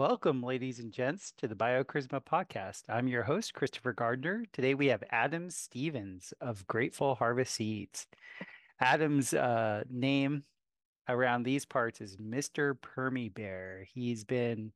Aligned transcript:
Welcome, 0.00 0.42
ladies 0.42 0.78
and 0.78 0.90
gents, 0.90 1.34
to 1.36 1.46
the 1.46 1.54
BioCharisma 1.54 2.24
podcast. 2.24 2.84
I'm 2.88 3.06
your 3.06 3.24
host, 3.24 3.52
Christopher 3.52 3.92
Gardner. 3.92 4.46
Today 4.50 4.72
we 4.72 4.86
have 4.86 5.04
Adam 5.10 5.50
Stevens 5.50 6.32
of 6.40 6.66
Grateful 6.66 7.16
Harvest 7.16 7.54
Seeds. 7.54 8.06
Adam's 8.80 9.34
uh, 9.34 9.84
name 9.90 10.44
around 11.06 11.42
these 11.42 11.66
parts 11.66 12.00
is 12.00 12.16
Mr. 12.16 12.78
Permie 12.78 13.34
Bear. 13.34 13.84
He's 13.92 14.24
been 14.24 14.72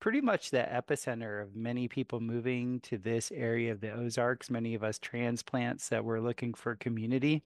pretty 0.00 0.20
much 0.20 0.50
the 0.50 0.68
epicenter 0.68 1.40
of 1.40 1.54
many 1.54 1.86
people 1.86 2.18
moving 2.18 2.80
to 2.80 2.98
this 2.98 3.30
area 3.30 3.70
of 3.70 3.80
the 3.80 3.92
Ozarks, 3.92 4.50
many 4.50 4.74
of 4.74 4.82
us 4.82 4.98
transplants 4.98 5.90
that 5.90 6.04
were 6.04 6.20
looking 6.20 6.54
for 6.54 6.74
community. 6.74 7.44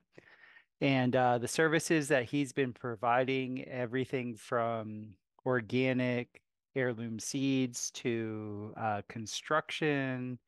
And 0.80 1.14
uh, 1.14 1.36
the 1.36 1.48
services 1.48 2.08
that 2.08 2.30
he's 2.30 2.54
been 2.54 2.72
providing, 2.72 3.68
everything 3.68 4.36
from 4.36 5.16
organic 5.44 6.40
heirloom 6.76 7.18
seeds 7.18 7.90
to 7.92 8.72
uh, 8.76 9.02
construction 9.08 10.38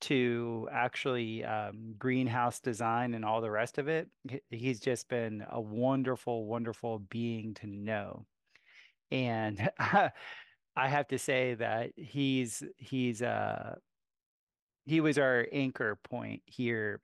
to 0.00 0.68
actually 0.70 1.44
um, 1.44 1.94
greenhouse 1.98 2.60
design 2.60 3.14
and 3.14 3.24
all 3.24 3.40
the 3.40 3.50
rest 3.50 3.78
of 3.78 3.88
it. 3.88 4.08
He's 4.50 4.80
just 4.80 5.08
been 5.08 5.44
a 5.50 5.60
wonderful, 5.60 6.46
wonderful 6.46 7.00
being 7.10 7.54
to 7.54 7.66
know. 7.66 8.24
And 9.10 9.70
I 9.78 10.12
have 10.88 11.08
to 11.08 11.18
say 11.18 11.54
that 11.54 11.90
he's 11.96 12.62
he's 12.76 13.20
uh 13.20 13.74
he 14.86 15.00
was 15.00 15.18
our 15.18 15.46
anchor 15.52 15.98
point 16.04 16.42
here 16.46 17.00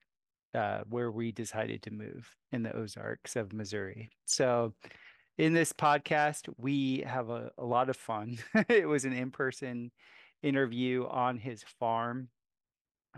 uh, 0.54 0.82
where 0.88 1.10
we 1.10 1.32
decided 1.32 1.82
to 1.82 1.90
move 1.90 2.28
in 2.52 2.62
the 2.62 2.74
Ozarks 2.74 3.34
of 3.34 3.52
Missouri. 3.52 4.10
So 4.24 4.74
in 5.38 5.52
this 5.52 5.72
podcast, 5.72 6.48
we 6.58 7.04
have 7.06 7.30
a, 7.30 7.50
a 7.58 7.64
lot 7.64 7.88
of 7.88 7.96
fun. 7.96 8.38
it 8.68 8.86
was 8.86 9.04
an 9.04 9.12
in 9.12 9.30
person 9.30 9.90
interview 10.42 11.06
on 11.06 11.38
his 11.38 11.64
farm. 11.80 12.28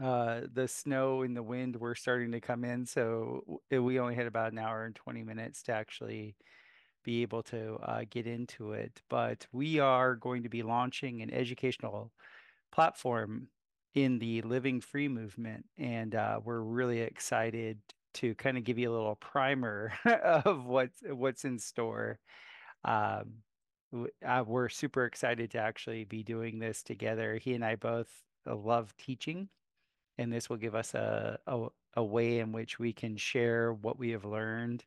Uh, 0.02 0.42
the 0.52 0.68
snow 0.68 1.22
and 1.22 1.36
the 1.36 1.42
wind 1.42 1.76
were 1.76 1.94
starting 1.94 2.32
to 2.32 2.40
come 2.40 2.64
in, 2.64 2.84
so 2.84 3.60
we 3.70 3.98
only 3.98 4.14
had 4.14 4.26
about 4.26 4.52
an 4.52 4.58
hour 4.58 4.84
and 4.84 4.94
20 4.94 5.22
minutes 5.22 5.62
to 5.62 5.72
actually 5.72 6.36
be 7.04 7.22
able 7.22 7.42
to 7.42 7.78
uh, 7.82 8.02
get 8.10 8.26
into 8.26 8.72
it. 8.72 9.00
But 9.08 9.46
we 9.52 9.78
are 9.78 10.14
going 10.14 10.42
to 10.42 10.48
be 10.50 10.62
launching 10.62 11.22
an 11.22 11.32
educational 11.32 12.12
platform 12.72 13.48
in 13.94 14.18
the 14.18 14.42
Living 14.42 14.80
Free 14.82 15.08
movement, 15.08 15.64
and 15.78 16.14
uh, 16.14 16.40
we're 16.44 16.60
really 16.60 17.00
excited 17.00 17.78
to 18.16 18.34
kind 18.34 18.56
of 18.58 18.64
give 18.64 18.78
you 18.78 18.90
a 18.90 18.94
little 18.94 19.16
primer 19.16 19.92
of 20.04 20.64
what's 20.66 21.00
what's 21.08 21.44
in 21.44 21.58
store. 21.58 22.18
Um, 22.84 23.42
uh, 24.26 24.44
we're 24.46 24.68
super 24.68 25.04
excited 25.04 25.50
to 25.52 25.58
actually 25.58 26.04
be 26.04 26.22
doing 26.22 26.58
this 26.58 26.82
together. 26.82 27.36
He 27.36 27.54
and 27.54 27.64
I 27.64 27.76
both 27.76 28.08
love 28.46 28.94
teaching, 28.96 29.48
and 30.18 30.32
this 30.32 30.50
will 30.50 30.56
give 30.56 30.74
us 30.74 30.94
a, 30.94 31.38
a, 31.46 31.66
a 31.94 32.04
way 32.04 32.40
in 32.40 32.52
which 32.52 32.78
we 32.78 32.92
can 32.92 33.16
share 33.16 33.72
what 33.72 33.98
we 33.98 34.10
have 34.10 34.24
learned 34.24 34.84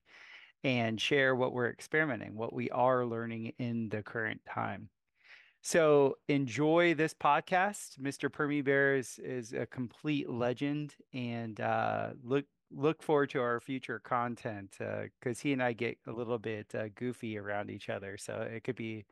and 0.64 1.00
share 1.00 1.36
what 1.36 1.54
we're 1.54 1.70
experimenting, 1.70 2.36
what 2.36 2.54
we 2.54 2.70
are 2.72 3.06
learning 3.06 3.54
in 3.58 3.90
the 3.90 4.04
current 4.04 4.42
time. 4.46 4.90
So 5.62 6.16
enjoy 6.28 6.94
this 6.94 7.14
podcast. 7.14 8.00
Mr. 8.00 8.30
Permie 8.30 8.64
Bear 8.64 8.96
is, 8.96 9.20
is 9.20 9.54
a 9.54 9.66
complete 9.66 10.30
legend, 10.30 10.96
and 11.14 11.60
uh, 11.60 12.12
look 12.24 12.46
look 12.72 13.02
forward 13.02 13.30
to 13.32 13.42
our 13.42 13.60
future 13.60 14.00
content 14.00 14.76
because 14.78 15.40
uh, 15.40 15.42
he 15.42 15.54
and 15.54 15.64
I 15.64 15.74
get 15.74 15.98
a 16.08 16.12
little 16.12 16.38
bit 16.38 16.74
uh, 16.76 16.90
goofy 16.96 17.38
around 17.38 17.70
each 17.70 17.90
other. 17.90 18.18
So 18.18 18.48
it 18.54 18.64
could 18.64 18.76
be 18.76 19.06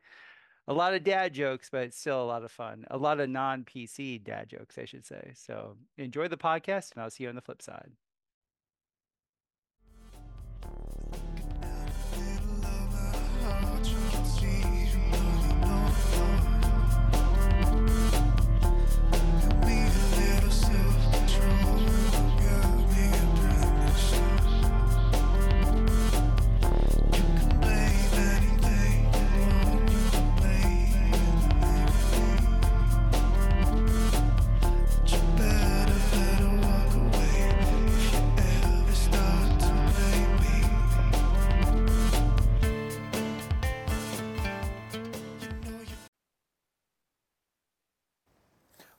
a 0.66 0.72
lot 0.72 0.94
of 0.94 1.02
dad 1.02 1.32
jokes, 1.32 1.70
but 1.70 1.94
still 1.94 2.22
a 2.22 2.24
lot 2.24 2.44
of 2.44 2.52
fun. 2.52 2.84
A 2.90 2.98
lot 2.98 3.20
of 3.20 3.30
non 3.30 3.64
PC 3.64 4.22
dad 4.22 4.48
jokes, 4.48 4.78
I 4.78 4.84
should 4.84 5.06
say. 5.06 5.32
So 5.34 5.76
enjoy 5.96 6.28
the 6.28 6.36
podcast, 6.36 6.92
and 6.92 7.02
I'll 7.02 7.10
see 7.10 7.24
you 7.24 7.30
on 7.30 7.36
the 7.36 7.40
flip 7.40 7.62
side. 7.62 7.90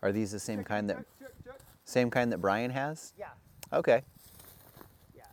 Are 0.01 0.11
these 0.11 0.31
the 0.31 0.39
same 0.39 0.63
kind 0.63 0.89
that 0.89 1.03
same 1.83 2.09
kind 2.09 2.31
that 2.31 2.37
Brian 2.37 2.71
has? 2.71 3.13
Yeah. 3.17 3.25
Okay. 3.73 4.01
Yeah. 5.15 5.23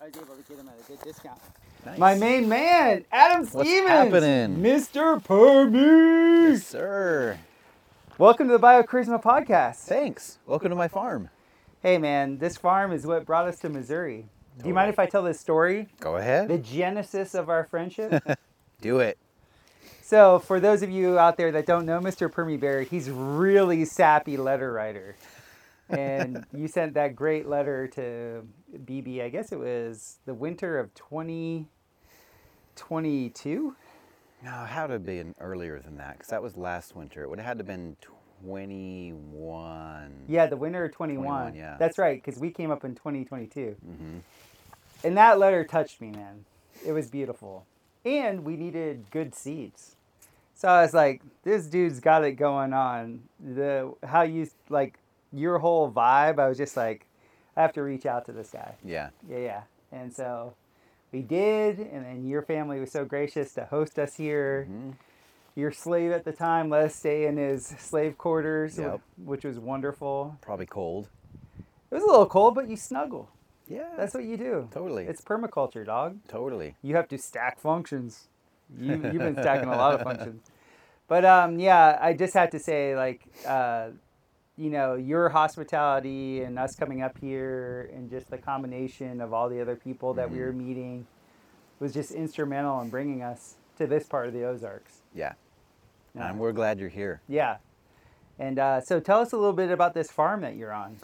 I 0.00 0.06
was 0.06 0.16
able 0.16 0.34
to 0.34 0.42
get 0.48 0.58
him 0.58 0.68
at 0.68 0.74
a 0.84 0.88
good 0.90 1.00
discount. 1.04 1.40
Nice. 1.86 1.98
My 1.98 2.14
main 2.16 2.48
man, 2.48 3.04
Adam 3.12 3.44
Stevens. 3.44 3.54
What's 3.54 3.68
Stevens. 3.70 3.88
happening? 3.90 4.56
Mr. 4.56 5.22
Permie. 5.24 6.50
Yes, 6.50 6.66
sir. 6.66 7.38
Welcome 8.18 8.48
to 8.48 8.54
the 8.54 8.58
BioCharisma 8.58 9.22
podcast. 9.22 9.76
Thanks. 9.76 10.38
Welcome 10.44 10.70
to 10.70 10.76
my 10.76 10.88
farm. 10.88 11.28
Hey 11.80 11.98
man, 11.98 12.38
this 12.38 12.56
farm 12.56 12.90
is 12.92 13.06
what 13.06 13.24
brought 13.24 13.46
us 13.46 13.60
to 13.60 13.68
Missouri. 13.68 14.26
Do 14.60 14.66
you 14.66 14.74
mind 14.74 14.88
if 14.90 14.98
I 14.98 15.06
tell 15.06 15.22
this 15.22 15.38
story? 15.38 15.86
Go 16.00 16.16
ahead. 16.16 16.48
The 16.48 16.58
genesis 16.58 17.34
of 17.34 17.48
our 17.48 17.62
friendship? 17.62 18.20
Do 18.80 18.98
it. 18.98 19.18
So, 20.08 20.38
for 20.38 20.58
those 20.58 20.82
of 20.82 20.88
you 20.88 21.18
out 21.18 21.36
there 21.36 21.52
that 21.52 21.66
don't 21.66 21.84
know 21.84 22.00
Mr. 22.00 22.32
Permie 22.32 22.58
Bear, 22.58 22.80
he's 22.80 23.10
really 23.10 23.84
sappy 23.84 24.38
letter 24.38 24.72
writer. 24.72 25.16
And 25.90 26.46
you 26.56 26.66
sent 26.66 26.94
that 26.94 27.14
great 27.14 27.46
letter 27.46 27.86
to 27.88 28.48
BB, 28.74 29.22
I 29.22 29.28
guess 29.28 29.52
it 29.52 29.58
was 29.58 30.16
the 30.24 30.32
winter 30.32 30.78
of 30.78 30.94
2022. 30.94 33.76
No, 34.42 34.62
it 34.62 34.68
had 34.68 34.86
to 34.86 34.94
have 34.94 35.04
been 35.04 35.34
earlier 35.40 35.78
than 35.78 35.98
that 35.98 36.14
because 36.14 36.28
that 36.28 36.42
was 36.42 36.56
last 36.56 36.96
winter. 36.96 37.22
It 37.22 37.28
would 37.28 37.38
have 37.38 37.46
had 37.46 37.58
to 37.58 37.64
have 37.64 37.66
been 37.66 37.94
21. 38.46 40.24
Yeah, 40.26 40.46
the 40.46 40.56
winter 40.56 40.86
of 40.86 40.92
21. 40.92 41.22
21, 41.22 41.54
yeah. 41.54 41.76
That's 41.78 41.98
right, 41.98 42.24
because 42.24 42.40
we 42.40 42.50
came 42.50 42.70
up 42.70 42.82
in 42.82 42.94
2022. 42.94 43.76
hmm 43.84 44.18
And 45.04 45.18
that 45.18 45.38
letter 45.38 45.64
touched 45.64 46.00
me, 46.00 46.12
man. 46.12 46.46
It 46.86 46.92
was 46.92 47.10
beautiful. 47.10 47.66
And 48.06 48.46
we 48.46 48.56
needed 48.56 49.04
good 49.10 49.34
seeds. 49.34 49.96
So 50.58 50.66
I 50.66 50.82
was 50.82 50.92
like, 50.92 51.22
this 51.44 51.66
dude's 51.66 52.00
got 52.00 52.24
it 52.24 52.32
going 52.32 52.72
on. 52.72 53.22
The 53.38 53.94
how 54.04 54.22
you 54.22 54.48
like 54.68 54.98
your 55.32 55.58
whole 55.60 55.88
vibe, 55.88 56.40
I 56.40 56.48
was 56.48 56.58
just 56.58 56.76
like, 56.76 57.06
I 57.56 57.62
have 57.62 57.72
to 57.74 57.82
reach 57.84 58.06
out 58.06 58.24
to 58.26 58.32
this 58.32 58.50
guy. 58.50 58.74
Yeah. 58.84 59.10
Yeah, 59.30 59.38
yeah. 59.38 59.62
And 59.92 60.12
so 60.12 60.54
we 61.12 61.22
did, 61.22 61.78
and 61.78 62.04
then 62.04 62.26
your 62.26 62.42
family 62.42 62.80
was 62.80 62.90
so 62.90 63.04
gracious 63.04 63.54
to 63.54 63.66
host 63.66 64.00
us 64.00 64.16
here. 64.16 64.66
Mhm. 64.68 64.94
Your 65.54 65.70
slave 65.70 66.10
at 66.10 66.24
the 66.24 66.32
time 66.32 66.70
let 66.70 66.86
us 66.86 66.96
stay 66.96 67.26
in 67.26 67.36
his 67.36 67.64
slave 67.64 68.18
quarters, 68.18 68.78
Yep. 68.80 69.00
which 69.24 69.44
was 69.44 69.60
wonderful. 69.60 70.38
Probably 70.40 70.66
cold. 70.66 71.08
It 71.90 71.94
was 71.94 72.02
a 72.02 72.06
little 72.06 72.26
cold, 72.26 72.56
but 72.56 72.68
you 72.68 72.76
snuggle. 72.76 73.28
Yeah. 73.68 73.90
That's 73.96 74.12
what 74.12 74.24
you 74.24 74.36
do. 74.36 74.68
totally. 74.72 75.04
It's 75.06 75.20
permaculture, 75.20 75.86
dog. 75.86 76.18
totally. 76.26 76.74
you 76.82 76.96
have 76.96 77.06
to 77.10 77.16
stack 77.18 77.60
functions. 77.60 78.26
You, 78.76 78.92
you've 78.92 79.18
been 79.18 79.34
stacking 79.36 79.68
a 79.68 79.76
lot 79.76 79.94
of 79.94 80.02
functions. 80.02 80.42
But 81.06 81.24
um, 81.24 81.58
yeah, 81.58 81.98
I 82.00 82.12
just 82.12 82.34
had 82.34 82.50
to 82.52 82.58
say, 82.58 82.94
like, 82.96 83.22
uh, 83.46 83.88
you 84.56 84.70
know, 84.70 84.94
your 84.94 85.28
hospitality 85.28 86.42
and 86.42 86.58
us 86.58 86.74
coming 86.74 87.00
up 87.02 87.16
here 87.18 87.90
and 87.94 88.10
just 88.10 88.28
the 88.30 88.38
combination 88.38 89.20
of 89.20 89.32
all 89.32 89.48
the 89.48 89.60
other 89.60 89.76
people 89.76 90.12
that 90.14 90.30
we 90.30 90.38
Mhm. 90.38 90.46
were 90.46 90.52
meeting 90.52 91.06
was 91.80 91.94
just 91.94 92.10
instrumental 92.10 92.80
in 92.80 92.90
bringing 92.90 93.22
us 93.22 93.54
to 93.78 93.86
this 93.86 94.06
part 94.06 94.26
of 94.26 94.32
the 94.32 94.44
Ozarks. 94.44 95.00
Yeah. 95.14 95.34
Yeah. 96.14 96.28
And 96.30 96.38
we're 96.40 96.52
glad 96.52 96.80
you're 96.80 96.88
here. 96.88 97.22
Yeah. 97.28 97.58
And 98.38 98.58
uh, 98.58 98.80
so 98.80 98.98
tell 99.00 99.20
us 99.20 99.32
a 99.32 99.36
little 99.36 99.52
bit 99.52 99.70
about 99.70 99.94
this 99.94 100.10
farm 100.10 100.40
that 100.42 100.56
you're 100.56 100.72
on. 100.72 100.96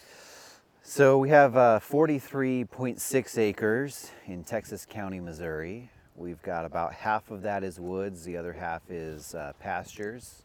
So 0.83 1.17
we 1.19 1.31
have 1.31 1.57
uh, 1.57 1.79
43.6 1.81 3.39
acres 3.39 4.11
in 4.27 4.45
Texas 4.45 4.85
County, 4.85 5.21
Missouri. 5.21 5.91
We've 6.17 6.41
got 6.43 6.65
about 6.65 6.93
half 6.93 7.33
of 7.33 7.43
that 7.43 7.65
is 7.65 7.81
woods, 7.81 8.23
the 8.23 8.37
other 8.37 8.53
half 8.53 8.89
is 8.89 9.35
uh, 9.35 9.53
pastures. 9.59 10.45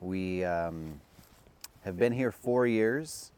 We 0.00 0.44
um, 0.44 1.00
have 1.84 1.96
been 1.96 2.12
here 2.12 2.32
four 2.32 2.66
years 2.66 3.30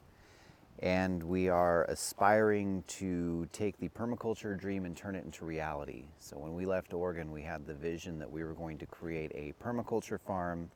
and 0.78 1.22
we 1.22 1.50
are 1.50 1.84
aspiring 1.84 2.82
to 2.86 3.46
take 3.52 3.78
the 3.78 3.90
permaculture 3.90 4.58
dream 4.58 4.86
and 4.86 4.96
turn 4.96 5.14
it 5.14 5.22
into 5.26 5.44
reality. 5.44 6.04
So 6.18 6.38
when 6.38 6.54
we 6.54 6.64
left 6.64 6.94
Oregon, 6.94 7.30
we 7.30 7.42
had 7.42 7.66
the 7.66 7.74
vision 7.74 8.18
that 8.20 8.30
we 8.30 8.42
were 8.42 8.54
going 8.54 8.78
to 8.78 8.86
create 8.86 9.30
a 9.34 9.52
permaculture 9.62 10.18
farm 10.18 10.70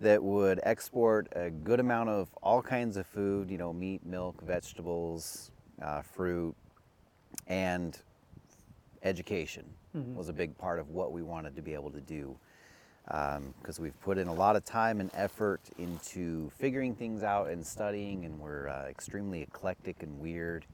that 0.00 0.20
would 0.20 0.58
export 0.64 1.28
a 1.36 1.48
good 1.48 1.78
amount 1.78 2.08
of 2.08 2.28
all 2.42 2.60
kinds 2.60 2.96
of 2.96 3.06
food, 3.06 3.48
you 3.52 3.58
know, 3.58 3.72
meat, 3.72 4.04
milk, 4.04 4.42
vegetables, 4.42 5.52
uh, 5.80 6.02
fruit, 6.02 6.56
and 7.46 8.00
education 9.04 9.64
Mhm. 9.96 10.14
was 10.14 10.28
a 10.28 10.32
big 10.32 10.56
part 10.58 10.78
of 10.78 10.90
what 10.90 11.12
we 11.12 11.22
wanted 11.22 11.56
to 11.56 11.62
be 11.62 11.74
able 11.74 11.90
to 11.90 12.00
do. 12.00 12.36
Because 13.06 13.80
we've 13.80 13.98
put 14.00 14.18
in 14.18 14.28
a 14.28 14.34
lot 14.34 14.54
of 14.54 14.64
time 14.64 15.00
and 15.00 15.10
effort 15.14 15.60
into 15.78 16.50
figuring 16.58 16.94
things 16.94 17.22
out 17.22 17.48
and 17.48 17.66
studying, 17.66 18.26
and 18.26 18.38
we're 18.38 18.68
uh, 18.68 18.84
extremely 18.86 19.40
eclectic 19.40 20.02
and 20.02 20.20
weird 20.20 20.66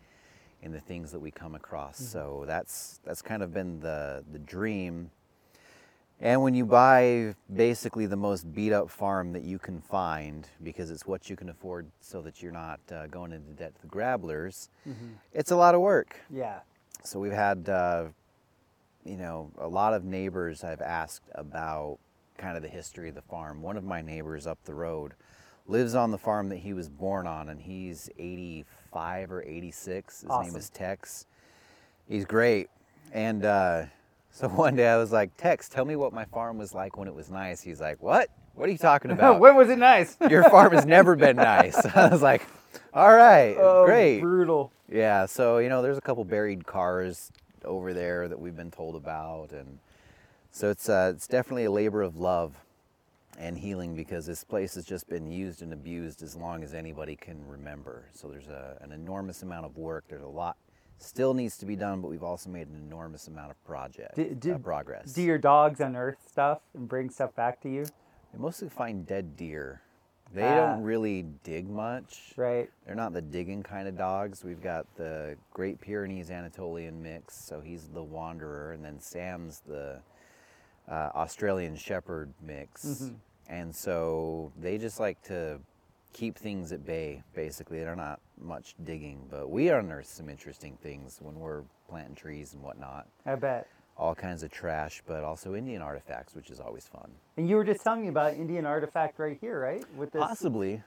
in 0.60 0.72
the 0.72 0.80
things 0.80 1.12
that 1.12 1.20
we 1.20 1.30
come 1.30 1.54
across. 1.54 1.98
So 1.98 2.44
that's 2.46 2.98
that's 3.04 3.22
kind 3.22 3.42
of 3.42 3.52
been 3.52 3.78
the 3.80 4.24
the 4.32 4.40
dream. 4.40 5.10
And 6.20 6.42
when 6.42 6.54
you 6.54 6.64
buy 6.64 7.34
basically 7.52 8.06
the 8.06 8.16
most 8.16 8.52
beat 8.52 8.72
up 8.72 8.88
farm 8.88 9.32
that 9.32 9.42
you 9.42 9.58
can 9.58 9.80
find, 9.80 10.48
because 10.62 10.90
it's 10.90 11.06
what 11.06 11.28
you 11.28 11.36
can 11.36 11.48
afford, 11.50 11.86
so 12.00 12.22
that 12.22 12.42
you're 12.42 12.52
not 12.52 12.80
uh, 12.90 13.06
going 13.08 13.32
into 13.32 13.52
debt 13.52 13.74
to 13.76 13.82
the 13.82 13.88
grabblers, 13.88 14.70
it's 15.32 15.50
a 15.50 15.56
lot 15.56 15.74
of 15.74 15.80
work. 15.80 16.16
Yeah. 16.30 16.60
So 17.02 17.20
we've 17.20 17.32
had, 17.32 17.68
uh, 17.68 18.06
you 19.04 19.16
know, 19.16 19.50
a 19.58 19.68
lot 19.68 19.94
of 19.94 20.04
neighbors 20.04 20.64
I've 20.64 20.80
asked 20.80 21.28
about 21.34 21.98
kind 22.38 22.56
of 22.56 22.62
the 22.62 22.68
history 22.68 23.08
of 23.08 23.14
the 23.14 23.22
farm. 23.22 23.62
One 23.62 23.76
of 23.76 23.84
my 23.84 24.02
neighbors 24.02 24.46
up 24.46 24.58
the 24.64 24.74
road 24.74 25.12
lives 25.66 25.94
on 25.94 26.10
the 26.10 26.18
farm 26.18 26.48
that 26.50 26.58
he 26.58 26.72
was 26.72 26.88
born 26.88 27.26
on, 27.26 27.48
and 27.48 27.60
he's 27.60 28.10
85 28.18 29.32
or 29.32 29.42
86. 29.42 30.20
His 30.22 30.30
Awesome. 30.30 30.46
name 30.52 30.56
is 30.58 30.70
Tex. 30.70 31.26
He's 32.08 32.24
great. 32.24 32.68
And 33.12 33.44
uh, 33.44 33.84
so 34.30 34.48
one 34.48 34.76
day 34.76 34.88
I 34.88 34.96
was 34.96 35.12
like, 35.12 35.36
Tex, 35.36 35.68
tell 35.68 35.84
me 35.84 35.96
what 35.96 36.12
my 36.12 36.24
farm 36.26 36.58
was 36.58 36.74
like 36.74 36.96
when 36.96 37.08
it 37.08 37.14
was 37.14 37.30
nice. 37.30 37.60
He's 37.60 37.80
like, 37.80 38.02
What? 38.02 38.28
What 38.54 38.68
are 38.68 38.72
you 38.72 38.78
talking 38.78 39.10
about? 39.10 39.40
when 39.40 39.56
was 39.56 39.68
it 39.70 39.78
nice? 39.78 40.16
Your 40.30 40.44
farm 40.44 40.72
has 40.72 40.86
never 40.86 41.16
been 41.16 41.36
nice. 41.36 41.76
I 41.96 42.08
was 42.08 42.22
like, 42.22 42.46
All 42.92 43.12
right, 43.14 43.56
oh, 43.58 43.84
great. 43.86 44.20
Brutal. 44.20 44.70
Yeah, 44.90 45.26
so 45.26 45.58
you 45.58 45.68
know, 45.68 45.80
there's 45.82 45.98
a 45.98 46.02
couple 46.02 46.24
buried 46.24 46.66
cars 46.66 47.32
over 47.64 47.92
there 47.92 48.28
that 48.28 48.38
we've 48.38 48.56
been 48.56 48.70
told 48.70 48.96
about, 48.96 49.52
and 49.52 49.78
so 50.50 50.70
it's 50.70 50.88
uh, 50.88 51.12
it's 51.14 51.26
definitely 51.26 51.64
a 51.64 51.70
labor 51.70 52.02
of 52.02 52.16
love 52.16 52.54
and 53.38 53.58
healing 53.58 53.96
because 53.96 54.26
this 54.26 54.44
place 54.44 54.74
has 54.76 54.84
just 54.84 55.08
been 55.08 55.30
used 55.30 55.62
and 55.62 55.72
abused 55.72 56.22
as 56.22 56.36
long 56.36 56.62
as 56.62 56.72
anybody 56.74 57.16
can 57.16 57.36
remember. 57.48 58.04
So 58.12 58.28
there's 58.28 58.46
a, 58.48 58.78
an 58.80 58.92
enormous 58.92 59.42
amount 59.42 59.66
of 59.66 59.76
work. 59.76 60.04
There's 60.08 60.22
a 60.22 60.26
lot 60.28 60.56
still 60.98 61.34
needs 61.34 61.58
to 61.58 61.66
be 61.66 61.76
done, 61.76 62.00
but 62.00 62.08
we've 62.08 62.22
also 62.22 62.48
made 62.48 62.68
an 62.68 62.76
enormous 62.76 63.28
amount 63.28 63.50
of 63.50 63.64
project 63.64 64.14
Do- 64.16 64.34
do- 64.34 64.54
uh, 64.54 64.58
progress. 64.58 65.12
Do 65.12 65.22
your 65.22 65.38
dogs 65.38 65.80
unearth 65.80 66.18
stuff 66.30 66.60
and 66.74 66.88
bring 66.88 67.10
stuff 67.10 67.34
back 67.34 67.60
to 67.62 67.68
you? 67.68 67.84
They 68.32 68.38
mostly 68.38 68.68
find 68.68 69.06
dead 69.06 69.36
deer. 69.36 69.80
They 70.34 70.42
Ah. 70.42 70.74
don't 70.74 70.82
really 70.82 71.22
dig 71.44 71.68
much. 71.70 72.34
Right. 72.36 72.68
They're 72.84 72.94
not 72.96 73.12
the 73.12 73.22
digging 73.22 73.62
kind 73.62 73.86
of 73.86 73.96
dogs. 73.96 74.42
We've 74.44 74.60
got 74.62 74.84
the 74.96 75.36
Great 75.52 75.80
Pyrenees 75.80 76.30
Anatolian 76.30 77.00
mix, 77.00 77.34
so 77.36 77.60
he's 77.60 77.88
the 77.88 78.02
wanderer, 78.02 78.72
and 78.72 78.84
then 78.84 78.98
Sam's 79.00 79.60
the 79.60 80.00
uh, 80.88 81.10
Australian 81.14 81.76
Shepherd 81.76 82.32
mix. 82.42 82.84
Mhm. 82.84 83.14
And 83.48 83.74
so 83.74 84.52
they 84.60 84.76
just 84.76 85.00
like 85.00 85.22
to 85.22 85.58
keep 86.12 86.36
things 86.36 86.72
at 86.72 86.84
bay, 86.84 87.22
basically. 87.34 87.78
They're 87.78 87.96
not 87.96 88.20
much 88.38 88.74
digging, 88.84 89.26
but 89.30 89.48
we 89.50 89.68
unearth 89.70 90.06
some 90.06 90.28
interesting 90.28 90.76
things 90.82 91.20
when 91.22 91.38
we're 91.40 91.62
planting 91.88 92.14
trees 92.14 92.52
and 92.54 92.62
whatnot. 92.62 93.06
I 93.24 93.34
bet. 93.36 93.66
All 93.96 94.14
kinds 94.14 94.42
of 94.42 94.50
trash, 94.50 95.02
but 95.06 95.22
also 95.22 95.54
Indian 95.54 95.80
artifacts, 95.80 96.34
which 96.34 96.50
is 96.50 96.58
always 96.58 96.84
fun. 96.84 97.10
And 97.36 97.48
you 97.48 97.56
were 97.56 97.64
just 97.64 97.82
telling 97.82 98.02
me 98.02 98.08
about 98.08 98.34
Indian 98.34 98.66
artifact 98.66 99.18
right 99.18 99.38
here, 99.40 99.60
right? 99.60 99.84
With 99.96 100.12
this. 100.12 100.20
Possibly. 100.20 100.82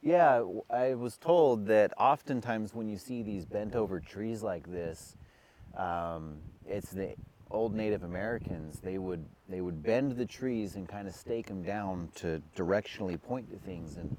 Yeah, 0.00 0.44
I 0.70 0.94
was 0.94 1.16
told 1.16 1.66
that 1.66 1.92
oftentimes 1.96 2.74
when 2.74 2.88
you 2.88 2.98
see 2.98 3.22
these 3.22 3.44
bent 3.44 3.74
over 3.74 4.00
trees 4.00 4.42
like 4.42 4.70
this, 4.70 5.16
um, 5.76 6.38
it's 6.66 6.90
the 6.90 7.14
old 7.52 7.74
Native 7.74 8.02
Americans. 8.02 8.80
They 8.80 8.98
would 8.98 9.24
they 9.48 9.60
would 9.60 9.82
bend 9.82 10.16
the 10.16 10.26
trees 10.26 10.74
and 10.76 10.88
kind 10.88 11.06
of 11.06 11.14
stake 11.14 11.46
them 11.46 11.62
down 11.62 12.08
to 12.16 12.42
directionally 12.56 13.20
point 13.20 13.50
to 13.50 13.56
things. 13.58 13.96
And 13.96 14.16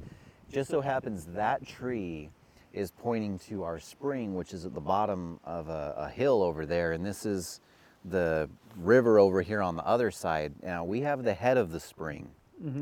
just 0.51 0.69
so 0.69 0.79
happens 0.81 1.25
that 1.33 1.65
tree 1.65 2.29
is 2.71 2.91
pointing 2.91 3.39
to 3.39 3.63
our 3.63 3.79
spring, 3.79 4.35
which 4.35 4.53
is 4.53 4.65
at 4.65 4.73
the 4.73 4.81
bottom 4.81 5.39
of 5.43 5.69
a, 5.69 5.95
a 5.97 6.09
hill 6.09 6.41
over 6.41 6.65
there. 6.65 6.93
And 6.93 7.05
this 7.05 7.25
is 7.25 7.59
the 8.05 8.49
river 8.77 9.19
over 9.19 9.41
here 9.41 9.61
on 9.61 9.75
the 9.75 9.85
other 9.85 10.11
side. 10.11 10.53
Now 10.61 10.83
we 10.83 11.01
have 11.01 11.23
the 11.23 11.33
head 11.33 11.57
of 11.57 11.71
the 11.71 11.79
spring, 11.79 12.29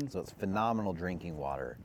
so 0.08 0.20
it's 0.20 0.32
phenomenal 0.32 0.92
drinking 0.92 1.36
water. 1.36 1.78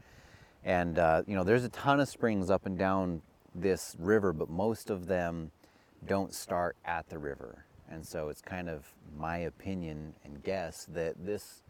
And 0.63 0.99
uh, 0.99 1.23
you 1.27 1.35
know, 1.35 1.43
there's 1.43 1.63
a 1.63 1.69
ton 1.69 1.99
of 1.99 2.09
springs 2.09 2.49
up 2.49 2.65
and 2.65 2.77
down 2.77 3.21
this 3.55 3.95
river, 3.99 4.33
but 4.33 4.49
most 4.49 4.89
of 4.89 5.07
them 5.07 5.51
don't 6.05 6.33
start 6.33 6.75
at 6.85 7.09
the 7.09 7.17
river. 7.17 7.65
And 7.89 8.05
so 8.05 8.29
it's 8.29 8.41
kind 8.41 8.69
of 8.69 8.85
my 9.17 9.37
opinion 9.37 10.13
and 10.25 10.43
guess 10.43 10.85
that 10.93 11.15
this, 11.25 11.63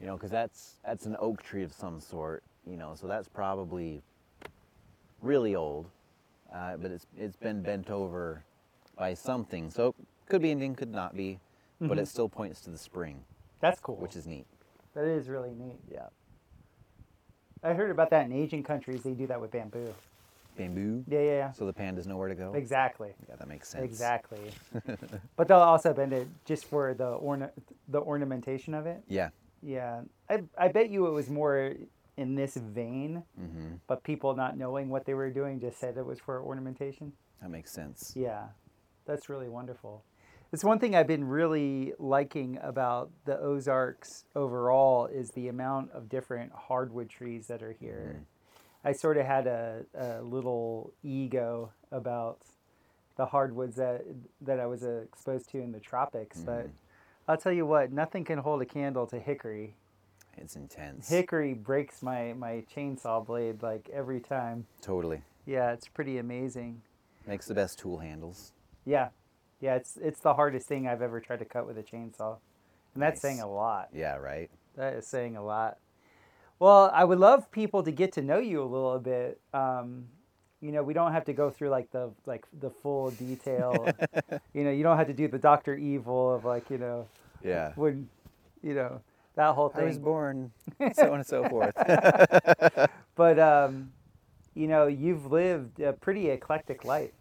you 0.00 0.06
know, 0.06 0.16
because 0.16 0.30
that's 0.30 0.76
that's 0.84 1.06
an 1.06 1.16
oak 1.20 1.42
tree 1.42 1.62
of 1.62 1.72
some 1.72 2.00
sort, 2.00 2.42
you 2.66 2.76
know, 2.76 2.94
so 2.94 3.06
that's 3.06 3.28
probably 3.28 4.02
really 5.20 5.54
old, 5.54 5.86
uh, 6.52 6.76
but 6.76 6.90
it's 6.90 7.06
it's 7.16 7.36
been 7.36 7.62
bent 7.62 7.90
over 7.90 8.44
by 8.96 9.14
something. 9.14 9.70
So 9.70 9.94
could 10.32 10.40
be 10.40 10.50
Indian, 10.50 10.74
could 10.74 10.90
not 10.90 11.14
be, 11.14 11.38
but 11.78 11.98
it 11.98 12.08
still 12.08 12.26
points 12.26 12.62
to 12.62 12.70
the 12.70 12.78
spring, 12.78 13.22
That's 13.60 13.78
cool. 13.80 13.96
which 13.96 14.16
is 14.16 14.26
neat. 14.26 14.46
that 14.94 15.04
is 15.04 15.28
really 15.28 15.50
neat. 15.50 15.78
Yeah, 15.90 16.06
I 17.62 17.74
heard 17.74 17.90
about 17.90 18.08
that 18.10 18.24
in 18.24 18.32
Asian 18.32 18.62
countries. 18.62 19.02
They 19.02 19.12
do 19.12 19.26
that 19.26 19.38
with 19.38 19.50
bamboo. 19.50 19.92
bamboo. 20.56 21.04
Yeah, 21.06 21.20
yeah, 21.20 21.30
yeah. 21.32 21.52
So 21.52 21.66
the 21.66 21.74
pandas 21.74 22.06
know 22.06 22.16
where 22.16 22.30
to 22.30 22.34
go. 22.34 22.54
Exactly. 22.54 23.10
Yeah, 23.28 23.36
that 23.36 23.46
makes 23.46 23.68
sense. 23.68 23.84
Exactly. 23.84 24.50
but 25.36 25.48
they'll 25.48 25.58
also 25.58 25.92
bend 25.92 26.14
it 26.14 26.26
just 26.46 26.64
for 26.64 26.94
the 26.94 27.08
orna- 27.08 27.52
the 27.88 28.00
ornamentation 28.00 28.72
of 28.72 28.86
it. 28.86 29.02
Yeah. 29.06 29.28
Yeah, 29.62 30.00
I 30.30 30.44
I 30.56 30.68
bet 30.68 30.88
you 30.88 31.08
it 31.08 31.12
was 31.12 31.28
more 31.28 31.74
in 32.16 32.36
this 32.36 32.56
vein, 32.56 33.22
mm-hmm. 33.38 33.74
but 33.86 34.02
people 34.02 34.34
not 34.34 34.56
knowing 34.56 34.88
what 34.88 35.04
they 35.04 35.12
were 35.12 35.30
doing 35.30 35.60
just 35.60 35.78
said 35.78 35.98
it 35.98 36.06
was 36.06 36.18
for 36.18 36.40
ornamentation. 36.40 37.12
That 37.42 37.50
makes 37.50 37.70
sense. 37.70 38.14
Yeah, 38.16 38.46
that's 39.04 39.28
really 39.28 39.50
wonderful. 39.50 40.02
It's 40.52 40.62
one 40.62 40.78
thing 40.78 40.94
I've 40.94 41.06
been 41.06 41.24
really 41.24 41.94
liking 41.98 42.58
about 42.62 43.10
the 43.24 43.38
Ozarks 43.38 44.24
overall 44.36 45.06
is 45.06 45.30
the 45.30 45.48
amount 45.48 45.92
of 45.92 46.10
different 46.10 46.52
hardwood 46.52 47.08
trees 47.08 47.46
that 47.46 47.62
are 47.62 47.72
here. 47.72 48.26
I 48.84 48.92
sort 48.92 49.16
of 49.16 49.24
had 49.24 49.46
a, 49.46 49.86
a 49.94 50.20
little 50.20 50.92
ego 51.02 51.72
about 51.90 52.40
the 53.16 53.24
hardwoods 53.24 53.76
that 53.76 54.04
that 54.42 54.60
I 54.60 54.66
was 54.66 54.82
uh, 54.82 55.02
exposed 55.04 55.48
to 55.50 55.58
in 55.58 55.72
the 55.72 55.80
tropics, 55.80 56.40
but 56.40 56.68
I'll 57.26 57.38
tell 57.38 57.52
you 57.52 57.64
what, 57.64 57.90
nothing 57.90 58.24
can 58.24 58.38
hold 58.38 58.60
a 58.60 58.66
candle 58.66 59.06
to 59.06 59.18
hickory. 59.18 59.76
It's 60.36 60.56
intense. 60.56 61.08
Hickory 61.08 61.54
breaks 61.54 62.02
my 62.02 62.34
my 62.34 62.64
chainsaw 62.74 63.24
blade 63.24 63.62
like 63.62 63.88
every 63.90 64.20
time. 64.20 64.66
Totally. 64.82 65.22
Yeah, 65.46 65.72
it's 65.72 65.88
pretty 65.88 66.18
amazing. 66.18 66.82
Makes 67.26 67.46
the 67.46 67.54
best 67.54 67.78
tool 67.78 67.98
handles. 67.98 68.52
Yeah, 68.84 69.08
yeah, 69.62 69.76
it's 69.76 69.96
it's 69.96 70.20
the 70.20 70.34
hardest 70.34 70.66
thing 70.66 70.86
I've 70.86 71.00
ever 71.00 71.20
tried 71.20 71.38
to 71.38 71.46
cut 71.46 71.66
with 71.66 71.78
a 71.78 71.82
chainsaw, 71.82 72.36
and 72.94 73.02
that's 73.02 73.16
Nice. 73.16 73.20
saying 73.22 73.40
a 73.40 73.50
lot. 73.50 73.88
Yeah, 73.94 74.16
right? 74.16 74.50
That 74.76 74.92
is 74.94 75.06
saying 75.06 75.36
a 75.36 75.42
lot. 75.44 75.78
Well, 76.58 76.90
I 76.92 77.04
would 77.04 77.18
love 77.18 77.50
people 77.50 77.82
to 77.84 77.90
get 77.90 78.12
to 78.12 78.22
know 78.22 78.38
you 78.38 78.62
a 78.62 78.64
little 78.64 78.98
bit. 78.98 79.40
Um, 79.54 80.06
you 80.60 80.70
know, 80.72 80.82
we 80.82 80.94
don't 80.94 81.12
have 81.12 81.24
to 81.24 81.32
go 81.32 81.50
through 81.50 81.70
like 81.70 81.90
the 81.92 82.10
like 82.26 82.44
the 82.60 82.70
full 82.70 83.10
detail. 83.12 83.88
you 84.54 84.64
know, 84.64 84.70
you 84.70 84.82
don't 84.82 84.96
have 84.98 85.06
to 85.08 85.12
do 85.14 85.26
the 85.28 85.38
Doctor 85.38 85.74
Evil 85.76 86.34
of 86.34 86.44
like 86.44 86.68
you 86.70 86.78
know 86.78 87.06
Yeah. 87.42 87.72
when 87.76 88.08
you 88.62 88.74
know 88.74 89.00
that 89.36 89.54
whole 89.54 89.68
thing. 89.70 89.84
I 89.84 89.86
was 89.86 89.98
born, 89.98 90.52
so 90.94 91.08
on 91.12 91.18
and 91.20 91.26
so 91.26 91.48
forth. 91.48 91.74
But 93.14 93.38
um, 93.38 93.92
you 94.54 94.66
know, 94.68 94.86
you've 94.86 95.30
lived 95.30 95.80
a 95.80 95.92
pretty 95.92 96.30
eclectic 96.30 96.84
life. 96.84 97.12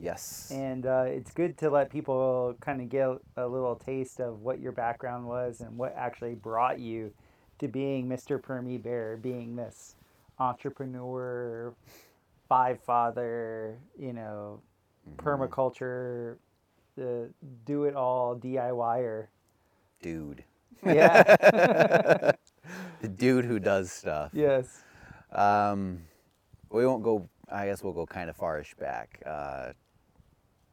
Yes. 0.00 0.50
And 0.54 0.86
uh, 0.86 1.04
it's 1.06 1.32
good 1.32 1.58
to 1.58 1.70
let 1.70 1.90
people 1.90 2.54
kind 2.60 2.80
of 2.80 2.88
get 2.88 3.08
a 3.36 3.46
little 3.46 3.74
taste 3.76 4.20
of 4.20 4.42
what 4.42 4.60
your 4.60 4.72
background 4.72 5.26
was 5.26 5.60
and 5.60 5.76
what 5.76 5.94
actually 5.96 6.34
brought 6.34 6.78
you 6.78 7.12
to 7.58 7.68
being 7.68 8.08
Mr. 8.08 8.40
Permie 8.40 8.82
Bear, 8.82 9.16
being 9.16 9.56
this 9.56 9.96
entrepreneur, 10.38 11.74
five 12.48 12.80
father, 12.80 13.76
you 13.98 14.12
know, 14.12 14.60
permaculture, 15.16 16.36
the 16.96 17.28
do 17.64 17.84
it 17.84 17.94
all 17.94 18.36
DIYer. 18.36 19.26
Dude. 20.02 20.44
Yeah. 20.84 22.32
The 23.00 23.08
dude 23.08 23.44
who 23.44 23.58
does 23.60 23.92
stuff. 23.92 24.30
yes. 24.34 24.82
Um, 25.32 26.02
we 26.70 26.84
won't 26.84 27.02
go. 27.02 27.28
I 27.50 27.66
guess 27.66 27.82
we'll 27.82 27.92
go 27.92 28.06
kind 28.06 28.28
of 28.28 28.36
farish 28.36 28.74
back. 28.74 29.22
Uh, 29.24 29.72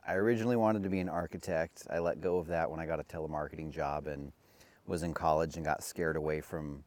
I 0.08 0.14
originally 0.14 0.56
wanted 0.56 0.84
to 0.84 0.90
be 0.90 1.00
an 1.00 1.10
architect. 1.10 1.88
I 1.90 2.00
let 2.00 2.22
go 2.22 2.38
of 2.38 2.48
that 2.48 2.70
when 2.70 2.80
I 2.80 2.86
got 2.86 3.00
a 3.00 3.04
telemarketing 3.04 3.72
job 3.72 4.08
and 4.08 4.32
was 4.86 5.04
in 5.04 5.14
college 5.14 5.56
and 5.56 5.66
got 5.66 5.84
scared 5.84 6.16
away 6.16 6.42
from 6.42 6.84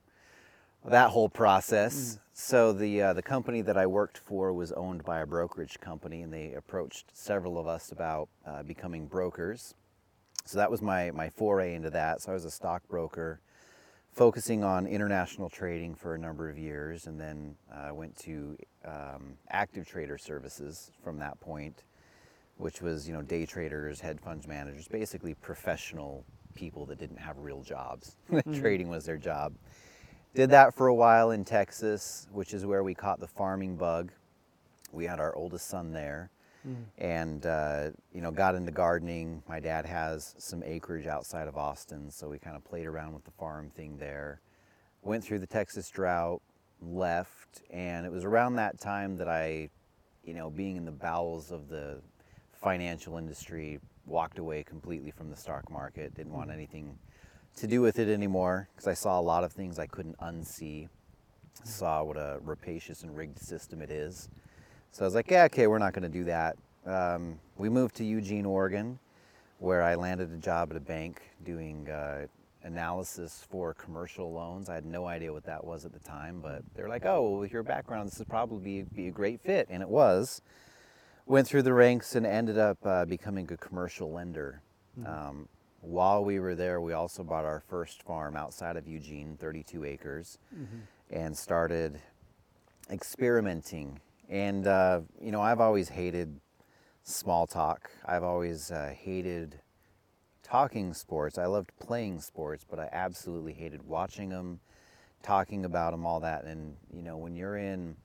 that 0.84 1.10
whole 1.10 1.28
process. 1.28 1.94
Mm. 1.94 2.18
So 2.32 2.72
the 2.72 3.02
uh, 3.02 3.12
the 3.12 3.22
company 3.22 3.62
that 3.62 3.76
I 3.76 3.86
worked 3.86 4.18
for 4.18 4.52
was 4.52 4.70
owned 4.72 5.04
by 5.04 5.20
a 5.20 5.26
brokerage 5.26 5.80
company, 5.80 6.22
and 6.22 6.32
they 6.32 6.52
approached 6.54 7.06
several 7.12 7.58
of 7.58 7.66
us 7.66 7.90
about 7.90 8.28
uh, 8.46 8.62
becoming 8.62 9.06
brokers. 9.06 9.74
So 10.44 10.58
that 10.58 10.70
was 10.70 10.80
my 10.80 11.10
my 11.10 11.28
foray 11.28 11.74
into 11.74 11.90
that. 11.90 12.22
So 12.22 12.30
I 12.30 12.34
was 12.34 12.44
a 12.44 12.50
stockbroker, 12.50 13.40
focusing 14.12 14.62
on 14.62 14.86
international 14.86 15.50
trading 15.50 15.96
for 15.96 16.14
a 16.14 16.18
number 16.18 16.48
of 16.48 16.56
years, 16.56 17.08
and 17.08 17.20
then 17.20 17.56
I 17.74 17.88
uh, 17.88 17.94
went 17.94 18.16
to 18.18 18.56
um, 18.84 19.34
active 19.50 19.86
trader 19.86 20.16
services 20.16 20.92
from 21.02 21.18
that 21.18 21.40
point, 21.40 21.82
which 22.58 22.82
was 22.82 23.08
you 23.08 23.14
know 23.14 23.22
day 23.22 23.46
traders, 23.46 24.00
hedge 24.00 24.18
funds 24.22 24.46
managers, 24.46 24.86
basically 24.86 25.34
professional 25.34 26.24
people 26.54 26.84
that 26.86 26.98
didn't 26.98 27.18
have 27.18 27.38
real 27.38 27.62
jobs. 27.62 28.16
Mm-hmm. 28.30 28.60
Trading 28.60 28.88
was 28.88 29.04
their 29.04 29.16
job. 29.16 29.54
Did 30.34 30.50
that 30.50 30.74
for 30.74 30.88
a 30.88 30.94
while 30.94 31.30
in 31.30 31.44
Texas, 31.44 32.28
which 32.32 32.52
is 32.52 32.66
where 32.66 32.84
we 32.84 32.94
caught 32.94 33.20
the 33.20 33.26
farming 33.26 33.76
bug. 33.76 34.12
We 34.92 35.04
had 35.04 35.20
our 35.20 35.34
oldest 35.34 35.68
son 35.68 35.92
there. 35.92 36.30
Mm. 36.66 36.76
And 36.98 37.46
uh, 37.46 37.90
you 38.12 38.20
know, 38.20 38.30
got 38.30 38.54
into 38.54 38.72
gardening. 38.72 39.42
My 39.48 39.60
dad 39.60 39.86
has 39.86 40.34
some 40.38 40.62
acreage 40.64 41.06
outside 41.06 41.48
of 41.48 41.56
Austin, 41.56 42.10
so 42.10 42.28
we 42.28 42.38
kind 42.38 42.56
of 42.56 42.64
played 42.64 42.86
around 42.86 43.14
with 43.14 43.24
the 43.24 43.30
farm 43.30 43.70
thing 43.70 43.96
there. 43.98 44.40
Went 45.02 45.22
through 45.22 45.38
the 45.38 45.46
Texas 45.46 45.88
drought, 45.88 46.42
left, 46.82 47.62
and 47.70 48.04
it 48.04 48.12
was 48.12 48.24
around 48.24 48.56
that 48.56 48.80
time 48.80 49.16
that 49.16 49.28
I, 49.28 49.70
you 50.24 50.34
know, 50.34 50.50
being 50.50 50.76
in 50.76 50.84
the 50.84 50.90
bowels 50.90 51.52
of 51.52 51.68
the 51.68 52.00
financial 52.60 53.18
industry, 53.18 53.78
walked 54.06 54.38
away 54.38 54.62
completely 54.62 55.10
from 55.10 55.30
the 55.30 55.36
stock 55.36 55.70
market, 55.70 56.14
didn't 56.14 56.32
want 56.32 56.50
anything 56.50 56.98
to 57.56 57.66
do 57.66 57.80
with 57.80 57.98
it 57.98 58.08
anymore 58.08 58.68
because 58.74 58.88
I 58.88 58.94
saw 58.94 59.18
a 59.18 59.22
lot 59.22 59.44
of 59.44 59.52
things 59.52 59.78
I 59.78 59.86
couldn't 59.86 60.18
unsee. 60.18 60.88
Saw 61.64 62.04
what 62.04 62.16
a 62.16 62.38
rapacious 62.42 63.02
and 63.02 63.16
rigged 63.16 63.38
system 63.38 63.82
it 63.82 63.90
is. 63.90 64.28
So 64.92 65.04
I 65.04 65.06
was 65.06 65.14
like, 65.14 65.30
yeah, 65.30 65.44
okay, 65.44 65.66
we're 65.66 65.78
not 65.78 65.92
going 65.92 66.04
to 66.04 66.08
do 66.08 66.24
that. 66.24 66.56
Um, 66.86 67.38
we 67.56 67.68
moved 67.68 67.96
to 67.96 68.04
Eugene, 68.04 68.46
Oregon, 68.46 68.98
where 69.58 69.82
I 69.82 69.96
landed 69.96 70.32
a 70.32 70.36
job 70.36 70.70
at 70.70 70.76
a 70.76 70.80
bank 70.80 71.20
doing 71.44 71.88
uh, 71.90 72.26
analysis 72.62 73.44
for 73.50 73.74
commercial 73.74 74.32
loans. 74.32 74.68
I 74.68 74.74
had 74.74 74.86
no 74.86 75.06
idea 75.06 75.32
what 75.32 75.44
that 75.44 75.62
was 75.62 75.84
at 75.84 75.92
the 75.92 75.98
time, 75.98 76.40
but 76.40 76.62
they're 76.74 76.88
like, 76.88 77.04
oh, 77.04 77.22
well, 77.22 77.40
with 77.40 77.52
your 77.52 77.62
background, 77.62 78.08
this 78.08 78.18
would 78.18 78.28
probably 78.28 78.82
be 78.82 79.08
a 79.08 79.10
great 79.10 79.40
fit. 79.40 79.66
And 79.68 79.82
it 79.82 79.88
was 79.88 80.42
went 81.28 81.46
through 81.46 81.62
the 81.62 81.74
ranks 81.74 82.14
and 82.14 82.26
ended 82.26 82.58
up 82.58 82.78
uh, 82.84 83.04
becoming 83.04 83.50
a 83.52 83.56
commercial 83.56 84.10
lender. 84.10 84.62
Mm-hmm. 84.98 85.08
Um, 85.08 85.48
while 85.80 86.24
we 86.24 86.40
were 86.40 86.54
there, 86.54 86.80
we 86.80 86.94
also 86.94 87.22
bought 87.22 87.44
our 87.44 87.60
first 87.60 88.02
farm 88.02 88.34
outside 88.34 88.76
of 88.76 88.88
Eugene, 88.88 89.36
32 89.38 89.84
acres, 89.84 90.38
mm-hmm. 90.54 90.78
and 91.10 91.36
started 91.36 92.00
experimenting. 92.90 94.00
And, 94.28 94.66
uh, 94.66 95.02
you 95.20 95.30
know, 95.30 95.40
I've 95.40 95.60
always 95.60 95.88
hated 95.90 96.40
small 97.04 97.46
talk. 97.46 97.90
I've 98.04 98.24
always 98.24 98.70
uh, 98.70 98.92
hated 98.98 99.60
talking 100.42 100.94
sports. 100.94 101.38
I 101.38 101.46
loved 101.46 101.70
playing 101.78 102.20
sports, 102.20 102.64
but 102.68 102.78
I 102.78 102.88
absolutely 102.90 103.52
hated 103.52 103.82
watching 103.82 104.30
them, 104.30 104.60
talking 105.22 105.64
about 105.64 105.92
them, 105.92 106.06
all 106.06 106.20
that. 106.20 106.44
And, 106.44 106.74
you 106.90 107.02
know, 107.02 107.18
when 107.18 107.36
you're 107.36 107.58
in 107.58 107.96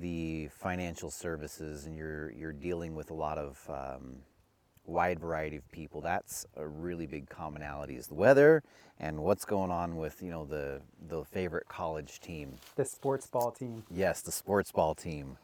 the 0.00 0.48
financial 0.48 1.10
services 1.10 1.86
and 1.86 1.96
you're 1.96 2.32
you're 2.32 2.52
dealing 2.52 2.94
with 2.94 3.10
a 3.10 3.14
lot 3.14 3.38
of 3.38 3.58
um, 3.68 4.16
wide 4.86 5.20
variety 5.20 5.56
of 5.56 5.70
people 5.70 6.00
that's 6.00 6.46
a 6.56 6.66
really 6.66 7.06
big 7.06 7.28
commonality 7.28 7.96
is 7.96 8.06
the 8.06 8.14
weather 8.14 8.62
and 8.98 9.18
what's 9.20 9.44
going 9.44 9.70
on 9.70 9.96
with 9.96 10.22
you 10.22 10.30
know 10.30 10.44
the 10.44 10.80
the 11.08 11.24
favorite 11.24 11.68
college 11.68 12.20
team 12.20 12.54
the 12.76 12.84
sports 12.84 13.26
ball 13.26 13.50
team 13.50 13.82
yes 13.90 14.20
the 14.22 14.32
sports 14.32 14.72
ball 14.72 14.94
team 14.94 15.36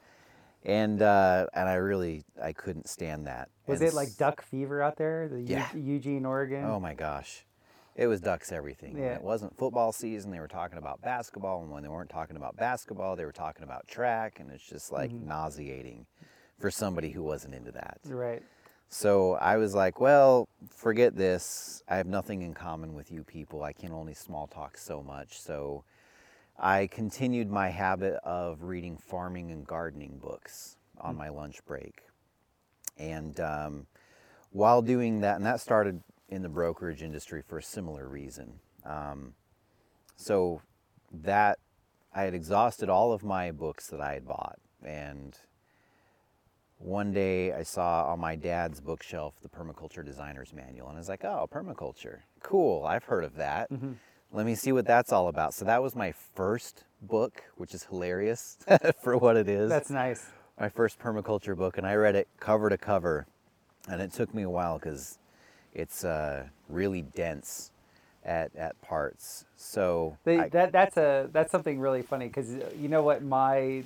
and 0.66 1.00
uh, 1.00 1.46
and 1.54 1.68
I 1.68 1.74
really 1.74 2.24
I 2.42 2.52
couldn't 2.52 2.88
stand 2.88 3.26
that. 3.26 3.48
Was 3.66 3.80
and 3.80 3.88
it 3.88 3.94
like 3.94 4.16
duck 4.16 4.42
fever 4.42 4.82
out 4.82 4.96
there, 4.96 5.28
the 5.28 5.40
yeah. 5.40 5.68
U- 5.74 5.94
Eugene, 5.94 6.26
Oregon? 6.26 6.64
Oh 6.64 6.80
my 6.80 6.92
gosh, 6.92 7.44
it 7.96 8.06
was 8.06 8.20
ducks 8.20 8.52
everything. 8.52 8.96
Yeah. 8.98 9.14
it 9.14 9.22
wasn't 9.22 9.56
football 9.56 9.90
season, 9.90 10.30
they 10.30 10.38
were 10.38 10.48
talking 10.48 10.78
about 10.78 11.00
basketball, 11.00 11.62
and 11.62 11.70
when 11.70 11.82
they 11.82 11.88
weren't 11.88 12.10
talking 12.10 12.36
about 12.36 12.56
basketball, 12.56 13.16
they 13.16 13.24
were 13.24 13.32
talking 13.32 13.64
about 13.64 13.88
track, 13.88 14.38
and 14.38 14.50
it's 14.50 14.66
just 14.66 14.92
like 14.92 15.10
mm-hmm. 15.10 15.26
nauseating 15.28 16.06
for 16.58 16.70
somebody 16.70 17.10
who 17.10 17.22
wasn't 17.22 17.54
into 17.54 17.72
that. 17.72 17.98
Right. 18.04 18.42
So 18.88 19.34
I 19.34 19.56
was 19.56 19.74
like, 19.74 20.00
well, 20.00 20.48
forget 20.70 21.16
this. 21.16 21.82
I 21.88 21.96
have 21.96 22.06
nothing 22.06 22.42
in 22.42 22.54
common 22.54 22.94
with 22.94 23.10
you 23.10 23.24
people. 23.24 23.62
I 23.62 23.72
can 23.72 23.92
only 23.92 24.14
small 24.14 24.46
talk 24.46 24.78
so 24.78 25.02
much. 25.02 25.40
So 25.40 25.84
I 26.58 26.86
continued 26.86 27.50
my 27.50 27.68
habit 27.68 28.14
of 28.22 28.62
reading 28.62 28.96
farming 28.96 29.50
and 29.50 29.66
gardening 29.66 30.18
books 30.22 30.76
on 30.98 31.10
mm-hmm. 31.10 31.18
my 31.18 31.28
lunch 31.30 31.64
break. 31.64 32.02
And 32.98 33.38
um, 33.40 33.86
while 34.50 34.82
doing 34.82 35.20
that, 35.20 35.36
and 35.36 35.46
that 35.46 35.60
started 35.60 36.02
in 36.28 36.42
the 36.42 36.48
brokerage 36.48 37.02
industry 37.02 37.42
for 37.42 37.58
a 37.58 37.62
similar 37.62 38.08
reason. 38.08 38.60
Um, 38.84 39.34
so 40.16 40.62
that 41.12 41.58
I 42.14 42.22
had 42.22 42.34
exhausted 42.34 42.88
all 42.88 43.12
of 43.12 43.22
my 43.22 43.50
books 43.50 43.88
that 43.88 44.00
I 44.00 44.14
had 44.14 44.26
bought, 44.26 44.58
and 44.84 45.38
one 46.78 47.12
day 47.12 47.52
I 47.52 47.62
saw 47.62 48.12
on 48.12 48.20
my 48.20 48.36
dad's 48.36 48.80
bookshelf 48.80 49.34
the 49.42 49.48
Permaculture 49.48 50.04
Designer's 50.04 50.52
Manual, 50.52 50.88
and 50.88 50.96
I 50.96 51.00
was 51.00 51.08
like, 51.08 51.24
"Oh, 51.24 51.48
permaculture, 51.50 52.20
cool! 52.42 52.84
I've 52.84 53.04
heard 53.04 53.24
of 53.24 53.36
that. 53.36 53.70
Mm-hmm. 53.70 53.92
Let 54.32 54.46
me 54.46 54.54
see 54.54 54.72
what 54.72 54.86
that's 54.86 55.12
all 55.12 55.28
about." 55.28 55.54
So 55.54 55.64
that 55.64 55.82
was 55.82 55.94
my 55.94 56.12
first 56.12 56.84
book, 57.02 57.44
which 57.56 57.74
is 57.74 57.84
hilarious 57.84 58.58
for 59.02 59.16
what 59.16 59.36
it 59.36 59.48
is. 59.48 59.68
That's 59.68 59.90
nice. 59.90 60.26
My 60.58 60.68
first 60.68 60.98
permaculture 60.98 61.56
book, 61.56 61.76
and 61.76 61.86
I 61.86 61.94
read 61.94 62.16
it 62.16 62.28
cover 62.40 62.70
to 62.70 62.78
cover, 62.78 63.26
and 63.88 64.00
it 64.00 64.12
took 64.12 64.34
me 64.34 64.42
a 64.42 64.50
while 64.50 64.78
because 64.78 65.18
it's 65.76 66.04
uh, 66.04 66.44
really 66.68 67.02
dense 67.02 67.70
at, 68.24 68.50
at 68.56 68.80
parts. 68.80 69.44
So 69.56 70.16
they, 70.24 70.40
I, 70.40 70.48
that 70.48 70.72
that's 70.72 70.96
a 70.96 71.28
that's 71.32 71.52
something 71.52 71.78
really 71.78 72.02
funny 72.02 72.26
because 72.26 72.50
uh, 72.50 72.70
you 72.80 72.88
know 72.88 73.02
what 73.02 73.22
my 73.22 73.84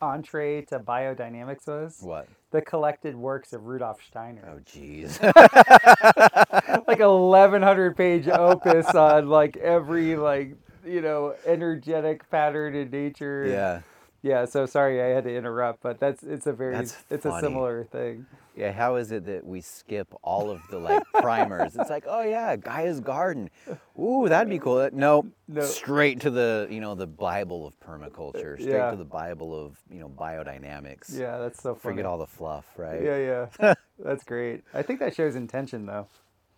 entree 0.00 0.62
to 0.62 0.80
biodynamics 0.80 1.66
was? 1.66 1.98
What? 2.00 2.28
The 2.50 2.62
collected 2.62 3.14
works 3.14 3.52
of 3.52 3.66
Rudolf 3.66 4.00
Steiner. 4.02 4.42
Oh, 4.48 4.60
jeez. 4.60 5.20
like 6.88 7.00
a 7.00 7.14
1100 7.14 7.96
page 7.96 8.26
opus 8.28 8.86
on 8.94 9.28
like 9.28 9.58
every 9.58 10.16
like 10.16 10.54
you 10.84 11.02
know 11.02 11.34
energetic 11.46 12.28
pattern 12.30 12.74
in 12.74 12.90
nature. 12.90 13.46
Yeah. 13.46 13.80
Yeah. 14.22 14.44
So 14.44 14.66
sorry 14.66 15.02
I 15.02 15.08
had 15.08 15.24
to 15.24 15.34
interrupt, 15.34 15.82
but 15.82 16.00
that's 16.00 16.22
it's 16.22 16.46
a 16.46 16.52
very 16.52 16.74
that's 16.74 16.96
it's 17.10 17.24
funny. 17.24 17.36
a 17.36 17.40
similar 17.40 17.84
thing 17.84 18.26
yeah, 18.58 18.72
how 18.72 18.96
is 18.96 19.12
it 19.12 19.24
that 19.26 19.46
we 19.46 19.60
skip 19.60 20.12
all 20.20 20.50
of 20.50 20.60
the 20.68 20.78
like 20.78 21.04
primers? 21.14 21.76
It's 21.76 21.90
like, 21.90 22.04
oh 22.08 22.22
yeah, 22.22 22.56
Gaia's 22.56 22.98
Garden. 22.98 23.50
Ooh, 23.98 24.28
that'd 24.28 24.50
be 24.50 24.58
cool. 24.58 24.90
No, 24.92 25.26
no, 25.46 25.60
straight 25.62 26.20
to 26.22 26.30
the 26.30 26.66
you 26.68 26.80
know 26.80 26.96
the 26.96 27.06
Bible 27.06 27.68
of 27.68 27.78
permaculture, 27.78 28.60
straight 28.60 28.74
yeah. 28.74 28.90
to 28.90 28.96
the 28.96 29.04
Bible 29.04 29.54
of 29.54 29.78
you 29.88 30.00
know 30.00 30.08
biodynamics. 30.08 31.16
Yeah, 31.16 31.38
that's 31.38 31.62
so 31.62 31.76
funny. 31.76 31.94
Forget 31.94 32.06
all 32.06 32.18
the 32.18 32.26
fluff, 32.26 32.66
right? 32.76 33.00
Yeah, 33.00 33.46
yeah, 33.60 33.74
that's 33.96 34.24
great. 34.24 34.64
I 34.74 34.82
think 34.82 34.98
that 34.98 35.14
shows 35.14 35.36
intention 35.36 35.86
though. 35.86 36.08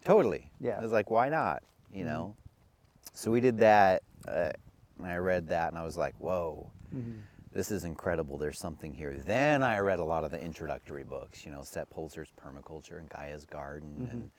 Totally. 0.03 0.51
Yeah. 0.59 0.81
It's 0.83 0.93
like, 0.93 1.11
why 1.11 1.29
not? 1.29 1.63
You 1.93 2.05
know. 2.05 2.35
Mm-hmm. 2.35 3.11
So 3.13 3.31
we 3.31 3.41
did 3.41 3.59
that, 3.59 4.03
uh, 4.27 4.53
and 4.99 5.07
I 5.07 5.17
read 5.17 5.49
that, 5.49 5.69
and 5.69 5.77
I 5.77 5.85
was 5.85 5.99
like, 5.99 6.15
whoa. 6.19 6.71
Mm-hmm 6.95 7.21
this 7.53 7.71
is 7.71 7.85
incredible. 7.85 8.39
There's 8.39 8.61
something 8.61 8.93
here. 8.95 9.17
Then 9.27 9.63
I 9.63 9.79
read 9.79 9.99
a 9.99 10.05
lot 10.05 10.25
of 10.25 10.31
the 10.31 10.41
introductory 10.41 11.03
books, 11.03 11.45
you 11.45 11.51
know, 11.51 11.63
Sepp 11.63 11.93
Holzer's 11.93 12.31
Permaculture 12.41 12.99
and 12.99 13.09
Gaia's 13.09 13.45
Garden. 13.45 13.91
Mm-hmm. 14.01 14.17
And 14.17 14.31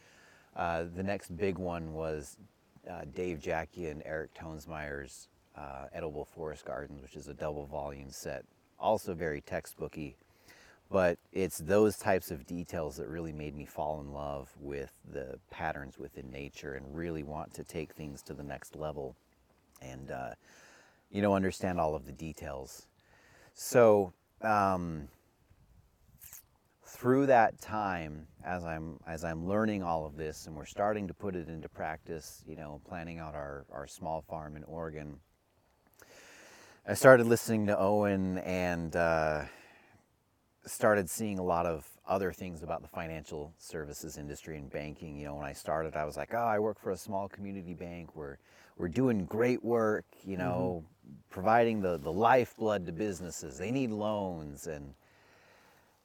uh, 0.56 0.84
the 0.96 1.04
next 1.04 1.36
big 1.36 1.58
one 1.58 1.94
was 1.94 2.38
uh, 2.90 3.02
Dave 3.14 3.40
Jacke 3.40 3.92
and 3.92 4.02
Eric 4.06 4.34
Toensmeier's 4.34 5.28
uh, 5.58 5.88
Edible 5.94 6.26
Forest 6.26 6.66
Gardens, 6.66 7.02
which 7.02 7.16
is 7.16 7.28
a 7.28 7.34
double 7.34 7.66
volume 7.66 8.12
set, 8.12 8.46
also 8.80 9.14
very 9.14 9.42
textbooky. 9.42 10.16
But 10.90 11.20
it's 11.32 11.60
those 11.60 11.98
types 11.98 12.32
of 12.32 12.46
details 12.46 12.98
that 12.98 13.08
really 13.08 13.32
made 13.32 13.56
me 13.56 13.66
fall 13.66 14.02
in 14.02 14.12
love 14.14 14.50
with 14.60 14.92
the 15.14 15.40
patterns 15.50 15.98
within 15.98 16.30
nature 16.32 16.74
and 16.74 16.96
really 16.96 17.24
want 17.24 17.54
to 17.56 17.64
take 17.64 17.94
things 17.94 18.22
to 18.24 18.34
the 18.34 18.44
next 18.44 18.76
level 18.76 19.16
and, 19.82 20.12
uh, 20.12 20.32
you 21.10 21.22
know, 21.22 21.34
understand 21.34 21.80
all 21.80 21.96
of 21.96 22.06
the 22.06 22.12
details 22.12 22.88
so 23.54 24.14
um, 24.42 25.08
through 26.86 27.26
that 27.28 27.60
time, 27.60 28.28
as 28.44 28.64
I'm 28.64 29.00
as 29.08 29.24
I'm 29.24 29.48
learning 29.48 29.84
all 29.84 30.06
of 30.06 30.16
this, 30.16 30.48
and 30.48 30.56
we're 30.56 30.66
starting 30.66 31.08
to 31.08 31.14
put 31.14 31.36
it 31.36 31.48
into 31.48 31.70
practice, 31.70 32.44
you 32.48 32.56
know, 32.56 32.82
planning 32.88 33.20
out 33.20 33.36
our 33.36 33.66
our 33.72 33.88
small 33.88 34.22
farm 34.22 34.56
in 34.56 34.64
Oregon. 34.66 35.20
I 36.88 36.96
started 36.96 37.28
listening 37.28 37.68
to 37.68 37.78
Owen 37.78 38.40
and 38.40 38.96
uh, 38.96 39.44
started 40.66 41.10
seeing 41.10 41.40
a 41.40 41.44
lot 41.44 41.66
of 41.66 41.88
other 42.08 42.32
things 42.32 42.64
about 42.64 42.82
the 42.82 42.88
financial 42.88 43.54
services 43.58 44.18
industry 44.18 44.58
and 44.58 44.70
banking. 44.70 45.18
You 45.18 45.26
know, 45.26 45.36
when 45.36 45.46
I 45.46 45.54
started, 45.54 45.96
I 45.96 46.06
was 46.06 46.18
like, 46.18 46.34
oh, 46.34 46.38
I 46.38 46.60
work 46.60 46.80
for 46.80 46.92
a 46.92 46.98
small 46.98 47.30
community 47.30 47.74
bank. 47.74 48.16
We're 48.16 48.38
we're 48.78 48.88
doing 48.88 49.26
great 49.26 49.64
work. 49.64 50.06
You 50.24 50.38
know, 50.38 50.84
mm-hmm. 50.84 51.14
providing 51.30 51.82
the 51.82 51.98
the 51.98 52.12
lifeblood 52.12 52.86
to 52.86 52.92
businesses. 52.92 53.58
They 53.58 53.72
need 53.72 53.92
loans, 53.92 54.68
and 54.68 54.94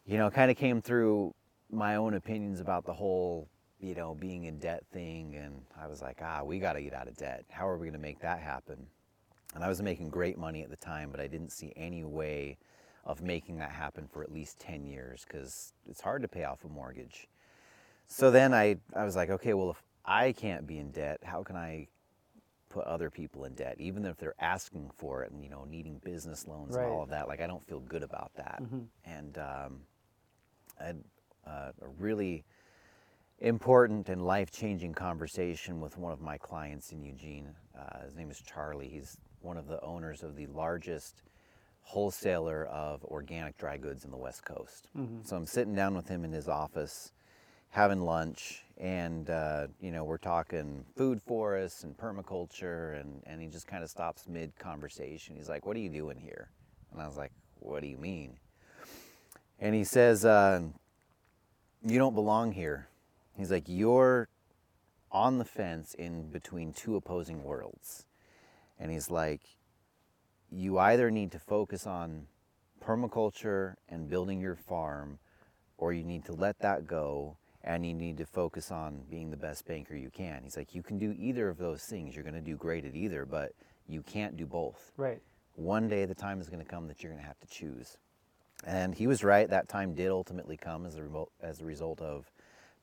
you 0.06 0.18
know, 0.18 0.30
kind 0.30 0.50
of 0.50 0.56
came 0.56 0.80
through 0.80 1.35
my 1.70 1.96
own 1.96 2.14
opinions 2.14 2.61
about 2.61 2.85
the 2.85 2.92
whole 2.92 3.49
you 3.80 3.94
know 3.94 4.14
being 4.14 4.44
in 4.44 4.58
debt 4.58 4.85
thing, 4.92 5.37
and 5.37 5.61
I 5.80 5.87
was 5.87 6.02
like, 6.02 6.18
ah, 6.23 6.42
we 6.42 6.58
got 6.58 6.75
to 6.75 6.82
get 6.82 6.94
out 6.94 7.08
of 7.08 7.16
debt. 7.16 7.44
How 7.50 7.68
are 7.68 7.76
we 7.76 7.87
going 7.87 7.92
to 7.94 7.99
make 7.99 8.20
that 8.20 8.40
happen? 8.40 8.87
And 9.54 9.64
I 9.64 9.68
was 9.68 9.80
making 9.80 10.11
great 10.11 10.37
money 10.37 10.62
at 10.62 10.70
the 10.70 10.76
time, 10.76 11.11
but 11.11 11.18
I 11.18 11.26
didn't 11.26 11.50
see 11.50 11.73
any 11.76 12.04
way 12.04 12.58
of 13.06 13.23
making 13.23 13.56
that 13.58 13.70
happen 13.70 14.06
for 14.06 14.23
at 14.23 14.32
least 14.32 14.58
10 14.58 14.85
years 14.85 15.25
because 15.26 15.73
it's 15.88 16.00
hard 16.00 16.20
to 16.23 16.28
pay 16.28 16.44
off 16.44 16.64
a 16.64 16.68
mortgage. 16.68 17.28
So 18.08 18.30
then 18.30 18.52
I, 18.52 18.76
I 18.94 19.04
was 19.04 19.16
like, 19.16 19.30
okay, 19.30 19.54
well, 19.54 19.70
if 19.70 19.82
I 20.04 20.32
can't 20.32 20.66
be 20.66 20.78
in 20.78 20.90
debt, 20.90 21.20
how 21.25 21.42
can 21.42 21.56
I 21.56 21.88
put 22.76 22.85
other 22.85 23.11
people 23.11 23.45
in 23.45 23.54
debt, 23.54 23.76
even 23.78 24.04
if 24.04 24.18
they're 24.18 24.35
asking 24.38 24.90
for 24.95 25.23
it 25.23 25.33
and, 25.33 25.42
you 25.42 25.49
know, 25.49 25.64
needing 25.64 25.99
business 26.04 26.47
loans 26.47 26.75
right. 26.75 26.85
and 26.85 26.92
all 26.92 27.02
of 27.02 27.09
that? 27.09 27.26
Like, 27.26 27.40
I 27.40 27.47
don't 27.47 27.66
feel 27.66 27.80
good 27.80 28.02
about 28.02 28.33
that. 28.37 28.61
Mm-hmm. 28.62 28.80
And 29.04 29.38
um, 29.38 29.80
I 30.78 30.85
had 30.85 31.04
uh, 31.47 31.71
a 31.80 31.88
really 31.99 32.45
important 33.38 34.11
and 34.11 34.26
life 34.26 34.50
changing 34.50 34.92
conversation 34.92 35.80
with 35.80 35.97
one 35.97 36.12
of 36.12 36.21
my 36.21 36.37
clients 36.37 36.92
in 36.92 37.02
Eugene. 37.02 37.49
Uh, 37.78 38.04
his 38.04 38.14
name 38.14 38.30
is 38.30 38.42
Charlie. 38.42 38.88
He's 38.88 39.16
one 39.40 39.56
of 39.56 39.68
the 39.68 39.83
owners 39.83 40.23
of 40.23 40.37
the 40.37 40.47
largest 40.49 41.23
wholesaler 41.80 42.66
of 42.66 43.02
organic 43.04 43.56
dry 43.56 43.78
goods 43.78 44.04
in 44.04 44.11
the 44.11 44.16
West 44.18 44.45
Coast. 44.45 44.88
Mm-hmm. 44.99 45.21
So 45.23 45.35
I'm 45.35 45.47
sitting 45.47 45.75
down 45.75 45.95
with 45.95 46.09
him 46.09 46.25
in 46.25 46.33
his 46.33 46.47
office, 46.47 47.12
having 47.71 48.02
lunch, 48.02 48.64
and 48.78 49.30
uh, 49.30 49.66
you 49.80 49.90
know 49.90 50.04
we're 50.04 50.18
talking 50.18 50.85
food 50.97 51.21
forests 51.23 51.85
and 51.85 51.97
permaculture, 51.97 53.00
and 53.00 53.23
and 53.26 53.40
he 53.40 53.49
just 53.49 53.66
kind 53.66 53.83
of 53.83 53.90
stops 53.90 54.26
mid 54.28 54.56
conversation. 54.59 55.37
He's 55.37 55.49
like, 55.49 55.66
"What 55.66 55.76
are 55.76 55.80
you 55.80 55.90
doing 55.90 56.18
here?" 56.18 56.50
And 56.92 57.00
I 57.00 57.06
was 57.06 57.16
like, 57.16 57.33
"What 57.61 57.83
do 57.83 57.88
you 57.88 57.99
mean?" 57.99 58.38
And 59.59 59.75
he 59.75 59.85
says, 59.85 60.25
uh, 60.25 60.62
"You 61.85 61.99
don't 61.99 62.14
belong 62.14 62.52
here." 62.52 62.88
He's 63.37 63.50
like, 63.50 63.64
"You're 63.66 64.28
on 65.11 65.38
the 65.38 65.45
fence 65.45 65.95
in 65.95 66.30
between 66.30 66.73
two 66.73 66.97
opposing 66.97 67.42
worlds." 67.42 68.04
And 68.78 68.90
he's 68.90 69.11
like, 69.11 69.40
you 70.50 70.78
either 70.78 71.11
need 71.11 71.33
to 71.33 71.38
focus 71.38 71.87
on 71.87 72.26
permaculture 72.85 73.75
and 73.88 74.09
building 74.09 74.40
your 74.40 74.54
farm, 74.54 75.18
or 75.76 75.92
you 75.92 76.04
need 76.04 76.25
to 76.26 76.33
let 76.33 76.59
that 76.61 76.87
go 76.87 77.37
and 77.66 77.85
you 77.85 77.92
need 77.92 78.16
to 78.18 78.25
focus 78.25 78.70
on 78.70 79.02
being 79.11 79.30
the 79.30 79.37
best 79.37 79.66
banker 79.66 79.96
you 79.96 80.08
can. 80.08 80.42
He's 80.44 80.56
like, 80.56 80.75
you 80.75 80.82
can 80.82 80.99
do 80.99 81.14
either 81.18 81.49
of 81.49 81.58
those 81.58 81.82
things. 81.82 82.14
You're 82.14 82.25
going 82.25 82.35
to 82.35 82.40
do 82.40 82.56
great 82.56 82.85
at 82.85 82.94
either, 82.94 83.26
but 83.26 83.52
you 83.88 84.02
can't 84.02 84.37
do 84.37 84.46
both. 84.46 84.92
Right. 84.96 85.20
One 85.56 85.88
day 85.88 86.04
the 86.04 86.14
time 86.14 86.40
is 86.40 86.49
going 86.49 86.64
to 86.64 86.70
come 86.70 86.87
that 86.87 87.02
you're 87.02 87.11
going 87.11 87.23
to 87.23 87.26
have 87.26 87.40
to 87.40 87.49
choose. 87.49 87.99
And 88.64 88.94
he 88.94 89.08
was 89.08 89.25
right. 89.25 89.50
That 89.50 89.68
time 89.68 89.94
did 89.94 90.08
ultimately 90.08 90.56
come 90.56 90.87
as 90.87 90.96
a, 90.96 91.02
as 91.42 91.61
a 91.61 91.64
result 91.64 92.00
of 92.00 92.30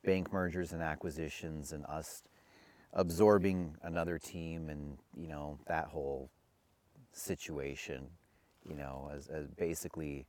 bank 0.04 0.32
mergers 0.32 0.72
and 0.72 0.82
acquisitions 0.82 1.72
and 1.72 1.86
us 1.86 2.22
absorbing 2.92 3.76
another 3.82 4.18
team 4.18 4.68
and, 4.68 4.98
you 5.16 5.28
know, 5.28 5.58
that 5.66 5.86
whole 5.86 6.28
situation, 7.12 8.06
you 8.68 8.76
know, 8.76 9.10
as, 9.14 9.28
as 9.28 9.48
basically 9.48 10.26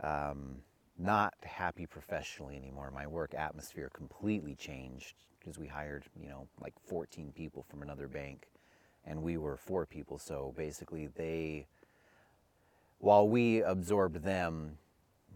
um, 0.00 0.56
not 0.98 1.34
happy 1.42 1.86
professionally 1.86 2.56
anymore. 2.56 2.90
My 2.90 3.06
work 3.06 3.34
atmosphere 3.34 3.90
completely 3.94 4.54
changed 4.54 5.14
because 5.38 5.58
we 5.58 5.66
hired, 5.66 6.04
you 6.20 6.28
know, 6.28 6.48
like 6.60 6.74
14 6.86 7.32
people 7.34 7.64
from 7.68 7.82
another 7.82 8.08
bank 8.08 8.48
and 9.04 9.22
we 9.22 9.36
were 9.36 9.56
four 9.56 9.86
people. 9.86 10.18
So 10.18 10.52
basically, 10.56 11.06
they, 11.06 11.66
while 12.98 13.28
we 13.28 13.62
absorbed 13.62 14.22
them, 14.22 14.78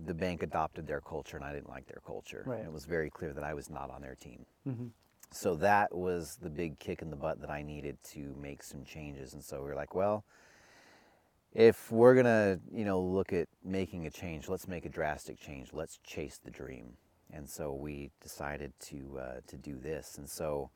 the 0.04 0.14
bank 0.14 0.42
adopted 0.42 0.86
their 0.86 1.00
culture 1.00 1.36
and 1.36 1.44
I 1.44 1.52
didn't 1.52 1.68
like 1.68 1.86
their 1.86 2.02
culture. 2.04 2.42
Right. 2.46 2.58
And 2.58 2.66
it 2.66 2.72
was 2.72 2.84
very 2.84 3.10
clear 3.10 3.32
that 3.32 3.44
I 3.44 3.54
was 3.54 3.70
not 3.70 3.90
on 3.90 4.02
their 4.02 4.16
team. 4.16 4.44
Mm-hmm. 4.68 4.86
So 5.30 5.54
that 5.56 5.94
was 5.94 6.38
the 6.42 6.50
big 6.50 6.78
kick 6.78 7.00
in 7.00 7.08
the 7.08 7.16
butt 7.16 7.40
that 7.40 7.50
I 7.50 7.62
needed 7.62 7.96
to 8.10 8.34
make 8.40 8.62
some 8.62 8.84
changes. 8.84 9.32
And 9.32 9.42
so 9.42 9.62
we 9.62 9.68
were 9.68 9.74
like, 9.74 9.94
well, 9.94 10.24
if 11.54 11.92
we're 11.92 12.14
gonna 12.14 12.58
you 12.72 12.84
know 12.84 13.00
look 13.00 13.32
at 13.32 13.48
making 13.64 14.06
a 14.06 14.10
change 14.10 14.48
let's 14.48 14.66
make 14.66 14.86
a 14.86 14.88
drastic 14.88 15.38
change 15.38 15.68
let's 15.72 15.98
chase 16.04 16.40
the 16.42 16.50
dream. 16.50 16.96
And 17.34 17.48
so 17.48 17.72
we 17.72 18.10
decided 18.20 18.72
to 18.80 19.18
uh, 19.18 19.40
to 19.46 19.56
do 19.56 19.78
this. 19.78 20.18
And 20.18 20.28
so 20.28 20.70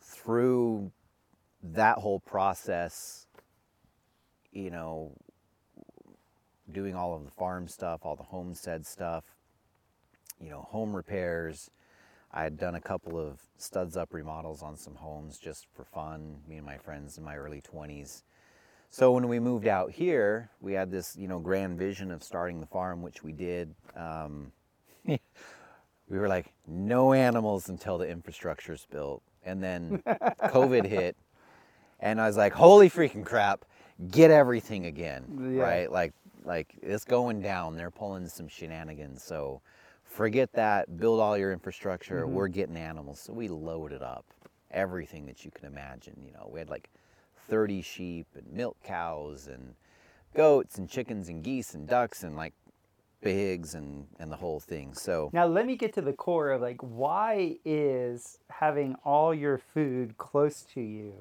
through 0.00 0.90
that 1.62 1.98
whole 1.98 2.20
process 2.20 3.26
you 4.52 4.70
know 4.70 5.12
doing 6.72 6.94
all 6.94 7.14
of 7.14 7.24
the 7.24 7.30
farm 7.30 7.68
stuff 7.68 8.00
all 8.02 8.16
the 8.16 8.22
homestead 8.22 8.86
stuff 8.86 9.24
you 10.40 10.48
know 10.48 10.62
home 10.70 10.94
repairs 10.94 11.70
i 12.32 12.42
had 12.42 12.56
done 12.56 12.74
a 12.74 12.80
couple 12.80 13.18
of 13.18 13.40
studs 13.58 13.96
up 13.96 14.12
remodels 14.12 14.62
on 14.62 14.76
some 14.76 14.94
homes 14.94 15.38
just 15.38 15.66
for 15.74 15.84
fun 15.84 16.38
me 16.48 16.56
and 16.56 16.66
my 16.66 16.78
friends 16.78 17.18
in 17.18 17.24
my 17.24 17.36
early 17.36 17.60
20s 17.60 18.22
so 18.90 19.12
when 19.12 19.28
we 19.28 19.38
moved 19.38 19.68
out 19.68 19.92
here, 19.92 20.50
we 20.60 20.72
had 20.72 20.90
this, 20.90 21.16
you 21.16 21.28
know, 21.28 21.38
grand 21.38 21.78
vision 21.78 22.10
of 22.10 22.24
starting 22.24 22.58
the 22.60 22.66
farm, 22.66 23.02
which 23.02 23.22
we 23.22 23.32
did. 23.32 23.72
Um, 23.96 24.50
we 25.06 25.18
were 26.08 26.28
like, 26.28 26.52
no 26.66 27.12
animals 27.12 27.68
until 27.68 27.98
the 27.98 28.08
infrastructure's 28.08 28.86
built. 28.90 29.22
And 29.44 29.62
then 29.62 30.02
COVID 30.06 30.84
hit, 30.84 31.16
and 32.00 32.20
I 32.20 32.26
was 32.26 32.36
like, 32.36 32.52
holy 32.52 32.90
freaking 32.90 33.24
crap, 33.24 33.64
get 34.10 34.30
everything 34.30 34.86
again, 34.86 35.52
yeah. 35.54 35.62
right? 35.62 35.92
Like, 35.92 36.12
like 36.44 36.74
it's 36.82 37.04
going 37.04 37.40
down. 37.40 37.76
They're 37.76 37.90
pulling 37.90 38.26
some 38.26 38.48
shenanigans. 38.48 39.22
So 39.22 39.60
forget 40.02 40.52
that. 40.54 40.98
Build 40.98 41.20
all 41.20 41.38
your 41.38 41.52
infrastructure. 41.52 42.24
Mm-hmm. 42.24 42.34
We're 42.34 42.48
getting 42.48 42.76
animals. 42.76 43.20
So 43.20 43.32
we 43.32 43.48
loaded 43.48 44.02
up 44.02 44.24
everything 44.70 45.26
that 45.26 45.44
you 45.44 45.50
can 45.50 45.66
imagine. 45.66 46.16
You 46.24 46.32
know, 46.32 46.50
we 46.52 46.58
had 46.58 46.70
like 46.70 46.90
30 47.50 47.82
sheep 47.82 48.28
and 48.36 48.50
milk 48.52 48.76
cows 48.84 49.48
and 49.48 49.74
goats 50.34 50.78
and 50.78 50.88
chickens 50.88 51.28
and 51.28 51.42
geese 51.42 51.74
and 51.74 51.88
ducks 51.88 52.22
and 52.22 52.36
like 52.36 52.54
pigs 53.20 53.74
and 53.74 54.06
and 54.20 54.30
the 54.30 54.36
whole 54.36 54.60
thing. 54.60 54.94
So 54.94 55.30
now 55.32 55.46
let 55.46 55.66
me 55.66 55.76
get 55.76 55.92
to 55.94 56.00
the 56.00 56.12
core 56.12 56.52
of 56.52 56.62
like 56.62 56.80
why 56.80 57.56
is 57.64 58.38
having 58.48 58.94
all 59.04 59.34
your 59.34 59.58
food 59.58 60.16
close 60.16 60.62
to 60.74 60.80
you 60.80 61.12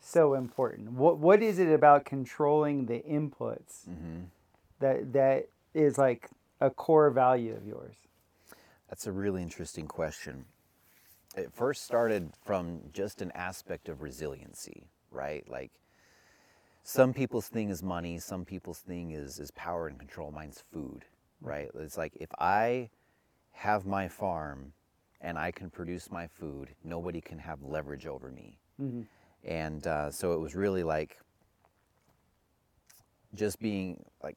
so 0.00 0.34
important? 0.34 0.92
What 0.92 1.18
what 1.18 1.42
is 1.42 1.58
it 1.58 1.68
about 1.68 2.04
controlling 2.04 2.86
the 2.86 3.00
inputs 3.00 3.88
mm-hmm. 3.88 4.20
that 4.78 5.12
that 5.12 5.48
is 5.74 5.98
like 5.98 6.30
a 6.60 6.70
core 6.70 7.10
value 7.10 7.54
of 7.54 7.66
yours? 7.66 7.96
That's 8.88 9.08
a 9.08 9.12
really 9.12 9.42
interesting 9.42 9.88
question. 9.88 10.46
It 11.36 11.52
first 11.52 11.84
started 11.84 12.30
from 12.44 12.80
just 12.92 13.20
an 13.20 13.32
aspect 13.32 13.88
of 13.88 14.00
resiliency 14.00 14.84
right? 15.10 15.48
Like 15.48 15.72
some 16.82 17.12
people's 17.12 17.48
thing 17.48 17.70
is 17.70 17.82
money, 17.82 18.18
some 18.18 18.44
people's 18.44 18.80
thing 18.80 19.12
is 19.12 19.38
is 19.38 19.50
power 19.52 19.88
and 19.88 19.98
control. 19.98 20.30
Mine's 20.30 20.62
food, 20.72 21.04
right? 21.40 21.70
It's 21.74 21.96
like 21.96 22.14
if 22.16 22.30
I 22.38 22.90
have 23.52 23.86
my 23.86 24.08
farm 24.08 24.72
and 25.20 25.38
I 25.38 25.50
can 25.50 25.70
produce 25.70 26.10
my 26.10 26.26
food, 26.26 26.70
nobody 26.84 27.20
can 27.20 27.38
have 27.38 27.62
leverage 27.62 28.06
over 28.06 28.30
me. 28.30 28.58
Mm-hmm. 28.80 29.02
And 29.44 29.86
uh, 29.86 30.10
so 30.10 30.32
it 30.32 30.38
was 30.38 30.54
really 30.54 30.82
like 30.84 31.18
just 33.34 33.60
being 33.60 34.02
like 34.22 34.36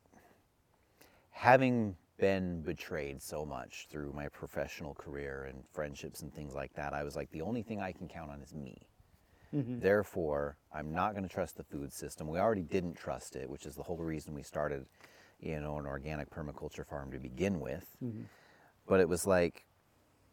having 1.32 1.96
been 2.18 2.62
betrayed 2.62 3.22
so 3.22 3.46
much 3.46 3.88
through 3.90 4.14
my 4.14 4.28
professional 4.30 4.94
career 4.94 5.48
and 5.50 5.64
friendships 5.72 6.22
and 6.22 6.34
things 6.34 6.54
like 6.54 6.74
that. 6.76 6.94
I 6.94 7.04
was 7.04 7.16
like, 7.16 7.32
the 7.32 7.42
only 7.42 7.64
thing 7.64 7.82
I 7.82 7.92
can 7.92 8.08
count 8.08 8.30
on 8.30 8.42
is 8.42 8.54
me. 8.54 8.88
Mm-hmm. 9.56 9.80
Therefore, 9.80 10.58
I'm 10.74 10.94
not 10.94 11.12
going 11.12 11.24
to 11.28 11.34
trust 11.34 11.58
the 11.58 11.64
food 11.64 11.92
system. 11.92 12.28
We 12.28 12.40
already 12.40 12.64
didn't 12.64 12.96
trust 12.96 13.36
it, 13.36 13.50
which 13.50 13.66
is 13.66 13.76
the 13.76 13.84
whole 13.84 13.98
reason 13.98 14.34
we 14.34 14.44
started, 14.44 14.86
you 15.40 15.60
know, 15.60 15.78
an 15.78 15.86
organic 15.86 16.30
permaculture 16.30 16.86
farm 16.86 17.12
to 17.12 17.20
begin 17.20 17.60
with. 17.60 17.86
Mm-hmm. 18.04 18.24
But 18.88 19.00
it 19.00 19.10
was 19.10 19.28
like 19.28 19.66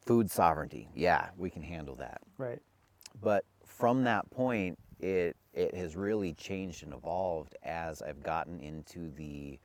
food 0.07 0.31
sovereignty. 0.31 0.89
Yeah, 0.95 1.31
we 1.37 1.51
can 1.51 1.63
handle 1.63 1.97
that. 1.97 2.21
Right. 2.39 2.61
But 3.21 3.45
from 3.67 4.05
that 4.05 4.31
point, 4.31 4.79
it 5.01 5.37
it 5.53 5.75
has 5.75 5.97
really 5.97 6.35
changed 6.35 6.83
and 6.85 6.93
evolved 6.93 7.57
as 7.63 8.03
I've 8.03 8.23
gotten 8.23 8.61
into 8.61 9.11
the 9.11 9.59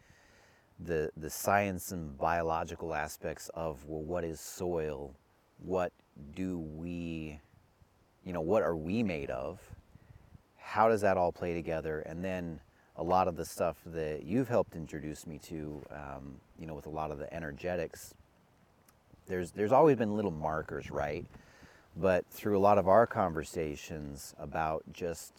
the 0.80 1.12
the 1.16 1.30
science 1.30 1.92
and 1.92 2.18
biological 2.18 2.94
aspects 2.94 3.50
of 3.54 3.86
well, 3.86 4.02
what 4.02 4.24
is 4.24 4.39
soil? 4.39 5.16
What 5.60 5.94
do 6.36 6.60
we 6.60 7.39
you 8.26 8.34
know, 8.34 8.42
what 8.42 8.64
are 8.64 8.76
we 8.76 9.04
made 9.04 9.30
of? 9.30 9.60
How 10.58 10.90
does 10.90 11.02
that 11.02 11.18
all 11.18 11.32
play 11.32 11.54
together? 11.54 12.00
And 12.02 12.24
then 12.24 12.60
a 12.96 13.04
lot 13.04 13.28
of 13.28 13.36
the 13.36 13.46
stuff 13.46 13.78
that 13.88 14.24
you've 14.24 14.48
helped 14.48 14.76
introduce 14.76 15.28
me 15.28 15.40
to, 15.40 15.82
um, 15.92 16.36
you 16.60 16.66
know, 16.66 16.74
with 16.74 16.86
a 16.86 16.92
lot 16.92 17.12
of 17.12 17.18
the 17.18 17.32
energetics 17.34 18.14
there's 19.28 19.52
there's 19.52 19.72
always 19.72 19.98
been 19.98 20.16
little 20.16 20.32
markers, 20.32 20.92
right? 20.92 21.26
But 21.96 22.26
through 22.28 22.58
a 22.58 22.60
lot 22.62 22.78
of 22.78 22.88
our 22.88 23.06
conversations 23.06 24.34
about 24.40 24.84
just 24.92 25.34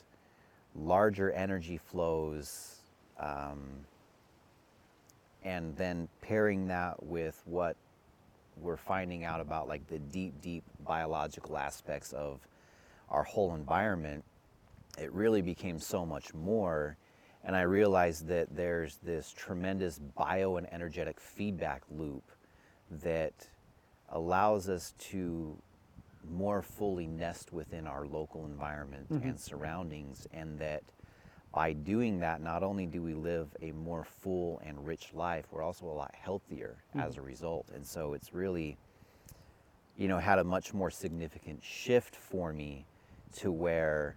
larger 0.75 1.31
energy 1.33 1.79
flows, 1.79 2.77
um, 3.19 3.63
and 5.43 5.77
then 5.77 6.09
pairing 6.21 6.69
that 6.69 7.03
with 7.03 7.43
what 7.45 7.77
we're 8.61 8.77
finding 8.77 9.25
out 9.25 9.41
about 9.41 9.67
like 9.67 9.87
the 9.89 9.99
deep, 9.99 10.41
deep 10.41 10.63
biological 10.85 11.59
aspects 11.59 12.13
of 12.13 12.39
our 13.09 13.23
whole 13.23 13.55
environment, 13.55 14.25
it 14.99 15.13
really 15.13 15.43
became 15.43 15.79
so 15.79 16.05
much 16.07 16.35
more. 16.35 16.97
And 17.43 17.55
I 17.55 17.63
realized 17.63 18.27
that 18.29 18.55
there's 18.55 18.97
this 18.99 19.33
tremendous 19.33 19.99
bio 19.99 20.57
and 20.57 20.73
energetic 20.73 21.21
feedback 21.21 21.83
loop 21.91 22.25
that 22.91 23.49
allows 24.09 24.69
us 24.69 24.95
to 24.99 25.57
more 26.31 26.63
fully 26.63 27.07
nest 27.07 27.53
within 27.53 27.87
our 27.87 28.07
local 28.07 28.47
environment 28.47 29.11
Mhm. 29.11 29.23
and 29.23 29.41
surroundings, 29.41 30.27
and 30.33 30.59
that 30.59 30.83
by 31.53 31.73
doing 31.73 32.21
that, 32.21 32.41
not 32.41 32.63
only 32.63 32.87
do 32.87 33.03
we 33.03 33.15
live 33.15 33.55
a 33.61 33.73
more 33.73 34.05
full 34.05 34.59
and 34.61 34.87
rich 34.87 35.13
life, 35.13 35.47
we're 35.53 35.63
also 35.63 35.87
a 35.87 35.93
lot 35.93 36.15
healthier 36.15 36.83
as 36.95 37.17
a 37.17 37.23
result. 37.23 37.71
And 37.71 37.87
so 37.87 38.15
it's 38.15 38.33
really, 38.33 38.77
you 39.97 40.09
know, 40.09 40.19
had 40.19 40.39
a 40.39 40.45
much 40.45 40.73
more 40.73 40.91
significant 40.91 41.63
shift 41.63 42.17
for 42.17 42.53
me 42.53 42.87
to 43.35 43.53
where 43.53 44.17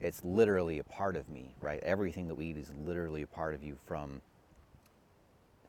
it's 0.00 0.24
literally 0.24 0.78
a 0.78 0.84
part 0.84 1.16
of 1.16 1.28
me, 1.28 1.54
right? 1.60 1.80
Everything 1.82 2.28
that 2.28 2.34
we 2.34 2.46
eat 2.46 2.56
is 2.56 2.70
literally 2.84 3.22
a 3.22 3.26
part 3.26 3.54
of 3.54 3.62
you 3.62 3.76
from 3.86 4.20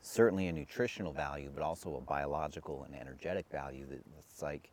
certainly 0.02 0.48
a 0.48 0.52
nutritional 0.52 1.12
value, 1.12 1.52
but 1.54 1.64
also 1.64 1.96
a 1.96 2.02
biological 2.02 2.84
and 2.84 2.96
energetic 3.00 3.46
value 3.52 3.86
that 3.88 4.02
like 4.42 4.70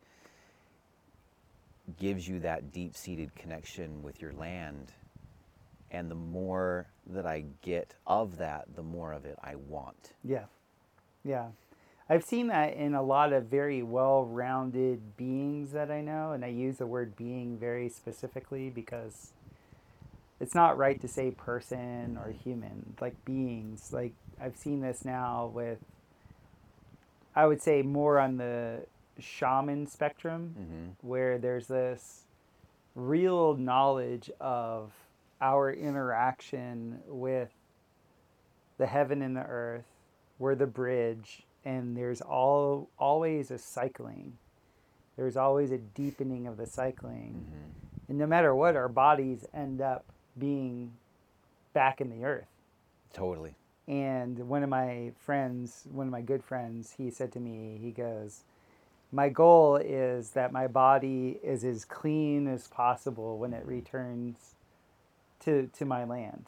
gives 1.99 2.27
you 2.27 2.39
that 2.39 2.71
deep 2.71 2.95
seated 2.95 3.33
connection 3.35 4.01
with 4.03 4.21
your 4.21 4.33
land. 4.33 4.91
And 5.91 6.11
the 6.11 6.15
more 6.15 6.87
that 7.07 7.25
I 7.25 7.45
get 7.61 7.93
of 8.05 8.37
that, 8.37 8.65
the 8.75 8.83
more 8.83 9.13
of 9.13 9.25
it 9.25 9.37
I 9.41 9.55
want. 9.55 10.13
Yeah. 10.23 10.45
Yeah. 11.23 11.47
I've 12.09 12.23
seen 12.23 12.47
that 12.47 12.73
in 12.75 12.95
a 12.95 13.01
lot 13.01 13.33
of 13.33 13.45
very 13.45 13.83
well 13.83 14.25
rounded 14.25 15.17
beings 15.17 15.71
that 15.73 15.91
I 15.91 16.01
know. 16.01 16.31
And 16.31 16.45
I 16.45 16.47
use 16.49 16.77
the 16.77 16.87
word 16.87 17.15
being 17.17 17.57
very 17.57 17.89
specifically 17.89 18.69
because 18.69 19.33
it's 20.39 20.55
not 20.55 20.77
right 20.77 21.01
to 21.01 21.07
say 21.07 21.31
person 21.31 22.17
or 22.23 22.31
human, 22.31 22.95
like 23.01 23.25
beings. 23.25 23.91
Like 23.91 24.13
I've 24.39 24.55
seen 24.55 24.81
this 24.81 25.03
now 25.03 25.51
with, 25.53 25.79
I 27.35 27.45
would 27.45 27.61
say 27.61 27.81
more 27.81 28.19
on 28.19 28.37
the 28.37 28.85
shaman 29.19 29.87
spectrum, 29.87 30.55
Mm-hmm. 30.59 31.07
where 31.07 31.37
there's 31.37 31.67
this 31.67 32.23
real 32.95 33.55
knowledge 33.55 34.29
of 34.39 34.91
our 35.41 35.71
interaction 35.73 36.99
with 37.07 37.49
the 38.77 38.85
heaven 38.85 39.21
and 39.21 39.35
the 39.35 39.41
earth. 39.43 39.85
We're 40.39 40.55
the 40.55 40.67
bridge, 40.67 41.43
and 41.67 41.97
there's 41.97 42.21
all 42.21 42.89
always 42.97 43.51
a 43.51 43.57
cycling. 43.57 44.37
There's 45.17 45.35
always 45.35 45.71
a 45.71 45.77
deepening 45.77 46.47
of 46.47 46.57
the 46.57 46.65
cycling, 46.65 47.45
Mm-hmm. 47.45 48.09
and 48.09 48.17
no 48.17 48.25
matter 48.27 48.55
what, 48.55 48.75
our 48.75 48.87
bodies 48.87 49.45
end 49.53 49.81
up 49.81 50.05
being 50.37 50.93
back 51.73 51.99
in 51.99 52.09
the 52.09 52.23
earth. 52.25 52.47
Totally. 53.13 53.55
And 53.87 54.37
one 54.47 54.63
of 54.63 54.69
my 54.69 55.11
friends, 55.17 55.87
one 55.91 56.07
of 56.07 56.11
my 56.11 56.21
good 56.21 56.43
friends, 56.43 56.93
he 56.97 57.09
said 57.09 57.31
to 57.33 57.39
me, 57.39 57.77
he 57.81 57.91
goes, 57.91 58.43
My 59.11 59.29
goal 59.29 59.77
is 59.77 60.31
that 60.31 60.51
my 60.51 60.67
body 60.67 61.39
is 61.43 61.63
as 61.63 61.83
clean 61.85 62.47
as 62.47 62.67
possible 62.67 63.37
when 63.39 63.53
it 63.53 63.65
returns 63.65 64.55
to, 65.41 65.69
to 65.77 65.85
my 65.85 66.03
land. 66.03 66.45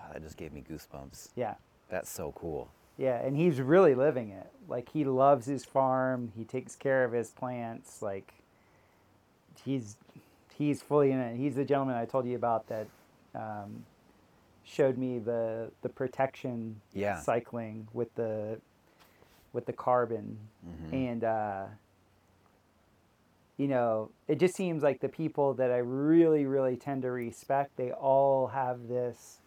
Ah, 0.00 0.12
that 0.12 0.22
just 0.22 0.36
gave 0.36 0.52
me 0.52 0.62
goosebumps. 0.68 1.28
Yeah. 1.36 1.54
That's 1.90 2.10
so 2.10 2.32
cool. 2.32 2.70
Yeah. 3.02 3.20
And 3.20 3.36
he's 3.36 3.60
really 3.60 3.94
living 3.96 4.30
it. 4.30 4.46
Like, 4.68 4.88
he 4.90 5.04
loves 5.04 5.46
his 5.46 5.64
farm, 5.64 6.30
he 6.36 6.44
takes 6.44 6.76
care 6.76 7.04
of 7.04 7.12
his 7.12 7.30
plants. 7.30 8.00
Like, 8.00 8.32
he's 9.64 9.96
he's 10.56 10.80
fully 10.82 11.10
in 11.10 11.18
it. 11.18 11.36
He's 11.36 11.56
the 11.56 11.64
gentleman 11.64 11.96
I 11.96 12.04
told 12.04 12.26
you 12.26 12.36
about 12.36 12.68
that 12.68 12.86
um, 13.34 13.84
showed 14.64 14.96
me 14.98 15.18
the 15.18 15.70
the 15.82 15.88
protection 15.88 16.80
Yeah. 16.94 17.18
cycling 17.18 17.88
with 17.92 18.14
the 18.14 18.60
with 19.52 19.66
the 19.66 19.72
carbon 19.72 20.38
Mhm. 20.64 20.92
and 20.92 21.24
uh, 21.24 21.64
you 23.56 23.66
know 23.68 24.10
it 24.28 24.38
just 24.38 24.54
seems 24.54 24.82
like 24.82 25.00
the 25.00 25.08
people 25.08 25.54
that 25.54 25.70
I 25.70 25.78
really 25.78 26.46
really 26.46 26.76
tend 26.76 27.02
to 27.02 27.10
respect 27.10 27.76
they 27.76 27.92
all 27.92 28.46
have 28.48 28.88
this 28.88 29.38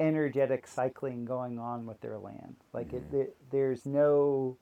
energetic 0.00 0.66
cycling 0.66 1.24
going 1.24 1.58
on 1.58 1.86
with 1.86 2.00
their 2.00 2.18
land 2.18 2.56
like 2.72 2.92
it, 2.92 3.06
mm-hmm. 3.08 3.22
it, 3.22 3.36
there's 3.50 3.86
no 3.86 4.56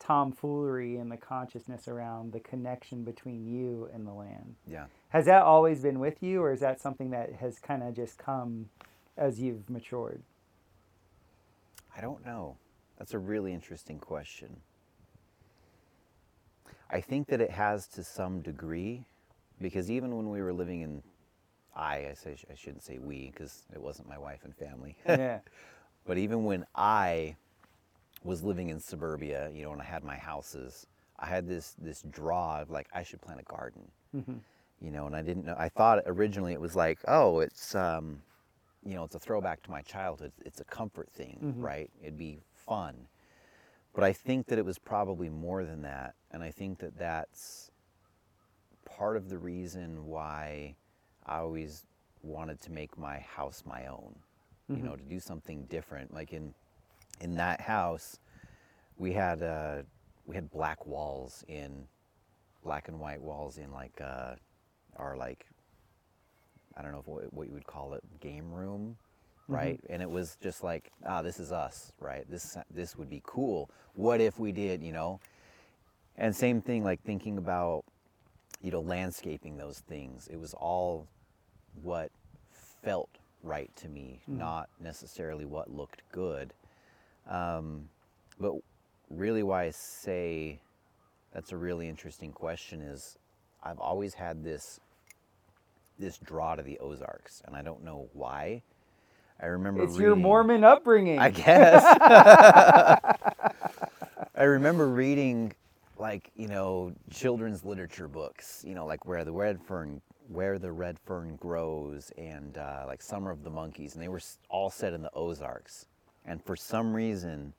tomfoolery 0.00 0.96
in 0.96 1.08
the 1.08 1.16
consciousness 1.16 1.88
around 1.88 2.32
the 2.32 2.40
connection 2.40 3.04
between 3.04 3.46
you 3.46 3.88
and 3.94 4.06
the 4.06 4.12
land 4.12 4.56
Yeah. 4.66 4.86
has 5.10 5.24
that 5.26 5.42
always 5.42 5.80
been 5.82 5.98
with 6.00 6.22
you, 6.22 6.42
or 6.42 6.52
is 6.52 6.60
that 6.60 6.80
something 6.80 7.10
that 7.10 7.34
has 7.36 7.58
kind 7.58 7.82
of 7.82 7.94
just 7.94 8.18
come 8.18 8.68
as 9.16 9.40
you've 9.40 9.70
matured? 9.70 10.22
I 11.96 12.00
don't 12.00 12.26
know. 12.26 12.56
That's 12.98 13.14
a 13.14 13.18
really 13.18 13.52
interesting 13.54 13.98
question. 13.98 14.56
I 16.90 17.00
think 17.00 17.28
that 17.28 17.40
it 17.40 17.50
has 17.52 17.86
to 17.88 18.04
some 18.04 18.40
degree, 18.42 19.04
because 19.60 19.90
even 19.90 20.16
when 20.16 20.28
we 20.28 20.42
were 20.42 20.52
living 20.52 20.80
in, 20.82 21.02
I, 21.74 22.08
I, 22.10 22.14
say, 22.14 22.36
I 22.50 22.54
shouldn't 22.54 22.82
say 22.82 22.98
we, 22.98 23.30
because 23.32 23.64
it 23.72 23.80
wasn't 23.80 24.08
my 24.08 24.18
wife 24.18 24.44
and 24.44 24.54
family. 24.54 24.96
yeah. 25.06 25.40
But 26.06 26.18
even 26.18 26.44
when 26.44 26.66
I 26.74 27.36
was 28.22 28.42
living 28.42 28.68
in 28.70 28.80
suburbia, 28.80 29.50
you 29.52 29.64
know, 29.64 29.72
and 29.72 29.80
I 29.80 29.84
had 29.84 30.04
my 30.04 30.16
houses, 30.16 30.86
I 31.18 31.26
had 31.26 31.46
this 31.48 31.74
this 31.78 32.02
draw 32.10 32.60
of 32.60 32.70
like 32.70 32.88
I 32.92 33.02
should 33.02 33.20
plant 33.20 33.40
a 33.40 33.44
garden, 33.44 33.90
Mhm. 34.14 34.40
you 34.80 34.90
know, 34.90 35.06
and 35.06 35.14
I 35.16 35.22
didn't 35.22 35.44
know. 35.46 35.56
I 35.58 35.68
thought 35.68 36.02
originally 36.06 36.52
it 36.52 36.60
was 36.60 36.74
like, 36.76 36.98
oh, 37.08 37.40
it's 37.40 37.74
um, 37.74 38.22
you 38.84 38.94
know, 38.94 39.04
it's 39.04 39.14
a 39.14 39.18
throwback 39.18 39.62
to 39.62 39.70
my 39.70 39.82
childhood. 39.82 40.32
It's 40.44 40.60
a 40.60 40.64
comfort 40.64 41.10
thing, 41.10 41.38
Mhm. 41.42 41.62
right? 41.62 41.90
It'd 42.02 42.18
be 42.18 42.40
fun. 42.54 43.08
But 43.94 44.04
I 44.04 44.12
think 44.12 44.46
that 44.46 44.58
it 44.58 44.64
was 44.64 44.78
probably 44.78 45.30
more 45.30 45.64
than 45.64 45.82
that, 45.82 46.14
and 46.30 46.42
I 46.42 46.50
think 46.50 46.78
that 46.80 46.98
that's 46.98 47.70
part 48.84 49.16
of 49.16 49.28
the 49.28 49.38
reason 49.38 50.06
why 50.06 50.74
I 51.26 51.38
always 51.38 51.84
wanted 52.22 52.60
to 52.62 52.72
make 52.72 52.98
my 52.98 53.18
house 53.20 53.64
my 53.66 53.86
own 53.86 54.14
you 54.74 54.82
Mhm. 54.82 54.84
know, 54.84 54.96
to 54.96 55.02
do 55.02 55.20
something 55.20 55.64
different. 55.66 56.12
Like 56.14 56.32
in 56.32 56.54
in 57.20 57.36
that 57.36 57.60
house, 57.60 58.18
we 58.98 59.12
had 59.12 59.42
uh, 59.42 59.82
we 60.26 60.34
had 60.34 60.50
black 60.50 60.86
walls 60.86 61.44
in 61.48 61.86
black 62.64 62.88
and 62.88 63.00
white 63.00 63.22
walls 63.22 63.58
in 63.58 63.72
like 63.72 64.00
uh, 64.00 64.36
our 64.96 65.16
like 65.16 65.46
I 66.76 66.82
don't 66.82 66.92
know 66.92 67.00
if 67.00 67.06
what, 67.08 67.32
what 67.34 67.48
you 67.48 67.54
would 67.54 67.66
call 67.66 67.94
it 67.94 68.04
game 68.20 68.52
room, 68.52 68.96
right? 69.48 69.80
And 69.90 70.02
it 70.02 70.10
was 70.10 70.36
just 70.42 70.64
like 70.64 70.92
ah, 71.06 71.22
this 71.22 71.40
is 71.40 71.52
us, 71.52 71.92
right? 72.00 72.28
This 72.30 72.56
this 72.70 72.96
would 72.96 73.10
be 73.10 73.22
cool. 73.24 73.70
What 73.94 74.20
if 74.20 74.38
we 74.38 74.52
did, 74.52 74.82
you 74.82 74.92
know? 74.92 75.20
And 76.16 76.34
same 76.34 76.62
thing, 76.62 76.84
like 76.84 77.02
thinking 77.04 77.38
about 77.38 77.84
you 78.62 78.70
know 78.72 78.80
landscaping 78.80 79.56
those 79.56 79.80
things. 79.80 80.28
It 80.28 80.38
was 80.40 80.54
all 80.54 81.08
what 81.82 82.10
felt 82.82 83.10
right 83.42 83.74
to 83.76 83.88
me, 83.88 84.20
not 84.26 84.68
necessarily 84.80 85.44
what 85.44 85.70
looked 85.70 86.02
good. 86.12 86.52
Um, 87.28 87.88
but 88.40 88.54
really, 89.10 89.42
why 89.42 89.64
I 89.64 89.70
say 89.70 90.60
that's 91.32 91.52
a 91.52 91.56
really 91.56 91.88
interesting 91.88 92.32
question 92.32 92.80
is 92.80 93.18
I've 93.62 93.78
always 93.78 94.14
had 94.14 94.44
this 94.44 94.80
this 95.98 96.18
draw 96.18 96.56
to 96.56 96.62
the 96.62 96.78
Ozarks, 96.78 97.42
and 97.46 97.54
I 97.56 97.62
don't 97.62 97.84
know 97.84 98.08
why. 98.12 98.62
I 99.40 99.46
remember 99.46 99.82
It's 99.84 99.98
your 99.98 100.16
Mormon 100.16 100.64
upbringing. 100.64 101.18
I 101.18 101.30
guess. 101.30 101.82
I 104.34 104.42
remember 104.44 104.88
reading 104.88 105.52
like, 105.98 106.30
you 106.36 106.48
know, 106.48 106.92
children's 107.10 107.64
literature 107.64 108.08
books, 108.08 108.64
you 108.66 108.74
know, 108.74 108.86
like 108.86 109.06
where 109.06 109.24
the 109.24 109.32
red 109.32 109.60
fern 109.62 110.00
where 110.28 110.58
the 110.58 110.72
red 110.72 110.98
fern 110.98 111.36
grows 111.36 112.10
and 112.16 112.56
uh, 112.58 112.84
like 112.86 113.02
Summer 113.02 113.30
of 113.30 113.44
the 113.44 113.50
Monkeys 113.50 113.94
and 113.94 114.02
they 114.02 114.08
were 114.08 114.20
all 114.48 114.70
set 114.70 114.92
in 114.92 115.02
the 115.02 115.10
Ozarks. 115.14 115.86
And 116.24 116.42
for 116.42 116.56
some 116.56 116.94
reason 116.94 117.52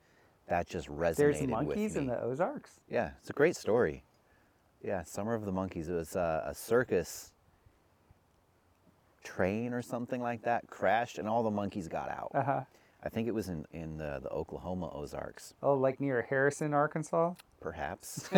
that 0.48 0.68
just 0.68 0.88
resonated 0.88 0.90
with 0.90 0.98
me. 0.98 1.14
There's 1.16 1.40
with 1.40 1.50
monkeys 1.50 1.94
me. 1.94 2.00
in 2.00 2.06
the 2.08 2.20
Ozarks. 2.20 2.80
Yeah, 2.88 3.10
it's 3.20 3.30
a 3.30 3.32
great 3.32 3.56
story. 3.56 4.02
Yeah, 4.82 5.02
Summer 5.04 5.34
of 5.34 5.44
the 5.44 5.52
Monkeys. 5.52 5.88
It 5.88 5.94
was 5.94 6.16
uh, 6.16 6.42
a 6.46 6.54
circus 6.54 7.32
train 9.24 9.72
or 9.72 9.82
something 9.82 10.20
like 10.20 10.42
that 10.42 10.68
crashed, 10.68 11.18
and 11.18 11.28
all 11.28 11.42
the 11.42 11.50
monkeys 11.50 11.88
got 11.88 12.08
out. 12.10 12.30
Uh 12.34 12.42
huh. 12.42 12.60
I 13.02 13.08
think 13.08 13.26
it 13.28 13.34
was 13.34 13.48
in 13.48 13.64
in 13.72 13.96
the, 13.98 14.20
the 14.22 14.28
Oklahoma 14.30 14.90
Ozarks, 14.94 15.54
Oh, 15.62 15.74
like 15.74 16.00
near 16.00 16.22
Harrison, 16.28 16.74
Arkansas. 16.74 17.34
perhaps. 17.60 18.28
For 18.28 18.36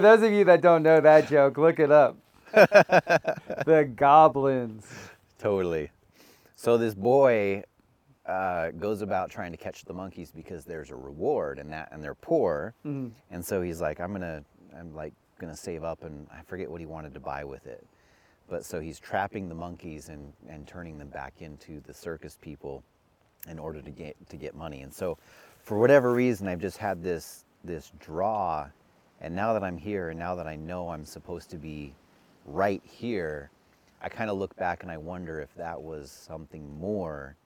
those 0.00 0.22
of 0.22 0.32
you 0.32 0.44
that 0.44 0.60
don't 0.62 0.82
know 0.82 1.00
that 1.00 1.28
joke, 1.28 1.58
look 1.58 1.78
it 1.78 1.90
up. 1.92 2.16
the 2.52 3.90
goblins. 3.96 4.86
Totally. 5.38 5.90
So 6.56 6.76
this 6.76 6.94
boy 6.94 7.62
uh, 8.26 8.70
goes 8.72 9.02
about 9.02 9.30
trying 9.30 9.52
to 9.52 9.58
catch 9.58 9.84
the 9.84 9.94
monkeys 9.94 10.30
because 10.30 10.64
there's 10.64 10.90
a 10.90 10.96
reward 10.96 11.58
and 11.58 11.72
that 11.72 11.88
and 11.92 12.02
they're 12.02 12.14
poor. 12.14 12.74
Mhm. 12.84 13.12
And 13.30 13.44
so 13.44 13.62
he's 13.62 13.80
like, 13.80 14.00
I'm 14.00 14.12
gonna, 14.12 14.44
I'm 14.78 14.94
like 14.94 15.14
gonna 15.38 15.56
save 15.56 15.84
up 15.84 16.02
and 16.04 16.26
I 16.32 16.42
forget 16.42 16.70
what 16.70 16.80
he 16.80 16.86
wanted 16.86 17.14
to 17.14 17.20
buy 17.20 17.44
with 17.44 17.66
it. 17.66 17.86
But 18.48 18.64
so 18.64 18.80
he's 18.80 18.98
trapping 18.98 19.48
the 19.48 19.54
monkeys 19.54 20.08
and, 20.08 20.32
and 20.48 20.66
turning 20.66 20.98
them 20.98 21.08
back 21.08 21.34
into 21.40 21.80
the 21.80 21.94
circus 21.94 22.36
people 22.40 22.82
in 23.48 23.58
order 23.58 23.80
to 23.80 23.90
get 23.90 24.16
to 24.28 24.36
get 24.36 24.54
money. 24.54 24.82
And 24.82 24.92
so 24.92 25.16
for 25.62 25.78
whatever 25.78 26.12
reason 26.12 26.48
I've 26.48 26.60
just 26.60 26.78
had 26.78 27.02
this 27.02 27.44
this 27.64 27.92
draw 27.98 28.68
and 29.20 29.34
now 29.34 29.52
that 29.52 29.64
I'm 29.64 29.76
here 29.76 30.10
and 30.10 30.18
now 30.18 30.34
that 30.36 30.46
I 30.46 30.56
know 30.56 30.88
I'm 30.90 31.04
supposed 31.04 31.50
to 31.50 31.56
be 31.56 31.94
right 32.44 32.82
here, 32.84 33.50
I 34.00 34.08
kind 34.08 34.30
of 34.30 34.38
look 34.38 34.54
back 34.56 34.82
and 34.82 34.90
I 34.92 34.96
wonder 34.96 35.40
if 35.40 35.54
that 35.56 35.80
was 35.80 36.10
something 36.10 36.78
more, 36.78 37.36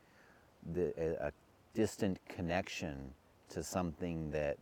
the, 0.73 0.93
a, 1.21 1.33
distant 1.75 2.19
connection 2.29 3.15
to 3.49 3.63
something 3.63 4.31
that 4.31 4.59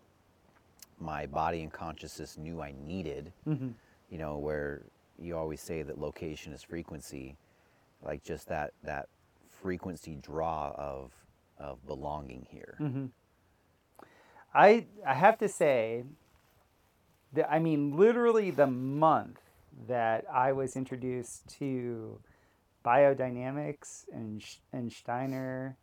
my 1.00 1.26
body 1.26 1.62
and 1.62 1.72
consciousness 1.72 2.38
knew 2.38 2.62
I 2.62 2.72
needed. 2.86 3.32
Mhm. 3.46 3.74
You 4.10 4.18
know, 4.18 4.38
where 4.38 4.82
you 5.18 5.36
always 5.36 5.60
say 5.60 5.82
that 5.82 5.98
location 5.98 6.52
is 6.52 6.62
frequency, 6.62 7.36
like 8.02 8.22
just 8.22 8.48
that 8.48 8.72
that 8.84 9.08
frequency 9.48 10.16
draw 10.22 10.72
of 10.76 11.12
of 11.58 11.84
belonging 11.86 12.46
here. 12.48 12.74
hmm 12.78 13.06
I 14.54 14.86
I 15.06 15.14
have 15.14 15.38
to 15.38 15.48
say 15.48 16.04
that 17.32 17.50
I 17.50 17.58
mean 17.58 17.96
literally 17.96 18.50
the 18.50 18.66
month 18.66 19.40
that 19.88 20.24
I 20.32 20.52
was 20.52 20.76
introduced 20.76 21.48
to 21.58 22.20
biodynamics 22.84 24.04
and 24.12 24.44
and 24.72 24.92
Steiner 24.92 25.76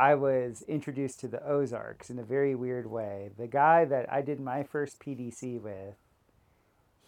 I 0.00 0.14
was 0.14 0.62
introduced 0.62 1.20
to 1.20 1.28
the 1.28 1.46
Ozarks 1.46 2.08
in 2.08 2.18
a 2.18 2.24
very 2.24 2.54
weird 2.54 2.90
way. 2.90 3.32
The 3.36 3.46
guy 3.46 3.84
that 3.84 4.10
I 4.10 4.22
did 4.22 4.40
my 4.40 4.62
first 4.62 4.98
PDC 4.98 5.60
with 5.60 5.96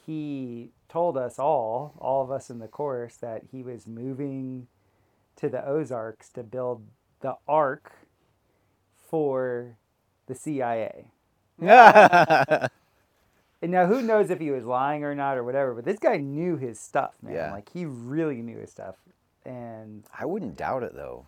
he 0.04 0.72
told 0.90 1.16
us 1.16 1.38
all, 1.38 1.94
all 1.98 2.22
of 2.22 2.30
us 2.30 2.50
in 2.50 2.58
the 2.58 2.68
course, 2.68 3.16
that 3.16 3.44
he 3.50 3.62
was 3.62 3.86
moving 3.86 4.66
to 5.36 5.48
the 5.48 5.64
Ozarks 5.66 6.28
to 6.30 6.42
build 6.42 6.84
the 7.20 7.36
Ark 7.48 7.92
for 9.08 9.78
the 10.26 10.34
CIA. 10.34 11.12
And 13.62 13.70
now, 13.70 13.86
who 13.86 14.02
knows 14.02 14.30
if 14.30 14.40
he 14.40 14.50
was 14.50 14.64
lying 14.64 15.04
or 15.04 15.14
not 15.14 15.38
or 15.38 15.44
whatever, 15.44 15.72
but 15.74 15.84
this 15.84 15.98
guy 15.98 16.16
knew 16.16 16.56
his 16.56 16.80
stuff, 16.80 17.14
man. 17.22 17.34
Yeah. 17.34 17.52
Like, 17.52 17.70
he 17.72 17.84
really 17.86 18.42
knew 18.42 18.58
his 18.58 18.70
stuff. 18.70 18.96
And 19.44 20.04
I 20.18 20.24
wouldn't 20.26 20.56
doubt 20.56 20.82
it 20.82 20.94
though. 20.94 21.26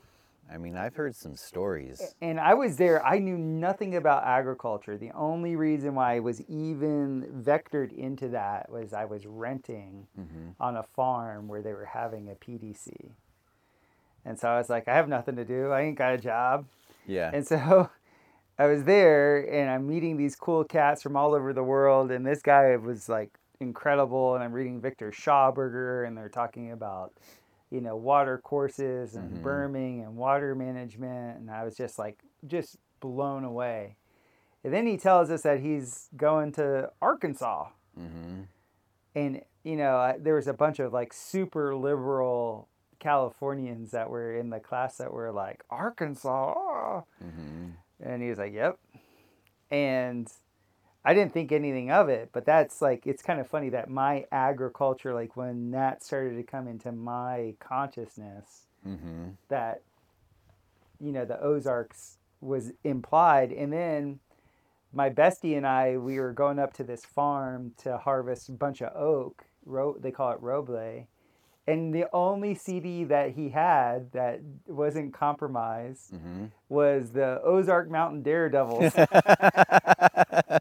I 0.52 0.58
mean, 0.58 0.76
I've 0.76 0.94
heard 0.94 1.16
some 1.16 1.36
stories. 1.36 2.14
and 2.20 2.38
I 2.38 2.52
was 2.54 2.76
there. 2.76 3.04
I 3.04 3.18
knew 3.18 3.36
nothing 3.38 3.96
about 3.96 4.24
agriculture. 4.24 4.98
The 4.98 5.10
only 5.12 5.56
reason 5.56 5.94
why 5.94 6.16
I 6.16 6.20
was 6.20 6.42
even 6.42 7.42
vectored 7.42 7.92
into 7.92 8.28
that 8.28 8.70
was 8.70 8.92
I 8.92 9.04
was 9.06 9.26
renting 9.26 10.06
hmm 10.14 10.50
on 10.60 10.76
a 10.76 10.82
farm 10.82 11.48
where 11.48 11.62
they 11.62 11.72
were 11.72 11.86
having 11.86 12.28
a 12.30 12.34
PDC. 12.34 13.10
And 14.24 14.38
so 14.38 14.48
I 14.48 14.58
was 14.58 14.68
like, 14.70 14.86
I 14.86 14.94
have 14.94 15.08
nothing 15.08 15.36
to 15.36 15.44
do. 15.44 15.70
I 15.70 15.82
ain't 15.82 15.98
got 15.98 16.14
a 16.14 16.18
job. 16.18 16.66
Yeah. 17.06 17.30
And 17.32 17.46
so 17.46 17.90
I 18.58 18.66
was 18.66 18.84
there 18.84 19.40
and 19.52 19.68
I'm 19.70 19.86
meeting 19.88 20.16
these 20.16 20.36
cool 20.36 20.64
cats 20.64 21.02
from 21.02 21.16
all 21.16 21.34
over 21.34 21.52
the 21.52 21.62
world. 21.64 22.10
And 22.10 22.24
this 22.26 22.40
guy 22.42 22.76
was 22.76 23.08
like 23.08 23.30
incredible. 23.60 24.34
And 24.34 24.44
I'm 24.44 24.52
reading 24.52 24.80
Victor 24.80 25.10
Schauberger 25.10 26.06
and 26.06 26.16
they're 26.16 26.28
talking 26.28 26.70
about, 26.72 27.12
you 27.70 27.80
know, 27.80 27.96
water 27.96 28.38
courses 28.38 29.16
and 29.16 29.38
Mhm. 29.38 29.42
berming 29.42 30.00
and 30.02 30.16
water 30.16 30.54
management. 30.54 31.38
And 31.38 31.50
I 31.50 31.64
was 31.64 31.76
just 31.76 31.98
like, 31.98 32.20
just 32.46 32.76
blown 33.00 33.44
away. 33.44 33.96
And 34.62 34.72
then 34.72 34.86
he 34.86 34.96
tells 34.96 35.30
us 35.30 35.42
that 35.42 35.60
he's 35.60 36.08
going 36.16 36.52
to 36.52 36.90
Arkansas. 37.02 37.68
hmm 37.96 38.42
And, 39.16 39.42
you 39.62 39.76
know, 39.76 39.96
I, 39.96 40.18
there 40.18 40.34
was 40.34 40.48
a 40.48 40.52
bunch 40.54 40.78
of 40.78 40.92
like 40.92 41.12
super 41.12 41.74
liberal 41.74 42.68
Californians 42.98 43.90
that 43.90 44.10
were 44.10 44.34
in 44.34 44.50
the 44.50 44.60
class 44.60 44.96
that 44.98 45.12
were 45.12 45.30
like, 45.32 45.64
Arkansas. 45.70 46.54
ah." 46.56 47.02
And 48.02 48.22
he 48.22 48.28
was 48.28 48.38
like, 48.38 48.52
"Yep." 48.52 48.78
And 49.70 50.30
I 51.04 51.12
didn't 51.12 51.32
think 51.34 51.52
anything 51.52 51.90
of 51.90 52.08
it, 52.08 52.30
but 52.32 52.46
that's 52.46 52.80
like 52.80 53.06
it's 53.06 53.22
kind 53.22 53.40
of 53.40 53.46
funny 53.46 53.68
that 53.70 53.90
my 53.90 54.24
agriculture, 54.32 55.12
like 55.12 55.36
when 55.36 55.70
that 55.72 56.02
started 56.02 56.36
to 56.36 56.42
come 56.42 56.66
into 56.66 56.92
my 56.92 57.54
consciousness, 57.60 58.66
hmm 58.82 59.30
that 59.48 59.82
you 61.00 61.12
know 61.12 61.24
the 61.24 61.40
Ozarks 61.40 62.18
was 62.40 62.72
implied, 62.84 63.52
and 63.52 63.72
then 63.72 64.20
my 64.92 65.10
bestie 65.10 65.56
and 65.56 65.66
I 65.66 65.98
we 65.98 66.18
were 66.18 66.32
going 66.32 66.58
up 66.58 66.72
to 66.74 66.84
this 66.84 67.04
farm 67.04 67.72
to 67.78 67.98
harvest 67.98 68.48
a 68.48 68.52
bunch 68.52 68.80
of 68.80 68.94
oak. 68.96 69.44
Ro- 69.66 69.96
they 69.98 70.10
call 70.10 70.32
it 70.32 70.40
roble. 70.40 71.06
And 71.66 71.94
the 71.94 72.06
only 72.12 72.54
CD 72.54 73.04
that 73.04 73.32
he 73.32 73.48
had 73.50 74.12
that 74.12 74.40
wasn't 74.66 75.14
compromised 75.14 76.14
hmm 76.14 76.46
was 76.68 77.10
the 77.10 77.40
Ozark 77.42 77.90
Mountain 77.90 78.22
Daredevils. 78.22 78.94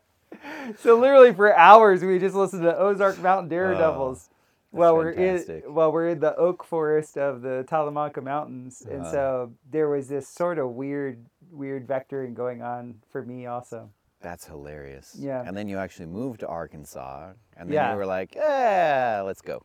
so 0.79 0.99
literally 0.99 1.33
for 1.33 1.55
hours 1.55 2.03
we 2.03 2.19
just 2.19 2.35
listened 2.35 2.63
to 2.63 2.77
Ozark 2.77 3.19
Mountain 3.19 3.49
Daredevils 3.49 4.29
while 4.71 4.95
we're 4.95 5.13
fantastic. 5.13 5.65
in 5.65 5.73
while 5.73 5.91
we're 5.91 6.09
in 6.09 6.19
the 6.19 6.35
oak 6.35 6.63
forest 6.63 7.17
of 7.17 7.41
the 7.41 7.65
Talamanca 7.69 8.23
Mountains. 8.23 8.83
And 8.89 9.05
so 9.05 9.53
there 9.69 9.89
was 9.89 10.07
this 10.07 10.27
sort 10.27 10.57
of 10.59 10.71
weird 10.71 11.25
weird 11.51 11.87
vectoring 11.87 12.33
going 12.33 12.61
on 12.61 12.95
for 13.11 13.23
me 13.23 13.45
also. 13.45 13.89
That's 14.21 14.45
hilarious. 14.45 15.15
Yeah. 15.19 15.43
And 15.45 15.55
then 15.55 15.67
you 15.67 15.77
actually 15.77 16.05
moved 16.05 16.39
to 16.41 16.47
Arkansas, 16.47 17.33
and 17.57 17.69
then 17.69 17.75
Yeah. 17.75 17.91
you 17.91 17.97
were 17.97 18.05
like, 18.05 18.35
"Yeah, 18.35 19.21
let's 19.25 19.41
go." 19.41 19.63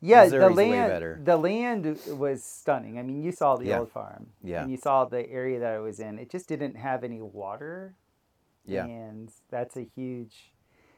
Yeah, 0.00 0.24
Missouri's 0.24 0.48
the 0.48 0.54
land 0.54 1.26
the 1.26 1.36
land 1.36 1.98
was 2.18 2.44
stunning. 2.44 2.98
I 2.98 3.02
mean, 3.02 3.22
you 3.22 3.32
saw 3.32 3.56
the 3.56 3.66
Yeah. 3.66 3.80
old 3.80 3.90
farm. 3.90 4.28
Yeah. 4.42 4.62
And 4.62 4.70
you 4.70 4.76
saw 4.76 5.04
the 5.04 5.28
area 5.28 5.58
that 5.58 5.72
I 5.74 5.78
was 5.80 5.98
in. 5.98 6.18
It 6.18 6.30
just 6.30 6.48
didn't 6.48 6.76
have 6.76 7.02
any 7.02 7.20
water. 7.20 7.94
Yeah. 8.64 8.84
And 8.84 9.32
that's 9.50 9.76
a 9.76 9.82
huge. 9.82 10.52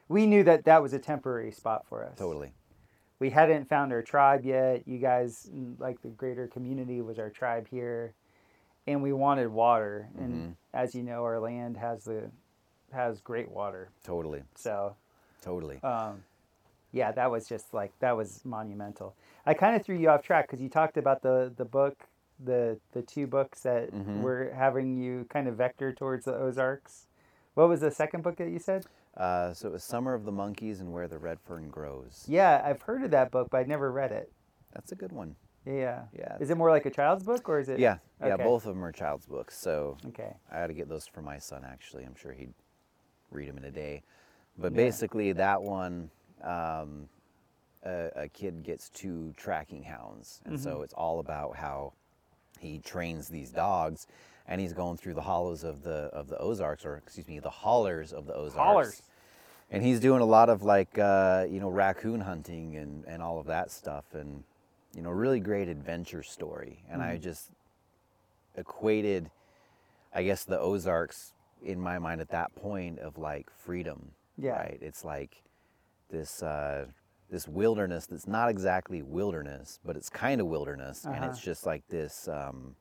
We 0.08 0.26
knew 0.26 0.42
that 0.44 0.64
that 0.64 0.82
was 0.82 0.92
a 0.92 0.98
temporary 0.98 1.52
spot 1.52 1.86
for 1.86 2.04
us. 2.04 2.18
Totally. 2.18 2.52
We 3.20 3.30
hadn't 3.30 3.68
found 3.68 3.92
our 3.92 4.02
tribe 4.02 4.44
yet. 4.44 4.88
You 4.88 4.98
guys, 4.98 5.48
like 5.78 6.02
the 6.02 6.08
greater 6.08 6.48
community, 6.48 7.00
was 7.00 7.18
our 7.18 7.30
tribe 7.30 7.68
here, 7.68 8.14
and 8.86 9.02
we 9.02 9.12
wanted 9.12 9.48
water. 9.48 10.08
Mm-hmm. 10.14 10.24
And 10.24 10.56
as 10.74 10.94
you 10.94 11.02
know, 11.02 11.22
our 11.22 11.38
land 11.38 11.76
has 11.76 12.04
the 12.04 12.30
has 12.92 13.20
great 13.20 13.50
water. 13.50 13.90
Totally. 14.02 14.42
So, 14.56 14.96
Totally. 15.42 15.80
um, 15.82 16.24
yeah, 16.92 17.12
that 17.12 17.30
was 17.30 17.48
just 17.48 17.72
like 17.74 17.92
that 18.00 18.16
was 18.16 18.44
monumental. 18.44 19.14
I 19.46 19.54
kind 19.54 19.76
of 19.76 19.84
threw 19.84 19.96
you 19.96 20.08
off 20.10 20.22
track 20.22 20.46
because 20.46 20.60
you 20.60 20.68
talked 20.68 20.96
about 20.96 21.22
the 21.22 21.52
the 21.56 21.64
book, 21.64 22.04
the 22.44 22.78
the 22.92 23.02
two 23.02 23.26
books 23.26 23.60
that 23.62 23.90
Mhm. 23.92 24.22
were 24.22 24.52
having 24.54 24.96
you 24.96 25.26
kind 25.30 25.48
of 25.48 25.56
vector 25.56 25.92
towards 25.92 26.24
the 26.24 26.34
Ozarks. 26.34 27.06
What 27.54 27.68
was 27.68 27.80
the 27.80 27.90
second 27.90 28.22
book 28.22 28.36
that 28.36 28.48
you 28.50 28.58
said? 28.58 28.86
Uh, 29.16 29.52
so 29.52 29.68
it 29.68 29.72
was 29.72 29.82
Summer 29.82 30.14
of 30.14 30.24
the 30.24 30.32
Monkeys 30.32 30.80
and 30.80 30.92
Where 30.92 31.08
the 31.08 31.18
Red 31.18 31.40
Fern 31.40 31.68
Grows. 31.68 32.24
Yeah, 32.28 32.62
I've 32.64 32.82
heard 32.82 33.02
of 33.02 33.10
that 33.10 33.30
book, 33.32 33.48
but 33.50 33.58
I'd 33.58 33.68
never 33.68 33.90
read 33.90 34.12
it. 34.12 34.32
That's 34.72 34.92
a 34.92 34.94
good 34.94 35.10
one. 35.12 35.34
Yeah. 35.66 36.04
Yeah. 36.16 36.36
Is 36.38 36.48
it 36.50 36.56
more 36.56 36.70
like 36.70 36.86
a 36.86 36.90
child's 36.90 37.24
book 37.24 37.48
or 37.48 37.58
is 37.58 37.68
it? 37.68 37.80
Yeah. 37.80 37.98
Yeah. 38.20 38.34
Okay. 38.34 38.44
Both 38.44 38.66
of 38.66 38.74
them 38.74 38.84
are 38.84 38.92
child's 38.92 39.26
books. 39.26 39.58
So 39.58 39.98
Okay. 40.06 40.36
I 40.50 40.58
had 40.58 40.68
to 40.68 40.74
get 40.74 40.88
those 40.88 41.06
for 41.08 41.22
my 41.22 41.38
son. 41.38 41.64
Actually, 41.64 42.04
I'm 42.04 42.14
sure 42.14 42.32
he'd 42.32 42.54
read 43.30 43.48
them 43.48 43.58
in 43.58 43.64
a 43.64 43.70
day. 43.70 44.02
But 44.56 44.72
Yeah. 44.72 44.76
basically, 44.76 45.32
that 45.32 45.60
one, 45.62 46.10
um, 46.44 47.08
a, 47.84 48.10
a 48.16 48.28
kid 48.28 48.62
gets 48.64 48.88
two 48.90 49.34
tracking 49.36 49.84
hounds, 49.84 50.40
and 50.46 50.54
Mm-hmm. 50.54 50.60
so 50.60 50.82
it's 50.82 50.94
all 50.94 51.20
about 51.20 51.56
how 51.56 51.92
he 52.60 52.78
trains 52.80 53.28
these 53.28 53.50
dogs, 53.50 54.06
and 54.48 54.60
he's 54.60 54.72
going 54.72 54.96
through 54.98 55.14
the 55.14 55.22
hollows 55.22 55.64
of 55.64 55.82
the 55.82 56.10
of 56.12 56.28
the 56.28 56.38
Ozarks, 56.38 56.84
or 56.84 56.96
excuse 56.96 57.28
me, 57.28 57.38
the 57.40 57.50
hollers 57.50 58.12
of 58.12 58.26
the 58.26 58.34
Ozarks. 58.34 58.56
Hollers. 58.56 59.02
And 59.70 59.82
he's 59.84 60.00
doing 60.00 60.20
a 60.20 60.26
lot 60.26 60.48
of 60.50 60.62
like 60.62 60.98
uh, 60.98 61.46
you 61.50 61.60
know 61.60 61.68
raccoon 61.70 62.20
hunting 62.20 62.76
and 62.76 63.04
and 63.06 63.22
all 63.22 63.38
of 63.38 63.46
that 63.46 63.70
stuff, 63.70 64.04
and 64.14 64.44
you 64.94 65.02
know 65.02 65.10
really 65.10 65.40
great 65.40 65.68
adventure 65.68 66.22
story. 66.22 66.84
And 66.90 67.00
Mm-hmm. 67.00 67.02
I 67.02 67.18
just 67.18 67.50
equated, 68.56 69.30
I 70.14 70.24
guess, 70.24 70.44
the 70.44 70.58
Ozarks 70.58 71.32
in 71.62 71.80
my 71.80 71.98
mind 71.98 72.20
at 72.20 72.30
that 72.30 72.54
point 72.56 72.98
of 73.00 73.18
like 73.18 73.50
freedom. 73.50 74.12
Yeah. 74.38 74.52
Right. 74.52 74.78
It's 74.80 75.04
like 75.04 75.42
this 76.10 76.42
uh, 76.42 76.86
this 77.30 77.46
wilderness 77.48 78.06
that's 78.06 78.26
not 78.26 78.48
exactly 78.50 79.02
wilderness, 79.02 79.78
but 79.84 79.96
it's 79.96 80.08
kind 80.10 80.40
of 80.40 80.46
wilderness, 80.48 81.04
and 81.06 81.24
it's 81.24 81.38
Uh-huh. 81.38 81.44
just 81.44 81.66
like 81.66 81.86
this 81.88 82.28
um, 82.28 82.76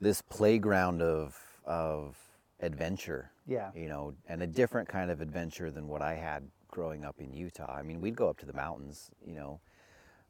this 0.00 0.22
playground 0.22 1.02
of 1.02 1.36
of 1.64 2.16
adventure 2.60 3.30
Yeah. 3.46 3.70
you 3.74 3.88
know, 3.88 4.14
and 4.28 4.42
a 4.42 4.46
different 4.46 4.88
kind 4.88 5.10
of 5.10 5.20
adventure 5.20 5.70
than 5.70 5.86
what 5.88 6.02
I 6.02 6.14
had 6.14 6.42
growing 6.70 7.04
up 7.04 7.16
in 7.20 7.32
Utah. 7.32 7.72
I 7.72 7.82
mean, 7.82 8.00
we'd 8.00 8.16
go 8.16 8.28
up 8.28 8.38
to 8.38 8.46
the 8.46 8.52
mountains, 8.52 9.10
you 9.26 9.34
know. 9.34 9.60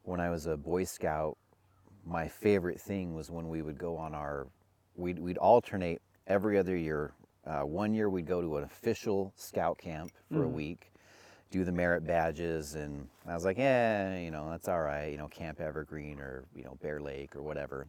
When 0.05 0.21
I 0.21 0.31
was 0.31 0.47
a 0.47 0.57
Boy 0.57 0.85
Scout, 0.85 1.37
my 2.05 2.29
favorite 2.29 2.81
thing 2.81 3.15
was 3.15 3.31
when 3.31 3.49
we 3.49 3.63
would 3.63 3.79
go 3.79 3.97
on 3.97 4.15
our, 4.15 4.47
we'd, 4.97 5.19
we'd 5.19 5.39
alternate 5.39 6.01
every 6.27 6.59
other 6.59 6.77
year. 6.77 7.13
Uh, 7.47 7.61
one 7.63 7.95
year 7.95 8.09
we'd 8.11 8.27
go 8.27 8.41
to 8.41 8.57
an 8.59 8.65
official 8.65 9.33
scout 9.37 9.79
camp 9.79 10.13
for 10.33 10.45
a 10.45 10.49
Mhm. 10.49 10.53
week, 10.53 10.93
do 11.51 11.65
the 11.65 11.73
merit 11.73 12.07
badges, 12.07 12.75
and 12.75 13.09
I 13.27 13.35
was 13.35 13.45
like, 13.45 13.59
yeah, 13.59 14.19
you 14.19 14.31
know, 14.31 14.51
that's 14.51 14.69
all 14.69 14.81
right, 14.81 15.11
you 15.11 15.19
know, 15.19 15.29
Camp 15.29 15.61
Evergreen 15.61 16.21
or, 16.21 16.45
you 16.55 16.65
know, 16.65 16.77
Bear 16.83 17.01
Lake 17.01 17.35
or 17.37 17.43
whatever. 17.43 17.87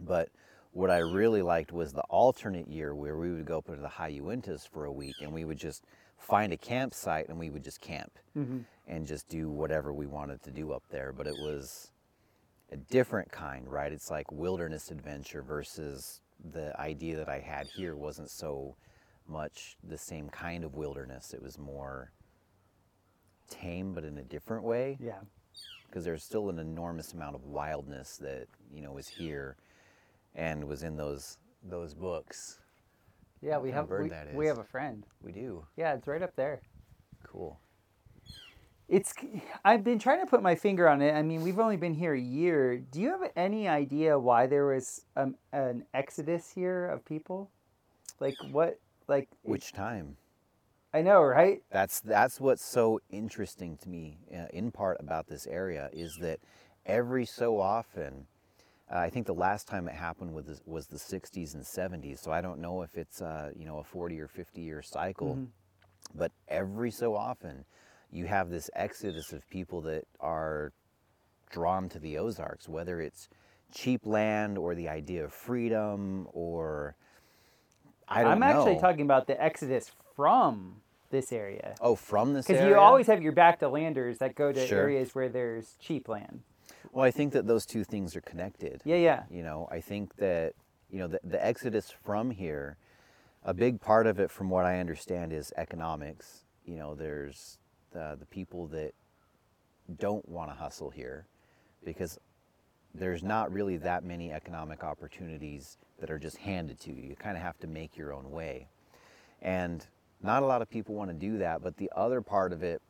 But 0.00 0.28
what 0.72 0.90
I 0.90 0.98
really 0.98 1.42
liked 1.42 1.72
was 1.72 1.92
the 1.92 2.02
alternate 2.02 2.68
year 2.68 2.94
where 2.94 3.16
we 3.16 3.32
would 3.32 3.44
go 3.46 3.58
up 3.58 3.66
to 3.66 3.76
the 3.76 3.88
High 3.88 4.12
Uintas 4.12 4.68
for 4.68 4.84
a 4.84 4.92
week 4.92 5.16
and 5.20 5.32
we 5.32 5.44
would 5.44 5.58
just 5.58 5.84
find 6.18 6.52
a 6.52 6.56
campsite 6.56 7.28
and 7.28 7.38
we 7.38 7.50
would 7.50 7.64
just 7.64 7.80
camp 7.80 8.12
hmm 8.34 8.60
and 8.86 9.06
just 9.06 9.28
do 9.28 9.48
whatever 9.48 9.92
we 9.92 10.06
wanted 10.06 10.42
to 10.42 10.50
do 10.50 10.72
up 10.72 10.82
there. 10.90 11.12
But 11.12 11.28
it 11.28 11.36
was 11.38 11.92
a 12.72 12.76
different 12.76 13.30
kind, 13.30 13.68
right? 13.70 13.92
It's 13.92 14.10
like 14.10 14.30
wilderness 14.32 14.90
adventure 14.90 15.42
versus 15.42 16.20
the 16.52 16.78
idea 16.80 17.16
that 17.16 17.28
I 17.28 17.38
had 17.38 17.68
here 17.68 17.94
wasn't 17.94 18.30
so 18.30 18.76
much 19.28 19.76
the 19.88 19.98
same 19.98 20.28
kind 20.28 20.64
of 20.64 20.74
wilderness. 20.74 21.32
It 21.32 21.42
was 21.42 21.56
more 21.56 22.10
tame, 23.50 23.92
but 23.92 24.04
in 24.04 24.18
a 24.18 24.22
different 24.22 24.64
way 24.64 24.96
Yeah. 25.00 25.20
because 25.86 26.04
there's 26.04 26.24
still 26.24 26.48
an 26.48 26.58
enormous 26.58 27.12
amount 27.12 27.34
of 27.34 27.44
wildness 27.44 28.16
that 28.18 28.46
you 28.72 28.80
know 28.80 28.96
is 28.96 29.08
here 29.08 29.56
and 30.34 30.64
was 30.64 30.82
in 30.82 30.96
those 30.96 31.38
those 31.62 31.94
books. 31.94 32.60
Yeah, 33.42 33.58
we 33.58 33.70
have 33.70 33.88
we, 33.90 34.10
we 34.34 34.46
have 34.46 34.58
a 34.58 34.64
friend. 34.64 35.06
We 35.22 35.32
do. 35.32 35.66
Yeah, 35.76 35.94
it's 35.94 36.06
right 36.06 36.22
up 36.22 36.36
there. 36.36 36.60
Cool. 37.24 37.58
It's 38.88 39.14
I've 39.64 39.84
been 39.84 39.98
trying 39.98 40.20
to 40.20 40.26
put 40.26 40.42
my 40.42 40.54
finger 40.56 40.88
on 40.88 41.00
it. 41.00 41.12
I 41.12 41.22
mean, 41.22 41.42
we've 41.42 41.60
only 41.60 41.76
been 41.76 41.94
here 41.94 42.12
a 42.14 42.20
year. 42.20 42.78
Do 42.78 43.00
you 43.00 43.08
have 43.10 43.30
any 43.36 43.68
idea 43.68 44.18
why 44.18 44.46
there 44.46 44.66
was 44.66 45.04
um, 45.16 45.36
an 45.52 45.84
exodus 45.94 46.50
here 46.50 46.86
of 46.86 47.04
people? 47.04 47.50
Like 48.18 48.34
what 48.50 48.78
like 49.06 49.28
Which 49.42 49.72
time? 49.72 50.16
I 50.92 51.02
know, 51.02 51.22
right? 51.22 51.62
That's 51.70 52.00
that's 52.00 52.40
what's 52.40 52.64
so 52.64 53.00
interesting 53.10 53.76
to 53.78 53.88
me, 53.88 54.18
uh, 54.34 54.46
in 54.52 54.72
part 54.72 54.96
about 55.00 55.28
this 55.28 55.46
area, 55.46 55.88
is 55.92 56.16
that 56.20 56.40
every 56.84 57.24
so 57.24 57.60
often, 57.60 58.26
uh, 58.92 58.98
I 58.98 59.08
think 59.10 59.26
the 59.26 59.34
last 59.34 59.68
time 59.68 59.88
it 59.88 59.94
happened 59.94 60.34
was 60.34 60.46
the, 60.46 60.60
was 60.66 60.88
the 60.88 60.98
60s 60.98 61.54
and 61.54 61.64
70s. 61.64 62.20
So 62.20 62.32
I 62.32 62.40
don't 62.40 62.60
know 62.60 62.82
if 62.82 62.96
it's 62.98 63.22
uh, 63.22 63.52
you 63.56 63.64
know 63.64 63.78
a 63.78 63.84
40 63.84 64.20
or 64.20 64.26
50 64.26 64.60
year 64.62 64.82
cycle, 64.82 65.36
Mhm. 65.36 65.48
but 66.14 66.32
every 66.48 66.90
so 66.90 67.14
often, 67.14 67.64
you 68.10 68.26
have 68.26 68.50
this 68.50 68.68
exodus 68.74 69.32
of 69.32 69.48
people 69.48 69.80
that 69.82 70.04
are 70.18 70.72
drawn 71.50 71.88
to 71.90 72.00
the 72.00 72.18
Ozarks, 72.18 72.68
whether 72.68 73.00
it's 73.00 73.28
cheap 73.72 74.06
land 74.06 74.58
or 74.58 74.74
the 74.74 74.88
idea 74.88 75.24
of 75.24 75.32
freedom 75.32 76.26
or 76.32 76.96
I 78.08 78.24
don't 78.24 78.30
know. 78.30 78.30
I'm 78.30 78.42
know. 78.42 78.56
actually 78.56 78.76
talking 78.76 79.02
about 79.02 79.26
the 79.26 79.40
exodus 79.40 79.92
from 80.20 80.76
this 81.08 81.32
area. 81.32 81.74
Oh, 81.80 81.94
from 81.94 82.34
this 82.34 82.50
area? 82.50 82.60
Because 82.62 82.70
you 82.70 82.78
always 82.78 83.06
have 83.06 83.22
your 83.22 83.32
back 83.32 83.58
to 83.60 83.70
landers 83.70 84.18
that 84.18 84.34
go 84.34 84.52
to 84.52 84.66
Sure. 84.66 84.80
areas 84.80 85.14
where 85.14 85.30
there's 85.30 85.76
cheap 85.80 86.10
land. 86.10 86.42
Well, 86.92 87.06
I 87.06 87.10
think 87.10 87.32
that 87.32 87.46
those 87.46 87.64
two 87.64 87.84
things 87.84 88.14
are 88.14 88.20
connected. 88.20 88.82
Yeah, 88.84 88.96
yeah. 88.96 89.22
You 89.30 89.42
know, 89.42 89.66
I 89.70 89.80
think 89.80 90.16
that, 90.16 90.52
you 90.90 90.98
know, 90.98 91.06
the, 91.06 91.20
the 91.24 91.42
exodus 91.42 91.90
from 91.90 92.32
here, 92.32 92.76
a 93.42 93.54
big 93.54 93.80
part 93.80 94.06
of 94.06 94.20
it, 94.20 94.30
from 94.30 94.50
what 94.50 94.66
I 94.66 94.78
understand, 94.78 95.32
is 95.32 95.54
economics. 95.56 96.44
You 96.66 96.76
know, 96.76 96.94
there's 96.94 97.58
the, 97.92 98.18
the 98.20 98.26
people 98.26 98.66
that 98.66 98.92
don't 99.98 100.28
want 100.28 100.50
to 100.50 100.54
hustle 100.54 100.90
here 100.90 101.24
because 101.82 102.18
there's 102.94 103.22
not 103.22 103.50
really 103.50 103.78
that 103.78 104.04
many 104.04 104.32
economic 104.32 104.84
opportunities 104.84 105.78
that 105.98 106.10
are 106.10 106.18
just 106.18 106.36
handed 106.36 106.78
to 106.80 106.92
you. 106.92 107.08
You 107.08 107.16
kind 107.16 107.38
of 107.38 107.42
have 107.42 107.58
to 107.60 107.66
make 107.66 107.96
your 107.96 108.12
own 108.12 108.30
way. 108.30 108.68
And 109.40 109.86
not 110.22 110.42
a 110.42 110.46
lot 110.46 110.62
of 110.62 110.70
people 110.70 110.94
want 110.94 111.10
to 111.10 111.16
do 111.16 111.38
that. 111.38 111.62
But 111.62 111.76
the 111.76 111.90
other 111.94 112.20
part 112.20 112.52
of 112.52 112.62
it 112.62 112.80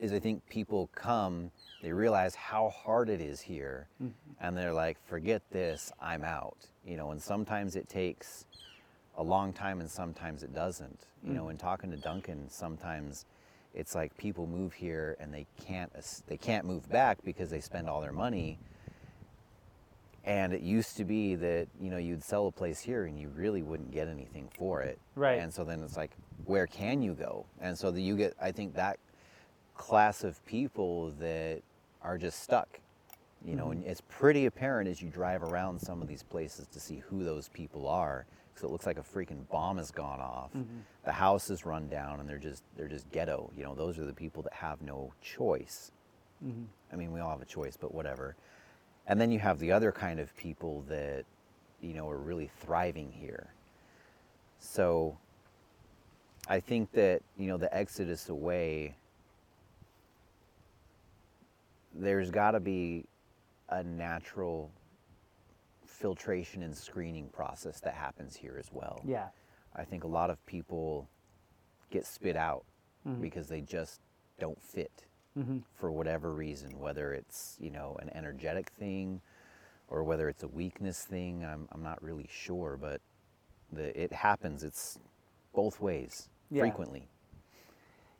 is 0.00 0.12
I 0.12 0.18
think 0.18 0.46
people 0.48 0.88
come, 0.94 1.50
they 1.82 1.92
realize 1.92 2.34
how 2.34 2.70
hard 2.70 3.08
it 3.08 3.20
is 3.20 3.40
here, 3.40 3.88
mm-hmm. 4.02 4.12
and 4.40 4.56
they're 4.56 4.72
like, 4.72 4.98
forget 5.06 5.42
this, 5.50 5.92
I'm 6.00 6.24
out. 6.24 6.56
You 6.86 6.96
know, 6.96 7.12
and 7.12 7.22
sometimes 7.22 7.76
it 7.76 7.88
takes 7.88 8.46
a 9.16 9.22
long 9.22 9.52
time 9.52 9.80
and 9.80 9.90
sometimes 9.90 10.42
it 10.42 10.54
doesn't. 10.54 11.06
You 11.26 11.32
know, 11.32 11.44
mm. 11.44 11.52
in 11.52 11.56
talking 11.56 11.90
to 11.90 11.96
Duncan, 11.96 12.50
sometimes 12.50 13.24
it's 13.74 13.94
like 13.94 14.16
people 14.16 14.46
move 14.46 14.72
here 14.74 15.16
and 15.18 15.32
they 15.32 15.46
can't 15.66 15.90
they 16.26 16.36
can't 16.36 16.66
move 16.66 16.88
back 16.90 17.18
because 17.24 17.50
they 17.50 17.60
spend 17.60 17.88
all 17.88 18.00
their 18.00 18.12
money. 18.12 18.58
And 20.24 20.52
it 20.52 20.62
used 20.62 20.96
to 20.96 21.04
be 21.04 21.34
that, 21.34 21.68
you 21.80 21.90
know, 21.90 21.98
you'd 21.98 22.24
sell 22.24 22.46
a 22.46 22.52
place 22.52 22.80
here 22.80 23.04
and 23.04 23.18
you 23.18 23.28
really 23.36 23.62
wouldn't 23.62 23.92
get 23.92 24.08
anything 24.08 24.48
for 24.56 24.80
it. 24.80 24.98
Right. 25.16 25.38
And 25.38 25.52
so 25.52 25.64
then 25.64 25.82
it's 25.82 25.96
like, 25.96 26.12
where 26.46 26.66
can 26.66 27.02
you 27.02 27.12
go? 27.12 27.44
And 27.60 27.76
so 27.76 27.90
that 27.90 28.00
you 28.00 28.16
get, 28.16 28.34
I 28.40 28.50
think 28.50 28.74
that 28.74 28.98
class 29.76 30.24
of 30.24 30.44
people 30.46 31.10
that 31.20 31.60
are 32.02 32.16
just 32.16 32.42
stuck. 32.42 32.80
You 33.46 33.56
know, 33.56 33.72
and 33.72 33.82
mm-hmm. 33.82 33.90
it's 33.90 34.00
pretty 34.08 34.46
apparent 34.46 34.88
as 34.88 35.02
you 35.02 35.10
drive 35.10 35.42
around 35.42 35.78
some 35.78 36.00
of 36.00 36.08
these 36.08 36.22
places 36.22 36.66
to 36.68 36.80
see 36.80 37.02
who 37.06 37.24
those 37.24 37.50
people 37.50 37.86
are, 37.86 38.24
because 38.48 38.66
it 38.66 38.72
looks 38.72 38.86
like 38.86 38.96
a 38.96 39.02
freaking 39.02 39.46
bomb 39.50 39.76
has 39.76 39.90
gone 39.90 40.18
off. 40.18 40.50
Mm-hmm. 40.54 40.78
The 41.04 41.12
house 41.12 41.50
is 41.50 41.66
run 41.66 41.88
down, 41.88 42.20
and 42.20 42.26
they're 42.28 42.38
just 42.38 42.62
they're 42.74 42.88
just 42.88 43.10
ghetto. 43.10 43.50
You 43.54 43.64
know, 43.64 43.74
those 43.74 43.98
are 43.98 44.06
the 44.06 44.14
people 44.14 44.42
that 44.44 44.54
have 44.54 44.80
no 44.80 45.12
choice. 45.20 45.92
Mm-hmm. 46.42 46.62
I 46.90 46.96
mean, 46.96 47.12
we 47.12 47.20
all 47.20 47.28
have 47.28 47.42
a 47.42 47.44
choice, 47.44 47.76
but 47.76 47.92
whatever. 47.92 48.34
And 49.06 49.20
then 49.20 49.30
you 49.30 49.38
have 49.38 49.58
the 49.58 49.72
other 49.72 49.92
kind 49.92 50.18
of 50.18 50.34
people 50.36 50.82
that, 50.88 51.24
you 51.80 51.92
know, 51.94 52.08
are 52.08 52.16
really 52.18 52.50
thriving 52.60 53.12
here. 53.12 53.48
So 54.58 55.18
I 56.48 56.60
think 56.60 56.90
that, 56.92 57.22
you 57.36 57.46
know, 57.48 57.58
the 57.58 57.74
exodus 57.76 58.28
away, 58.28 58.96
there's 61.94 62.30
got 62.30 62.52
to 62.52 62.60
be 62.60 63.04
a 63.68 63.82
natural 63.82 64.70
filtration 65.86 66.62
and 66.62 66.76
screening 66.76 67.28
process 67.28 67.80
that 67.80 67.94
happens 67.94 68.34
here 68.36 68.56
as 68.58 68.70
well. 68.72 69.00
Yeah. 69.04 69.28
I 69.76 69.84
think 69.84 70.04
a 70.04 70.08
lot 70.08 70.30
of 70.30 70.44
people 70.46 71.08
get 71.90 72.06
spit 72.06 72.36
out 72.36 72.64
Mhm. 73.06 73.20
because 73.20 73.48
they 73.48 73.60
just 73.60 74.00
don't 74.38 74.60
fit 74.60 75.04
hmm 75.34 75.58
for 75.74 75.90
whatever 75.90 76.32
reason, 76.32 76.78
whether 76.78 77.12
it's 77.12 77.56
you 77.60 77.70
know 77.70 77.96
an 78.00 78.10
energetic 78.14 78.70
thing 78.70 79.20
or 79.88 80.04
whether 80.04 80.28
it's 80.28 80.42
a 80.42 80.48
weakness 80.48 81.02
thing. 81.02 81.44
I'm 81.44 81.68
I'm 81.72 81.82
not 81.82 82.02
really 82.02 82.28
sure, 82.30 82.78
but 82.80 83.00
the 83.72 83.98
it 84.00 84.12
happens. 84.12 84.64
It's 84.64 84.98
both 85.54 85.80
ways 85.80 86.28
Yeah. 86.50 86.60
frequently. 86.60 87.08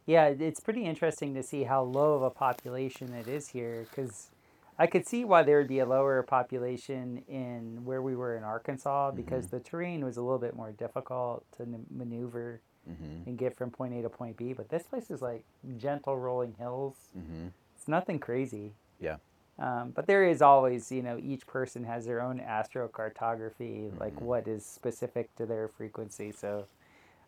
Yeah, 0.06 0.26
it's 0.26 0.60
pretty 0.60 0.84
interesting 0.84 1.34
to 1.34 1.42
see 1.42 1.64
how 1.64 1.82
low 1.82 2.14
of 2.14 2.22
a 2.22 2.30
population 2.30 3.14
it 3.14 3.26
is 3.26 3.48
here 3.48 3.86
because 3.88 4.30
I 4.78 4.86
could 4.86 5.06
see 5.06 5.24
why 5.24 5.42
there 5.44 5.58
would 5.58 5.68
be 5.68 5.78
a 5.78 5.86
lower 5.86 6.22
population 6.22 7.22
in 7.26 7.84
where 7.84 8.02
we 8.02 8.14
were 8.14 8.36
in 8.36 8.44
Arkansas 8.44 9.12
because 9.12 9.46
the 9.48 9.60
terrain 9.60 10.04
was 10.04 10.18
a 10.18 10.22
little 10.22 10.38
bit 10.38 10.54
more 10.56 10.72
difficult 10.72 11.44
to 11.56 11.66
maneuver 11.90 12.60
hmm 12.86 13.22
and 13.26 13.38
get 13.38 13.56
from 13.56 13.70
point 13.70 13.94
A 13.94 14.02
to 14.02 14.10
point 14.10 14.36
B. 14.36 14.52
But 14.52 14.68
this 14.68 14.82
place 14.82 15.10
is 15.10 15.22
like 15.22 15.44
gentle 15.78 16.16
rolling 16.18 16.54
hills. 16.58 16.94
hmm 17.14 17.48
It's 17.76 17.88
nothing 17.88 18.18
crazy. 18.18 18.72
Yeah. 19.00 19.16
Um, 19.58 19.92
but 19.94 20.06
there 20.06 20.24
is 20.24 20.42
always, 20.42 20.90
you 20.92 21.02
know, 21.02 21.16
each 21.22 21.46
person 21.46 21.84
has 21.84 22.04
their 22.06 22.20
own 22.20 22.40
astrocartography, 22.40 23.98
like 24.00 24.14
Mhm. 24.16 24.22
what 24.22 24.48
is 24.48 24.64
specific 24.66 25.34
to 25.36 25.46
their 25.46 25.68
frequency. 25.68 26.32
So 26.32 26.66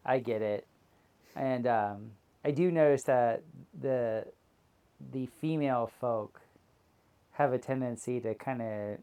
I 0.05 0.19
get 0.19 0.43
it. 0.43 0.67
And 1.35 1.67
um, 1.67 2.11
I 2.45 2.51
do 2.51 2.71
notice 2.71 3.05
that 3.05 3.43
the 3.79 4.27
the 5.13 5.27
female 5.27 5.87
folk 5.87 6.41
have 7.33 7.53
a 7.53 7.59
tendency 7.59 8.19
to 8.21 8.35
kind 8.35 8.63
of 8.63 8.99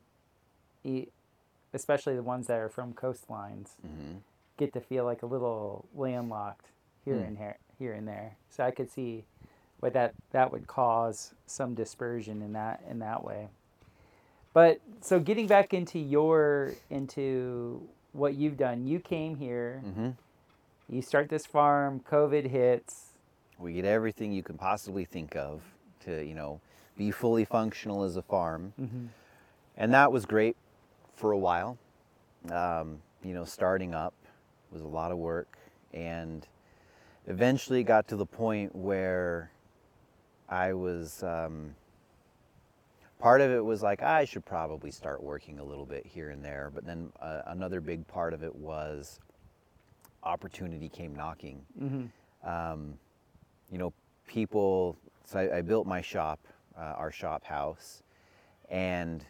eat, 0.84 1.12
especially 1.74 2.16
the 2.16 2.24
ones 2.24 2.48
that 2.48 2.58
are 2.60 2.70
from 2.70 2.94
coastlines, 2.94 3.70
hmm 3.82 4.18
get 4.58 4.74
to 4.74 4.82
feel 4.82 5.06
like 5.06 5.24
a 5.24 5.26
little 5.26 5.86
landlocked 5.96 6.68
here 7.06 7.16
Hmm. 7.18 7.24
and 7.24 7.38
here, 7.38 7.58
here 7.80 7.94
and 7.94 8.08
there. 8.08 8.38
So 8.50 8.64
I 8.64 8.72
could 8.72 8.90
see 8.90 9.26
why 9.80 9.90
that 9.90 10.14
that 10.32 10.52
would 10.52 10.68
cause 10.68 11.34
some 11.46 11.74
dispersion 11.76 12.42
in 12.42 12.54
that 12.54 12.84
in 12.90 13.00
that 13.00 13.24
way. 13.24 13.50
But 14.54 14.80
so 15.02 15.20
getting 15.20 15.48
back 15.48 15.74
into 15.74 16.00
your 16.00 16.74
into 16.90 17.88
what 18.14 18.36
you've 18.36 18.58
done, 18.58 18.86
you 18.86 19.00
came 19.00 19.36
here, 19.36 19.82
hmm 19.84 20.10
you 20.90 21.02
start 21.02 21.30
this 21.30 21.46
farm, 21.46 22.02
COVID 22.02 22.48
hits. 22.50 23.14
We 23.58 23.74
get 23.74 23.86
everything 23.86 24.34
you 24.34 24.44
can 24.44 24.58
possibly 24.58 25.06
think 25.06 25.36
of 25.36 25.62
to 26.02 26.24
you 26.24 26.36
know 26.36 26.60
be 26.98 27.10
fully 27.10 27.46
functional 27.46 28.04
as 28.04 28.16
a 28.18 28.22
farm. 28.22 28.74
Mm-hmm. 28.80 29.06
And 29.78 29.94
that 29.94 30.12
was 30.12 30.26
great 30.26 30.56
for 31.16 31.32
a 31.32 31.38
while. 31.38 31.78
um, 32.52 33.00
you 33.24 33.34
know, 33.34 33.46
starting 33.46 33.96
up 33.96 34.14
was 34.74 34.82
a 34.82 34.88
lot 34.88 35.12
of 35.12 35.18
work, 35.18 35.58
and 35.94 36.48
eventually 37.28 37.84
got 37.84 38.08
to 38.10 38.16
the 38.16 38.26
point 38.26 38.76
where 38.76 39.52
I 40.50 40.74
was. 40.74 41.24
Um, 41.24 41.76
part 43.20 43.40
of 43.40 43.52
it 43.52 43.64
was 43.64 43.82
like 43.82 44.02
I 44.02 44.26
should 44.26 44.46
probably 44.46 44.92
start 44.92 45.24
working 45.24 45.60
a 45.60 45.64
little 45.64 45.86
bit 45.86 46.06
here 46.06 46.32
and 46.32 46.44
there, 46.44 46.70
but 46.74 46.86
then 46.86 47.10
uh, 47.22 47.44
another 47.48 47.80
big 47.80 48.06
part 48.08 48.34
of 48.34 48.44
it 48.44 48.54
was 48.54 49.20
opportunity 50.24 50.90
came 50.90 51.16
knocking. 51.16 51.62
Mm-hmm. 51.82 52.50
Um, 52.50 52.96
you 53.72 53.78
know, 53.78 53.94
people. 54.28 54.98
So 55.26 55.40
I, 55.40 55.60
I 55.60 55.62
built 55.62 55.88
my 55.88 56.02
shop, 56.02 56.40
uh, 56.78 56.96
our 56.98 57.12
shop 57.12 57.46
house, 57.46 58.04
and 58.70 59.24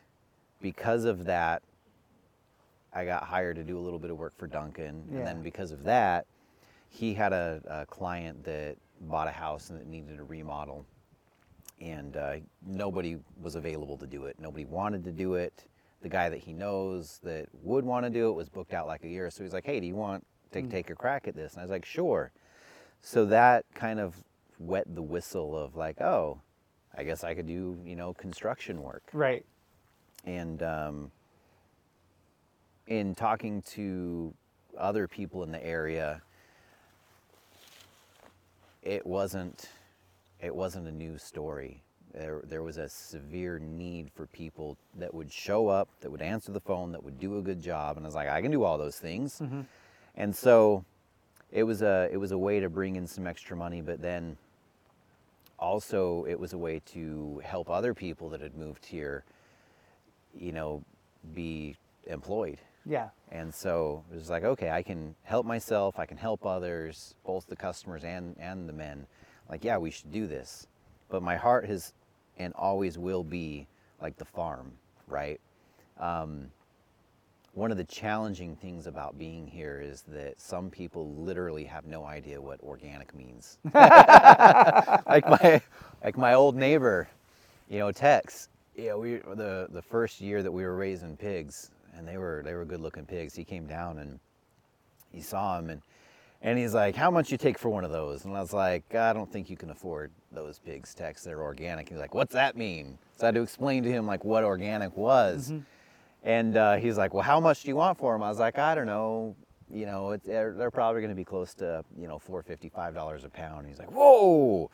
because 0.59 1.05
of 1.05 1.25
that, 1.25 1.61
I 2.95 3.05
got 3.05 3.23
hired 3.23 3.55
to 3.57 3.63
do 3.63 3.77
a 3.77 3.81
little 3.81 3.99
bit 3.99 4.11
of 4.11 4.17
work 4.17 4.33
for 4.37 4.47
Duncan, 4.47 5.03
Yeah. 5.11 5.17
and 5.19 5.27
then 5.27 5.41
because 5.41 5.71
of 5.71 5.83
that, 5.83 6.25
he 6.89 7.13
had 7.13 7.33
a, 7.33 7.61
a 7.67 7.85
client 7.85 8.43
that 8.45 8.77
bought 9.01 9.27
a 9.27 9.31
house 9.31 9.69
and 9.69 9.79
that 9.79 9.87
needed 9.87 10.19
a 10.19 10.23
remodel, 10.23 10.85
and 11.81 12.15
uh, 12.17 12.35
nobody 12.65 13.17
was 13.41 13.55
available 13.55 13.97
to 13.97 14.07
do 14.07 14.25
it. 14.25 14.35
Nobody 14.39 14.65
wanted 14.65 15.03
to 15.05 15.11
do 15.11 15.33
it. 15.35 15.65
The 16.01 16.09
guy 16.09 16.29
that 16.29 16.39
he 16.39 16.53
knows 16.53 17.19
that 17.23 17.47
would 17.63 17.83
want 17.85 18.05
to 18.05 18.09
do 18.09 18.29
it 18.29 18.33
was 18.33 18.49
booked 18.49 18.73
out 18.73 18.87
like 18.87 19.03
a 19.03 19.07
year. 19.09 19.29
So 19.31 19.43
he's 19.43 19.53
like, 19.53 19.65
"Hey, 19.65 19.79
do 19.79 19.87
you 19.87 19.95
want 19.95 20.25
to 20.51 20.61
Mm. 20.61 20.69
take 20.69 20.89
a 20.89 20.95
crack 20.95 21.27
at 21.27 21.35
this?" 21.35 21.53
And 21.53 21.61
I 21.61 21.63
was 21.63 21.71
like, 21.71 21.85
"Sure." 21.85 22.31
So 23.01 23.25
that 23.25 23.65
kind 23.73 23.99
of 23.99 24.23
wet 24.59 24.85
the 24.93 25.01
whistle 25.01 25.57
of 25.57 25.75
like, 25.75 25.99
"Oh, 26.01 26.41
I 26.95 27.03
guess 27.03 27.23
I 27.23 27.33
could 27.33 27.47
do 27.47 27.77
you 27.85 27.95
know 27.95 28.13
construction 28.13 28.81
work." 28.83 29.03
Right. 29.13 29.45
and 30.25 30.61
um, 30.63 31.11
in 32.87 33.15
talking 33.15 33.61
to 33.63 34.33
other 34.77 35.07
people 35.07 35.43
in 35.43 35.51
the 35.51 35.63
area, 35.65 36.21
it 38.81 39.05
wasn't 39.05 39.69
it 40.41 40.53
wasn't 40.53 40.87
a 40.87 40.91
news 40.91 41.23
story. 41.23 41.81
There, 42.13 42.41
there 42.43 42.61
was 42.61 42.77
a 42.77 42.89
severe 42.89 43.57
need 43.59 44.11
for 44.13 44.27
people 44.27 44.77
that 44.99 45.13
would 45.13 45.31
show 45.31 45.67
up, 45.67 45.87
that 46.01 46.11
would 46.11 46.21
answer 46.21 46.51
the 46.51 46.59
phone, 46.59 46.91
that 46.91 47.03
would 47.03 47.19
do 47.19 47.37
a 47.39 47.41
good 47.41 47.61
job, 47.61 47.97
and 47.97 48.05
I 48.05 48.07
was 48.07 48.13
like, 48.13 48.27
I 48.27 48.41
can 48.41 48.51
do 48.51 48.63
all 48.63 48.77
those 48.77 48.99
things. 48.99 49.39
Mhm. 49.39 49.65
And 50.15 50.35
so, 50.35 50.85
it 51.51 51.63
was 51.63 51.81
a 51.81 52.09
it 52.11 52.17
was 52.17 52.31
a 52.31 52.37
way 52.37 52.59
to 52.59 52.69
bring 52.69 52.95
in 52.97 53.07
some 53.07 53.25
extra 53.25 53.55
money, 53.55 53.81
but 53.81 54.01
then 54.01 54.37
also 55.59 56.25
it 56.25 56.39
was 56.39 56.53
a 56.53 56.57
way 56.57 56.81
to 56.87 57.41
help 57.43 57.69
other 57.69 57.93
people 57.93 58.29
that 58.29 58.41
had 58.41 58.55
moved 58.55 58.85
here 58.85 59.23
you 60.37 60.51
know, 60.51 60.83
be 61.33 61.75
employed. 62.07 62.59
Yeah. 62.85 63.09
And 63.31 63.53
so 63.53 64.03
it 64.11 64.15
was 64.15 64.29
like, 64.29 64.43
okay, 64.43 64.69
I 64.69 64.81
can 64.83 65.15
help 65.23 65.45
myself, 65.45 65.99
I 65.99 66.05
can 66.05 66.17
help 66.17 66.45
others, 66.45 67.15
both 67.25 67.47
the 67.47 67.55
customers 67.55 68.03
and, 68.03 68.35
and 68.39 68.67
the 68.67 68.73
men. 68.73 69.07
Like, 69.49 69.63
yeah, 69.63 69.77
we 69.77 69.91
should 69.91 70.11
do 70.11 70.27
this. 70.27 70.67
But 71.09 71.23
my 71.23 71.35
heart 71.35 71.65
has 71.65 71.93
and 72.37 72.53
always 72.55 72.97
will 72.97 73.23
be 73.23 73.67
like 74.01 74.17
the 74.17 74.25
farm, 74.25 74.71
right? 75.07 75.39
Um, 75.99 76.51
one 77.53 77.69
of 77.69 77.77
the 77.77 77.83
challenging 77.83 78.55
things 78.55 78.87
about 78.87 79.17
being 79.17 79.45
here 79.45 79.79
is 79.83 80.03
that 80.07 80.41
some 80.41 80.71
people 80.71 81.13
literally 81.15 81.63
have 81.65 81.85
no 81.85 82.03
idea 82.03 82.41
what 82.41 82.59
organic 82.61 83.13
means. 83.15 83.59
like 83.73 85.27
my 85.29 85.61
like 86.03 86.17
my 86.17 86.33
old 86.33 86.55
neighbor, 86.55 87.07
you 87.69 87.77
know, 87.77 87.91
Tex. 87.91 88.49
Yeah, 88.75 88.95
we 88.95 89.17
the 89.17 89.67
the 89.69 89.81
first 89.83 90.19
year 90.19 90.41
that 90.41 90.51
we 90.51 90.63
were 90.63 90.75
raising 90.75 91.15
pigs, 91.15 91.69
and 91.97 92.07
they 92.07 92.17
were 92.17 92.41
they 92.45 92.53
were 92.53 92.65
good 92.65 92.81
looking 92.81 93.05
pigs. 93.05 93.35
He 93.35 93.43
came 93.43 93.67
down 93.67 93.99
and 93.99 94.19
he 95.11 95.21
saw 95.21 95.57
him 95.59 95.69
and 95.69 95.81
and 96.41 96.59
he's 96.59 96.73
like, 96.73 96.95
"How 96.95 97.09
much 97.09 97.31
you 97.31 97.37
take 97.37 97.57
for 97.57 97.69
one 97.69 97.85
of 97.85 97.91
those?" 97.91 98.25
And 98.25 98.35
I 98.35 98.41
was 98.41 98.51
like, 98.53 98.93
"I 98.93 99.13
don't 99.13 99.31
think 99.31 99.49
you 99.49 99.55
can 99.55 99.69
afford 99.69 100.11
those 100.31 100.59
pigs, 100.59 100.93
Tex. 100.93 101.23
They're 101.23 101.41
organic." 101.41 101.87
He's 101.87 101.99
like, 101.99 102.13
"What's 102.13 102.33
that 102.33 102.57
mean?" 102.57 102.97
So 103.15 103.25
I 103.25 103.27
had 103.27 103.35
to 103.35 103.41
explain 103.41 103.83
to 103.83 103.89
him 103.89 104.05
like 104.05 104.25
what 104.25 104.43
organic 104.43 104.95
was. 104.97 105.53
And 106.23 106.57
uh, 106.57 106.75
he's 106.75 106.97
like, 106.97 107.13
"Well, 107.13 107.23
how 107.23 107.39
much 107.39 107.63
do 107.63 107.69
you 107.69 107.77
want 107.77 107.97
for 107.97 108.13
them?" 108.13 108.23
I 108.23 108.29
was 108.29 108.39
like, 108.39 108.59
"I 108.59 108.75
don't 108.75 108.87
know. 108.87 109.35
You 109.71 109.85
know, 109.85 110.17
they're, 110.17 110.53
they're 110.53 110.69
probably 110.71 111.01
going 111.01 111.11
to 111.11 111.15
be 111.15 111.23
close 111.23 111.53
to 111.55 111.83
you 111.97 112.07
know 112.07 112.19
four 112.19 112.43
fifty 112.43 112.67
five 112.67 112.93
dollars 112.93 113.23
a 113.23 113.29
pound." 113.29 113.67
He's 113.67 113.79
like, 113.79 113.91
"Whoa." 113.91 114.69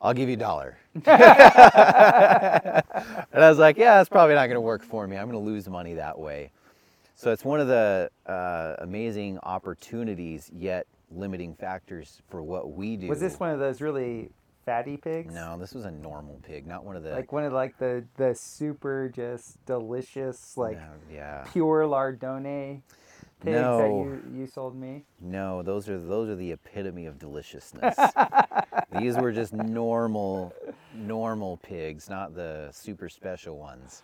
I'll 0.00 0.14
give 0.14 0.28
you 0.28 0.34
a 0.34 0.38
dollar. 0.38 0.78
and 0.94 1.04
I 1.06 2.82
was 3.34 3.58
like, 3.58 3.76
yeah, 3.76 3.96
that's 3.96 4.08
probably 4.08 4.34
not 4.34 4.46
going 4.46 4.54
to 4.56 4.60
work 4.60 4.82
for 4.82 5.06
me. 5.06 5.16
I'm 5.16 5.30
going 5.30 5.42
to 5.42 5.50
lose 5.50 5.68
money 5.68 5.94
that 5.94 6.18
way. 6.18 6.50
So 7.14 7.32
it's 7.32 7.44
one 7.44 7.60
of 7.60 7.66
the 7.66 8.10
uh, 8.26 8.76
amazing 8.78 9.38
opportunities, 9.42 10.50
yet 10.54 10.86
limiting 11.10 11.54
factors 11.54 12.22
for 12.28 12.42
what 12.42 12.72
we 12.72 12.96
do. 12.96 13.08
Was 13.08 13.18
this 13.18 13.40
one 13.40 13.50
of 13.50 13.58
those 13.58 13.80
really 13.80 14.30
fatty 14.64 14.96
pigs? 14.96 15.34
No, 15.34 15.58
this 15.58 15.74
was 15.74 15.84
a 15.84 15.90
normal 15.90 16.38
pig, 16.44 16.66
not 16.66 16.84
one 16.84 16.94
of 16.94 17.02
the. 17.02 17.10
Like 17.10 17.32
one 17.32 17.42
of 17.42 17.52
like 17.52 17.76
the 17.78 18.04
the 18.16 18.34
super 18.34 19.10
just 19.12 19.64
delicious 19.66 20.56
like 20.56 20.76
No, 20.76 20.90
yeah. 21.12 21.44
pure 21.50 21.82
lardone 21.84 22.82
pigs 23.40 23.54
that 23.54 23.60
No. 23.62 24.04
you 24.04 24.22
you 24.40 24.46
sold 24.46 24.74
me. 24.76 25.04
No, 25.20 25.62
those 25.62 25.88
are 25.88 25.98
those 25.98 26.28
are 26.28 26.36
the 26.36 26.52
epitome 26.52 27.06
of 27.06 27.18
deliciousness. 27.18 27.96
These 28.98 29.16
were 29.16 29.32
just 29.32 29.52
normal, 29.52 30.52
normal 30.94 31.58
pigs, 31.58 32.08
not 32.08 32.34
the 32.34 32.68
super 32.72 33.08
special 33.08 33.58
ones. 33.58 34.02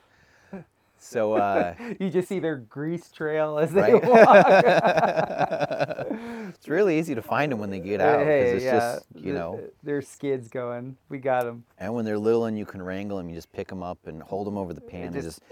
So, 0.98 1.34
uh, 1.34 1.74
You 2.00 2.10
just 2.10 2.28
see 2.28 2.38
their 2.38 2.56
grease 2.56 3.10
trail 3.10 3.58
as 3.58 3.72
they 3.72 3.92
right? 3.94 4.04
walk. 4.04 4.46
it's 6.54 6.68
really 6.68 6.98
easy 6.98 7.14
to 7.14 7.22
find 7.22 7.52
them 7.52 7.58
when 7.58 7.70
they 7.70 7.80
get 7.80 8.00
out 8.00 8.18
because 8.20 8.26
Hey, 8.26 8.50
it's 8.52 8.64
yeah, 8.64 8.72
just 8.78 9.06
you 9.14 9.32
know. 9.34 9.56
th- 9.58 9.70
there's 9.82 10.08
skids 10.08 10.48
going. 10.48 10.96
We 11.08 11.18
got 11.18 11.44
them. 11.44 11.64
And 11.78 11.92
when 11.94 12.04
they're 12.04 12.18
little 12.18 12.46
and 12.46 12.58
you 12.58 12.64
can 12.64 12.82
wrangle 12.82 13.18
them, 13.18 13.28
you 13.28 13.34
just 13.34 13.52
pick 13.52 13.68
them 13.68 13.82
up 13.82 13.98
and 14.06 14.22
hold 14.22 14.46
them 14.46 14.56
over 14.56 14.72
the 14.72 14.80
pan 14.80 15.06
and 15.08 15.14
just- 15.14 15.26
just, 15.26 15.42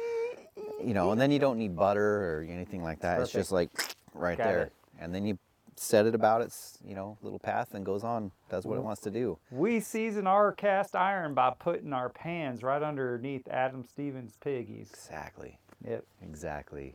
you 0.84 0.94
know, 0.94 1.12
and 1.12 1.20
then 1.20 1.30
you 1.30 1.38
don't 1.38 1.58
need 1.58 1.76
butter 1.76 2.38
or 2.38 2.46
anything 2.48 2.82
like 2.82 3.00
that. 3.00 3.20
It's 3.20 3.32
just 3.32 3.52
like 3.52 3.70
right 4.14 4.36
Got 4.38 4.44
there. 4.44 4.62
it. 4.62 4.72
And 4.98 5.14
then 5.14 5.26
you 5.26 5.38
set 5.76 6.06
it 6.06 6.14
about 6.14 6.42
its, 6.42 6.78
you 6.86 6.94
know, 6.94 7.16
little 7.22 7.38
path 7.38 7.74
and 7.74 7.84
goes 7.84 8.04
on, 8.04 8.30
does 8.50 8.64
what 8.64 8.78
it 8.78 8.82
wants 8.82 9.00
to 9.02 9.10
do. 9.10 9.38
We 9.50 9.80
season 9.80 10.26
our 10.26 10.52
cast 10.52 10.94
iron 10.94 11.34
by 11.34 11.54
putting 11.58 11.92
our 11.92 12.08
pans 12.08 12.62
right 12.62 12.82
underneath 12.82 13.48
Adam 13.48 13.84
Stevens' 13.84 14.36
piggies. 14.40 14.90
Exactly. 14.90 15.58
Yep. 15.86 16.04
Exactly. 16.22 16.94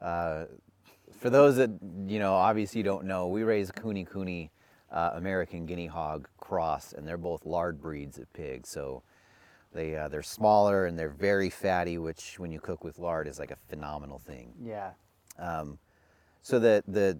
Uh, 0.00 0.44
for 1.18 1.30
those 1.30 1.56
that 1.56 1.70
you 2.06 2.18
know, 2.18 2.34
obviously 2.34 2.82
don't 2.82 3.04
know, 3.04 3.28
we 3.28 3.42
raise 3.42 3.70
Kune 3.70 4.04
Kune 4.04 4.50
uh, 4.90 5.10
American 5.14 5.66
Guinea 5.66 5.86
Hog 5.86 6.28
cross, 6.38 6.92
and 6.92 7.06
they're 7.06 7.16
both 7.16 7.44
lard 7.44 7.80
breeds 7.80 8.18
of 8.18 8.32
pigs. 8.32 8.68
So 8.68 9.02
they 9.72 9.96
uh, 9.96 10.08
they're 10.08 10.22
smaller 10.22 10.86
and 10.86 10.98
they're 10.98 11.08
very 11.08 11.50
fatty, 11.50 11.98
which 11.98 12.38
when 12.38 12.50
you 12.50 12.60
cook 12.60 12.84
with 12.84 12.98
lard 12.98 13.28
is 13.28 13.38
like 13.38 13.50
a 13.50 13.56
phenomenal 13.68 14.18
thing. 14.18 14.52
Yeah. 14.62 14.92
Um, 15.38 15.78
so 16.42 16.58
the 16.58 16.82
the 16.88 17.18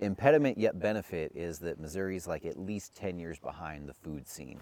impediment 0.00 0.58
yet 0.58 0.78
benefit 0.78 1.32
is 1.34 1.58
that 1.60 1.78
Missouri's 1.78 2.26
like 2.26 2.44
at 2.44 2.58
least 2.58 2.94
10 2.96 3.18
years 3.18 3.38
behind 3.38 3.88
the 3.88 3.94
food 3.94 4.26
scene. 4.26 4.60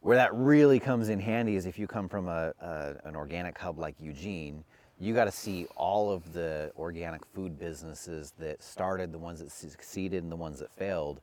Where 0.00 0.16
that 0.16 0.34
really 0.34 0.80
comes 0.80 1.08
in 1.08 1.20
handy 1.20 1.56
is 1.56 1.66
if 1.66 1.78
you 1.78 1.86
come 1.86 2.08
from 2.08 2.28
a, 2.28 2.52
a 2.60 2.94
an 3.04 3.16
organic 3.16 3.58
hub 3.58 3.78
like 3.78 3.96
Eugene, 4.00 4.64
you 4.98 5.14
got 5.14 5.24
to 5.24 5.32
see 5.32 5.66
all 5.76 6.10
of 6.10 6.32
the 6.32 6.72
organic 6.78 7.24
food 7.26 7.58
businesses 7.58 8.32
that 8.38 8.62
started, 8.62 9.12
the 9.12 9.18
ones 9.18 9.40
that 9.40 9.50
succeeded, 9.50 10.22
and 10.22 10.32
the 10.32 10.36
ones 10.36 10.60
that 10.60 10.70
failed, 10.70 11.20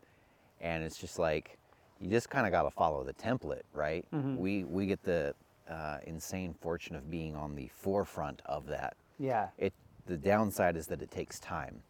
and 0.62 0.84
it's 0.84 0.98
just 0.98 1.18
like 1.18 1.58
you 2.04 2.10
just 2.10 2.30
kind 2.30 2.46
of 2.46 2.52
got 2.52 2.64
to 2.64 2.72
follow 2.72 3.04
the 3.04 3.14
template, 3.14 3.62
right? 3.74 4.06
We 4.38 4.66
we 4.66 4.86
get 4.86 5.02
the 5.04 5.34
uh, 5.70 6.00
insane 6.06 6.54
fortune 6.60 6.96
of 6.98 7.10
being 7.10 7.36
on 7.36 7.56
the 7.56 7.70
forefront 7.74 8.42
of 8.46 8.68
that. 8.68 8.96
Yeah. 9.18 9.48
it 9.58 9.74
the 10.06 10.18
downside 10.18 10.76
is 10.76 10.88
that 10.88 11.02
it 11.02 11.10
takes 11.12 11.40
time. 11.40 11.82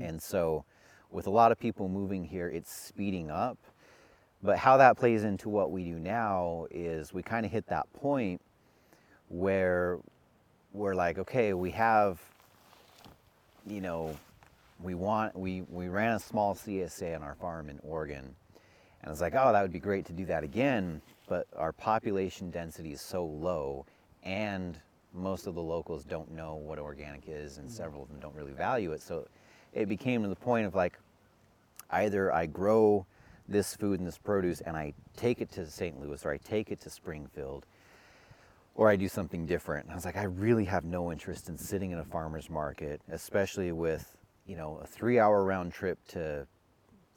And 0.00 0.22
so 0.22 0.64
with 1.10 1.26
a 1.26 1.30
lot 1.30 1.50
of 1.50 1.58
people 1.58 1.88
moving 1.88 2.22
here 2.24 2.48
it's 2.48 2.72
speeding 2.72 3.30
up. 3.30 3.58
But 4.42 4.56
how 4.58 4.76
that 4.78 4.96
plays 4.96 5.24
into 5.24 5.48
what 5.48 5.70
we 5.72 5.84
do 5.84 5.98
now 5.98 6.66
is 6.70 7.12
we 7.12 7.22
kind 7.22 7.44
of 7.44 7.50
hit 7.52 7.66
that 7.66 7.92
point 7.92 8.40
where 9.28 9.98
we're 10.72 10.94
like 10.94 11.18
okay 11.18 11.52
we 11.52 11.70
have 11.72 12.20
you 13.66 13.80
know 13.80 14.16
we 14.82 14.94
want 14.94 15.36
we 15.36 15.62
we 15.68 15.88
ran 15.88 16.14
a 16.14 16.18
small 16.18 16.54
csa 16.54 17.14
on 17.16 17.22
our 17.22 17.34
farm 17.34 17.68
in 17.68 17.78
oregon 17.82 18.34
and 19.00 19.08
I 19.08 19.10
was 19.10 19.20
like 19.20 19.34
oh 19.34 19.52
that 19.52 19.62
would 19.62 19.72
be 19.72 19.80
great 19.80 20.04
to 20.06 20.12
do 20.12 20.24
that 20.26 20.44
again 20.44 21.00
but 21.28 21.46
our 21.56 21.72
population 21.72 22.50
density 22.50 22.92
is 22.92 23.00
so 23.00 23.24
low 23.24 23.86
and 24.22 24.78
most 25.12 25.46
of 25.46 25.54
the 25.54 25.62
locals 25.62 26.04
don't 26.04 26.30
know 26.30 26.54
what 26.54 26.78
organic 26.78 27.24
is 27.26 27.58
and 27.58 27.68
mm-hmm. 27.68 27.76
several 27.76 28.02
of 28.02 28.08
them 28.08 28.18
don't 28.20 28.34
really 28.34 28.52
value 28.52 28.92
it 28.92 29.02
so 29.02 29.26
it 29.72 29.88
became 29.88 30.22
to 30.22 30.28
the 30.28 30.36
point 30.36 30.66
of 30.66 30.74
like 30.74 30.98
either 31.90 32.32
i 32.32 32.46
grow 32.46 33.04
this 33.48 33.74
food 33.74 33.98
and 33.98 34.06
this 34.06 34.18
produce 34.18 34.60
and 34.60 34.76
i 34.76 34.92
take 35.16 35.40
it 35.40 35.50
to 35.50 35.66
st 35.66 36.00
louis 36.00 36.24
or 36.24 36.32
i 36.32 36.36
take 36.38 36.70
it 36.70 36.80
to 36.80 36.90
springfield 36.90 37.66
or 38.74 38.88
I 38.88 38.96
do 38.96 39.08
something 39.08 39.44
different. 39.44 39.84
And 39.84 39.92
I 39.92 39.94
was 39.94 40.06
like, 40.06 40.16
I 40.16 40.24
really 40.24 40.64
have 40.64 40.84
no 40.84 41.12
interest 41.12 41.50
in 41.50 41.58
sitting 41.58 41.90
in 41.90 41.98
a 41.98 42.04
farmer's 42.04 42.48
market, 42.48 43.02
especially 43.10 43.72
with, 43.72 44.16
you 44.46 44.56
know, 44.56 44.80
a 44.82 44.86
three 44.86 45.18
hour 45.18 45.44
round 45.44 45.72
trip 45.72 45.98
to 46.08 46.46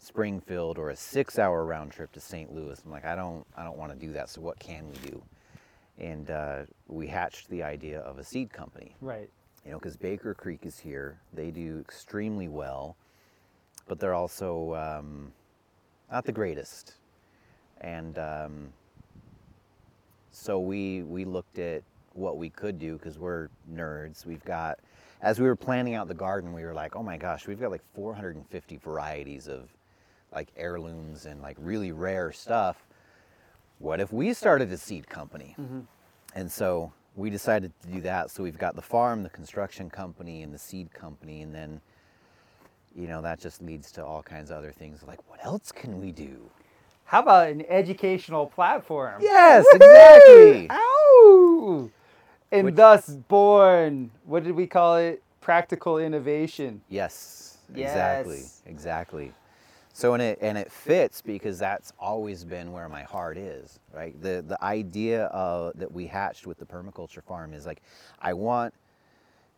Springfield 0.04 0.78
or 0.78 0.90
a 0.90 0.96
six 0.96 1.40
hour 1.40 1.66
round 1.66 1.92
trip 1.92 2.12
to 2.14 2.20
St. 2.20 2.54
Louis. 2.54 2.82
I'm 2.86 2.92
like, 2.92 3.06
I 3.06 3.16
don't, 3.16 3.46
I 3.56 3.64
don't 3.64 3.78
want 3.78 3.92
to 3.92 3.98
do 3.98 4.12
that. 4.14 4.30
So 4.30 4.42
what 4.42 4.60
can 4.60 4.86
we 4.90 5.10
do? 5.10 5.24
And 5.98 6.30
uh, 6.32 6.64
we 6.88 7.08
hatched 7.08 7.50
the 7.50 7.64
idea 7.64 8.00
of 8.02 8.18
a 8.18 8.24
seed 8.24 8.52
company. 8.52 8.96
Right. 9.02 9.30
You 9.66 9.72
know, 9.72 9.80
because 9.80 9.96
Baker 9.96 10.34
Creek 10.34 10.66
is 10.66 10.80
here. 10.80 11.20
They 11.34 11.52
do 11.52 11.80
extremely 11.80 12.50
well, 12.50 12.98
but 13.88 14.00
they're 14.00 14.14
also 14.14 14.74
um, 14.76 15.32
not 16.12 16.26
the 16.26 16.32
greatest. 16.32 16.96
And 17.80 18.18
um, 18.18 18.74
so 20.32 20.60
we 20.60 21.04
we 21.04 21.26
looked 21.26 21.60
at 21.60 21.84
what 22.14 22.38
we 22.38 22.50
could 22.50 22.80
do 22.80 22.98
because 22.98 23.18
we're 23.18 23.50
nerds. 23.72 24.26
We've 24.26 24.44
got, 24.44 24.80
as 25.22 25.40
we 25.40 25.48
were 25.48 25.56
planning 25.56 25.96
out 25.96 26.08
the 26.08 26.14
garden, 26.14 26.54
we 26.54 26.64
were 26.64 26.74
like, 26.74 26.96
oh 26.96 27.04
my 27.04 27.18
gosh, 27.18 27.48
we've 27.48 27.60
got 27.60 27.72
like 27.72 27.84
450 27.96 28.78
varieties 28.78 29.48
of 29.48 29.70
like 30.34 30.50
heirlooms 30.58 31.26
and 31.26 31.42
like 31.42 31.58
really 31.60 31.92
rare 31.92 32.32
stuff. 32.32 32.86
What 33.80 34.00
if 34.00 34.14
we 34.14 34.34
started 34.34 34.72
a 34.72 34.78
seed 34.78 35.08
company? 35.10 35.56
Mm-hmm. 35.60 35.82
And 36.36 36.52
so 36.52 36.92
we 37.16 37.30
decided 37.30 37.72
to 37.82 37.88
do 37.88 38.02
that. 38.02 38.32
So 38.32 38.44
we've 38.44 38.58
got 38.58 38.76
the 38.76 38.82
farm, 38.82 39.24
the 39.24 39.30
construction 39.30 39.90
company, 39.90 40.42
and 40.42 40.54
the 40.54 40.60
seed 40.60 40.94
company, 40.94 41.42
and 41.42 41.54
then 41.54 41.82
you 42.96 43.08
know 43.08 43.22
that 43.22 43.40
just 43.40 43.62
leads 43.62 43.92
to 43.94 44.06
all 44.06 44.22
kinds 44.22 44.52
of 44.52 44.58
other 44.58 44.72
things 44.72 45.04
like 45.08 45.20
what 45.30 45.44
else 45.44 45.72
can 45.72 46.00
we 46.00 46.12
do? 46.12 46.50
How 47.06 47.22
about 47.22 47.50
an 47.50 47.66
educational 47.68 48.48
platform? 48.48 49.22
Yes, 49.22 49.66
Woohoo! 49.74 49.76
exactly. 49.76 50.68
Ow! 50.70 51.92
And 52.52 52.66
Which- 52.66 52.76
thus 52.76 53.10
born, 53.10 54.12
what 54.26 54.44
did 54.44 54.54
we 54.56 54.68
call 54.68 54.98
it? 54.98 55.22
Practical 55.42 55.98
innovation. 55.98 56.82
Yes, 56.88 57.58
yes. 57.76 57.90
exactly, 57.92 58.72
exactly. 58.72 59.34
So 59.96 60.14
and 60.16 60.24
it 60.24 60.40
and 60.42 60.58
it 60.58 60.72
fits 60.72 61.22
because 61.22 61.60
that's 61.60 61.94
always 62.00 62.44
been 62.44 62.72
where 62.72 62.90
my 62.90 63.04
heart 63.04 63.38
is, 63.38 63.80
right? 63.94 64.20
The 64.22 64.44
the 64.46 64.62
idea 64.64 65.26
of 65.26 65.78
that 65.78 65.92
we 65.92 66.08
hatched 66.08 66.48
with 66.48 66.58
the 66.58 66.66
permaculture 66.66 67.24
farm 67.24 67.54
is 67.54 67.66
like, 67.68 67.82
I 68.20 68.34
want, 68.34 68.74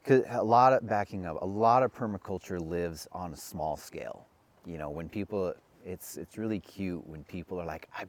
cause 0.04 0.24
a 0.30 0.44
lot 0.44 0.74
of 0.74 0.86
backing 0.88 1.26
up, 1.26 1.42
a 1.42 1.46
lot 1.46 1.84
of 1.84 1.96
permaculture 1.96 2.60
lives 2.60 3.08
on 3.14 3.32
a 3.34 3.38
small 3.38 3.78
scale. 3.78 4.28
You 4.66 4.78
know, 4.78 4.90
when 4.90 5.08
people, 5.08 5.54
it's 5.86 6.18
it's 6.18 6.38
really 6.38 6.60
cute 6.60 7.08
when 7.08 7.24
people 7.24 7.58
are 7.60 7.66
like, 7.66 7.88
I, 7.98 8.04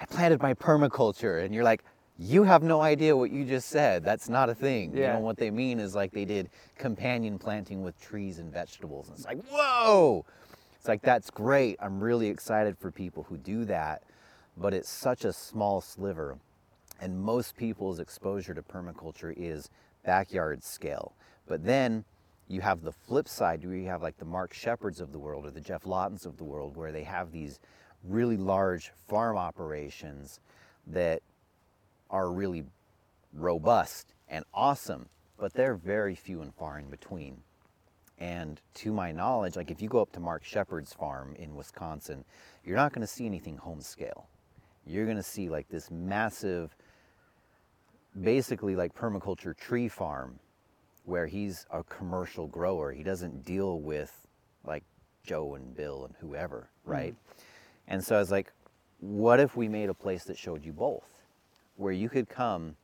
I 0.00 0.06
planted 0.06 0.40
my 0.40 0.54
permaculture, 0.54 1.44
and 1.44 1.54
you're 1.54 1.64
like. 1.64 1.84
You 2.20 2.42
have 2.42 2.64
no 2.64 2.80
idea 2.80 3.16
what 3.16 3.30
you 3.30 3.44
just 3.44 3.68
said. 3.68 4.02
That's 4.02 4.28
not 4.28 4.50
a 4.50 4.54
thing. 4.56 4.92
You 4.92 5.02
Yeah. 5.02 5.12
know 5.12 5.20
what 5.20 5.36
they 5.36 5.52
mean 5.52 5.78
is 5.78 5.94
like 5.94 6.10
they 6.10 6.24
did 6.24 6.50
companion 6.76 7.38
planting 7.38 7.84
with 7.84 7.96
trees 8.00 8.40
and 8.40 8.52
vegetables. 8.52 9.06
And 9.06 9.16
it's 9.16 9.24
like, 9.24 9.38
whoa! 9.48 10.24
It's 10.88 10.90
like 10.90 11.02
that's 11.02 11.28
great. 11.28 11.76
I'm 11.82 12.00
really 12.02 12.28
excited 12.28 12.78
for 12.78 12.90
people 12.90 13.24
who 13.24 13.36
do 13.36 13.66
that, 13.66 14.04
but 14.56 14.72
it's 14.72 14.88
such 14.88 15.26
a 15.26 15.34
small 15.34 15.82
sliver. 15.82 16.38
And 16.98 17.20
most 17.20 17.58
people's 17.58 18.00
exposure 18.00 18.54
to 18.54 18.62
permaculture 18.62 19.34
is 19.36 19.68
backyard 20.06 20.64
scale. 20.64 21.12
But 21.46 21.62
then 21.62 22.06
you 22.48 22.62
have 22.62 22.80
the 22.80 22.92
flip 22.92 23.28
side 23.28 23.66
where 23.66 23.76
you 23.76 23.86
have 23.86 24.00
like 24.00 24.16
the 24.16 24.24
Mark 24.24 24.54
Shepards 24.54 25.02
of 25.02 25.12
the 25.12 25.18
world 25.18 25.44
or 25.44 25.50
the 25.50 25.60
Geoff 25.60 25.84
Lawtons 25.84 26.24
of 26.24 26.38
the 26.38 26.44
world 26.44 26.74
where 26.74 26.90
they 26.90 27.04
have 27.04 27.32
these 27.32 27.60
really 28.02 28.38
large 28.38 28.90
farm 29.08 29.36
operations 29.36 30.40
that 30.86 31.20
are 32.08 32.30
really 32.30 32.64
robust 33.34 34.14
and 34.26 34.42
awesome, 34.54 35.10
but 35.38 35.52
they're 35.52 35.74
very 35.74 36.14
few 36.14 36.40
and 36.40 36.54
far 36.54 36.78
in 36.78 36.88
between. 36.88 37.42
And 38.18 38.60
to 38.74 38.92
my 38.92 39.12
knowledge, 39.12 39.56
like 39.56 39.70
if 39.70 39.80
you 39.80 39.88
go 39.88 40.00
up 40.00 40.12
to 40.12 40.20
Mark 40.20 40.44
Shepard's 40.44 40.92
farm 40.92 41.36
in 41.38 41.54
Wisconsin, 41.54 42.24
you're 42.64 42.76
not 42.76 42.92
going 42.92 43.06
to 43.06 43.12
see 43.12 43.26
anything 43.26 43.56
home 43.56 43.80
scale. 43.80 44.26
You're 44.86 45.04
going 45.04 45.16
to 45.16 45.22
see 45.22 45.48
like 45.48 45.68
this 45.68 45.90
massive, 45.90 46.74
basically 48.20 48.74
like 48.74 48.94
permaculture 48.94 49.56
tree 49.56 49.88
farm 49.88 50.40
where 51.04 51.26
he's 51.26 51.64
a 51.70 51.84
commercial 51.84 52.46
grower. 52.46 52.92
He 52.92 53.02
doesn't 53.02 53.44
deal 53.44 53.80
with 53.80 54.26
like 54.64 54.84
Joe 55.22 55.54
and 55.54 55.74
Bill 55.76 56.04
and 56.04 56.14
whoever, 56.20 56.68
mm. 56.86 56.92
right? 56.92 57.14
And 57.86 58.04
so 58.04 58.16
I 58.16 58.18
was 58.18 58.30
like, 58.30 58.52
what 59.00 59.38
if 59.38 59.56
we 59.56 59.68
made 59.68 59.88
a 59.88 59.94
place 59.94 60.24
that 60.24 60.36
showed 60.36 60.64
you 60.64 60.72
both? 60.72 61.08
Where 61.76 61.92
you 61.92 62.08
could 62.08 62.28
come 62.28 62.76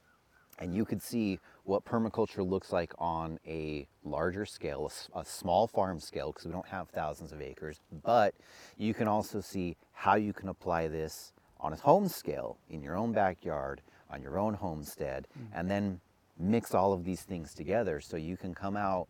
and 0.59 0.75
you 0.75 0.85
could 0.85 1.03
see 1.03 1.41
what 1.65 1.85
permaculture 1.85 2.49
looks 2.49 2.73
like 2.73 2.93
on 2.99 3.39
a 3.47 3.87
larger 4.05 4.45
scale, 4.45 4.91
a 5.15 5.25
small 5.25 5.67
farm 5.67 5.99
scale, 5.99 6.31
because 6.31 6.47
we 6.47 6.53
don't 6.53 6.69
have 6.69 6.89
thousands 6.91 7.33
of 7.33 7.41
acres, 7.41 7.81
but 8.05 8.35
you 8.77 8.93
can 8.93 9.09
also 9.09 9.41
see 9.41 9.77
how 9.93 10.15
you 10.15 10.33
can 10.33 10.51
apply 10.51 10.89
this 10.89 11.33
on 11.59 11.73
a 11.73 11.77
home 11.77 12.07
scale 12.07 12.59
in 12.69 12.83
your 12.83 12.97
own 12.97 13.13
backyard, 13.13 13.81
on 14.11 14.23
your 14.23 14.39
own 14.39 14.53
homestead, 14.53 15.27
mm-hmm. 15.39 15.59
and 15.59 15.71
then 15.71 16.01
mix 16.39 16.75
all 16.75 16.93
of 16.93 17.05
these 17.05 17.23
things 17.23 17.55
together 17.55 18.01
so 18.01 18.17
you 18.17 18.37
can 18.37 18.55
come 18.55 18.77
out 18.77 19.09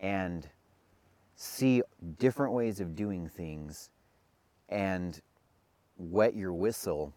and 0.00 0.48
see 1.36 1.82
different 2.18 2.52
ways 2.52 2.80
of 2.80 2.96
doing 2.96 3.28
things 3.28 3.90
and 4.68 5.20
wet 5.98 6.34
your 6.34 6.52
whistle 6.52 7.12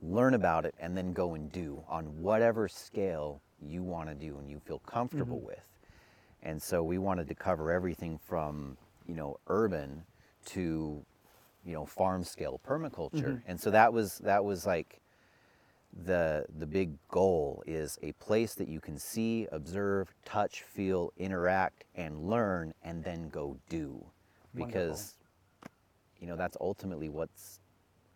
learn 0.00 0.34
about 0.34 0.64
it 0.64 0.74
and 0.80 0.96
then 0.96 1.12
go 1.12 1.34
and 1.34 1.50
do 1.52 1.82
on 1.88 2.04
whatever 2.22 2.68
scale 2.68 3.40
you 3.62 3.82
want 3.82 4.08
to 4.08 4.14
do 4.14 4.38
and 4.38 4.50
you 4.50 4.60
feel 4.60 4.78
comfortable 4.80 5.38
mm-hmm. 5.38 5.46
with. 5.46 5.68
And 6.42 6.62
so 6.62 6.82
we 6.82 6.98
wanted 6.98 7.28
to 7.28 7.34
cover 7.34 7.72
everything 7.72 8.18
from, 8.18 8.76
you 9.06 9.14
know, 9.14 9.38
urban 9.48 10.04
to, 10.46 11.04
you 11.64 11.74
know, 11.74 11.84
farm 11.84 12.24
scale 12.24 12.60
permaculture. 12.66 13.12
Mm-hmm. 13.12 13.50
And 13.50 13.60
so 13.60 13.70
that 13.70 13.92
was 13.92 14.18
that 14.18 14.44
was 14.44 14.64
like 14.64 15.00
the 16.04 16.44
the 16.58 16.66
big 16.66 16.92
goal 17.08 17.62
is 17.66 17.98
a 18.02 18.12
place 18.12 18.54
that 18.54 18.68
you 18.68 18.80
can 18.80 18.98
see, 18.98 19.48
observe, 19.50 20.14
touch, 20.24 20.62
feel, 20.62 21.12
interact 21.16 21.84
and 21.96 22.28
learn 22.28 22.72
and 22.84 23.02
then 23.02 23.28
go 23.28 23.56
do. 23.68 24.04
Because 24.54 25.14
you 26.20 26.26
know, 26.26 26.36
that's 26.36 26.56
ultimately 26.60 27.08
what's 27.08 27.60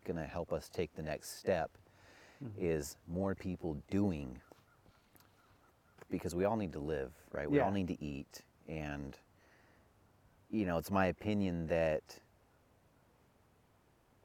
going 0.05 0.17
to 0.17 0.25
help 0.25 0.53
us 0.53 0.69
take 0.69 0.95
the 0.97 1.03
next 1.03 1.39
step 1.39 1.71
mm-hmm. 2.43 2.65
is 2.65 2.97
more 3.07 3.35
people 3.35 3.77
doing 3.91 4.41
because 6.13 6.37
we 6.37 6.47
all 6.47 6.59
need 6.59 6.75
to 6.75 6.81
live, 6.81 7.13
right? 7.33 7.51
We 7.51 7.61
all 7.61 7.73
need 7.73 7.89
to 7.89 8.05
eat 8.05 8.43
and 8.69 9.19
you 10.51 10.67
know, 10.67 10.79
it's 10.79 10.91
my 10.91 11.07
opinion 11.07 11.67
that 11.69 12.03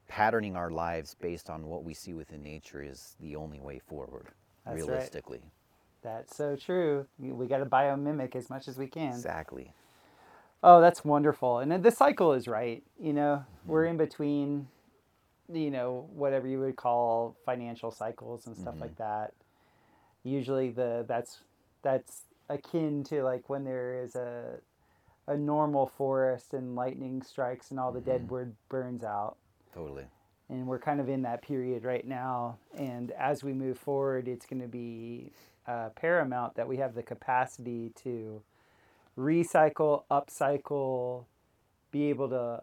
patterning 0.08 0.56
our 0.56 0.70
lives 0.70 1.16
based 1.20 1.50
on 1.50 1.66
what 1.66 1.84
we 1.84 1.94
see 1.94 2.14
within 2.14 2.42
nature 2.42 2.82
is 2.82 3.16
the 3.20 3.36
only 3.36 3.60
way 3.60 3.80
forward 3.80 4.28
That's 4.66 4.88
right. 4.88 5.12
realistically. 5.12 5.42
That's 6.02 6.36
so 6.36 6.56
true. 6.56 7.06
We, 7.18 7.32
got 7.48 7.58
to 7.58 7.66
biomimic 7.66 8.36
as 8.36 8.50
much 8.50 8.68
as 8.68 8.78
we 8.78 8.88
can. 8.88 9.14
Exactly. 9.14 9.72
Oh, 10.62 10.80
that's 10.80 11.04
wonderful. 11.04 11.60
And 11.60 11.72
then 11.72 11.82
the 11.82 11.90
cycle 11.92 12.34
is 12.34 12.48
right. 12.48 12.82
You 13.00 13.12
know, 13.14 13.44
we're 13.66 13.84
Mm-hmm. 13.84 13.86
in 13.86 13.96
between, 13.98 14.68
you 15.52 15.70
know, 15.70 16.08
whatever 16.14 16.46
you 16.48 16.60
would 16.60 16.76
call 16.76 17.36
financial 17.46 17.90
cycles 17.90 18.46
and 18.46 18.56
stuff 18.56 18.76
Mm-hmm. 18.76 18.82
like 18.82 18.96
that. 18.98 19.34
Usually 20.24 20.70
the 20.70 21.04
that's 21.08 21.40
that's 21.82 22.22
akin 22.48 23.04
to 23.04 23.22
like 23.22 23.48
when 23.48 23.64
there 23.64 24.02
is 24.02 24.14
a 24.14 24.58
a 25.26 25.36
normal 25.36 25.86
forest 25.86 26.54
and 26.54 26.74
lightning 26.74 27.22
strikes 27.22 27.70
and 27.70 27.78
all 27.78 27.92
the 27.92 28.00
Mm-hmm. 28.00 28.10
dead 28.10 28.30
wood 28.30 28.56
burns 28.70 29.04
out. 29.04 29.36
Totally. 29.74 30.04
And 30.48 30.66
we're 30.66 30.78
kind 30.78 31.00
of 31.00 31.10
in 31.10 31.20
that 31.22 31.42
period 31.42 31.84
right 31.84 32.06
now. 32.06 32.56
And 32.74 33.10
as 33.10 33.44
we 33.44 33.52
move 33.52 33.78
forward, 33.78 34.26
it's 34.26 34.46
going 34.46 34.62
to 34.62 34.68
be 34.68 35.32
uh, 35.66 35.90
paramount 35.90 36.54
that 36.54 36.66
we 36.66 36.78
have 36.78 36.94
the 36.94 37.02
capacity 37.02 37.92
to 38.02 38.40
recycle, 39.18 40.04
upcycle, 40.10 41.26
be 41.90 42.08
able 42.08 42.30
to 42.30 42.62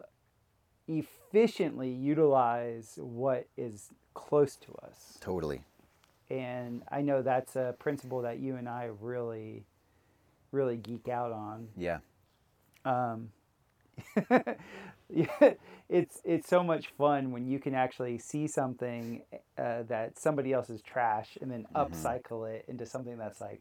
efficiently 0.88 1.90
utilize 1.90 2.98
what 3.00 3.46
is 3.56 3.90
close 4.14 4.56
to 4.56 4.74
us. 4.82 5.18
Totally. 5.20 5.62
And 6.30 6.82
I 6.90 7.02
know 7.02 7.22
that's 7.22 7.56
a 7.56 7.74
principle 7.78 8.22
that 8.22 8.38
you 8.38 8.56
and 8.56 8.68
I 8.68 8.90
really, 9.00 9.64
really 10.50 10.76
geek 10.76 11.08
out 11.08 11.32
on. 11.32 11.68
Yeah. 11.76 11.98
Um, 12.84 13.30
it's 15.88 16.20
it's 16.24 16.48
so 16.48 16.62
much 16.62 16.88
fun 16.98 17.30
when 17.30 17.46
you 17.46 17.58
can 17.58 17.74
actually 17.74 18.18
see 18.18 18.46
something 18.46 19.22
uh, 19.58 19.82
that 19.84 20.18
somebody 20.18 20.52
else 20.52 20.68
is 20.68 20.82
trash 20.82 21.38
and 21.40 21.50
then 21.50 21.66
upcycle 21.74 22.48
it 22.52 22.64
into 22.68 22.84
something 22.84 23.16
that's 23.16 23.40
like 23.40 23.60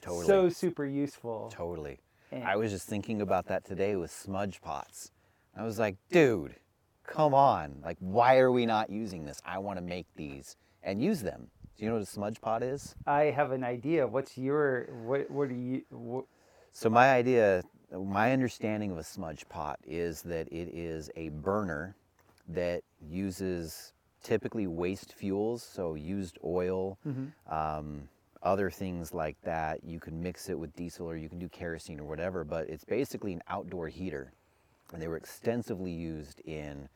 Totally. 0.00 0.26
so 0.26 0.48
super 0.48 0.86
useful. 0.86 1.50
Totally. 1.52 1.98
And- 2.30 2.44
I 2.44 2.56
was 2.56 2.70
just 2.72 2.88
thinking 2.88 3.20
about 3.20 3.46
that 3.46 3.64
today 3.64 3.96
with 3.96 4.10
smudge 4.10 4.60
pots. 4.62 5.10
I 5.56 5.64
was 5.64 5.78
like, 5.78 5.96
dude, 6.10 6.56
come 7.04 7.34
on. 7.34 7.80
Like, 7.84 7.98
why 8.00 8.38
are 8.38 8.50
we 8.50 8.64
not 8.64 8.88
using 8.90 9.24
this? 9.24 9.40
I 9.44 9.58
want 9.58 9.78
to 9.78 9.84
make 9.84 10.06
these 10.16 10.56
and 10.82 11.02
use 11.02 11.22
them. 11.22 11.48
Do 11.76 11.84
you 11.84 11.90
know 11.90 11.96
what 11.96 12.02
a 12.02 12.06
smudge 12.06 12.40
pot 12.40 12.62
is? 12.62 12.94
I 13.06 13.24
have 13.24 13.52
an 13.52 13.64
idea. 13.64 14.06
What's 14.06 14.36
your 14.38 14.88
what? 15.04 15.30
What 15.30 15.48
do 15.48 15.54
you? 15.54 15.82
What, 15.90 16.24
So 16.72 16.88
my 16.90 17.12
idea, 17.12 17.62
my 17.92 18.32
understanding 18.32 18.90
of 18.92 18.98
a 18.98 19.04
smudge 19.04 19.48
pot 19.48 19.78
is 19.86 20.22
that 20.22 20.48
it 20.48 20.68
is 20.74 21.10
a 21.16 21.30
burner 21.30 21.96
that 22.48 22.82
uses 23.00 23.92
typically 24.22 24.66
waste 24.66 25.12
fuels, 25.14 25.62
so 25.62 25.94
used 25.94 26.38
oil, 26.44 26.98
um, 27.50 28.08
other 28.42 28.70
things 28.70 29.12
like 29.12 29.36
that. 29.42 29.82
You 29.84 29.98
can 29.98 30.22
mix 30.22 30.48
it 30.48 30.58
with 30.58 30.74
diesel 30.76 31.06
or 31.08 31.16
you 31.16 31.28
can 31.28 31.38
do 31.38 31.48
kerosene 31.48 31.98
or 32.00 32.04
whatever, 32.04 32.44
but 32.44 32.68
it's 32.68 32.84
basically 32.84 33.32
an 33.32 33.42
outdoor 33.48 33.88
heater. 33.88 34.32
And 34.92 35.00
they 35.00 35.08
were 35.08 35.16
extensively 35.16 35.90
used 35.90 36.40
in 36.44 36.88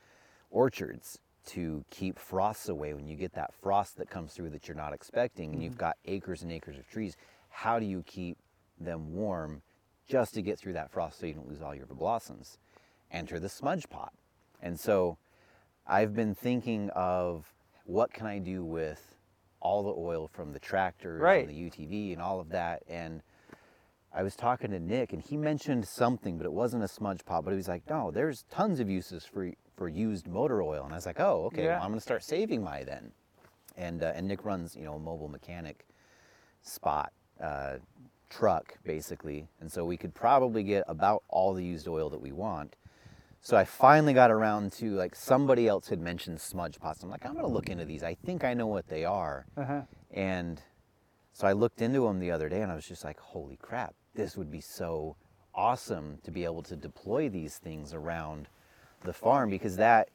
orchards 0.51 1.19
to 1.47 1.85
keep 1.91 2.19
frosts 2.19 2.69
away 2.69 2.93
when 2.93 3.07
you 3.07 3.17
get 3.17 3.33
that 3.35 3.55
frost 3.55 3.97
that 3.97 4.11
comes 4.11 4.33
through 4.33 4.51
that 4.51 4.69
you're 4.69 4.77
not 4.77 4.93
expecting 4.93 5.53
and 5.53 5.63
you've 5.63 5.73
mm-hmm. 5.75 5.81
got 5.81 5.97
acres 6.05 6.43
and 6.43 6.53
acres 6.53 6.77
of 6.77 6.89
trees 6.89 7.17
how 7.49 7.79
do 7.79 7.87
you 7.87 8.03
keep 8.07 8.37
them 8.79 9.15
warm 9.15 9.63
just 10.09 10.35
to 10.35 10.43
get 10.43 10.59
through 10.59 10.73
that 10.73 10.91
frost 10.91 11.19
so 11.19 11.27
you 11.27 11.35
don't 11.35 11.49
lose 11.49 11.63
all 11.63 11.75
your 11.75 11.87
blossoms 11.87 12.59
enter 13.11 13.39
the 13.39 13.49
smudge 13.49 13.89
pot 13.89 14.13
and 14.61 14.79
so 14.79 15.17
i've 15.87 16.15
been 16.15 16.35
thinking 16.35 16.91
of 16.91 17.53
what 17.85 18.13
can 18.13 18.27
i 18.27 18.39
do 18.39 18.65
with 18.65 19.15
all 19.61 19.83
the 19.83 20.01
oil 20.01 20.29
from 20.29 20.53
the 20.53 20.59
tractors 20.61 21.21
Right. 21.21 21.49
and 21.49 21.57
the 21.57 21.71
utv 21.71 22.13
and 22.13 22.21
all 22.21 22.41
of 22.41 22.51
that 22.51 22.83
and 22.89 23.23
I 24.15 24.23
was 24.23 24.35
talking 24.35 24.71
to 24.71 24.81
Nick 24.81 25.13
and 25.13 25.21
he 25.21 25.37
mentioned 25.37 25.87
something, 25.87 26.39
but 26.39 26.47
it 26.47 26.53
wasn't 26.53 26.83
a 26.83 26.89
smudge 26.89 27.23
pot. 27.27 27.45
But 27.45 27.51
he 27.51 27.59
was 27.59 27.69
like, 27.69 27.83
"No, 27.91 28.11
there's 28.11 28.45
tons 28.45 28.81
of 28.81 28.89
uses 28.89 29.27
for 29.27 29.53
for 29.77 29.89
used 29.89 30.27
motor 30.27 30.63
oil." 30.63 30.85
And 30.85 30.93
I 30.93 30.97
was 30.97 31.07
like, 31.07 31.21
"Oh, 31.21 31.45
okay. 31.47 31.65
Yeah. 31.65 31.77
Well, 31.77 31.83
I'm 31.83 31.89
going 31.89 31.99
to 31.99 32.03
start 32.03 32.25
saving 32.25 32.63
my 32.63 32.85
then." 32.85 33.13
And 33.77 34.03
uh, 34.03 34.13
and 34.15 34.27
Nick 34.27 34.45
runs, 34.45 34.75
you 34.77 34.85
know, 34.85 34.95
a 34.95 34.99
mobile 34.99 35.29
mechanic 35.29 35.87
spot 36.63 37.13
uh, 37.41 37.75
truck 38.31 38.79
basically, 38.85 39.49
and 39.61 39.71
so 39.71 39.85
we 39.85 39.97
could 39.97 40.15
probably 40.15 40.63
get 40.63 40.85
about 40.89 41.23
all 41.29 41.55
the 41.55 41.65
used 41.65 41.87
oil 41.89 42.11
that 42.11 42.21
we 42.21 42.33
want. 42.33 42.77
So 43.41 43.57
I 43.57 43.65
finally 43.65 44.13
got 44.13 44.33
around 44.33 44.73
to 44.73 44.97
like 44.97 45.15
somebody 45.15 45.69
else 45.69 45.89
had 45.89 46.01
mentioned 46.01 46.41
smudge 46.41 46.81
pots. 46.81 47.05
I'm 47.05 47.11
like, 47.11 47.25
I'm 47.25 47.35
going 47.35 47.45
to 47.45 47.53
look 47.53 47.69
into 47.69 47.85
these. 47.85 48.03
I 48.03 48.15
think 48.15 48.43
I 48.43 48.55
know 48.55 48.67
what 48.67 48.89
they 48.89 49.05
are. 49.05 49.47
uh-huh. 49.57 49.83
And 50.11 50.61
so 51.33 51.47
I 51.47 51.53
looked 51.53 51.81
into 51.81 52.01
them 52.01 52.19
the 52.19 52.33
other 52.33 52.49
day 52.49 52.63
and 52.63 52.73
I 52.73 52.75
was 52.75 52.89
just 52.89 53.05
like, 53.05 53.21
holy 53.21 53.57
crap, 53.57 53.95
this 54.17 54.37
would 54.37 54.51
be 54.51 54.61
so 54.61 55.15
awesome 55.55 56.19
to 56.25 56.33
be 56.33 56.45
able 56.45 56.63
to 56.65 56.75
deploy 56.75 57.29
these 57.29 57.59
things 57.59 57.95
around 57.95 58.49
the 59.07 59.13
farm 59.13 59.51
because 59.51 59.77
that, 59.77 60.09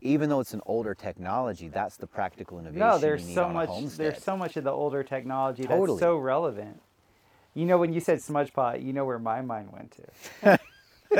even 0.00 0.28
though 0.28 0.40
it's 0.40 0.54
an 0.54 0.62
older 0.66 0.94
technology, 0.94 1.68
that's 1.68 1.96
the 1.96 2.06
practical 2.06 2.58
innovation. 2.58 2.86
No, 2.86 2.98
there's 2.98 3.28
so 3.28 3.48
much. 3.48 3.70
There's 3.96 4.22
so 4.22 4.36
much 4.36 4.56
of 4.56 4.64
the 4.64 4.70
older 4.70 5.02
technology 5.02 5.64
Totally. 5.64 5.98
that's 5.98 6.00
so 6.00 6.16
relevant. 6.16 6.80
You 7.54 7.66
know, 7.66 7.78
when 7.78 7.92
you 7.92 8.00
said 8.00 8.22
smudge 8.22 8.52
pot, 8.52 8.80
you 8.80 8.92
know 8.92 9.04
where 9.04 9.18
my 9.18 9.40
mind 9.42 9.72
went 9.72 9.96
to. 10.42 10.58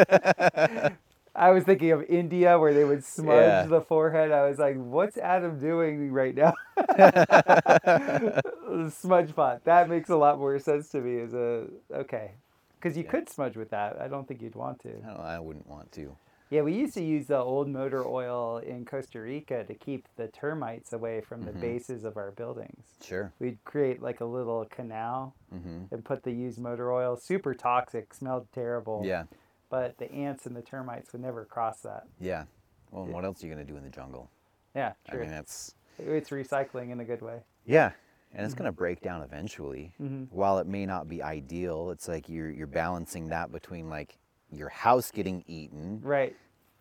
I 1.35 1.51
was 1.51 1.64
thinking 1.64 1.93
of 1.93 2.03
India 2.05 2.59
where 2.59 2.74
they 2.74 2.85
would 2.85 3.05
smudge 3.05 3.49
Yeah. 3.49 3.66
the 3.66 3.81
forehead. 3.81 4.33
I 4.33 4.49
was 4.49 4.59
like, 4.59 4.76
what's 4.76 5.16
Adam 5.16 5.59
doing 5.59 6.12
right 6.12 6.35
now? 6.35 6.55
smudge 8.91 9.35
pot. 9.35 9.64
That 9.64 9.89
makes 9.89 10.11
a 10.11 10.16
lot 10.16 10.39
more 10.39 10.59
sense 10.59 10.89
to 10.91 11.01
me 11.01 11.20
as 11.20 11.35
a 11.35 11.66
okay. 11.93 12.33
Because 12.76 12.97
you 12.97 13.05
Yeah. 13.05 13.11
could 13.11 13.29
smudge 13.29 13.57
with 13.57 13.70
that. 13.70 14.01
I 14.01 14.09
don't 14.09 14.26
think 14.29 14.43
you'd 14.43 14.55
want 14.55 14.81
to. 14.81 14.91
I, 14.91 15.07
don't, 15.09 15.20
I 15.20 15.41
wouldn't 15.41 15.66
want 15.66 15.91
to. 15.93 16.16
Yeah, 16.51 16.63
we 16.63 16.73
used 16.75 16.95
to 16.95 17.03
use 17.03 17.27
the 17.27 17.37
old 17.39 17.69
motor 17.69 18.07
oil 18.07 18.59
in 18.59 18.85
Costa 18.87 19.21
Rica 19.21 19.65
to 19.65 19.75
keep 19.75 20.09
the 20.17 20.29
termites 20.29 20.93
away 20.93 21.21
from 21.21 21.43
the 21.43 21.53
Mhm. 21.53 21.61
bases 21.61 22.05
of 22.05 22.17
our 22.17 22.31
buildings. 22.31 22.95
Sure. 23.03 23.33
We'd 23.39 23.63
create 23.65 24.01
like 24.01 24.21
a 24.21 24.25
little 24.25 24.65
canal 24.67 25.35
hmm 25.51 25.85
and 25.91 26.05
put 26.05 26.23
the 26.23 26.33
used 26.33 26.59
motor 26.59 26.91
oil. 26.93 27.17
Super 27.17 27.55
toxic, 27.55 28.15
smelled 28.15 28.51
terrible. 28.53 29.03
Yeah. 29.05 29.25
But 29.69 29.99
the 29.99 30.11
ants 30.11 30.47
and 30.47 30.57
the 30.57 30.63
termites 30.63 31.13
would 31.13 31.21
never 31.21 31.45
cross 31.45 31.83
that. 31.83 32.07
Yeah. 32.19 32.45
Well, 32.91 33.05
and 33.05 33.13
what 33.13 33.25
else 33.27 33.43
are 33.43 33.47
you 33.47 33.55
going 33.55 33.67
to 33.67 33.71
do 33.71 33.77
in 33.77 33.85
the 33.85 33.91
jungle? 33.91 34.31
Yeah, 34.75 34.95
I 35.11 35.17
mean, 35.17 35.29
that's, 35.29 35.75
it's 35.99 36.31
recycling 36.31 36.91
in 36.91 37.01
a 37.01 37.05
good 37.05 37.21
way. 37.23 37.43
yeah. 37.67 37.93
And 38.35 38.45
it's 38.45 38.53
going 38.55 38.67
to 38.67 38.73
break 38.73 39.01
down 39.01 39.23
eventually. 39.23 39.95
hmm 39.97 40.25
while 40.25 40.59
it 40.59 40.67
may 40.67 40.85
not 40.85 41.09
be 41.09 41.23
ideal, 41.23 41.91
it's 41.91 42.09
like 42.09 42.29
you're 42.29 42.51
you're 42.51 42.67
balancing 42.67 43.29
that 43.29 43.51
between 43.51 43.89
like 43.89 44.19
your 44.51 44.69
house 44.69 45.11
getting 45.11 45.45
eaten 45.47 46.01
Right. 46.03 46.37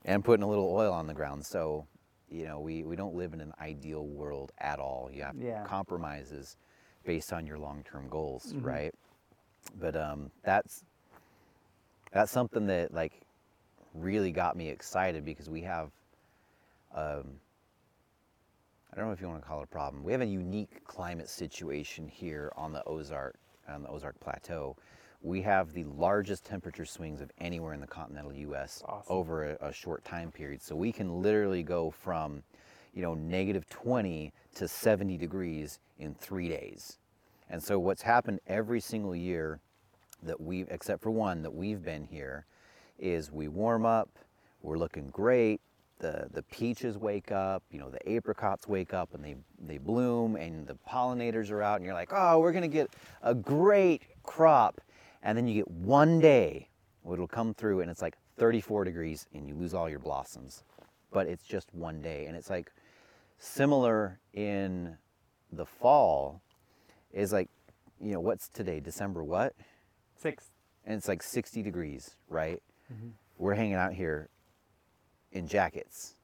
and 0.05 0.23
putting 0.23 0.43
a 0.43 0.47
little 0.47 0.71
oil 0.73 0.93
on 0.93 1.07
the 1.07 1.13
ground. 1.13 1.45
So, 1.45 1.85
you 2.29 2.45
know, 2.45 2.59
we, 2.59 2.83
we 2.83 2.95
don't 2.95 3.15
live 3.15 3.33
in 3.33 3.41
an 3.41 3.53
ideal 3.59 4.05
world 4.05 4.51
at 4.59 4.79
all. 4.79 5.09
You 5.11 5.23
have 5.23 5.35
Yeah. 5.39 5.63
compromises 5.63 6.57
based 7.05 7.33
on 7.33 7.45
your 7.45 7.57
long 7.57 7.83
term 7.83 8.07
goals, 8.09 8.53
Mhm. 8.53 8.63
right? 8.63 8.95
But 9.79 9.95
um, 9.95 10.31
that's 10.43 10.83
that's 12.11 12.31
something 12.31 12.67
that 12.67 12.93
like 12.93 13.21
really 13.93 14.31
got 14.31 14.55
me 14.55 14.69
excited 14.69 15.25
because 15.25 15.49
we 15.49 15.61
have 15.61 15.91
um, 16.95 17.39
I 18.91 18.95
don't 18.95 19.07
know 19.07 19.11
if 19.11 19.21
you 19.21 19.27
want 19.27 19.41
to 19.41 19.47
call 19.47 19.59
it 19.59 19.65
a 19.65 19.67
problem. 19.67 20.03
We 20.03 20.11
have 20.13 20.21
a 20.21 20.25
unique 20.25 20.83
climate 20.85 21.29
situation 21.29 22.07
here 22.07 22.51
on 22.55 22.71
the 22.71 22.83
Ozark 22.85 23.35
on 23.67 23.83
the 23.83 23.89
Ozark 23.89 24.19
Plateau. 24.19 24.75
We 25.21 25.41
have 25.41 25.73
the 25.73 25.83
largest 25.85 26.45
temperature 26.45 26.85
swings 26.85 27.21
of 27.21 27.31
anywhere 27.39 27.73
in 27.73 27.81
the 27.81 27.87
continental 27.87 28.33
U.S. 28.33 28.83
Awesome. 28.85 29.15
over 29.15 29.51
a, 29.51 29.67
a 29.67 29.73
short 29.73 30.03
time 30.05 30.31
period. 30.31 30.61
So 30.61 30.75
we 30.75 30.91
can 30.91 31.21
literally 31.21 31.63
go 31.63 31.91
from, 31.91 32.43
you 32.93 33.01
know, 33.01 33.13
negative 33.13 33.67
20 33.69 34.31
to 34.55 34.67
70 34.67 35.17
degrees 35.17 35.79
in 35.99 36.13
three 36.15 36.49
days. 36.49 36.97
And 37.49 37.61
so 37.61 37.79
what's 37.79 38.01
happened 38.01 38.39
every 38.47 38.79
single 38.79 39.15
year 39.15 39.59
that 40.23 40.39
we've, 40.39 40.67
except 40.69 41.01
for 41.01 41.11
one 41.11 41.41
that 41.43 41.53
we've 41.53 41.83
been 41.83 42.03
here, 42.03 42.45
is 42.99 43.31
we 43.31 43.47
warm 43.47 43.85
up, 43.85 44.09
we're 44.61 44.77
looking 44.77 45.07
great, 45.09 45.61
the, 45.99 46.27
the 46.31 46.43
peaches 46.43 46.97
wake 46.97 47.31
up, 47.31 47.63
you 47.71 47.79
know, 47.79 47.89
the 47.89 48.11
apricots 48.11 48.67
wake 48.67 48.93
up 48.93 49.13
and 49.13 49.23
they, 49.23 49.35
they 49.65 49.77
bloom 49.77 50.35
and 50.35 50.67
the 50.67 50.77
pollinators 50.87 51.51
are 51.51 51.61
out 51.61 51.77
and 51.77 51.85
you're 51.85 51.93
like, 51.93 52.11
oh, 52.11 52.39
we're 52.39 52.51
gonna 52.51 52.67
get 52.67 52.89
a 53.23 53.33
great 53.33 54.03
crop. 54.23 54.81
And 55.23 55.37
then 55.37 55.47
you 55.47 55.55
get 55.55 55.69
one 55.69 56.19
day 56.19 56.69
where 57.01 57.15
it'll 57.15 57.27
come 57.27 57.53
through 57.53 57.81
and 57.81 57.89
it's 57.89 58.01
like 58.01 58.17
34 58.37 58.83
degrees 58.83 59.25
and 59.33 59.47
you 59.47 59.55
lose 59.55 59.73
all 59.73 59.89
your 59.89 59.99
blossoms. 59.99 60.63
But 61.11 61.27
it's 61.27 61.43
just 61.45 61.73
one 61.73 62.01
day. 62.01 62.25
And 62.25 62.35
it's 62.35 62.49
like 62.49 62.71
similar 63.39 64.19
in 64.33 64.97
the 65.51 65.65
fall 65.65 66.41
is 67.11 67.31
like, 67.33 67.49
you 67.99 68.11
know, 68.13 68.19
what's 68.19 68.49
today? 68.49 68.79
December 68.79 69.23
what? 69.23 69.53
Six. 70.19 70.49
and 70.85 70.95
it's 70.95 71.07
like 71.07 71.21
60 71.21 71.61
degrees, 71.63 72.15
right? 72.29 72.61
Mhm. 72.91 73.11
We're 73.37 73.55
hanging 73.55 73.73
out 73.75 73.93
here 73.93 74.29
in 75.33 75.47
jackets. 75.47 76.15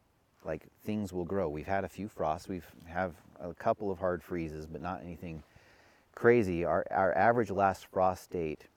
Like 0.45 0.67
things 0.83 1.11
will 1.13 1.25
grow. 1.25 1.49
We've 1.49 1.67
had 1.67 1.83
a 1.83 1.89
few 1.89 2.07
frosts. 2.07 2.47
We've 2.47 2.65
have 2.85 3.15
a 3.39 3.53
couple 3.53 3.91
of 3.91 3.99
hard 3.99 4.23
freezes, 4.23 4.65
but 4.65 4.81
not 4.81 5.01
anything 5.01 5.43
crazy. 6.15 6.63
Our 6.65 6.85
our 6.91 7.13
average 7.17 7.49
last 7.51 7.85
frost 7.87 8.29
date, 8.31 8.67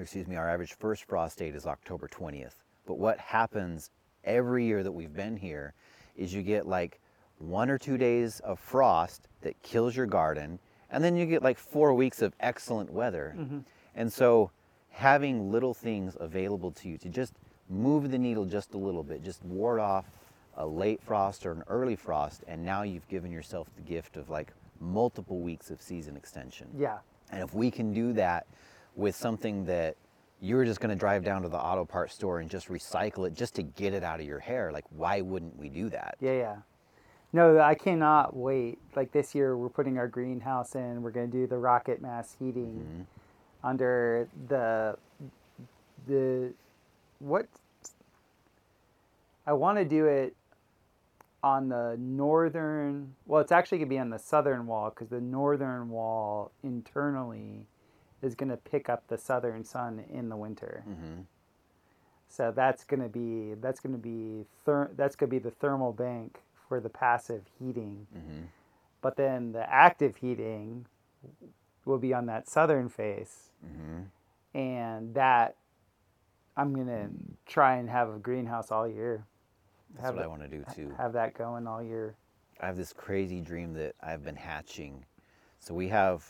excuse 0.00 0.26
me, 0.26 0.36
our 0.36 0.48
average 0.50 0.74
first 0.74 1.04
frost 1.04 1.38
date 1.38 1.54
is 1.54 1.66
October 1.66 2.08
20th. 2.08 2.54
But 2.86 2.98
what 2.98 3.18
happens 3.18 3.90
every 4.24 4.64
year 4.64 4.82
that 4.82 4.92
we've 4.92 5.12
been 5.12 5.36
here 5.36 5.74
is 6.16 6.32
you 6.34 6.42
get 6.42 6.66
like 6.66 7.00
one 7.38 7.70
or 7.70 7.78
two 7.78 7.96
days 7.98 8.40
of 8.40 8.58
frost 8.58 9.28
that 9.42 9.60
kills 9.62 9.96
your 9.96 10.06
garden, 10.06 10.58
and 10.90 11.02
then 11.02 11.16
you 11.16 11.26
get 11.26 11.42
like 11.42 11.58
four 11.58 11.94
weeks 11.94 12.22
of 12.22 12.34
excellent 12.40 12.90
weather. 12.92 13.34
Mhm. 13.36 13.64
And 13.94 14.12
so 14.12 14.50
having 14.90 15.50
little 15.50 15.74
things 15.74 16.16
available 16.20 16.70
to 16.70 16.88
you 16.88 16.98
to 16.98 17.08
just 17.08 17.34
move 17.68 18.10
the 18.10 18.18
needle 18.18 18.44
just 18.44 18.74
a 18.74 18.78
little 18.78 19.02
bit, 19.02 19.22
just 19.22 19.44
ward 19.44 19.80
off 19.80 20.10
a 20.56 20.66
late 20.66 21.02
frost 21.02 21.44
or 21.44 21.52
an 21.52 21.64
early 21.66 21.96
frost, 21.96 22.44
and 22.46 22.64
now 22.64 22.82
you've 22.82 23.08
given 23.08 23.32
yourself 23.32 23.68
the 23.74 23.82
gift 23.82 24.16
of 24.16 24.30
like 24.30 24.52
multiple 24.80 25.40
weeks 25.40 25.70
of 25.70 25.80
season 25.82 26.16
extension. 26.16 26.68
Yeah. 26.76 26.98
And 27.32 27.42
if 27.42 27.54
we 27.54 27.70
can 27.70 27.92
do 27.92 28.12
that 28.12 28.46
with 28.96 29.14
something 29.16 29.64
that 29.66 29.96
you're 30.40 30.64
just 30.64 30.80
going 30.80 30.90
to 30.90 30.96
drive 30.96 31.24
down 31.24 31.42
to 31.42 31.48
the 31.48 31.58
auto 31.58 31.84
parts 31.84 32.14
store 32.14 32.40
and 32.40 32.50
just 32.50 32.68
recycle 32.68 33.26
it 33.26 33.34
just 33.34 33.54
to 33.54 33.62
get 33.62 33.94
it 33.94 34.02
out 34.04 34.20
of 34.20 34.26
your 34.26 34.40
hair, 34.40 34.70
like 34.72 34.84
why 34.90 35.20
wouldn't 35.20 35.56
we 35.56 35.68
do 35.68 35.88
that? 35.90 36.16
Yeah, 36.20 36.32
yeah. 36.32 36.56
No, 37.32 37.58
I 37.60 37.74
cannot 37.74 38.36
wait. 38.36 38.78
Like 38.94 39.10
this 39.12 39.34
year, 39.34 39.56
we're 39.56 39.68
putting 39.68 39.98
our 39.98 40.06
greenhouse 40.06 40.74
in. 40.76 41.02
We're 41.02 41.10
going 41.10 41.30
to 41.30 41.36
do 41.36 41.46
the 41.46 41.58
rocket 41.58 42.00
mass 42.00 42.36
heating 42.38 43.06
Mhm. 43.08 43.68
under 43.68 44.28
the 44.48 44.96
the 46.06 46.52
what 47.18 47.46
I 49.46 49.52
want 49.54 49.78
to 49.78 49.84
do 49.84 50.06
it 50.06 50.36
on 51.42 51.68
the 51.68 51.96
northern. 51.98 53.14
Well, 53.26 53.40
it's 53.40 53.52
actually 53.52 53.78
going 53.78 53.88
to 53.88 53.94
be 53.94 53.98
on 53.98 54.10
the 54.10 54.18
southern 54.18 54.66
wall 54.66 54.90
because 54.90 55.08
the 55.08 55.20
northern 55.20 55.88
wall 55.90 56.52
internally 56.62 57.66
is 58.24 58.34
going 58.34 58.48
to 58.50 58.56
pick 58.56 58.88
up 58.88 59.06
the 59.08 59.18
southern 59.18 59.64
sun 59.64 60.04
in 60.10 60.28
the 60.28 60.36
winter. 60.36 60.84
Mhm. 60.88 61.24
So 62.28 62.50
that's 62.50 62.82
gonna 62.84 63.08
be 63.08 63.54
that's 63.54 63.78
gonna 63.78 63.98
be 63.98 64.44
ther- 64.64 64.90
that's 64.96 65.14
gonna 65.14 65.30
be 65.30 65.38
the 65.38 65.52
thermal 65.52 65.92
bank 65.92 66.42
for 66.68 66.80
the 66.80 66.88
passive 66.88 67.46
heating. 67.58 68.06
Mhm. 68.16 68.46
but 69.00 69.16
then 69.16 69.52
the 69.52 69.70
active 69.70 70.16
heating 70.16 70.86
will 71.84 71.98
be 71.98 72.12
on 72.14 72.24
that 72.26 72.48
southern 72.48 72.88
face, 72.88 73.52
hmm 73.62 74.04
and 74.54 75.14
that 75.14 75.56
I'm 76.56 76.74
gonna 76.74 77.10
try 77.46 77.76
and 77.76 77.88
have 77.90 78.08
a 78.08 78.18
greenhouse 78.18 78.70
all 78.72 78.88
year. 78.88 79.26
That's 79.90 80.06
Have 80.06 80.14
what 80.16 80.22
it- 80.22 80.24
I 80.24 80.28
want 80.28 80.42
to 80.42 80.48
do 80.48 80.64
too. 80.74 80.90
Have 80.94 81.12
that 81.12 81.34
going 81.34 81.66
all 81.66 81.82
year. 81.82 82.16
I 82.60 82.66
have 82.66 82.76
this 82.76 82.92
crazy 82.94 83.40
dream 83.42 83.74
that 83.74 83.94
I've 84.00 84.24
been 84.24 84.36
hatching. 84.36 85.04
So 85.60 85.74
we 85.74 85.88
have, 85.88 86.24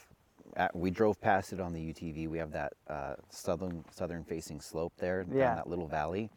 at, 0.56 0.74
we 0.74 0.90
drove 0.90 1.20
past 1.20 1.52
it 1.52 1.60
on 1.60 1.72
the 1.72 1.80
UTV. 1.92 2.28
We 2.28 2.38
have 2.38 2.52
that 2.52 2.72
uh, 2.88 3.14
southern 3.30 3.84
southern 3.90 4.24
facing 4.24 4.60
slope 4.60 4.92
there 4.98 5.24
Yeah. 5.32 5.46
down 5.46 5.56
that 5.56 5.68
little 5.68 5.86
valley. 5.86 6.30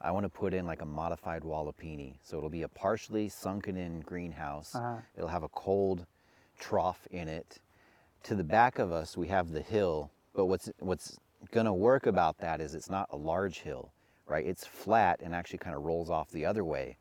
I 0.00 0.10
want 0.10 0.24
to 0.24 0.28
put 0.30 0.52
in 0.52 0.66
like 0.66 0.82
a 0.82 0.86
modified 0.86 1.42
walipini. 1.42 2.14
So 2.22 2.36
it'll 2.36 2.50
be 2.50 2.62
a 2.62 2.68
partially 2.68 3.28
sunken 3.28 3.76
in 3.76 4.00
greenhouse. 4.00 4.74
Uh-huh. 4.74 4.96
It'll 5.16 5.28
have 5.28 5.44
a 5.44 5.48
cold 5.48 6.06
trough 6.58 7.06
in 7.10 7.28
it. 7.28 7.60
To 8.24 8.34
the 8.34 8.44
back 8.44 8.78
of 8.78 8.92
us, 8.92 9.16
we 9.16 9.28
have 9.28 9.52
the 9.52 9.62
hill. 9.62 10.10
But 10.34 10.46
what's 10.46 10.70
what's 10.80 11.18
gonna 11.50 11.74
work 11.74 12.06
about 12.06 12.38
that 12.38 12.60
is 12.60 12.74
it's 12.74 12.90
not 12.90 13.08
a 13.10 13.16
large 13.16 13.60
hill, 13.60 13.92
right? 14.26 14.46
It's 14.46 14.66
flat 14.66 15.20
and 15.22 15.34
actually 15.34 15.58
kind 15.58 15.76
of 15.76 15.82
rolls 15.82 16.10
off 16.10 16.30
the 16.30 16.46
other 16.46 16.64
way. 16.64 16.96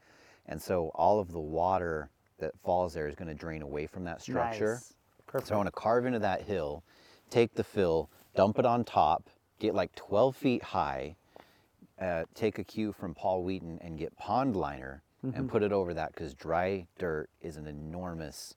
And 0.47 0.61
so 0.61 0.91
all 0.95 1.19
of 1.19 1.31
the 1.31 1.39
water 1.39 2.09
that 2.39 2.57
falls 2.63 2.93
there 2.93 3.07
is 3.07 3.15
going 3.15 3.27
to 3.27 3.35
drain 3.35 3.61
away 3.61 3.85
from 3.85 4.03
that 4.05 4.21
structure. 4.21 4.73
Nice. 4.73 4.93
Perfect. 5.31 5.47
So 5.47 5.53
I 5.55 5.57
want 5.57 5.67
to 5.67 5.71
carve 5.71 6.05
into 6.05 6.19
that 6.19 6.43
hill, 6.43 6.83
take 7.29 7.53
the 7.53 7.63
fill, 7.63 8.09
dump 8.35 8.59
it 8.59 8.65
on 8.65 8.83
top, 8.83 9.29
get 9.59 9.73
like 9.73 9.93
12 9.95 10.35
feet 10.35 10.63
high, 10.63 11.15
uh, 11.99 12.23
take 12.35 12.59
a 12.59 12.63
cue 12.63 12.91
from 12.91 13.13
Paul 13.13 13.43
Wheaton 13.43 13.79
and 13.81 13.97
get 13.97 14.15
pond 14.17 14.55
liner 14.55 15.03
Mm-hmm. 15.23 15.37
and 15.37 15.49
put 15.51 15.61
it 15.61 15.71
over 15.71 15.93
that 15.93 16.15
because 16.15 16.33
dry 16.33 16.87
dirt 16.97 17.29
is 17.41 17.55
an 17.55 17.67
enormous 17.67 18.55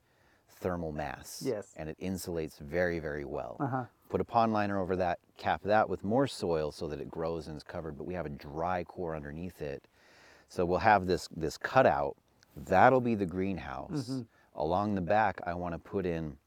thermal 0.48 0.92
mass. 0.92 1.42
Yes. 1.44 1.74
And 1.76 1.90
it 1.90 1.98
insulates 2.00 2.58
very, 2.58 3.00
very 3.00 3.26
well. 3.26 3.58
Uh-huh. 3.60 3.84
Put 4.08 4.22
a 4.22 4.24
pond 4.24 4.54
liner 4.54 4.80
over 4.80 4.96
that, 4.96 5.18
cap 5.36 5.60
that 5.64 5.90
with 5.90 6.02
more 6.04 6.26
soil 6.26 6.72
so 6.72 6.88
that 6.88 7.02
it 7.02 7.10
grows 7.10 7.48
and 7.48 7.56
is 7.58 7.62
covered, 7.62 7.98
but 7.98 8.04
we 8.04 8.14
have 8.14 8.24
a 8.24 8.30
dry 8.30 8.82
core 8.82 9.14
underneath 9.14 9.60
it. 9.60 9.84
So 10.48 10.64
we'll 10.64 10.78
have 10.78 11.06
this 11.06 11.28
this 11.36 11.58
cutout. 11.58 12.16
That'll 12.56 13.02
be 13.02 13.14
the 13.14 13.26
greenhouse. 13.26 14.08
Mm-hmm. 14.08 14.20
Along 14.54 14.94
the 14.94 15.02
back, 15.02 15.42
I 15.46 15.52
want 15.52 15.74
to 15.74 15.78
put 15.78 16.06
in 16.06 16.38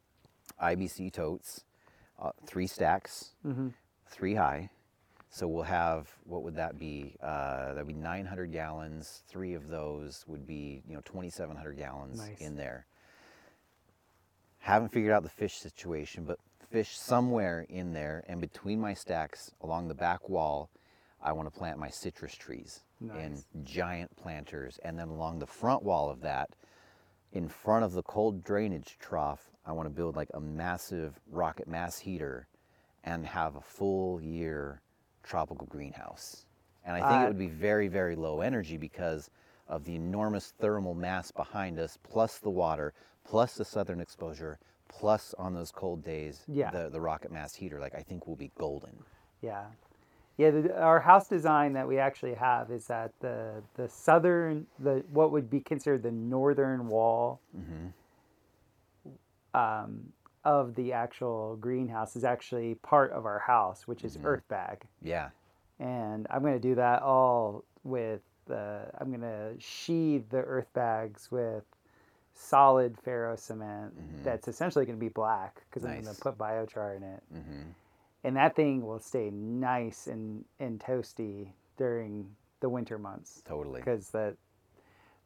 IBC 0.62 1.12
totes, 1.14 1.64
uh, 2.22 2.32
three 2.45 2.68
stacks, 2.68 3.32
Mm-hmm. 3.45 3.70
three 4.08 4.36
high. 4.36 4.70
So 5.30 5.47
we'll 5.47 5.64
have 5.64 6.08
what 6.24 6.43
would 6.43 6.55
that 6.55 6.80
be? 6.80 7.16
Uh, 7.22 7.74
that'd 7.74 7.86
be 7.88 7.93
900 7.93 8.51
gallons. 8.51 9.24
Three 9.28 9.53
of 9.53 9.68
those 9.68 10.24
would 10.28 10.47
be 10.47 10.82
you 10.88 10.95
know 10.95 11.01
2,700 11.01 11.78
gallons 11.78 12.20
Nice. 12.20 12.39
in 12.39 12.55
there. 12.55 12.86
Haven't 14.60 14.89
figured 14.91 15.12
out 15.14 15.24
the 15.24 15.30
fish 15.30 15.58
situation, 15.58 16.24
but 16.26 16.39
fish 16.70 16.97
somewhere 16.97 17.66
in 17.70 17.93
there 17.93 18.24
and 18.28 18.41
between 18.41 18.80
my 18.80 18.93
stacks 18.93 19.51
along 19.62 19.88
the 19.88 19.93
back 19.95 20.28
wall, 20.28 20.70
I 21.22 21.32
want 21.34 21.51
to 21.51 21.58
plant 21.58 21.78
my 21.78 21.89
citrus 21.89 22.36
trees 22.36 22.82
in 23.20 23.43
giant 23.64 24.16
planters. 24.18 24.80
And 24.84 24.97
then 24.99 25.08
along 25.10 25.39
the 25.39 25.45
front 25.47 25.84
wall 25.84 26.10
of 26.10 26.22
that, 26.22 26.49
in 27.34 27.47
front 27.47 27.84
of 27.86 27.93
the 27.93 28.03
cold 28.03 28.43
drainage 28.43 28.97
trough, 28.99 29.49
I 29.65 29.71
want 29.71 29.86
to 29.88 29.93
build 29.93 30.15
like 30.15 30.30
a 30.34 30.39
massive 30.39 31.19
rocket 31.32 31.67
mass 31.67 31.99
heater 31.99 32.47
and 33.03 33.25
have 33.25 33.55
a 33.55 33.61
full 33.61 34.21
year 34.21 34.82
tropical 35.23 35.67
greenhouse. 35.67 36.45
And 36.86 36.95
I 36.95 36.99
think 36.99 37.21
Uh, 37.21 37.25
it 37.25 37.28
would 37.28 37.38
be 37.38 37.47
very, 37.47 37.88
very 37.89 38.15
low 38.15 38.41
energy 38.41 38.78
because 38.78 39.30
of 39.67 39.84
the 39.84 39.95
enormous 39.95 40.51
thermal 40.51 40.93
mass 40.93 41.32
behind 41.32 41.78
us, 41.80 41.97
plus 42.01 42.39
the 42.39 42.49
water, 42.49 42.93
plus 43.25 43.55
the 43.55 43.65
southern 43.65 43.99
exposure, 43.99 44.57
plus 44.88 45.34
on 45.38 45.53
those 45.53 45.71
cold 45.71 46.01
days, 46.01 46.45
Yeah. 46.47 46.71
the, 46.71 46.89
the 46.89 47.01
rocket 47.01 47.32
mass 47.32 47.53
heater, 47.53 47.80
like 47.80 47.93
I 47.93 48.01
think 48.01 48.25
we'll 48.25 48.38
be 48.38 48.51
golden. 48.57 49.03
Yeah, 49.41 49.65
yeah. 50.38 50.52
The, 50.52 50.80
our 50.80 51.00
house 51.00 51.28
design 51.28 51.74
that 51.74 51.88
we 51.88 51.98
actually 52.00 52.36
have 52.36 52.72
is 52.72 52.88
that 52.88 53.12
the 53.20 53.64
the 53.76 53.90
southern 53.90 54.68
the 54.80 55.04
what 55.12 55.32
would 55.32 55.50
be 55.50 55.60
considered 55.60 56.04
the 56.04 56.12
northern 56.12 56.88
wall 56.88 57.40
um, 59.54 60.14
of 60.44 60.76
the 60.76 60.94
actual 60.94 61.56
greenhouse 61.58 62.16
is 62.16 62.24
actually 62.24 62.76
part 62.76 63.12
of 63.12 63.26
our 63.26 63.40
house, 63.40 63.88
which 63.88 64.04
is 64.04 64.18
earth 64.24 64.48
bag, 64.48 64.84
Yeah. 65.02 65.30
and 65.80 66.28
I'm 66.30 66.42
going 66.42 66.54
to 66.54 66.60
do 66.60 66.76
that 66.76 67.02
all 67.02 67.64
with 67.84 68.22
the 68.46 68.82
I'm 69.00 69.10
going 69.10 69.22
to 69.22 69.56
sheathe 69.60 70.30
the 70.30 70.38
earth 70.38 70.72
bags 70.74 71.30
with 71.32 71.64
solid 72.34 72.96
ferro 73.04 73.36
cement 73.36 73.94
that's 74.24 74.48
essentially 74.48 74.86
going 74.86 74.98
to 74.98 75.04
be 75.04 75.10
black 75.10 75.64
because 75.70 75.84
I'm 75.84 76.02
going 76.04 76.16
to 76.16 76.22
put 76.22 76.38
biochar 76.38 76.96
in 76.96 77.04
it. 77.04 77.24
Hmm 77.34 77.62
and 78.24 78.36
that 78.36 78.55
thing 78.55 78.86
will 78.86 78.99
stay 78.99 79.30
nice 79.32 80.07
and, 80.07 80.43
and 80.59 80.80
toasty 80.80 81.49
during 81.78 82.36
the 82.59 82.70
winter 82.70 82.97
months 82.97 83.41
Totally. 83.45 83.80
because 83.82 84.09
the 84.09 84.36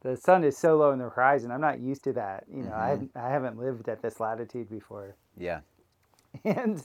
the 0.01 0.17
sun 0.17 0.43
is 0.43 0.57
so 0.57 0.77
low 0.77 0.91
in 0.91 0.97
the 0.99 1.07
horizon. 1.09 1.51
I'm 1.51 1.61
not 1.61 1.79
used 1.79 2.03
to 2.05 2.13
that. 2.13 2.45
You 2.51 2.63
know, 2.63 2.73
I 2.73 2.87
Mhm. 2.87 2.89
haven't, 2.89 3.11
I 3.15 3.29
haven't 3.29 3.57
lived 3.59 3.87
at 3.87 4.01
this 4.01 4.19
latitude 4.19 4.67
before, 4.69 5.15
Yeah. 5.37 5.61
and 6.43 6.83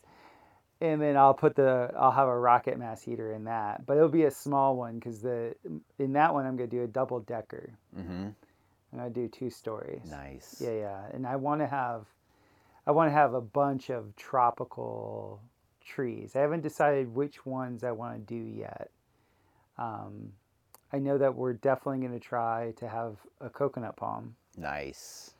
and 0.82 1.00
then 1.00 1.16
I'll 1.16 1.32
put 1.32 1.56
the 1.56 1.90
I'll 1.96 2.10
have 2.10 2.28
a 2.28 2.38
rocket 2.38 2.78
mass 2.78 3.00
heater 3.02 3.32
in 3.32 3.44
that, 3.44 3.86
but 3.86 3.96
it'll 3.96 4.10
be 4.10 4.24
a 4.24 4.30
small 4.30 4.76
one 4.76 4.96
because 4.96 5.22
the 5.22 5.54
in 5.98 6.12
that 6.12 6.34
one 6.34 6.44
I'm 6.46 6.56
gonna 6.56 6.68
do 6.68 6.82
a 6.82 6.86
double 6.86 7.20
decker. 7.20 7.72
hmm 7.94 8.28
I'm 8.92 8.98
gonna 8.98 9.10
do 9.10 9.28
two 9.28 9.48
stories. 9.50 10.02
Nice. 10.10 10.60
Yeah, 10.62 10.72
yeah, 10.72 11.00
and 11.12 11.26
I 11.26 11.36
want 11.36 11.60
to 11.62 11.66
have, 11.66 12.06
I 12.86 12.90
want 12.92 13.08
to 13.08 13.12
have 13.12 13.32
a 13.34 13.40
bunch 13.40 13.90
of 13.90 14.14
tropical 14.16 15.40
trees. 15.86 16.34
I 16.36 16.40
haven't 16.40 16.62
decided 16.62 17.14
which 17.14 17.46
ones 17.46 17.84
I 17.84 17.92
want 17.92 18.14
to 18.14 18.34
do 18.34 18.40
yet. 18.40 18.90
Um, 19.78 20.32
I 20.92 20.98
know 20.98 21.18
that 21.18 21.34
we're 21.34 21.52
definitely 21.54 21.98
going 22.06 22.18
to 22.18 22.24
try 22.24 22.72
to 22.78 22.88
have 22.88 23.16
a 23.40 23.50
coconut 23.50 23.96
palm 23.96 24.34
Nice. 24.56 25.34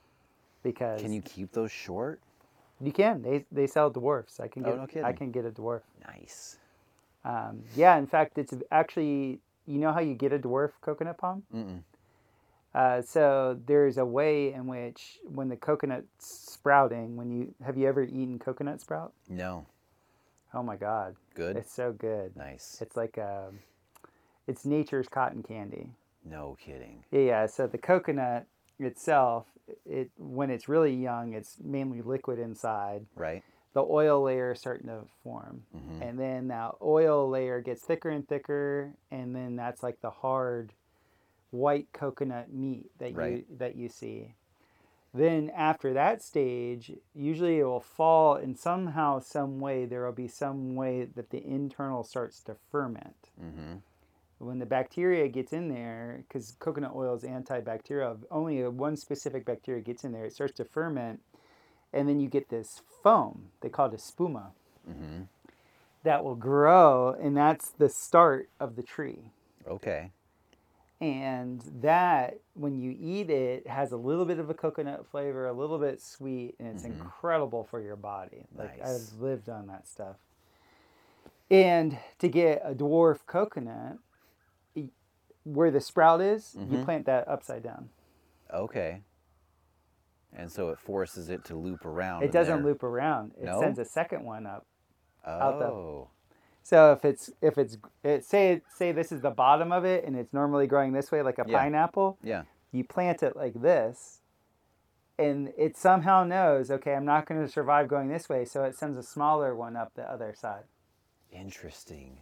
because 0.63 1.01
Can 1.01 1.13
you 1.13 1.23
keep 1.23 1.53
those 1.53 1.71
short? 1.73 2.21
you 2.81 2.93
can. 2.93 3.23
They 3.23 3.45
they 3.51 3.67
sell 3.67 3.89
dwarfs. 3.91 4.39
I 4.39 4.49
can 4.49 4.63
get. 4.63 4.75
Oh, 4.75 4.87
get 4.87 5.03
no 5.03 5.09
I 5.09 5.13
can 5.13 5.31
get 5.31 5.47
a 5.47 5.51
dwarf. 5.51 5.81
Nice. 6.07 6.59
Um, 7.25 7.63
yeah, 7.75 7.97
in 7.97 8.07
fact, 8.07 8.37
it's 8.39 8.53
actually 8.71 9.41
you 9.67 9.79
know 9.79 9.93
how 9.93 10.01
you 10.01 10.15
get 10.15 10.33
a 10.33 10.39
dwarf 10.39 10.73
coconut 10.83 11.17
palm. 11.19 11.43
Mm-mm. 11.55 11.83
Uh, 12.75 13.01
so 13.01 13.59
there's 13.67 13.97
a 13.97 14.05
way 14.05 14.53
in 14.53 14.67
which 14.67 15.19
when 15.25 15.49
the 15.49 15.57
coconut's 15.57 16.27
sprouting, 16.53 17.17
when 17.17 17.31
you 17.31 17.55
have 17.65 17.79
you 17.79 17.89
ever 17.89 18.03
eaten 18.03 18.39
coconut 18.39 18.83
sprout? 18.83 19.15
No. 19.31 19.65
Oh 20.55 20.63
my 20.63 20.77
God, 20.77 21.17
Good. 21.35 21.57
it's 21.57 21.73
so 21.73 21.93
good. 21.93 22.37
Nice. 22.37 22.79
It's 22.81 22.97
like 22.97 23.17
a, 23.19 23.51
it's 24.47 24.65
nature's 24.65 25.09
cotton 25.09 25.43
candy. 25.43 25.91
No 26.25 26.57
kidding. 26.61 27.05
Yeah. 27.11 27.47
So 27.47 27.67
the 27.67 27.79
coconut 27.79 28.47
itself, 28.79 29.47
it 29.85 30.11
when 30.17 30.51
it's 30.51 30.69
really 30.69 30.95
young, 30.95 31.33
it's 31.35 31.57
mainly 31.63 32.01
liquid 32.03 32.39
inside. 32.39 33.07
Right. 33.15 33.43
The 33.75 33.83
oil 33.83 34.23
layer 34.23 34.53
is 34.53 34.61
starting 34.61 34.87
to 34.87 35.03
form, 35.23 35.65
Mhm. 35.77 36.01
and 36.09 36.19
then 36.19 36.49
that 36.49 36.77
oil 36.81 37.29
layer 37.29 37.61
gets 37.61 37.83
thicker 37.83 38.09
and 38.09 38.27
thicker, 38.27 38.95
and 39.11 39.37
then 39.37 39.57
that's 39.57 39.83
like 39.83 40.01
the 40.01 40.11
hard 40.11 40.73
white 41.51 41.89
coconut 41.93 42.51
meat 42.53 42.91
that 42.99 43.15
Right. 43.15 43.45
you 43.49 43.57
that 43.59 43.77
you 43.77 43.89
see. 43.89 44.35
Then 45.17 45.51
after 45.57 45.95
that 45.95 46.23
stage, 46.23 46.93
usually 47.15 47.59
it 47.59 47.65
will 47.65 47.81
fall, 47.81 48.35
and 48.35 48.59
somehow, 48.59 49.21
some 49.21 49.61
way, 49.61 49.87
there 49.87 50.05
will 50.05 50.13
be 50.13 50.29
some 50.29 50.75
way 50.75 51.05
that 51.05 51.31
the 51.31 51.43
internal 51.45 52.05
starts 52.05 52.41
to 52.45 52.57
ferment 52.71 53.31
Mm-hmm. 53.43 53.77
when 54.39 54.59
the 54.59 54.67
bacteria 54.67 55.29
gets 55.29 55.53
in 55.53 55.69
there, 55.69 56.25
because 56.29 56.55
coconut 56.59 56.93
oil 56.95 57.15
is 57.15 57.23
antibacterial, 57.23 58.19
only 58.31 58.63
one 58.69 58.97
specific 58.97 59.47
bacteria 59.47 59.81
gets 59.81 60.05
in 60.05 60.13
there, 60.13 60.27
it 60.27 60.35
starts 60.35 60.55
to 60.55 60.65
ferment, 60.65 61.21
and 61.93 62.07
then 62.09 62.21
you 62.21 62.29
get 62.29 62.51
this 62.51 62.83
foam. 63.03 63.47
They 63.63 63.71
call 63.71 63.87
it 63.87 63.95
a 63.95 63.97
spuma 63.97 64.49
Mm-hmm. 64.89 65.23
that 66.03 66.23
will 66.25 66.37
grow, 66.37 67.17
and 67.19 67.37
that's 67.37 67.71
the 67.71 67.89
start 67.89 68.51
of 68.61 68.77
the 68.77 68.83
tree. 68.83 69.31
Okay. 69.67 70.11
And 71.01 71.63
that, 71.83 72.39
when 72.55 72.79
you 72.79 72.97
eat 72.99 73.29
it, 73.29 73.67
has 73.67 73.93
a 73.93 73.99
little 73.99 74.25
bit 74.25 74.39
of 74.39 74.49
a 74.49 74.55
coconut 74.55 75.07
flavor, 75.07 75.47
a 75.47 75.53
little 75.53 75.79
bit 75.79 76.01
sweet, 76.01 76.55
and 76.59 76.69
it's 76.69 76.85
mm-hmm. 76.85 77.03
incredible 77.03 77.65
for 77.65 77.81
your 77.83 77.97
body. 77.97 78.47
Like 78.57 78.79
Nice. 78.79 79.13
I've 79.13 79.21
lived 79.21 79.51
on 79.51 79.67
that 79.67 79.87
stuff. 79.87 80.17
And 81.51 81.99
to 82.19 82.29
get 82.29 82.63
a 82.65 82.75
dwarf 82.75 83.19
coconut, 83.27 83.99
where 85.45 85.71
the 85.71 85.81
sprout 85.81 86.21
is, 86.21 86.57
you 86.59 86.65
mm-hmm. 86.65 86.85
plant 86.85 87.07
that 87.07 87.29
upside 87.29 87.63
down. 87.63 87.91
Okay. 88.53 89.03
And 90.35 90.51
so 90.51 90.71
it 90.71 90.79
forces 90.79 91.29
it 91.29 91.45
to 91.45 91.55
loop 91.55 91.85
around. 91.85 92.25
It 92.25 92.33
doesn't 92.33 92.63
there- 92.63 92.65
loop 92.65 92.83
around. 92.83 93.33
It 93.39 93.45
No? 93.45 93.61
sends 93.61 93.79
a 93.79 93.85
second 93.85 94.25
one 94.25 94.47
up. 94.47 94.67
Oh. 95.27 96.09
So 96.67 96.91
if 96.91 97.05
it's 97.05 97.31
if 97.41 97.59
it's 97.59 97.79
it, 98.03 98.25
say 98.25 98.61
say 98.77 98.91
this 98.91 99.13
is 99.13 99.21
the 99.21 99.31
bottom 99.31 99.71
of 99.71 99.85
it 99.85 100.05
and 100.05 100.17
it's 100.17 100.33
normally 100.33 100.67
growing 100.67 100.93
this 100.93 101.13
way 101.13 101.23
like 101.23 101.39
a 101.39 101.45
Yeah. 101.47 101.59
pineapple, 101.61 102.19
Yeah. 102.25 102.43
you 102.73 102.83
plant 102.83 103.23
it 103.23 103.37
like 103.37 103.55
this, 103.63 104.21
and 105.17 105.53
it 105.57 105.77
somehow 105.77 106.25
knows, 106.25 106.73
okay, 106.73 106.97
I'm 106.97 107.05
not 107.05 107.27
going 107.27 107.41
to 107.41 107.47
survive 107.47 107.87
going 107.87 108.09
this 108.09 108.29
way, 108.29 108.45
so 108.45 108.65
it 108.65 108.75
sends 108.75 108.99
a 108.99 109.05
smaller 109.05 109.55
one 109.55 109.77
up 109.77 109.95
the 109.95 110.11
other 110.11 110.35
side. 110.35 110.65
Interesting. 111.31 112.19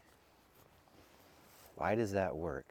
Why 1.76 1.94
does 1.94 2.12
that 2.12 2.36
work? 2.36 2.66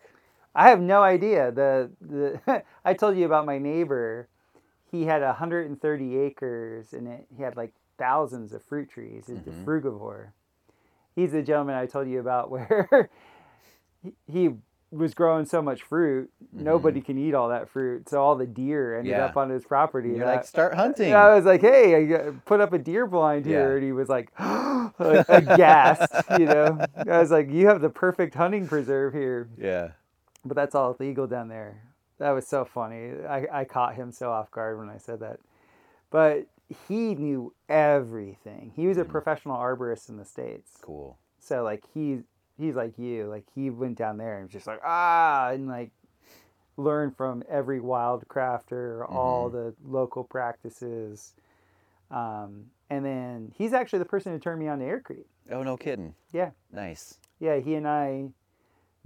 I 0.53 0.69
have 0.69 0.79
no 0.79 1.01
idea. 1.01 1.51
The 1.51 1.89
the 1.99 2.63
I 2.85 2.93
told 2.93 3.17
you 3.17 3.25
about 3.25 3.47
my 3.47 3.57
neighbor. 3.57 4.27
He 4.91 5.05
had 5.05 5.23
130 5.23 6.17
acres 6.19 6.93
and 6.93 7.07
it, 7.07 7.25
he 7.35 7.41
had 7.41 7.57
like 7.57 7.73
thousands 7.97 8.53
of 8.53 8.61
fruit 8.61 8.91
trees. 8.91 9.25
He's 9.25 9.39
Mhm. 9.39 9.47
a 9.47 9.65
frugivore. 9.65 10.33
He's 11.15 11.31
the 11.31 11.41
gentleman 11.41 11.75
I 11.75 11.85
told 11.85 12.07
you 12.07 12.19
about 12.19 12.49
where 12.51 13.09
he- 14.31 14.55
was 14.91 15.15
growing 15.15 15.43
so 15.43 15.59
much 15.59 15.81
fruit, 15.81 16.29
nobody 16.51 17.01
can 17.01 17.17
eat 17.17 17.33
all 17.33 17.49
that 17.49 17.67
fruit. 17.67 18.07
So 18.07 18.21
all 18.21 18.35
the 18.35 18.45
deer 18.45 18.95
ended 18.99 19.13
Mm-hmm. 19.13 19.21
Yeah. 19.21 19.25
up 19.25 19.37
on 19.37 19.49
his 19.49 19.65
property. 19.65 20.09
You're 20.09 20.17
and 20.21 20.35
like, 20.35 20.45
start 20.45 20.75
hunting. 20.83 21.07
and 21.07 21.15
I 21.17 21.33
was 21.33 21.45
like, 21.45 21.61
"Hey, 21.61 21.95
I 22.15 22.29
put 22.45 22.61
up 22.61 22.73
a 22.73 22.77
deer 22.77 23.07
blind 23.07 23.43
here," 23.47 23.69
Yeah. 23.71 23.75
and 23.77 23.83
he 23.83 23.91
was 23.91 24.07
like, 24.07 24.29
aghast. 24.39 26.11
You 26.37 26.45
know, 26.45 26.79
I 27.09 27.19
was 27.19 27.31
like, 27.31 27.49
"You 27.51 27.67
have 27.67 27.81
the 27.81 27.89
perfect 27.89 28.35
hunting 28.35 28.67
preserve 28.67 29.13
here." 29.13 29.49
yeah. 29.57 29.89
but 30.45 30.55
that's 30.55 30.75
all 30.75 30.95
illegal 30.99 31.25
down 31.25 31.47
there. 31.47 31.81
That 32.19 32.29
was 32.31 32.45
so 32.47 32.63
funny. 32.63 33.13
I, 33.27 33.47
I 33.51 33.65
caught 33.65 33.95
him 33.95 34.11
so 34.11 34.31
off 34.31 34.51
guard 34.51 34.77
when 34.77 34.89
I 34.89 34.97
said 34.97 35.21
that. 35.21 35.39
But 36.11 36.45
he 36.87 37.15
knew 37.15 37.53
everything. 37.69 38.71
He 38.75 38.87
was 38.87 38.97
a 38.97 39.03
Mhm. 39.05 39.09
professional 39.09 39.57
arborist 39.57 40.09
in 40.09 40.17
the 40.17 40.25
States. 40.25 40.77
Cool. 40.81 41.17
So 41.39 41.63
like 41.63 41.85
he 41.93 42.23
he's 42.57 42.75
like 42.75 42.97
you. 42.97 43.27
Like 43.27 43.45
he 43.55 43.69
went 43.69 43.97
down 43.97 44.17
there 44.17 44.35
and 44.35 44.43
was 44.43 44.51
just 44.53 44.67
like 44.67 44.79
ah 44.83 45.49
and 45.49 45.67
like 45.67 45.91
learned 46.77 47.15
from 47.15 47.43
every 47.49 47.79
wild 47.79 48.27
crafter, 48.27 49.07
all 49.09 49.49
the 49.49 49.75
local 49.83 50.23
practices. 50.23 51.33
Um, 52.09 52.71
and 52.89 53.05
then 53.05 53.51
he's 53.55 53.73
actually 53.73 53.99
the 53.99 54.05
person 54.05 54.33
who 54.33 54.39
turned 54.39 54.59
me 54.59 54.67
on 54.67 54.79
to 54.79 54.85
Aircrete. 54.85 55.25
Oh, 55.51 55.63
no 55.63 55.77
kidding. 55.77 56.15
Yeah. 56.31 56.51
Nice. 56.71 57.17
Yeah, 57.39 57.57
he 57.57 57.75
and 57.75 57.87
I 57.87 58.29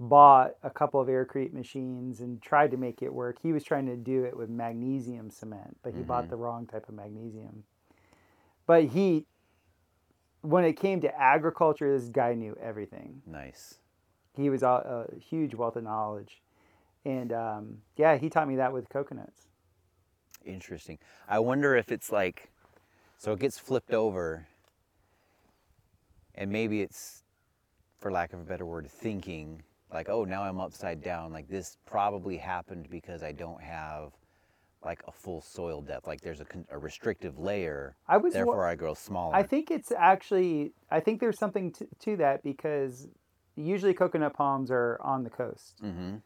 bought 0.00 0.54
a 0.62 0.70
couple 0.70 1.00
of 1.00 1.08
aircrete 1.08 1.52
machines 1.52 2.20
and 2.20 2.40
tried 2.40 2.70
to 2.70 2.76
make 2.76 3.02
it 3.02 3.12
work. 3.12 3.38
He 3.42 3.52
was 3.52 3.64
trying 3.64 3.86
to 3.86 3.96
do 3.96 4.24
it 4.24 4.36
with 4.36 4.48
magnesium 4.48 5.30
cement, 5.30 5.76
but 5.82 5.94
he 5.94 6.02
bought 6.02 6.26
Mhm. 6.26 6.30
the 6.30 6.36
wrong 6.36 6.66
type 6.66 6.88
of 6.88 6.94
magnesium. 6.94 7.64
But 8.66 8.84
he, 8.84 9.26
when 10.42 10.64
it 10.64 10.74
came 10.74 11.00
to 11.00 11.20
agriculture, 11.20 11.98
this 11.98 12.08
guy 12.08 12.34
knew 12.34 12.56
everything. 12.60 13.22
Nice. 13.26 13.78
He 14.34 14.50
was 14.50 14.62
a, 14.62 15.08
a 15.10 15.18
huge 15.18 15.54
wealth 15.54 15.74
of 15.74 15.82
knowledge. 15.82 16.42
And 17.04 17.32
um, 17.32 17.82
yeah, 17.96 18.16
he 18.18 18.28
taught 18.28 18.46
me 18.46 18.56
that 18.56 18.72
with 18.72 18.88
coconuts. 18.88 19.48
Interesting. 20.44 20.98
I 21.28 21.40
wonder 21.40 21.74
if 21.74 21.90
it's 21.90 22.12
like, 22.12 22.52
so 23.16 23.32
it 23.32 23.40
gets 23.40 23.58
flipped 23.58 23.92
over, 23.92 24.46
and 26.36 26.52
maybe 26.52 26.82
it's, 26.82 27.24
for 27.98 28.12
lack 28.12 28.32
of 28.32 28.40
a 28.40 28.44
better 28.44 28.64
word, 28.64 28.88
thinking 28.88 29.64
like, 29.92 30.08
oh, 30.08 30.24
now 30.24 30.42
I'm 30.42 30.60
upside 30.60 31.02
down. 31.02 31.32
Like 31.32 31.48
this 31.48 31.78
probably 31.86 32.36
happened 32.36 32.88
because 32.90 33.22
I 33.22 33.32
don't 33.32 33.62
have 33.62 34.12
like 34.84 35.02
a 35.08 35.12
full 35.12 35.40
soil 35.40 35.80
depth. 35.80 36.06
Like 36.06 36.20
there's 36.20 36.40
a, 36.40 36.46
a 36.70 36.78
restrictive 36.78 37.38
layer. 37.38 37.96
I 38.06 38.16
was 38.16 38.32
wa- 38.32 38.38
Therefore, 38.38 38.66
I 38.66 38.74
grow 38.74 38.94
smaller. 38.94 39.34
I 39.34 39.42
think 39.42 39.70
it's 39.70 39.92
actually, 39.92 40.72
I 40.90 41.00
think 41.00 41.20
there's 41.20 41.38
something 41.38 41.72
to, 41.72 41.86
to 42.00 42.16
that 42.16 42.42
because 42.42 43.08
usually 43.56 43.94
coconut 43.94 44.34
palms 44.34 44.70
are 44.70 44.98
on 45.02 45.24
the 45.24 45.30
coast. 45.30 45.82
Mm-hmm. 45.82 46.16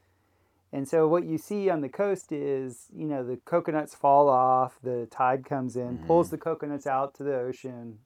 And 0.75 0.89
so 0.89 1.07
what 1.07 1.25
you 1.25 1.37
see 1.37 1.69
on 1.69 1.83
the 1.83 1.89
coast 1.89 2.33
is, 2.33 2.87
you 2.95 3.07
know, 3.07 3.23
the 3.23 3.37
coconuts 3.45 3.95
fall 3.95 4.29
off, 4.29 4.79
the 4.83 5.07
tide 5.11 5.45
comes 5.45 5.77
in, 5.77 5.99
pulls 6.07 6.31
the 6.31 6.39
coconuts 6.39 6.87
out 6.87 7.15
to 7.17 7.23
the 7.23 7.37
ocean, 7.37 7.99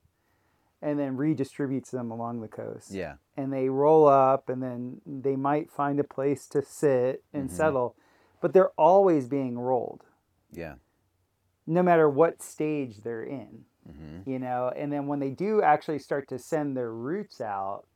and 0.87 1.01
then 1.01 1.17
redistributes 1.17 1.91
them 1.91 2.13
along 2.13 2.41
the 2.41 2.47
coast. 2.49 2.93
Yeah. 2.93 3.15
And 3.37 3.53
they 3.53 3.69
roll 3.69 4.07
up 4.07 4.49
and 4.49 4.63
then 4.63 5.01
they 5.05 5.35
might 5.35 5.69
find 5.69 5.99
a 5.99 6.05
place 6.05 6.47
to 6.51 6.63
sit 6.63 7.25
and 7.33 7.51
Mhm. 7.51 7.53
settle, 7.53 7.97
but 8.41 8.53
they're 8.53 8.71
always 8.79 9.27
being 9.27 9.59
rolled, 9.59 10.05
Yeah. 10.53 10.77
no 11.67 11.83
matter 11.83 12.09
what 12.09 12.41
stage 12.41 12.99
they're 13.03 13.25
in, 13.25 13.65
Mm-hmm. 13.89 14.31
you 14.31 14.39
know. 14.39 14.69
And 14.77 14.93
then 14.93 15.09
when 15.09 15.19
they 15.19 15.31
do 15.31 15.61
actually 15.61 15.99
start 15.99 16.29
to 16.29 16.39
send 16.39 16.77
their 16.77 16.93
roots 16.93 17.41
out, 17.41 17.87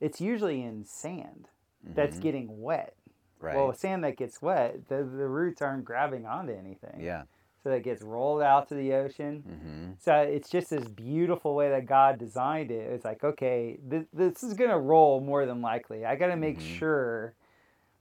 it's 0.00 0.20
usually 0.20 0.60
in 0.62 0.82
sand 0.84 1.48
that's 1.84 2.18
Mhm. 2.18 2.22
getting 2.22 2.60
wet. 2.62 2.96
right. 3.40 3.56
Well, 3.56 3.72
sand 3.74 4.04
that 4.04 4.16
gets 4.16 4.40
wet, 4.40 4.86
the, 4.88 4.98
the 4.98 5.26
roots 5.28 5.60
aren't 5.62 5.84
grabbing 5.84 6.26
onto 6.26 6.52
anything. 6.52 7.00
yeah. 7.00 7.24
So 7.62 7.70
it 7.70 7.84
gets 7.84 8.02
rolled 8.02 8.42
out 8.42 8.68
to 8.70 8.74
the 8.74 8.92
ocean. 8.94 9.44
Mm-hmm. 9.48 9.92
So 10.00 10.14
it's 10.16 10.48
just 10.50 10.70
this 10.70 10.84
beautiful 10.88 11.54
way 11.54 11.70
that 11.70 11.86
God 11.86 12.18
designed 12.18 12.70
it. 12.72 12.90
It's 12.92 13.04
like, 13.04 13.22
okay, 13.22 13.78
th- 13.88 14.06
this 14.12 14.42
is 14.42 14.54
going 14.54 14.70
to 14.70 14.78
roll 14.78 15.20
more 15.20 15.46
than 15.46 15.62
likely. 15.62 16.04
I 16.04 16.16
got 16.16 16.26
to 16.28 16.36
make 16.36 16.58
Mhm. 16.58 16.78
sure 16.78 17.34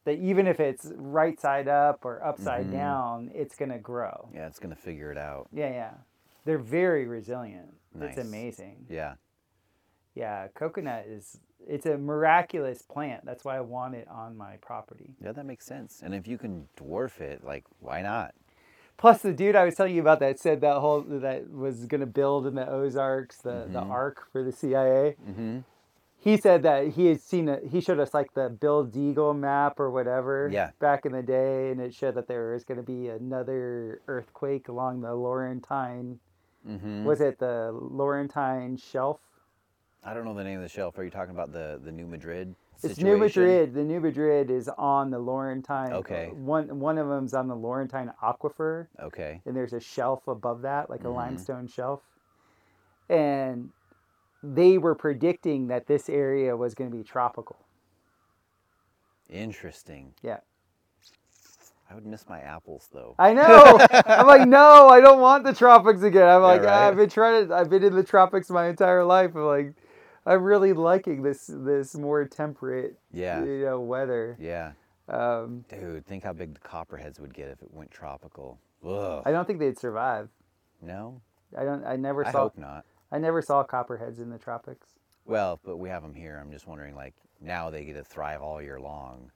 that 0.05 0.13
even 0.17 0.47
if 0.47 0.59
it's 0.59 0.91
right 0.95 1.39
side 1.39 1.67
up 1.67 2.05
or 2.05 2.23
upside 2.25 2.65
Mhm. 2.67 2.71
down, 2.71 3.31
it's 3.35 3.55
going 3.55 3.69
to 3.69 3.77
grow. 3.77 4.29
Yeah, 4.33 4.47
it's 4.47 4.57
gonna 4.57 4.75
figure 4.75 5.11
it 5.11 5.17
out. 5.17 5.47
Yeah, 5.53 5.69
yeah. 5.69 5.93
They're 6.43 6.57
very 6.57 7.05
resilient. 7.05 7.71
Nice. 7.93 8.17
It's 8.17 8.27
amazing. 8.27 8.87
Yeah. 8.89 9.13
Yeah, 10.15 10.47
coconut 10.55 11.05
is 11.05 11.39
it's 11.67 11.85
a 11.85 11.95
miraculous 11.99 12.81
plant. 12.81 13.23
That's 13.25 13.45
why 13.45 13.55
I 13.57 13.61
want 13.61 13.93
it 13.93 14.07
on 14.07 14.35
my 14.35 14.57
property. 14.57 15.13
Yeah, 15.23 15.33
that 15.33 15.45
makes 15.45 15.67
sense. 15.67 16.01
And 16.03 16.15
if 16.15 16.27
you 16.27 16.39
can 16.39 16.67
dwarf 16.75 17.21
it, 17.21 17.43
like, 17.43 17.63
why 17.79 18.01
not? 18.01 18.33
Plus, 19.01 19.21
the 19.23 19.33
dude 19.33 19.55
I 19.55 19.65
was 19.65 19.73
telling 19.75 19.95
you 19.95 20.01
about 20.01 20.19
that 20.19 20.39
said 20.39 20.61
that 20.61 20.77
whole 20.77 21.01
that 21.01 21.49
was 21.51 21.87
going 21.87 22.01
to 22.01 22.07
build 22.07 22.45
in 22.45 22.53
the 22.55 22.69
Ozarks 22.69 23.37
the 23.37 23.67
the 23.67 23.81
Mhm. 23.81 23.89
ark 23.89 24.27
for 24.31 24.43
the 24.43 24.51
CIA. 24.51 25.15
Mm-hmm. 25.27 25.57
He 26.19 26.37
said 26.37 26.61
that 26.61 26.89
he 26.89 27.07
had 27.07 27.19
seen 27.19 27.49
it. 27.49 27.63
He 27.71 27.81
showed 27.81 27.99
us 27.99 28.13
like 28.13 28.35
the 28.35 28.47
Bill 28.47 28.85
Deagle 28.85 29.35
map 29.35 29.79
or 29.79 29.89
whatever. 29.89 30.47
Yeah. 30.53 30.69
Back 30.77 31.07
in 31.07 31.13
the 31.13 31.23
day, 31.23 31.71
and 31.71 31.81
it 31.81 31.95
showed 31.95 32.13
that 32.13 32.27
there 32.27 32.53
was 32.53 32.63
going 32.63 32.77
to 32.77 32.83
be 32.85 33.09
another 33.09 34.01
earthquake 34.07 34.67
along 34.67 35.01
the 35.01 35.15
Laurentine. 35.15 36.19
Mm-hmm. 36.69 37.05
Was 37.05 37.21
it 37.21 37.39
the 37.39 37.71
Laurentine 37.73 38.77
Shelf? 38.77 39.19
I 40.03 40.13
don't 40.13 40.25
know 40.25 40.33
the 40.33 40.43
name 40.43 40.57
of 40.57 40.63
the 40.63 40.69
shelf. 40.69 40.97
Are 40.97 41.03
you 41.03 41.09
talking 41.11 41.33
about 41.33 41.51
the 41.51 41.79
the 41.83 41.91
New 41.91 42.07
Madrid? 42.07 42.55
It's 42.83 42.97
New? 42.97 43.17
Madrid. 43.17 43.75
The 43.75 43.83
New 43.83 43.99
Madrid 43.99 44.49
is 44.49 44.67
on 44.77 45.11
the 45.11 45.19
Laurentine. 45.19 45.91
Okay. 45.91 46.29
One 46.33 46.79
one 46.79 46.97
of 46.97 47.07
them's 47.07 47.33
on 47.35 47.47
the 47.47 47.55
Laurentine 47.55 48.11
Aquifer. 48.23 48.87
Okay. 48.99 49.41
and 49.45 49.55
there's 49.55 49.73
a 49.73 49.79
shelf 49.79 50.27
above 50.27 50.63
that, 50.63 50.89
like 50.89 51.01
a 51.01 51.07
Mhm. 51.07 51.15
limestone 51.15 51.67
shelf. 51.67 52.01
And 53.09 53.69
they 54.41 54.79
were 54.79 54.95
predicting 54.95 55.67
that 55.67 55.85
this 55.85 56.09
area 56.09 56.57
was 56.57 56.73
going 56.73 56.89
to 56.89 56.97
be 56.97 57.03
tropical. 57.03 57.57
Interesting. 59.29 60.13
Yeah. 60.23 60.39
I 61.89 61.93
would 61.93 62.05
miss 62.05 62.27
my 62.27 62.39
apples 62.39 62.89
though. 62.91 63.15
I 63.19 63.33
know. 63.33 63.77
I'm 64.05 64.25
like, 64.25 64.47
no, 64.47 64.87
I 64.87 65.01
don't 65.01 65.19
want 65.19 65.43
the 65.43 65.53
tropics 65.53 66.01
again. 66.01 66.23
I'm 66.27 66.41
Yeah, 66.41 66.47
like, 66.47 66.61
right. 66.63 66.87
I've 66.87 66.95
been 66.95 67.09
trying 67.09 67.47
to. 67.49 67.53
I've 67.53 67.69
been 67.69 67.83
in 67.83 67.93
the 67.95 68.03
tropics 68.03 68.49
my 68.49 68.67
entire 68.67 69.03
life. 69.03 69.35
I'm 69.35 69.45
like, 69.45 69.73
I'm 70.25 70.43
really 70.43 70.73
liking 70.73 71.23
this 71.23 71.49
this 71.51 71.95
more 71.95 72.25
temperate, 72.25 72.97
Yeah. 73.11 73.43
you 73.43 73.65
know, 73.65 73.79
weather. 73.79 74.37
Yeah. 74.39 74.73
Um, 75.09 75.65
Dude, 75.69 76.05
think 76.05 76.23
how 76.23 76.33
big 76.33 76.53
the 76.53 76.59
copperheads 76.59 77.19
would 77.19 77.33
get 77.33 77.49
if 77.49 77.61
it 77.61 77.73
went 77.73 77.91
tropical. 77.91 78.59
Ugh. 78.85 79.23
I 79.25 79.31
don't 79.31 79.45
think 79.45 79.59
they'd 79.59 79.77
survive. 79.77 80.29
no? 80.81 81.21
I 81.57 81.65
don't. 81.65 81.83
I 81.85 81.97
never 81.97 82.25
I 82.25 82.31
saw. 82.31 82.39
hope 82.43 82.57
not. 82.57 82.85
I 83.11 83.17
never 83.17 83.41
saw 83.41 83.61
copperheads 83.63 84.19
in 84.19 84.29
the 84.29 84.37
tropics. 84.37 84.87
Well, 85.25 85.59
but 85.65 85.77
we 85.77 85.89
have 85.89 86.01
them 86.01 86.13
here. 86.13 86.39
I'm 86.41 86.49
just 86.51 86.65
wondering, 86.65 86.95
like, 86.95 87.13
now 87.41 87.69
they 87.69 87.83
get 87.83 87.93
to 87.95 88.03
thrive 88.05 88.41
all 88.41 88.61
year 88.61 88.79
long. 88.79 89.31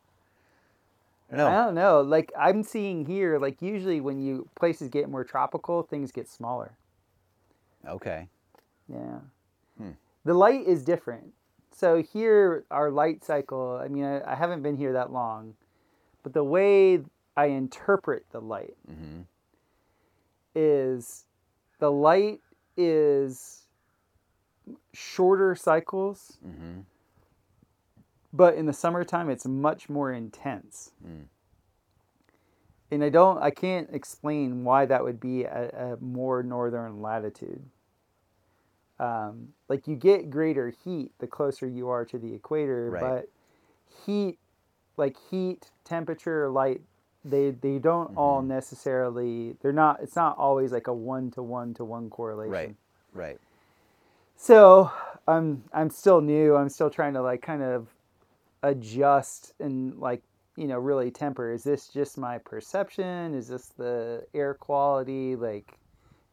I 1.32 1.36
don't 1.38 1.52
I 1.52 1.66
don't 1.66 1.76
know. 1.76 2.02
Like 2.02 2.32
I'm 2.40 2.64
seeing 2.64 3.06
here, 3.06 3.38
like 3.40 3.62
usually 3.62 4.00
when 4.00 4.20
you 4.20 4.48
places 4.56 4.90
get 4.90 5.10
more 5.10 5.24
tropical, 5.26 5.82
things 5.84 6.12
get 6.12 6.30
smaller. 6.30 6.78
Okay. 7.88 8.30
Yeah. 8.88 9.20
The 10.26 10.34
light 10.34 10.66
is 10.68 10.84
different. 10.84 11.34
So 11.72 12.02
here, 12.02 12.66
our 12.72 12.90
light 12.90 13.24
cycle. 13.24 13.80
I 13.84 13.88
mean, 13.88 14.04
I, 14.06 14.32
I 14.32 14.36
haven't 14.36 14.62
been 14.64 14.76
here 14.78 14.94
that 14.94 15.12
long, 15.12 15.54
but 16.24 16.34
the 16.34 16.44
way 16.44 17.00
I 17.38 17.46
interpret 17.48 18.26
the 18.32 18.40
light 18.42 18.76
Mm-hmm. 18.90 19.22
is 20.56 21.26
the 21.80 21.92
light 21.92 22.40
is 22.78 23.68
shorter 24.94 25.54
cycles, 25.56 26.38
Mm-hmm. 26.46 26.80
but 28.34 28.56
in 28.56 28.66
the 28.66 28.74
summertime, 28.74 29.30
it's 29.30 29.46
much 29.46 29.90
more 29.90 30.12
intense. 30.12 30.92
Mm. 31.06 31.26
and 32.92 33.04
I 33.04 33.10
don't 33.10 33.38
I 33.44 33.52
can't 33.52 33.90
explain 33.92 34.64
why 34.64 34.86
that 34.86 35.04
would 35.04 35.20
be 35.20 35.46
at 35.46 35.74
a 35.74 35.98
more 36.00 36.42
northern 36.44 37.02
latitude. 37.02 37.62
Um, 39.00 39.50
like 39.68 39.88
you 39.88 39.96
get 39.96 40.30
greater 40.30 40.70
heat 40.70 41.12
the 41.20 41.28
closer 41.28 41.68
you 41.68 41.90
are 41.90 42.06
to 42.06 42.18
the 42.18 42.34
equator, 42.34 42.90
Right. 42.92 43.02
but 43.02 43.30
heat 44.06 44.40
like 44.98 45.18
heat, 45.30 45.72
temperature, 45.84 46.50
light 46.50 46.82
they 47.26 47.50
they 47.52 47.80
don't 47.80 48.16
all 48.16 48.42
Mhm. 48.44 48.48
necessarily 48.48 49.54
they're 49.62 49.74
not 49.74 50.00
it's 50.02 50.16
not 50.16 50.38
always 50.38 50.72
like 50.72 50.88
a 50.88 50.94
one 50.94 51.32
to 51.32 51.44
one 51.44 51.74
to 51.74 51.84
one 51.84 52.10
correlation. 52.10 52.52
Right. 52.52 52.76
Right. 53.14 53.40
So 54.38 54.92
I'm 55.28 55.64
I'm 55.74 55.90
still 55.90 56.22
new. 56.22 56.56
I'm 56.56 56.70
still 56.70 56.90
trying 56.90 57.14
to 57.14 57.22
like 57.22 57.42
kind 57.42 57.64
of 57.64 57.88
adjust 58.64 59.54
and 59.60 59.98
like 60.00 60.22
you 60.56 60.68
know 60.68 60.80
really 60.80 61.12
temper. 61.12 61.52
Is 61.52 61.64
this 61.64 61.88
just 61.88 62.18
my 62.18 62.38
perception? 62.38 63.34
Is 63.34 63.48
this 63.48 63.68
the 63.78 64.26
air 64.34 64.54
quality? 64.54 65.36
Like 65.36 65.78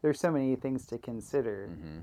there's 0.03 0.21
so 0.21 0.31
many 0.31 0.55
things 0.57 0.87
to 0.87 0.99
consider. 0.99 1.69
hmm 1.69 1.99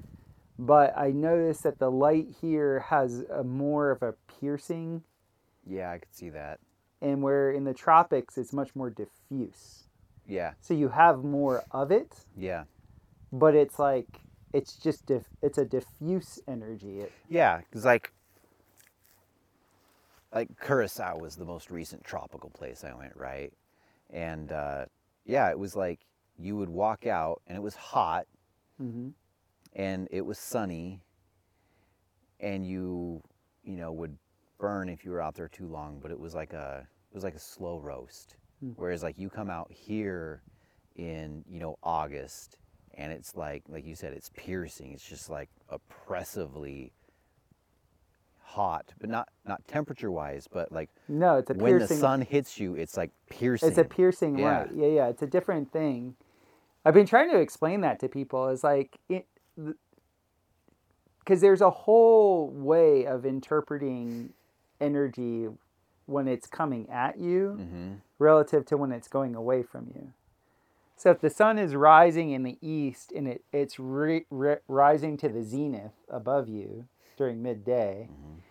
But 0.62 0.94
I 0.98 1.12
noticed 1.12 1.64
that 1.64 1.80
the 1.80 1.90
light 1.90 2.28
here 2.42 2.82
has 2.82 3.22
a 3.34 3.46
more 3.46 3.92
of 3.92 4.04
a 4.04 4.14
piercing, 4.40 5.04
Yeah, 5.66 5.90
I 5.92 6.00
could 6.00 6.14
see 6.14 6.30
that. 6.32 6.60
and 7.02 7.24
where 7.24 7.50
in 7.52 7.64
the 7.64 7.74
tropics 7.74 8.38
it's 8.38 8.52
much 8.52 8.76
more 8.76 8.90
diffuse. 8.90 9.86
Yeah. 10.28 10.54
So 10.60 10.74
you 10.74 10.90
have 10.90 11.24
more 11.24 11.64
of 11.72 11.92
it, 11.92 12.26
Yeah. 12.36 12.66
but 13.32 13.56
it's 13.56 13.80
like 13.80 14.20
it's 14.52 14.76
just 14.76 15.06
diff- 15.06 15.30
it's 15.42 15.58
a 15.58 15.64
diffuse 15.66 16.40
energy. 16.48 17.00
It, 17.02 17.12
Yeah, 17.30 17.60
because 17.60 17.86
like, 17.86 18.12
like 20.34 20.50
Curacao 20.60 21.18
was 21.20 21.36
the 21.38 21.46
most 21.46 21.72
recent 21.72 22.04
tropical 22.04 22.50
place 22.50 22.84
I 22.84 22.94
went, 22.94 23.16
right? 23.16 23.54
And 24.10 24.52
uh, 24.52 24.86
yeah, 25.26 25.50
it 25.50 25.58
was 25.58 25.76
like 25.76 26.00
you 26.38 26.58
would 26.58 26.70
walk 26.70 27.08
out 27.08 27.42
and 27.48 27.58
it 27.58 27.62
was 27.62 27.76
hot 27.76 28.26
Mhm. 28.82 29.14
And 29.74 30.08
it 30.12 30.22
was 30.26 30.38
sunny, 30.38 31.02
and 32.40 32.66
you, 32.66 33.22
you 33.64 33.78
know, 33.78 33.92
would 33.92 34.18
burn 34.60 34.90
if 34.90 35.06
you 35.06 35.12
were 35.12 35.22
out 35.22 35.36
there 35.36 35.48
too 35.48 35.68
long. 35.68 36.00
But 36.02 36.12
it 36.12 36.20
was 36.20 36.36
like 36.36 36.54
a, 36.54 36.88
it 37.12 37.16
was 37.16 37.24
like 37.24 37.36
a 37.36 37.40
slow 37.40 37.80
roast. 37.80 38.36
Hmm. 38.60 38.72
Whereas 38.76 39.04
like 39.04 39.18
you 39.18 39.30
come 39.30 39.50
out 39.50 39.72
here 39.72 40.42
in, 40.96 41.44
you 41.50 41.60
know, 41.60 41.78
August, 41.84 42.58
and 42.96 43.12
it's 43.12 43.36
like, 43.36 43.64
like 43.70 43.86
you 43.86 43.96
said, 43.96 44.14
it's 44.14 44.30
piercing. 44.36 44.92
It's 44.92 45.08
just 45.08 45.30
like 45.30 45.50
oppressively 45.70 46.92
hot, 48.50 48.94
but 49.00 49.10
not 49.10 49.30
not 49.48 49.66
temperature 49.68 50.12
wise, 50.12 50.48
but 50.52 50.72
like 50.72 50.90
No, 51.08 51.38
it's 51.38 51.52
a 51.52 51.54
when 51.54 51.78
the 51.78 51.88
sun 51.88 52.22
hits 52.22 52.60
you, 52.60 52.76
it's 52.76 52.98
like 52.98 53.12
piercing. 53.30 53.70
It's 53.70 53.78
a 53.78 53.84
piercing 53.84 54.38
Yeah. 54.40 54.60
light. 54.62 54.72
Yeah, 54.76 54.88
yeah. 54.88 55.08
It's 55.08 55.22
a 55.22 55.28
different 55.28 55.72
thing. 55.72 56.16
I've 56.84 56.94
been 56.94 57.06
trying 57.06 57.30
to 57.32 57.40
explain 57.40 57.82
that 57.82 58.00
to 58.00 58.10
people. 58.10 58.50
It's 58.50 58.64
like 58.64 58.98
because 61.20 61.42
there's 61.42 61.62
a 61.62 61.70
whole 61.70 62.50
way 62.50 63.06
of 63.06 63.26
interpreting 63.26 64.34
energy 64.82 65.48
when 66.06 66.28
it's 66.28 66.48
coming 66.48 66.90
at 66.90 67.20
you 67.20 67.52
hmm 67.52 67.94
relative 68.18 68.66
to 68.66 68.76
when 68.76 68.92
it's 68.92 69.08
going 69.08 69.34
away 69.34 69.64
from 69.64 69.88
you. 69.96 70.12
So 70.98 71.10
if 71.12 71.22
the 71.22 71.30
sun 71.30 71.58
is 71.58 71.74
rising 71.74 72.32
in 72.32 72.44
the 72.44 72.58
east 72.62 73.14
and 73.14 73.30
it, 73.30 73.46
it's 73.54 73.80
ri- 73.80 74.26
ri- 74.30 74.58
rising 74.68 75.16
to 75.18 75.30
the 75.30 75.42
zenith 75.42 75.94
above 76.10 76.50
you 76.50 76.88
during 77.16 77.42
midday, 77.42 78.10
Mhm. 78.12 78.42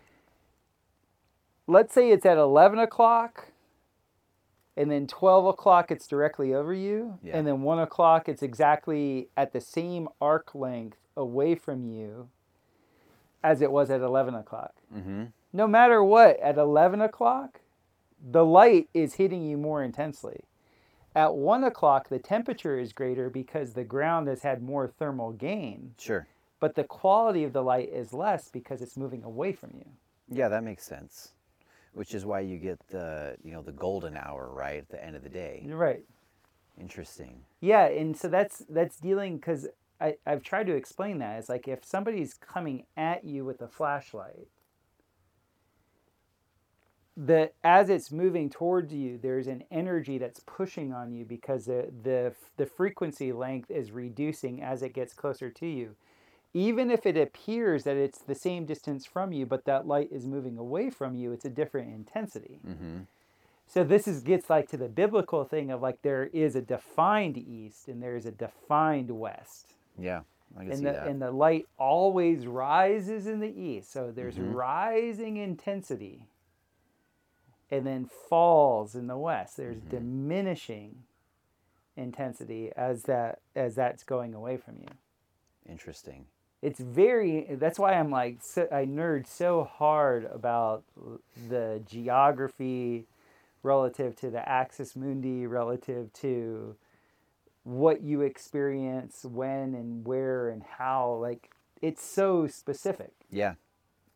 let's 1.66 1.92
say 1.92 2.10
it's 2.10 2.24
at 2.24 2.38
11 2.38 2.78
o'clock 2.78 3.48
and 4.78 4.90
then 4.90 5.06
12 5.08 5.44
o'clock 5.46 5.90
it's 5.90 6.06
directly 6.06 6.54
over 6.54 6.72
you 6.72 7.18
Yeah. 7.22 7.36
and 7.36 7.46
then 7.46 7.62
1 7.62 7.78
o'clock 7.80 8.28
it's 8.28 8.42
exactly 8.42 9.28
at 9.36 9.52
the 9.52 9.60
same 9.60 10.08
arc 10.20 10.54
length 10.54 10.98
away 11.16 11.54
from 11.56 11.84
you 11.84 12.28
as 13.42 13.60
it 13.60 13.70
was 13.70 13.90
at 13.90 14.00
11 14.00 14.34
o'clock 14.34 14.74
hmm 14.92 15.24
no 15.52 15.66
matter 15.66 16.02
what 16.04 16.38
at 16.40 16.56
11 16.58 17.00
o'clock 17.00 17.60
the 18.22 18.44
light 18.44 18.88
is 18.94 19.14
hitting 19.14 19.42
you 19.44 19.56
more 19.56 19.82
intensely 19.82 20.44
at 21.14 21.34
1 21.34 21.64
o'clock 21.64 22.08
the 22.08 22.18
temperature 22.18 22.78
is 22.78 22.92
greater 22.92 23.28
because 23.30 23.72
the 23.72 23.84
ground 23.84 24.28
has 24.28 24.42
had 24.42 24.62
more 24.62 24.86
thermal 24.86 25.32
gain 25.32 25.94
Sure. 25.98 26.26
but 26.60 26.74
the 26.76 26.84
quality 26.84 27.42
of 27.44 27.52
the 27.52 27.62
light 27.62 27.88
is 27.92 28.12
less 28.12 28.48
because 28.50 28.80
it's 28.82 28.96
moving 28.96 29.24
away 29.24 29.52
from 29.52 29.70
you 29.74 29.86
Yeah, 30.30 30.48
that 30.48 30.62
makes 30.62 30.84
sense. 30.84 31.32
Which 31.92 32.14
is 32.14 32.24
why 32.24 32.40
you 32.40 32.58
get 32.58 32.78
the, 32.88 33.36
you 33.42 33.52
know, 33.52 33.62
the 33.62 33.72
golden 33.72 34.16
hour 34.16 34.50
right 34.52 34.78
at 34.78 34.88
the 34.88 35.02
end 35.04 35.16
of 35.16 35.22
the 35.22 35.28
day. 35.28 35.66
Right 35.68 36.04
Interesting. 36.80 37.40
Yeah, 37.60 37.86
and 37.86 38.16
so 38.16 38.28
that's 38.28 38.64
that's 38.68 38.98
dealing 38.98 39.36
because 39.36 39.66
I 40.00 40.16
I've 40.26 40.42
tried 40.42 40.66
to 40.68 40.74
explain 40.74 41.18
that. 41.18 41.38
It's 41.38 41.48
like 41.48 41.66
if 41.66 41.84
somebody's 41.84 42.34
coming 42.34 42.84
at 42.96 43.24
you 43.24 43.44
with 43.44 43.60
a 43.60 43.68
flashlight, 43.68 44.46
that 47.16 47.54
as 47.64 47.90
it's 47.90 48.12
moving 48.12 48.48
towards 48.48 48.92
you, 48.92 49.18
there's 49.18 49.48
an 49.48 49.64
energy 49.70 50.18
that's 50.18 50.40
pushing 50.46 50.92
on 50.92 51.12
you 51.12 51.24
because 51.24 51.64
the 51.66 51.90
the 52.02 52.32
the 52.56 52.66
frequency 52.66 53.32
length 53.32 53.70
is 53.70 53.90
reducing 53.90 54.62
as 54.62 54.82
it 54.82 54.94
gets 54.94 55.12
closer 55.12 55.50
to 55.50 55.66
you. 55.66 55.96
Even 56.58 56.90
if 56.90 57.06
it 57.06 57.16
appears 57.16 57.84
that 57.84 57.96
it's 57.96 58.18
the 58.18 58.34
same 58.34 58.66
distance 58.66 59.06
from 59.06 59.32
you, 59.32 59.46
but 59.46 59.64
that 59.64 59.86
light 59.86 60.08
is 60.10 60.26
moving 60.26 60.58
away 60.58 60.90
from 60.90 61.14
you, 61.14 61.30
it's 61.30 61.44
a 61.44 61.50
different 61.50 61.94
intensity. 61.94 62.58
hmm 62.64 63.02
So 63.68 63.84
this 63.84 64.08
is 64.08 64.22
gets 64.22 64.50
like 64.50 64.68
to 64.70 64.76
the 64.76 64.88
biblical 64.88 65.44
thing 65.44 65.70
of 65.70 65.80
like 65.82 66.02
there 66.02 66.24
is 66.32 66.56
a 66.56 66.60
defined 66.60 67.38
east 67.38 67.86
and 67.86 68.02
there 68.02 68.16
is 68.16 68.26
a 68.26 68.32
defined 68.32 69.12
west. 69.12 69.74
Yeah, 69.96 70.22
I 70.56 70.62
can 70.62 70.72
And 70.72 70.78
see 70.80 70.84
the 70.86 70.92
that. 70.94 71.06
and 71.06 71.22
the 71.22 71.30
light 71.30 71.66
always 71.78 72.44
rises 72.48 73.28
in 73.28 73.38
the 73.38 73.54
east. 73.56 73.92
So 73.92 74.10
there's 74.10 74.38
Mhm. 74.38 74.52
rising 74.52 75.36
intensity 75.36 76.26
and 77.70 77.86
then 77.86 78.06
falls 78.06 78.96
in 78.96 79.06
the 79.06 79.18
west. 79.18 79.56
There's 79.56 79.80
Mhm. 79.80 79.90
diminishing 79.90 81.04
intensity 81.96 82.72
as 82.76 83.04
that 83.04 83.42
as 83.54 83.76
that's 83.76 84.02
going 84.02 84.34
away 84.34 84.56
from 84.56 84.78
you. 84.80 84.88
Interesting. 85.68 86.26
It's 86.60 86.80
very 86.80 87.46
that's 87.52 87.78
why 87.78 87.94
I'm 87.94 88.10
like 88.10 88.38
so, 88.40 88.66
I 88.72 88.84
nerd 88.84 89.26
so 89.26 89.64
hard 89.64 90.24
about 90.24 90.84
the 91.48 91.82
geography 91.86 93.06
relative 93.62 94.16
to 94.16 94.30
the 94.30 94.48
axis 94.48 94.96
mundi 94.96 95.46
relative 95.46 96.12
to 96.14 96.76
what 97.64 98.02
you 98.02 98.22
experience 98.22 99.24
when 99.24 99.74
and 99.74 100.04
where 100.06 100.48
and 100.48 100.62
how 100.62 101.12
like 101.20 101.50
it's 101.82 102.02
so 102.02 102.46
specific 102.46 103.12
Yeah, 103.30 103.54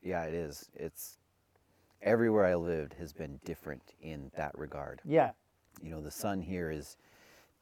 yeah, 0.03 0.24
it 0.24 0.34
is. 0.34 0.68
It's 0.74 1.18
everywhere 2.03 2.47
I 2.47 2.55
lived 2.55 2.95
has 2.95 3.12
been 3.12 3.38
different 3.45 3.95
in 4.01 4.30
that 4.36 4.57
regard. 4.59 5.01
yeah 5.05 5.30
You 5.82 5.90
know, 5.90 6.01
the 6.01 6.11
sun 6.11 6.40
here 6.40 6.70
is 6.70 6.97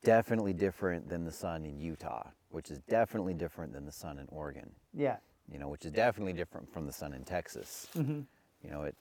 definitely 0.02 0.52
different 0.54 1.08
than 1.08 1.24
the 1.24 1.32
sun 1.32 1.64
in 1.66 1.78
Utah, 1.78 2.28
which 2.50 2.70
is 2.70 2.78
definitely 2.88 3.34
different 3.34 3.72
than 3.72 3.86
the 3.86 3.92
sun 3.92 4.18
in 4.18 4.26
Oregon. 4.28 4.70
yeah 4.92 5.16
You 5.50 5.58
know, 5.58 5.68
which 5.68 5.84
is 5.84 5.92
definitely 5.92 6.32
different 6.32 6.72
from 6.72 6.86
the 6.86 6.92
sun 6.92 7.12
in 7.14 7.24
Texas. 7.24 7.88
hmm 7.94 8.20
You 8.62 8.70
know, 8.70 8.82
it 8.82 8.94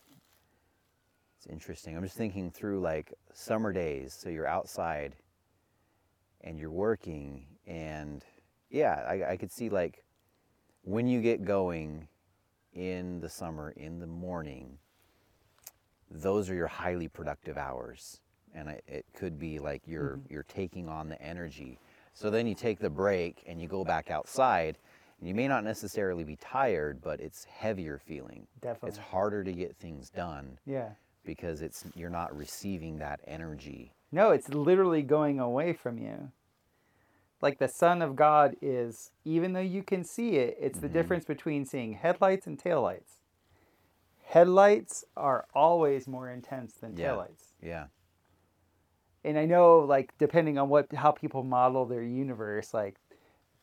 it's 1.37 1.47
interesting. 1.47 1.95
I'm 1.95 2.03
just 2.03 2.17
thinking 2.17 2.51
through 2.51 2.81
like 2.81 3.13
summer 3.33 3.71
days, 3.71 4.13
so 4.13 4.29
you're 4.29 4.47
outside 4.47 5.15
and 6.41 6.57
you're 6.59 6.71
working 6.71 7.45
and 7.65 8.23
yeah, 8.69 9.05
I, 9.07 9.31
I 9.31 9.37
could 9.37 9.51
see 9.51 9.69
like 9.69 10.03
when 10.83 11.07
you 11.07 11.21
get 11.21 11.43
going 11.45 12.07
in 12.73 13.19
the 13.19 13.29
summer 13.29 13.71
in 13.71 13.99
the 13.99 14.07
morning, 14.07 14.77
those 16.11 16.49
are 16.49 16.55
your 16.55 16.67
highly 16.67 17.07
productive 17.07 17.57
hours. 17.57 18.21
And 18.53 18.69
it 18.87 19.05
could 19.13 19.37
be 19.37 19.59
like 19.59 19.83
you're 19.85 20.19
you're 20.29 20.43
taking 20.43 20.89
on 20.89 21.07
the 21.09 21.21
energy. 21.21 21.79
So 22.19 22.29
then 22.29 22.47
you 22.47 22.53
take 22.53 22.79
the 22.79 22.89
break 22.89 23.45
and 23.47 23.61
you 23.61 23.69
go 23.69 23.85
back 23.85 24.11
outside 24.11 24.77
and 25.19 25.29
you 25.29 25.33
may 25.33 25.47
not 25.47 25.63
necessarily 25.63 26.25
be 26.25 26.35
tired, 26.35 27.01
but 27.01 27.21
it's 27.21 27.45
heavier 27.45 27.97
feeling 27.97 28.45
definitely 28.59 28.89
it's 28.89 28.97
harder 28.97 29.41
to 29.41 29.53
get 29.53 29.73
things 29.77 30.09
done 30.09 30.59
yeah 30.65 30.89
because 31.23 31.61
it's 31.61 31.85
you're 31.95 32.09
not 32.09 32.35
receiving 32.35 32.97
that 32.99 33.21
energy. 33.25 33.93
no 34.11 34.31
it's 34.31 34.49
literally 34.49 35.01
going 35.01 35.39
away 35.39 35.71
from 35.71 35.97
you 35.97 36.29
like 37.41 37.57
the 37.57 37.69
son 37.69 38.01
of 38.01 38.17
god 38.17 38.57
is 38.61 39.11
even 39.23 39.53
though 39.53 39.61
you 39.61 39.81
can 39.81 40.03
see 40.03 40.35
it 40.35 40.57
it's 40.59 40.79
the 40.81 40.89
Mhm. 40.89 40.93
difference 40.93 41.23
between 41.25 41.65
seeing 41.65 41.93
headlights 41.93 42.47
and 42.47 42.61
taillights 42.61 43.19
headlights 44.25 45.05
are 45.15 45.45
always 45.55 46.05
more 46.05 46.29
intense 46.29 46.73
than 46.73 46.97
Yeah. 46.97 47.11
taillights 47.13 47.53
Yeah. 47.61 47.85
And 49.23 49.37
I 49.37 49.45
know 49.45 49.79
like 49.79 50.13
depending 50.17 50.57
on 50.57 50.69
what 50.69 50.91
how 50.93 51.11
people 51.11 51.43
model 51.43 51.85
their 51.85 52.03
universe, 52.03 52.73
like 52.73 52.95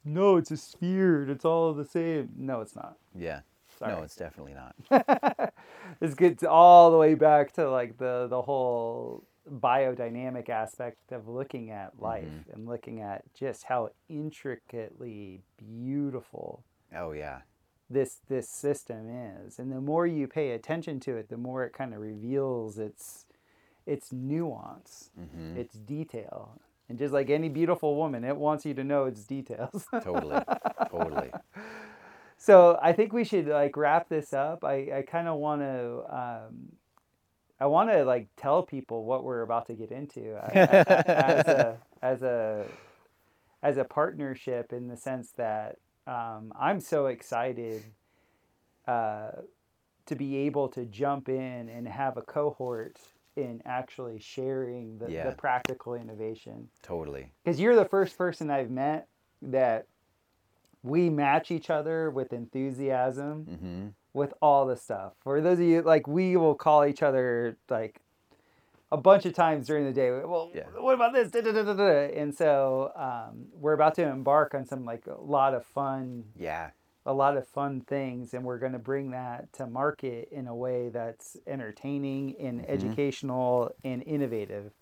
no, 0.04 0.36
it's 0.36 0.50
a 0.52 0.56
sphere, 0.56 1.28
it's 1.28 1.44
all 1.44 1.72
the 1.74 1.84
same. 1.84 2.30
No, 2.36 2.60
it's 2.60 2.76
not. 2.76 2.96
Yeah. 3.14 3.40
Sorry. 3.78 3.92
No, 3.92 4.02
it's 4.04 4.14
definitely 4.16 4.54
not. 4.54 5.52
this 6.00 6.14
gets 6.14 6.42
all 6.44 6.90
the 6.92 6.96
way 6.96 7.14
back 7.14 7.52
to 7.54 7.68
like 7.70 7.98
the 7.98 8.26
the 8.28 8.40
whole 8.42 9.24
biodynamic 9.50 10.48
aspect 10.48 11.12
of 11.12 11.28
looking 11.28 11.70
at 11.70 12.00
life 12.00 12.24
Mhm. 12.24 12.54
and 12.54 12.66
looking 12.66 13.00
at 13.00 13.22
just 13.34 13.64
how 13.64 13.90
intricately 14.08 15.42
beautiful 15.58 16.62
Oh 16.94 17.12
yeah. 17.12 17.40
this 17.90 18.20
this 18.28 18.48
system 18.48 19.08
is 19.08 19.58
and 19.58 19.70
the 19.70 19.80
more 19.80 20.06
you 20.06 20.26
pay 20.26 20.50
attention 20.52 20.98
to 21.00 21.16
it 21.16 21.28
the 21.28 21.36
more 21.36 21.64
it 21.64 21.72
kind 21.72 21.94
of 21.94 22.00
reveals 22.00 22.78
its 22.78 23.25
it's 23.86 24.12
nuance, 24.12 25.10
hmm 25.16 25.56
it's 25.56 25.74
detail. 25.74 26.60
And 26.88 26.98
just 26.98 27.12
like 27.12 27.30
any 27.30 27.48
beautiful 27.48 27.96
woman, 27.96 28.24
it 28.24 28.36
wants 28.36 28.64
you 28.64 28.74
to 28.74 28.84
know 28.84 29.06
its 29.06 29.24
details. 29.24 29.86
Totally. 30.04 30.38
totally. 30.90 31.30
so 32.38 32.78
I 32.80 32.92
think 32.92 33.12
we 33.12 33.24
should 33.24 33.48
like 33.48 33.76
wrap 33.76 34.08
this 34.08 34.32
up. 34.32 34.62
I, 34.64 34.98
I 34.98 35.04
kind 35.06 35.26
of 35.26 35.38
want 35.38 35.62
to, 35.62 36.02
um, 36.08 36.72
I 37.58 37.66
want 37.66 37.90
to 37.90 38.04
like 38.04 38.28
tell 38.36 38.62
people 38.62 39.04
what 39.04 39.24
we're 39.24 39.42
about 39.42 39.66
to 39.66 39.74
get 39.74 39.90
into 39.90 40.36
uh, 40.36 40.50
as 40.54 41.46
a, 41.48 41.78
as 42.02 42.22
a, 42.22 42.66
as 43.64 43.78
a 43.78 43.84
partnership 43.84 44.72
in 44.72 44.86
the 44.86 44.96
sense 44.96 45.30
that 45.38 45.78
um, 46.06 46.52
I'm 46.56 46.78
so 46.78 47.06
excited 47.06 47.82
uh, 48.86 49.30
to 50.06 50.14
be 50.14 50.36
able 50.36 50.68
to 50.68 50.84
jump 50.84 51.28
in 51.28 51.68
and 51.68 51.88
have 51.88 52.16
a 52.16 52.22
cohort 52.22 52.98
in 53.36 53.60
actually 53.64 54.18
sharing 54.18 54.98
the, 54.98 55.10
Yeah. 55.10 55.30
the 55.30 55.36
practical 55.36 55.94
innovation 55.94 56.68
Totally. 56.82 57.32
because 57.44 57.60
you're 57.60 57.76
the 57.76 57.84
first 57.84 58.16
person 58.16 58.50
I've 58.50 58.70
met 58.70 59.08
that 59.42 59.86
we 60.82 61.10
match 61.10 61.50
each 61.50 61.68
other 61.70 62.10
with 62.10 62.32
enthusiasm 62.32 63.44
hmm 63.44 63.86
with 64.12 64.32
all 64.40 64.64
the 64.64 64.76
stuff. 64.78 65.12
For 65.22 65.42
those 65.42 65.58
of 65.58 65.64
you 65.66 65.82
like 65.82 66.06
we 66.08 66.38
will 66.38 66.54
call 66.54 66.86
each 66.86 67.02
other 67.02 67.58
like 67.68 68.00
a 68.90 68.96
bunch 68.96 69.26
of 69.26 69.34
times 69.34 69.66
during 69.66 69.84
the 69.84 69.92
day. 69.92 70.08
Well, 70.10 70.52
Yeah. 70.54 70.68
what 70.78 70.94
about 70.94 71.12
this? 71.12 71.30
Da, 71.30 71.42
da, 71.42 71.52
da. 71.52 72.14
And 72.18 72.34
so 72.34 72.92
um, 72.96 73.48
we're 73.52 73.74
about 73.74 73.94
to 73.96 74.02
embark 74.08 74.54
on 74.54 74.64
some 74.64 74.86
like 74.86 75.06
a 75.06 75.20
lot 75.20 75.52
of 75.52 75.66
fun, 75.66 76.24
Yeah. 76.34 76.70
A 77.06 77.14
lot 77.14 77.36
of 77.36 77.46
fun 77.46 77.80
things, 77.82 78.34
and 78.34 78.44
we're 78.44 78.58
going 78.58 78.72
to 78.72 78.78
bring 78.78 79.12
that 79.12 79.52
to 79.54 79.66
market 79.66 80.28
in 80.32 80.46
a 80.48 80.54
way 80.54 80.88
that's 80.90 81.36
entertaining 81.46 82.34
and 82.40 82.60
Mm-hmm. 82.60 82.70
educational 82.70 83.72
and 83.84 84.02
innovative. 84.04 84.72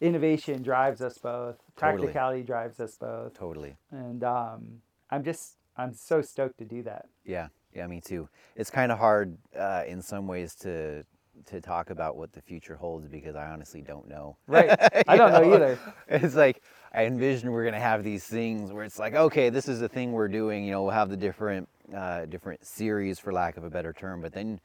Innovation 0.00 0.62
drives 0.62 1.00
us 1.00 1.18
both. 1.18 1.56
Totally. 1.76 2.12
Practicality 2.14 2.42
drives 2.42 2.78
us 2.80 2.96
both, 2.96 3.34
Totally. 3.34 3.76
and 3.90 4.22
um, 4.22 4.82
I'm 5.10 5.24
just 5.24 5.54
I'm 5.76 5.92
so 5.94 6.22
stoked 6.22 6.58
to 6.58 6.64
do 6.64 6.82
that. 6.84 7.06
Yeah, 7.24 7.48
yeah, 7.74 7.86
me 7.86 8.00
too. 8.00 8.28
It's 8.56 8.70
kind 8.70 8.92
of 8.92 8.98
hard 8.98 9.36
uh, 9.56 9.82
in 9.86 10.02
some 10.02 10.26
ways 10.28 10.54
to 10.56 11.04
to 11.46 11.60
talk 11.60 11.90
about 11.90 12.16
what 12.16 12.32
the 12.32 12.40
future 12.42 12.74
holds 12.76 13.08
because 13.08 13.36
I 13.36 13.46
honestly 13.46 13.80
don't 13.80 14.08
know. 14.08 14.36
Right. 14.48 14.70
I 15.08 15.16
don't 15.16 15.32
know 15.32 15.54
either. 15.54 15.78
It's 16.08 16.34
like 16.34 16.62
I 16.92 17.04
envision 17.04 17.50
we're 17.50 17.64
gonna 17.64 17.80
have 17.80 18.04
these 18.04 18.24
things 18.24 18.72
where 18.72 18.84
it's 18.84 18.98
like, 18.98 19.14
okay, 19.14 19.50
this 19.50 19.68
is 19.68 19.80
the 19.80 19.88
thing 19.88 20.12
we're 20.12 20.28
doing. 20.28 20.64
You 20.64 20.72
know, 20.72 20.82
we'll 20.84 20.92
have 20.92 21.10
the 21.10 21.16
different 21.16 21.68
uh, 21.94 22.26
different 22.26 22.64
series, 22.64 23.18
for 23.18 23.32
lack 23.32 23.56
of 23.56 23.64
a 23.64 23.70
better 23.70 23.92
term. 23.92 24.20
But 24.20 24.32
then, 24.32 24.60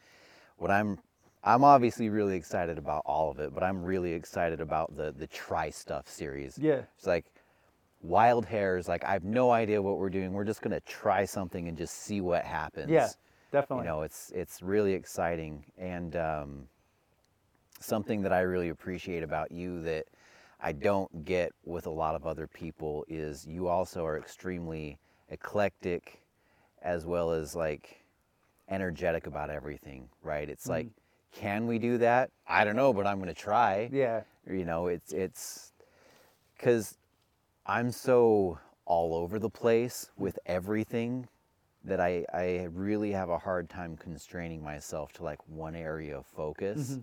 what 0.57 0.71
I'm 0.71 0.99
I'm 1.43 1.63
obviously 1.63 2.09
really 2.09 2.35
excited 2.35 2.77
about 2.77 3.03
all 3.05 3.29
of 3.29 3.39
it, 3.39 3.53
but 3.53 3.63
I'm 3.63 3.83
really 3.83 4.13
excited 4.13 4.61
about 4.61 4.95
the 4.95 5.11
the 5.11 5.27
try 5.27 5.69
stuff 5.69 6.07
series. 6.07 6.57
Yeah. 6.57 6.83
It's 6.97 7.07
like 7.07 7.25
wild 8.01 8.45
hairs. 8.45 8.87
Like 8.87 9.03
I 9.03 9.13
have 9.13 9.23
no 9.23 9.51
idea 9.51 9.81
what 9.81 9.97
we're 9.97 10.09
doing. 10.09 10.31
We're 10.33 10.45
just 10.45 10.61
gonna 10.61 10.81
try 10.81 11.25
something 11.25 11.67
and 11.67 11.77
just 11.77 11.95
see 11.95 12.21
what 12.21 12.45
happens. 12.45 12.89
Yeah. 12.89 13.09
Definitely. 13.51 13.85
You 13.85 13.89
know, 13.91 14.01
it's 14.01 14.31
it's 14.33 14.61
really 14.63 14.93
exciting 14.93 15.63
and 15.77 16.15
um, 16.15 16.67
something 17.79 18.23
that 18.23 18.33
I 18.33 18.41
really 18.41 18.69
appreciate 18.69 19.21
about 19.21 19.51
you 19.51 19.83
that 19.83 20.05
I 20.63 20.71
don't 20.71 21.25
get 21.25 21.51
with 21.65 21.85
a 21.85 21.91
lot 21.91 22.15
of 22.15 22.25
other 22.25 22.47
people 22.47 23.05
is 23.07 23.45
you 23.45 23.67
also 23.67 24.05
are 24.05 24.17
extremely 24.17 24.97
eclectic 25.29 26.21
as 26.81 27.05
well 27.05 27.31
as 27.31 27.55
like 27.55 28.03
energetic 28.69 29.27
about 29.27 29.49
everything, 29.49 30.09
right? 30.23 30.49
It's 30.49 30.67
like, 30.67 30.87
can 31.33 31.67
we 31.67 31.79
do 31.79 31.97
that? 31.99 32.31
I 32.47 32.63
don't 32.63 32.75
know, 32.75 32.93
but 32.93 33.05
I'm 33.05 33.19
gonna 33.19 33.33
try 33.33 33.89
yeah. 33.91 34.21
you 34.49 34.65
know 34.65 34.87
it's 34.87 35.11
it's 35.13 35.73
because 36.57 36.97
i'm 37.65 37.91
so 37.91 38.57
all 38.85 39.15
over 39.15 39.39
the 39.39 39.49
place 39.49 40.09
with 40.17 40.37
everything 40.45 41.27
that 41.83 41.99
i 41.99 42.25
i 42.33 42.67
really 42.73 43.11
have 43.11 43.29
a 43.29 43.37
hard 43.37 43.69
time 43.69 43.95
constraining 43.97 44.63
myself 44.63 45.11
to 45.13 45.23
like 45.23 45.39
one 45.47 45.75
area 45.75 46.17
of 46.17 46.25
focus 46.25 46.99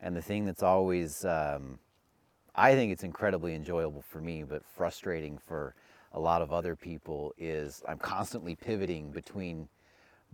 and 0.00 0.16
the 0.16 0.22
thing 0.22 0.44
that's 0.44 0.62
always 0.62 1.24
um, 1.24 1.78
i 2.56 2.74
think 2.74 2.92
it's 2.92 3.04
incredibly 3.04 3.54
enjoyable 3.54 4.02
for 4.02 4.20
me 4.20 4.44
but 4.44 4.64
frustrating 4.64 5.38
for 5.38 5.74
a 6.14 6.20
lot 6.20 6.42
of 6.42 6.52
other 6.52 6.76
people 6.76 7.34
is 7.38 7.82
i'm 7.88 7.98
constantly 7.98 8.56
pivoting 8.56 9.10
between 9.12 9.68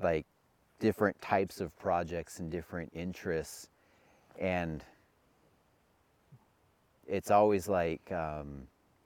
like 0.02 0.26
different 0.80 1.20
types 1.22 1.60
of 1.60 1.76
projects 1.78 2.40
and 2.40 2.50
different 2.50 2.90
interests 2.94 3.68
and 4.40 4.84
it's 7.06 7.30
always 7.30 7.68
like 7.68 8.12
um, 8.12 8.64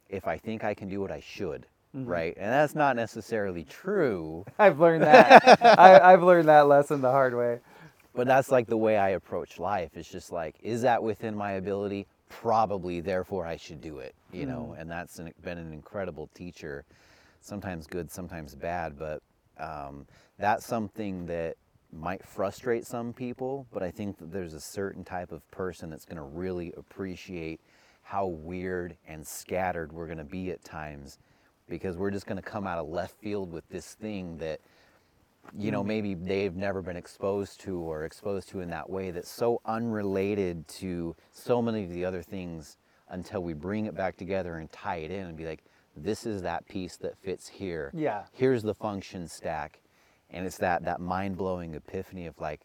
if 0.09 0.27
I 0.29 0.39
think 0.39 0.65
I 0.65 0.75
can 0.75 0.89
do 0.89 1.05
it, 1.05 1.11
I 1.11 1.21
should, 1.21 1.67
right? 2.05 2.35
And 2.39 2.53
that's 2.53 2.75
not 2.75 2.97
necessarily 2.97 3.65
true, 3.65 4.45
I've 4.59 4.81
learned 4.81 5.05
that. 5.05 5.63
I, 5.79 6.01
I've 6.01 6.23
learned 6.23 6.49
that 6.49 6.69
lesson 6.69 7.01
the 7.03 7.11
hard 7.11 7.35
way. 7.35 7.61
but 8.15 8.27
that's 8.27 8.51
like 8.51 8.69
the 8.69 8.77
way 8.77 8.99
I 8.99 9.11
approach 9.11 9.59
life. 9.59 9.93
It's 9.97 10.11
just 10.11 10.33
like, 10.33 10.57
is 10.63 10.83
that 10.83 11.03
within 11.03 11.37
my 11.37 11.53
ability? 11.53 12.07
Probably, 12.29 13.01
therefore 13.01 13.47
I 13.47 13.57
should 13.57 13.81
do 13.81 13.99
it, 13.99 14.15
you 14.33 14.47
know? 14.47 14.75
And 14.79 14.91
that's 14.91 15.19
an, 15.19 15.33
been 15.43 15.59
an 15.59 15.73
incredible 15.73 16.29
teacher, 16.35 16.85
sometimes 17.41 17.87
good, 17.87 18.11
sometimes 18.11 18.55
bad, 18.55 18.99
but 18.99 19.23
um, 19.59 20.07
that's 20.39 20.67
something 20.67 21.27
that 21.27 21.57
might 21.93 22.25
frustrate 22.25 22.87
some 22.87 23.13
people, 23.13 23.67
but 23.73 23.83
I 23.83 23.91
think 23.91 24.19
that 24.19 24.33
there's 24.33 24.55
a 24.55 24.61
certain 24.61 25.05
type 25.05 25.33
of 25.33 25.49
person 25.51 25.89
that's 25.91 26.05
going 26.05 26.17
to 26.17 26.23
really 26.23 26.73
appreciate 26.77 27.61
how 28.03 28.27
weird 28.27 28.97
and 29.09 29.27
scattered 29.27 29.93
we're 29.93 30.07
going 30.07 30.19
to 30.19 30.25
be 30.25 30.51
at 30.51 30.63
times 30.65 31.19
because 31.69 31.97
we're 31.97 32.11
just 32.11 32.27
going 32.27 32.37
to 32.37 32.43
come 32.43 32.67
out 32.67 32.79
of 32.79 32.89
left 32.89 33.19
field 33.21 33.51
with 33.51 33.69
this 33.69 33.95
thing 33.95 34.37
that 34.39 34.61
you 35.59 35.71
know 35.71 35.83
mm. 35.83 35.87
maybe 35.87 36.15
they've 36.15 36.57
never 36.57 36.83
been 36.83 36.97
exposed 36.97 37.61
to 37.61 37.79
or 37.79 38.05
exposed 38.05 38.49
to 38.49 38.61
in 38.61 38.71
that 38.71 38.89
way 38.89 39.11
that's 39.11 39.31
so 39.31 39.61
unrelated 39.65 40.67
to 40.69 41.15
so 41.33 41.61
many 41.61 41.85
of 41.85 41.91
the 41.91 42.05
other 42.05 42.23
things 42.23 42.79
until 43.11 43.43
we 43.43 43.53
bring 43.53 43.87
it 43.87 43.95
back 43.95 44.17
together 44.17 44.57
and 44.57 44.71
tie 44.73 44.97
it 44.97 45.11
in 45.11 45.27
and 45.27 45.37
be 45.37 45.47
like 45.47 45.63
this 45.97 46.27
is 46.27 46.43
that 46.43 46.67
piece 46.69 46.97
that 46.99 47.17
fits 47.17 47.49
here. 47.49 47.91
Yeah. 47.95 48.25
here's 48.33 48.63
the 48.63 48.75
function 48.75 49.27
stack. 49.27 49.81
And 50.31 50.45
it's 50.45 50.59
that 50.59 50.85
that 50.85 51.01
mind-blowing 51.01 51.75
epiphany 51.75 52.27
of 52.27 52.39
like 52.41 52.61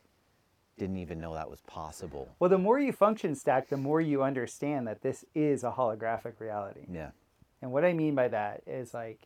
didn't 0.78 0.98
even 0.98 1.20
know 1.20 1.36
that 1.36 1.50
was 1.50 1.62
possible. 1.62 2.28
Well, 2.40 2.50
the 2.50 2.58
more 2.58 2.80
you 2.80 2.92
function 2.92 3.36
stack, 3.36 3.70
the 3.70 3.78
more 3.78 4.02
you 4.02 4.24
understand 4.24 4.88
that 4.88 5.02
this 5.02 5.24
is 5.36 5.64
a 5.64 5.72
holographic 5.72 6.40
reality. 6.40 6.86
yeah. 6.92 7.12
And 7.62 7.72
what 7.72 7.86
I 7.86 7.94
mean 7.94 8.16
by 8.16 8.28
that 8.30 8.64
is 8.66 8.92
like, 8.92 9.20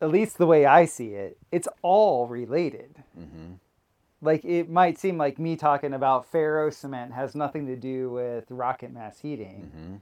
at 0.00 0.10
least 0.10 0.38
the 0.38 0.46
way 0.46 0.66
I 0.66 0.84
see 0.84 1.08
it, 1.14 1.38
it's 1.50 1.68
all 1.82 2.26
related. 2.26 3.02
mm-hmm. 3.18 3.54
Like 4.22 4.44
it 4.44 4.68
might 4.70 4.98
seem 4.98 5.18
like 5.18 5.38
me 5.38 5.56
talking 5.56 5.92
about 5.92 6.26
ferro 6.26 6.70
cement 6.70 7.12
has 7.12 7.34
nothing 7.34 7.66
to 7.66 7.76
do 7.76 8.10
with 8.10 8.44
rocket 8.50 8.92
mass 8.92 9.20
heating 9.20 9.70
Mm-hmm. 9.76 9.94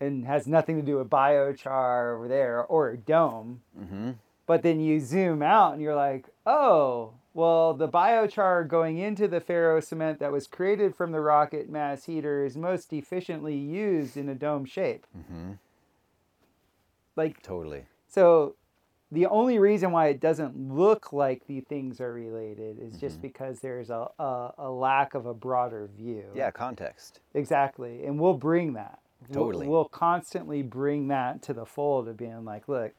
and 0.00 0.26
has 0.26 0.46
nothing 0.46 0.76
to 0.76 0.82
do 0.82 0.98
with 0.98 1.08
biochar 1.08 2.14
over 2.14 2.28
there 2.28 2.62
or 2.64 2.90
a 2.90 2.96
dome. 2.96 3.62
Mm-hmm. 3.78 4.10
But 4.46 4.62
then 4.62 4.80
you 4.80 5.00
zoom 5.00 5.42
out 5.42 5.72
and 5.72 5.82
you're 5.82 5.96
like, 5.96 6.26
oh, 6.46 7.14
well, 7.34 7.74
the 7.74 7.88
biochar 7.88 8.68
going 8.68 8.98
into 8.98 9.26
the 9.26 9.40
ferro 9.40 9.80
cement 9.80 10.20
that 10.20 10.30
was 10.30 10.46
created 10.46 10.94
from 10.94 11.12
the 11.12 11.20
rocket 11.20 11.68
mass 11.68 12.04
heater 12.04 12.44
is 12.44 12.56
most 12.56 12.92
efficiently 12.92 13.56
used 13.56 14.16
in 14.16 14.28
a 14.28 14.34
dome 14.34 14.64
shape. 14.66 15.06
Mm-hmm. 15.18 15.52
Like, 17.16 17.42
totally 17.42 17.86
so 18.08 18.54
the 19.12 19.26
only 19.26 19.58
reason 19.58 19.92
why 19.92 20.08
it 20.08 20.20
doesn't 20.20 20.56
look 20.56 21.12
like 21.12 21.46
the 21.46 21.60
things 21.60 22.00
are 22.00 22.12
related 22.12 22.78
is 22.80 22.98
just 22.98 23.22
because 23.22 23.60
there's 23.60 23.90
a, 23.90 24.08
a, 24.18 24.52
a 24.58 24.70
lack 24.70 25.14
of 25.14 25.26
a 25.26 25.34
broader 25.34 25.88
view. 25.96 26.24
yeah 26.34 26.50
context 26.50 27.20
Exactly. 27.34 28.04
And 28.04 28.18
we'll 28.18 28.34
bring 28.34 28.72
that. 28.74 28.98
We'll- 29.28 29.44
Totally. 29.44 29.68
We'll, 29.68 29.84
constantly 29.84 30.62
bring 30.62 31.08
that 31.08 31.42
to 31.42 31.54
the 31.54 31.66
fold 31.66 32.08
of 32.08 32.16
being 32.16 32.44
like, 32.44 32.68
look, 32.68 32.92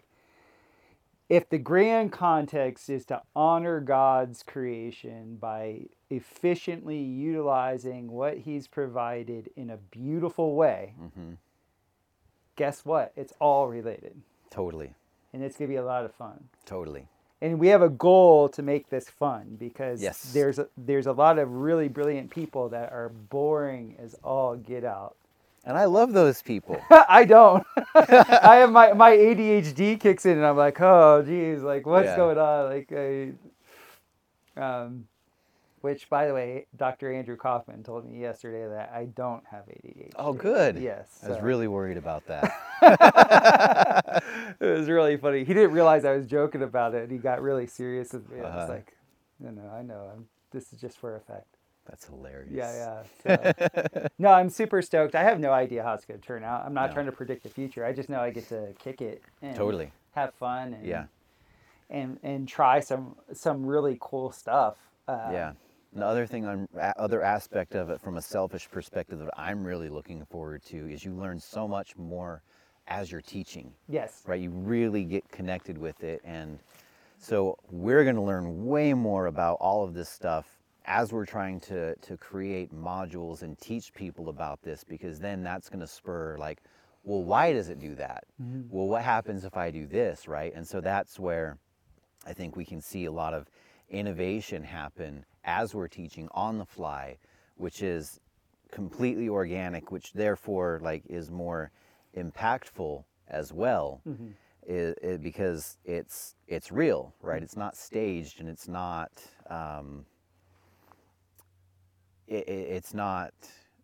if 1.30 1.50
the 1.50 1.58
grand 1.58 2.12
context 2.14 2.90
is 2.90 3.06
to 3.06 3.22
honor 3.36 3.82
God's 3.82 4.44
creation 4.44 5.36
by 5.36 5.88
efficiently 6.10 7.00
utilizing 7.00 8.10
what 8.10 8.38
he's 8.38 8.68
provided 8.68 9.50
in 9.58 9.70
a 9.70 9.78
beautiful 9.78 10.56
way, 10.56 10.94
mm-hmm. 11.02 11.34
guess 12.56 12.86
what? 12.86 13.12
It's 13.18 13.34
all 13.40 13.68
related. 13.68 14.22
totally 14.50 14.94
And 15.38 15.46
it's 15.46 15.56
going 15.56 15.70
to 15.70 15.72
be 15.72 15.78
a 15.78 15.86
lot 15.86 16.04
of 16.04 16.12
fun. 16.16 16.44
totally 16.66 17.06
And 17.44 17.60
we 17.60 17.68
have 17.68 17.84
a 17.84 17.90
goal 17.90 18.50
to 18.50 18.64
make 18.64 18.90
this 18.90 19.08
fun 19.08 19.56
because 19.60 20.02
Yes. 20.02 20.32
there's 20.34 20.58
a, 20.58 20.68
there's 20.76 21.06
a 21.06 21.12
lot 21.12 21.38
of 21.38 21.52
really 21.52 21.88
brilliant 21.90 22.32
people 22.32 22.70
that 22.70 22.92
are 22.92 23.10
boring 23.10 23.96
as 24.00 24.16
all 24.24 24.56
get 24.56 24.84
out. 24.84 25.16
and 25.64 25.78
i 25.78 25.86
love 25.86 26.12
those 26.14 26.42
people 26.42 26.82
I 26.90 27.24
don't. 27.26 27.64
I 27.96 28.56
have 28.62 28.72
my 28.72 28.94
my 28.94 29.12
ADHD 29.12 30.00
kicks 30.00 30.26
in, 30.26 30.38
and 30.38 30.46
I'm 30.46 30.58
like, 30.58 30.82
oh, 30.82 31.22
geez, 31.24 31.62
like 31.62 31.86
what's 31.86 32.08
Yeah. 32.08 32.16
going 32.16 32.38
on? 32.40 32.70
Like, 32.74 32.92
I, 32.92 33.34
um, 34.60 35.08
Which, 35.82 36.10
by 36.10 36.26
the 36.28 36.34
way, 36.34 36.66
Dr. 36.76 37.14
Andrew 37.14 37.38
Kaufman 37.38 37.84
told 37.84 38.04
me 38.10 38.20
yesterday 38.20 38.68
that 38.68 38.92
I 38.94 39.06
don't 39.06 39.44
have 39.52 39.66
ADHD. 39.66 40.12
Oh, 40.16 40.34
good. 40.34 40.78
Yes. 40.80 41.20
I 41.24 41.30
was 41.30 41.38
so- 41.38 41.44
really 41.44 41.68
worried 41.68 41.98
about 41.98 42.26
that. 42.28 42.52
it 44.60 44.66
was 44.66 44.90
really 44.90 45.18
funny. 45.18 45.44
He 45.44 45.54
didn't 45.54 45.72
realize 45.72 46.04
I 46.06 46.14
was 46.16 46.26
joking 46.26 46.64
about 46.64 46.96
it, 46.96 47.04
and 47.04 47.12
he 47.12 47.18
got 47.18 47.42
really 47.42 47.68
serious 47.68 48.14
with 48.14 48.30
me. 48.30 48.40
Uh-huh. 48.40 48.58
was 48.58 48.70
like, 48.70 48.96
"No, 49.40 49.52
no, 49.52 49.70
I 49.70 49.82
know. 49.84 50.10
I'm, 50.14 50.26
this 50.52 50.74
is 50.74 50.80
just 50.82 50.98
for 50.98 51.16
effect." 51.16 51.46
That's 51.88 52.06
hilarious. 52.08 52.52
Yeah, 52.54 53.04
yeah. 53.26 53.44
So, 53.94 54.08
no, 54.20 54.30
I'm 54.32 54.50
super 54.50 54.82
stoked. 54.82 55.16
I 55.16 55.24
have 55.24 55.40
no 55.40 55.52
idea 55.54 55.84
how 55.84 55.94
it's 55.94 56.04
going 56.06 56.20
to 56.20 56.26
turn 56.26 56.44
out. 56.44 56.66
I'm 56.66 56.74
not 56.74 56.88
No. 56.90 56.94
trying 56.96 57.06
to 57.06 57.12
predict 57.14 57.44
the 57.44 57.50
future. 57.50 57.86
I 57.86 57.94
just 57.94 58.10
know 58.10 58.20
I 58.20 58.30
get 58.30 58.50
to 58.50 58.74
kick 58.78 59.02
it 59.02 59.22
and 59.42 59.56
Totally. 59.56 59.92
have 60.12 60.34
fun 60.34 60.74
and 60.74 60.86
Yeah. 60.86 61.06
and 61.90 62.20
and 62.24 62.48
try 62.48 62.80
some 62.82 63.16
some 63.32 63.66
really 63.66 63.98
cool 64.02 64.32
stuff. 64.32 64.76
Uh, 65.08 65.30
Yeah. 65.32 65.52
The 65.94 66.06
other 66.06 66.26
thing, 66.26 66.46
I'm, 66.46 66.68
other 66.98 67.22
aspect 67.24 67.76
of 67.76 67.90
it 67.90 68.00
from 68.02 68.18
a 68.18 68.22
selfish 68.22 68.70
perspective 68.70 69.20
that 69.20 69.30
I'm 69.38 69.64
really 69.66 69.90
looking 69.90 70.24
forward 70.26 70.64
to 70.66 70.92
is 70.92 71.04
you 71.04 71.14
learn 71.14 71.40
so 71.40 71.68
much 71.68 71.96
more 71.98 72.44
as 72.88 73.12
you're 73.12 73.22
teaching, 73.22 73.74
Yes. 73.88 74.24
right? 74.26 74.40
You 74.40 74.50
really 74.52 75.04
get 75.04 75.30
connected 75.30 75.78
with 75.78 76.04
it. 76.04 76.22
And 76.24 76.60
so 77.18 77.58
we're 77.72 78.04
going 78.04 78.16
to 78.16 78.22
learn 78.22 78.66
way 78.66 78.94
more 78.94 79.26
about 79.26 79.58
all 79.60 79.84
of 79.84 79.94
this 79.94 80.10
stuff 80.10 80.60
as 80.86 81.12
we're 81.12 81.26
trying 81.26 81.60
to, 81.60 81.96
to 81.96 82.16
create 82.18 82.74
modules 82.74 83.42
and 83.42 83.58
teach 83.60 83.94
people 83.94 84.30
about 84.30 84.62
this 84.62 84.84
because 84.84 85.20
then 85.20 85.44
that's 85.44 85.68
going 85.68 85.82
to 85.82 85.88
spur 85.88 86.38
like, 86.38 86.60
well, 87.04 87.24
why 87.24 87.52
does 87.54 87.70
it 87.70 87.80
do 87.80 87.96
that? 87.96 88.26
Mm-hmm. 88.42 88.64
Well, 88.70 88.88
what 88.88 89.02
happens 89.04 89.46
if 89.46 89.58
I 89.58 89.72
do 89.72 89.86
this, 89.86 90.28
right? 90.28 90.54
And 90.56 90.66
so 90.68 90.80
that's 90.80 91.20
where 91.20 91.58
I 92.26 92.34
think 92.34 92.56
we 92.56 92.66
can 92.66 92.82
see 92.82 93.06
a 93.06 93.12
lot 93.12 93.34
of 93.34 93.48
innovation 93.90 94.64
happen 94.64 95.26
as 95.44 95.74
we're 95.74 95.88
teaching 95.88 96.28
on 96.32 96.58
the 96.58 96.66
fly, 96.66 97.18
which 97.56 97.82
is 97.82 98.20
completely 98.72 99.30
organic, 99.30 99.92
which 99.92 100.14
therefore 100.14 100.80
like 100.84 101.04
is 101.08 101.32
more 101.32 101.72
impactful 102.16 103.04
as 103.30 103.54
well, 103.54 104.02
mm-hmm. 104.08 104.28
i- 104.70 104.96
i- 105.14 105.18
because 105.18 105.78
it's 105.86 106.36
it's 106.48 106.72
real, 106.72 107.14
right? 107.22 107.42
It's 107.44 107.54
mm-hmm. 107.54 107.62
not 107.62 107.78
staged 107.78 108.40
and 108.40 108.50
it's 108.50 108.68
not 108.68 109.12
um, 109.50 110.06
it, 112.28 112.48
it- 112.48 112.70
it's 112.76 112.94
not 112.94 113.34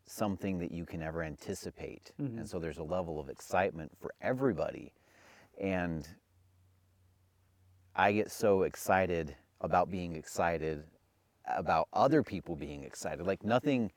something 0.05 0.59
that 0.59 0.71
you 0.71 0.85
can 0.85 1.01
ever 1.01 1.23
anticipate, 1.23 2.11
mm-hmm. 2.21 2.39
and 2.39 2.49
so 2.49 2.59
there's 2.59 2.77
a 2.77 2.83
level 2.83 3.19
of 3.19 3.29
excitement 3.29 3.91
for 3.99 4.13
everybody, 4.21 4.91
and 5.59 6.07
I 7.95 8.11
get 8.11 8.31
so 8.31 8.63
excited 8.63 9.35
about 9.63 9.89
being 9.89 10.15
excited 10.15 10.83
about 11.47 11.87
other 11.93 12.21
people 12.23 12.55
being 12.55 12.83
excited. 12.83 13.25
Like 13.25 13.43
nothing 13.43 13.91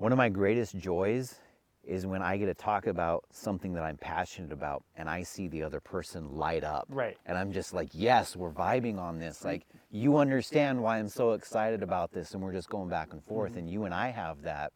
one 0.00 0.12
of 0.12 0.18
my 0.18 0.30
greatest 0.30 0.78
joys 0.78 1.40
is 1.84 2.06
when 2.06 2.22
I 2.22 2.38
get 2.38 2.46
to 2.46 2.54
talk 2.54 2.86
about 2.86 3.24
something 3.30 3.74
that 3.74 3.82
I'm 3.82 3.98
passionate 3.98 4.50
about 4.52 4.82
and 4.96 5.10
I 5.10 5.22
see 5.22 5.46
the 5.48 5.62
other 5.62 5.78
person 5.78 6.36
light 6.36 6.64
up. 6.64 6.86
Right. 6.88 7.18
And 7.26 7.36
I'm 7.36 7.52
just 7.52 7.74
like, 7.74 7.90
yes, 7.92 8.34
we're 8.34 8.50
vibing 8.50 8.98
on 8.98 9.18
this. 9.18 9.44
Like, 9.44 9.66
you 9.90 10.16
understand 10.16 10.82
why 10.82 10.98
I'm 10.98 11.08
so 11.08 11.32
excited 11.32 11.82
about 11.82 12.12
this. 12.12 12.32
And 12.32 12.42
we're 12.42 12.52
just 12.52 12.70
going 12.70 12.88
back 12.88 13.12
and 13.12 13.22
forth. 13.24 13.52
Mm-hmm. 13.52 13.58
And 13.58 13.70
you 13.70 13.84
and 13.84 13.94
I 13.94 14.08
have 14.10 14.42
that. 14.42 14.72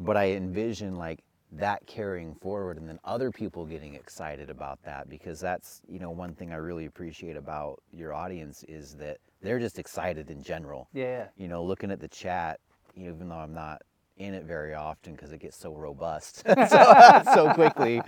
But 0.00 0.16
I 0.16 0.32
envision 0.32 0.96
like 0.96 1.22
that 1.58 1.86
carrying 1.86 2.34
forward 2.34 2.76
and 2.78 2.88
then 2.88 2.98
other 3.04 3.30
people 3.30 3.64
getting 3.64 3.94
excited 3.94 4.50
about 4.50 4.82
that 4.84 5.08
because 5.08 5.40
that's, 5.40 5.82
you 5.88 5.98
know, 5.98 6.10
one 6.10 6.34
thing 6.34 6.52
I 6.52 6.56
really 6.56 6.86
appreciate 6.86 7.36
about 7.36 7.82
your 7.92 8.12
audience 8.14 8.64
is 8.68 8.94
that 8.96 9.18
they're 9.42 9.58
just 9.58 9.78
excited 9.78 10.30
in 10.30 10.42
general 10.42 10.88
Yeah. 10.92 11.28
you 11.36 11.48
know, 11.48 11.62
looking 11.64 11.90
at 11.90 12.00
the 12.00 12.08
chat, 12.08 12.60
even 12.94 13.28
though 13.28 13.36
I'm 13.36 13.54
not 13.54 13.82
in 14.18 14.32
it 14.34 14.44
very 14.44 14.74
often 14.74 15.12
because 15.14 15.32
it 15.32 15.40
gets 15.40 15.56
so 15.56 15.72
robust 15.74 16.42
so, 16.68 17.22
so 17.34 17.52
quickly, 17.54 18.02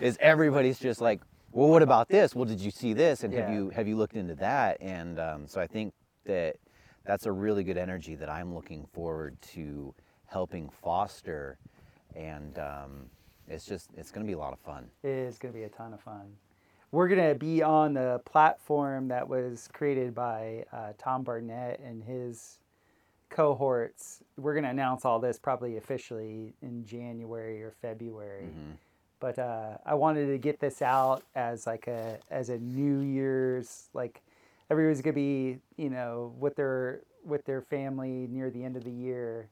is 0.00 0.16
everybody's 0.20 0.78
just 0.78 1.00
like, 1.00 1.20
well, 1.52 1.68
what 1.68 1.82
about 1.82 2.08
this? 2.08 2.34
Well, 2.34 2.46
did 2.46 2.60
you 2.60 2.70
see 2.70 2.92
this? 2.94 3.22
And 3.24 3.32
have 3.34 3.48
Yeah. 3.48 3.54
you 3.54 3.70
have 3.70 3.86
you 3.86 3.96
looked 3.96 4.16
into 4.16 4.34
that? 4.36 4.78
And 4.80 5.18
um, 5.20 5.46
so 5.46 5.60
I 5.60 5.66
think 5.66 5.92
that 6.24 6.56
that's 7.04 7.26
a 7.26 7.32
really 7.32 7.62
good 7.64 7.76
energy 7.76 8.14
that 8.16 8.30
I'm 8.30 8.54
looking 8.54 8.86
forward 8.92 9.36
to 9.54 9.94
helping 10.26 10.70
foster, 10.70 11.58
and 12.16 12.58
um, 12.58 13.06
it's 13.48 13.64
just 13.66 13.90
it's 13.96 14.10
going 14.10 14.24
to 14.26 14.30
be 14.30 14.34
a 14.34 14.38
lot 14.38 14.52
of 14.52 14.60
fun. 14.60 14.86
It 15.02 15.10
is 15.10 15.38
going 15.38 15.52
to 15.52 15.58
be 15.58 15.64
a 15.64 15.68
ton 15.68 15.92
of 15.92 16.00
fun. 16.00 16.36
We're 16.90 17.08
going 17.08 17.26
to 17.32 17.34
be 17.38 17.62
on 17.62 17.94
the 17.94 18.20
platform 18.26 19.08
that 19.08 19.26
was 19.26 19.68
created 19.72 20.14
by 20.14 20.64
uh, 20.72 20.92
Tom 20.98 21.22
Barnett 21.22 21.80
and 21.80 22.02
his 22.04 22.58
cohorts. 23.30 24.22
We're 24.36 24.52
going 24.52 24.64
to 24.64 24.70
announce 24.70 25.06
all 25.06 25.18
this 25.18 25.38
probably 25.38 25.78
officially 25.78 26.52
in 26.60 26.84
January 26.84 27.62
or 27.62 27.72
February. 27.80 28.44
But 29.20 29.38
uh, 29.38 29.78
I 29.86 29.94
wanted 29.94 30.26
to 30.26 30.38
get 30.38 30.60
this 30.60 30.82
out 30.82 31.22
as 31.34 31.66
like 31.66 31.86
a 31.86 32.18
as 32.30 32.48
a 32.50 32.58
New 32.58 33.00
Year's 33.00 33.88
like 33.94 34.20
everybody's 34.68 35.00
gonna 35.00 35.14
be 35.14 35.58
you 35.76 35.90
know 35.90 36.34
with 36.40 36.56
their 36.56 37.02
with 37.24 37.44
their 37.44 37.62
family 37.62 38.26
near 38.28 38.50
the 38.50 38.64
end 38.64 38.76
of 38.76 38.82
the 38.84 38.90
year, 38.90 39.48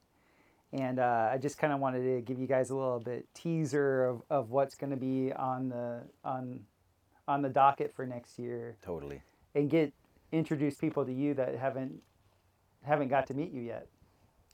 and 0.73 0.99
uh, 0.99 1.29
I 1.31 1.37
just 1.37 1.57
kind 1.57 1.73
of 1.73 1.79
wanted 1.79 2.03
to 2.03 2.21
give 2.21 2.39
you 2.39 2.47
guys 2.47 2.69
a 2.69 2.75
little 2.75 2.99
bit 2.99 3.25
teaser 3.33 4.05
of, 4.05 4.21
of 4.29 4.49
what's 4.51 4.75
gonna 4.75 4.97
be 4.97 5.31
on 5.33 5.69
the 5.69 6.01
on 6.23 6.61
on 7.27 7.41
the 7.41 7.49
docket 7.49 7.93
for 7.95 8.05
next 8.05 8.37
year, 8.39 8.75
Totally. 8.81 9.21
and 9.55 9.69
get 9.69 9.93
introduce 10.31 10.75
people 10.75 11.05
to 11.05 11.13
you 11.13 11.33
that 11.35 11.55
haven't 11.57 12.01
haven't 12.83 13.09
got 13.09 13.27
to 13.27 13.33
meet 13.33 13.51
you 13.51 13.61
yet. 13.61 13.87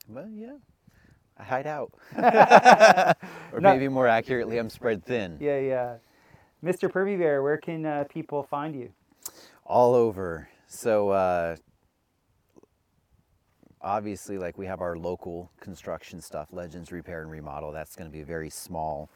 Well, 0.08 0.28
yeah. 0.30 0.56
I 1.40 1.44
hide 1.44 1.66
out. 1.68 1.92
or 3.52 3.60
No. 3.60 3.72
maybe 3.72 3.86
more 3.88 4.08
accurately, 4.08 4.58
I'm 4.58 4.68
spread 4.70 5.04
thin. 5.04 5.36
Yeah, 5.40 5.58
yeah. 5.60 5.94
Mr. 6.64 6.90
Pervy 6.90 7.16
Bear, 7.16 7.42
where 7.44 7.56
can 7.58 7.86
uh, 7.86 8.04
people 8.08 8.42
find 8.42 8.74
you? 8.74 8.90
all 9.64 9.94
over. 9.94 10.48
So 10.66 11.10
uh, 11.10 11.54
obviously, 13.82 14.38
like 14.38 14.58
we 14.58 14.66
have 14.66 14.80
our 14.80 14.96
local 14.96 15.50
construction 15.60 16.20
stuff, 16.20 16.48
Legends 16.52 16.92
Repair 16.92 17.22
and 17.22 17.30
Remodel. 17.30 17.72
That's 17.72 17.96
going 17.96 18.08
to 18.08 18.12
be 18.12 18.20
a 18.20 18.26
very 18.26 18.50
small 18.50 19.10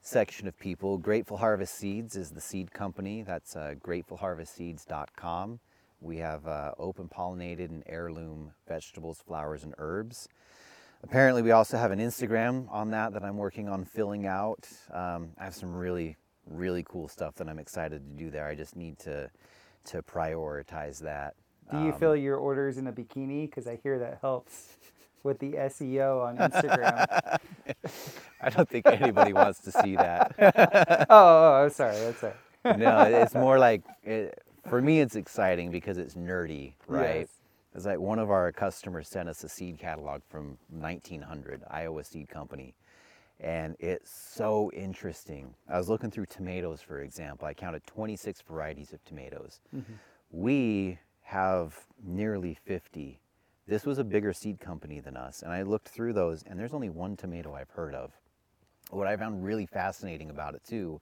section 0.00 0.46
of 0.46 0.58
people. 0.58 0.98
Grateful 0.98 1.36
Harvest 1.36 1.74
Seeds 1.74 2.16
is 2.16 2.30
the 2.30 2.40
seed 2.40 2.72
company. 2.72 3.22
That's 3.22 3.56
uh, 3.56 3.74
gratefulharvestseeds.com. 3.82 5.60
We 6.00 6.18
have 6.18 6.46
uh, 6.46 6.72
open 6.78 7.08
pollinated 7.08 7.70
and 7.70 7.82
heirloom 7.86 8.52
vegetables, 8.68 9.22
flowers, 9.26 9.64
and 9.64 9.74
herbs. 9.78 10.28
Apparently, 11.02 11.42
we 11.42 11.50
also 11.50 11.76
have 11.76 11.90
an 11.90 11.98
Instagram 11.98 12.70
on 12.70 12.90
that 12.90 13.12
that 13.12 13.24
I'm 13.24 13.36
working 13.36 13.68
on 13.68 13.84
filling 13.84 14.26
out. 14.26 14.68
Um, 14.92 15.30
I 15.38 15.44
have 15.44 15.54
some 15.54 15.74
really, 15.74 16.16
really 16.48 16.84
cool 16.88 17.08
stuff 17.08 17.34
that 17.36 17.48
I'm 17.48 17.58
excited 17.58 18.02
to 18.04 18.24
do 18.24 18.30
there. 18.30 18.46
I 18.46 18.54
just 18.54 18.76
need 18.76 18.98
to 19.00 19.30
to 19.86 20.02
prioritize 20.02 20.98
that. 21.00 21.34
Do 21.70 21.78
you 21.82 21.92
Um, 21.92 21.98
fill 21.98 22.16
your 22.16 22.36
orders 22.36 22.78
in 22.78 22.86
a 22.86 22.92
bikini? 22.92 23.46
Because 23.48 23.66
I 23.66 23.76
hear 23.76 23.98
that 23.98 24.18
helps 24.20 24.76
with 25.22 25.38
the 25.40 25.54
SEO 25.54 26.24
on 26.24 26.36
Instagram. 26.50 27.38
I 28.40 28.50
don't 28.50 28.68
think 28.68 28.86
anybody 28.86 29.32
wants 29.32 29.60
to 29.60 29.72
see 29.72 29.96
that. 29.96 30.34
oh, 30.38 31.04
oh, 31.10 31.62
oh, 31.64 31.68
sorry, 31.68 31.96
that's 31.98 32.18
sorry. 32.20 32.34
no, 32.76 33.00
it's 33.02 33.34
more 33.34 33.58
like 33.68 33.82
it, 34.04 34.40
for 34.68 34.80
me, 34.82 35.00
it's 35.00 35.16
exciting 35.16 35.70
because 35.70 35.98
it's 35.98 36.14
nerdy, 36.14 36.74
right? 36.86 37.20
Yes. 37.20 37.28
It's 37.74 37.84
like 37.86 37.98
one 37.98 38.18
of 38.18 38.30
our 38.30 38.52
customers 38.52 39.08
sent 39.08 39.28
us 39.28 39.44
a 39.44 39.48
seed 39.48 39.78
catalog 39.78 40.22
from 40.28 40.56
1900, 40.70 41.62
Iowa 41.70 42.04
Seed 42.04 42.28
Company, 42.28 42.74
and 43.38 43.76
it's 43.78 44.10
so 44.10 44.70
interesting. 44.72 45.54
I 45.68 45.76
was 45.76 45.88
looking 45.88 46.10
through 46.10 46.26
tomatoes, 46.26 46.80
for 46.80 47.00
example. 47.02 47.46
I 47.46 47.52
counted 47.54 47.86
26 47.86 48.40
varieties 48.42 48.92
of 48.94 49.04
tomatoes. 49.04 49.60
We 50.30 50.98
have 51.26 51.74
nearly 52.04 52.54
50. 52.54 53.18
This 53.66 53.84
was 53.84 53.98
a 53.98 54.04
bigger 54.04 54.32
seed 54.32 54.60
company 54.60 55.00
than 55.00 55.16
us, 55.16 55.42
and 55.42 55.52
I 55.52 55.62
looked 55.62 55.88
through 55.88 56.12
those, 56.12 56.44
and 56.44 56.58
there's 56.58 56.72
only 56.72 56.88
one 56.88 57.16
tomato 57.16 57.52
I've 57.52 57.70
heard 57.70 57.96
of. 57.96 58.12
What 58.90 59.08
I 59.08 59.16
found 59.16 59.44
really 59.44 59.66
fascinating 59.66 60.30
about 60.30 60.54
it 60.54 60.62
too 60.64 61.00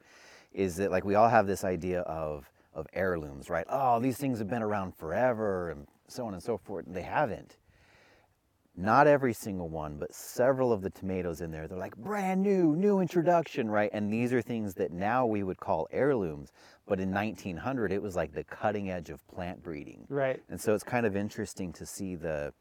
is 0.55 0.77
that 0.77 0.91
like 0.91 1.05
we 1.05 1.15
all 1.15 1.29
have 1.29 1.47
this 1.47 1.63
idea 1.63 2.01
of 2.03 2.51
of 2.73 2.87
heirlooms, 2.95 3.51
right? 3.51 3.67
Oh, 3.69 4.01
these 4.01 4.17
things 4.17 4.39
have 4.39 4.49
been 4.49 4.63
around 4.63 4.97
forever 4.97 5.71
and 5.71 5.87
so 6.09 6.27
on 6.27 6.33
and 6.33 6.43
so 6.43 6.57
forth. 6.57 6.87
And 6.87 6.97
they 6.97 7.03
haven't. 7.03 7.57
Not 8.77 9.07
every 9.07 9.33
single 9.33 9.69
one, 9.69 9.99
but 9.99 10.13
several 10.13 10.73
of 10.73 10.83
the 10.83 10.91
tomatoes 10.91 11.41
in 11.41 11.53
there, 11.53 11.69
they're 11.69 11.79
like 11.79 11.97
brand 11.97 12.43
new, 12.43 12.75
new 12.75 12.99
introduction, 12.99 13.71
right? 13.71 13.89
And 13.93 14.13
these 14.13 14.33
are 14.33 14.43
things 14.43 14.75
that 14.75 14.91
now 14.91 15.27
we 15.27 15.45
would 15.45 15.61
call 15.61 15.87
heirlooms, 15.93 16.51
but 16.87 16.99
in 16.99 17.13
1900 17.13 17.93
it 17.93 18.03
was 18.03 18.17
like 18.17 18.33
the 18.33 18.43
cutting 18.43 18.91
edge 18.91 19.11
of 19.11 19.27
plant 19.29 19.63
breeding. 19.63 20.07
Right. 20.09 20.43
And 20.49 20.61
so 20.61 20.75
it's 20.75 20.83
kind 20.83 21.07
of 21.07 21.17
interesting 21.17 21.73
to 21.75 21.87
see 21.87 22.17
the 22.17 22.53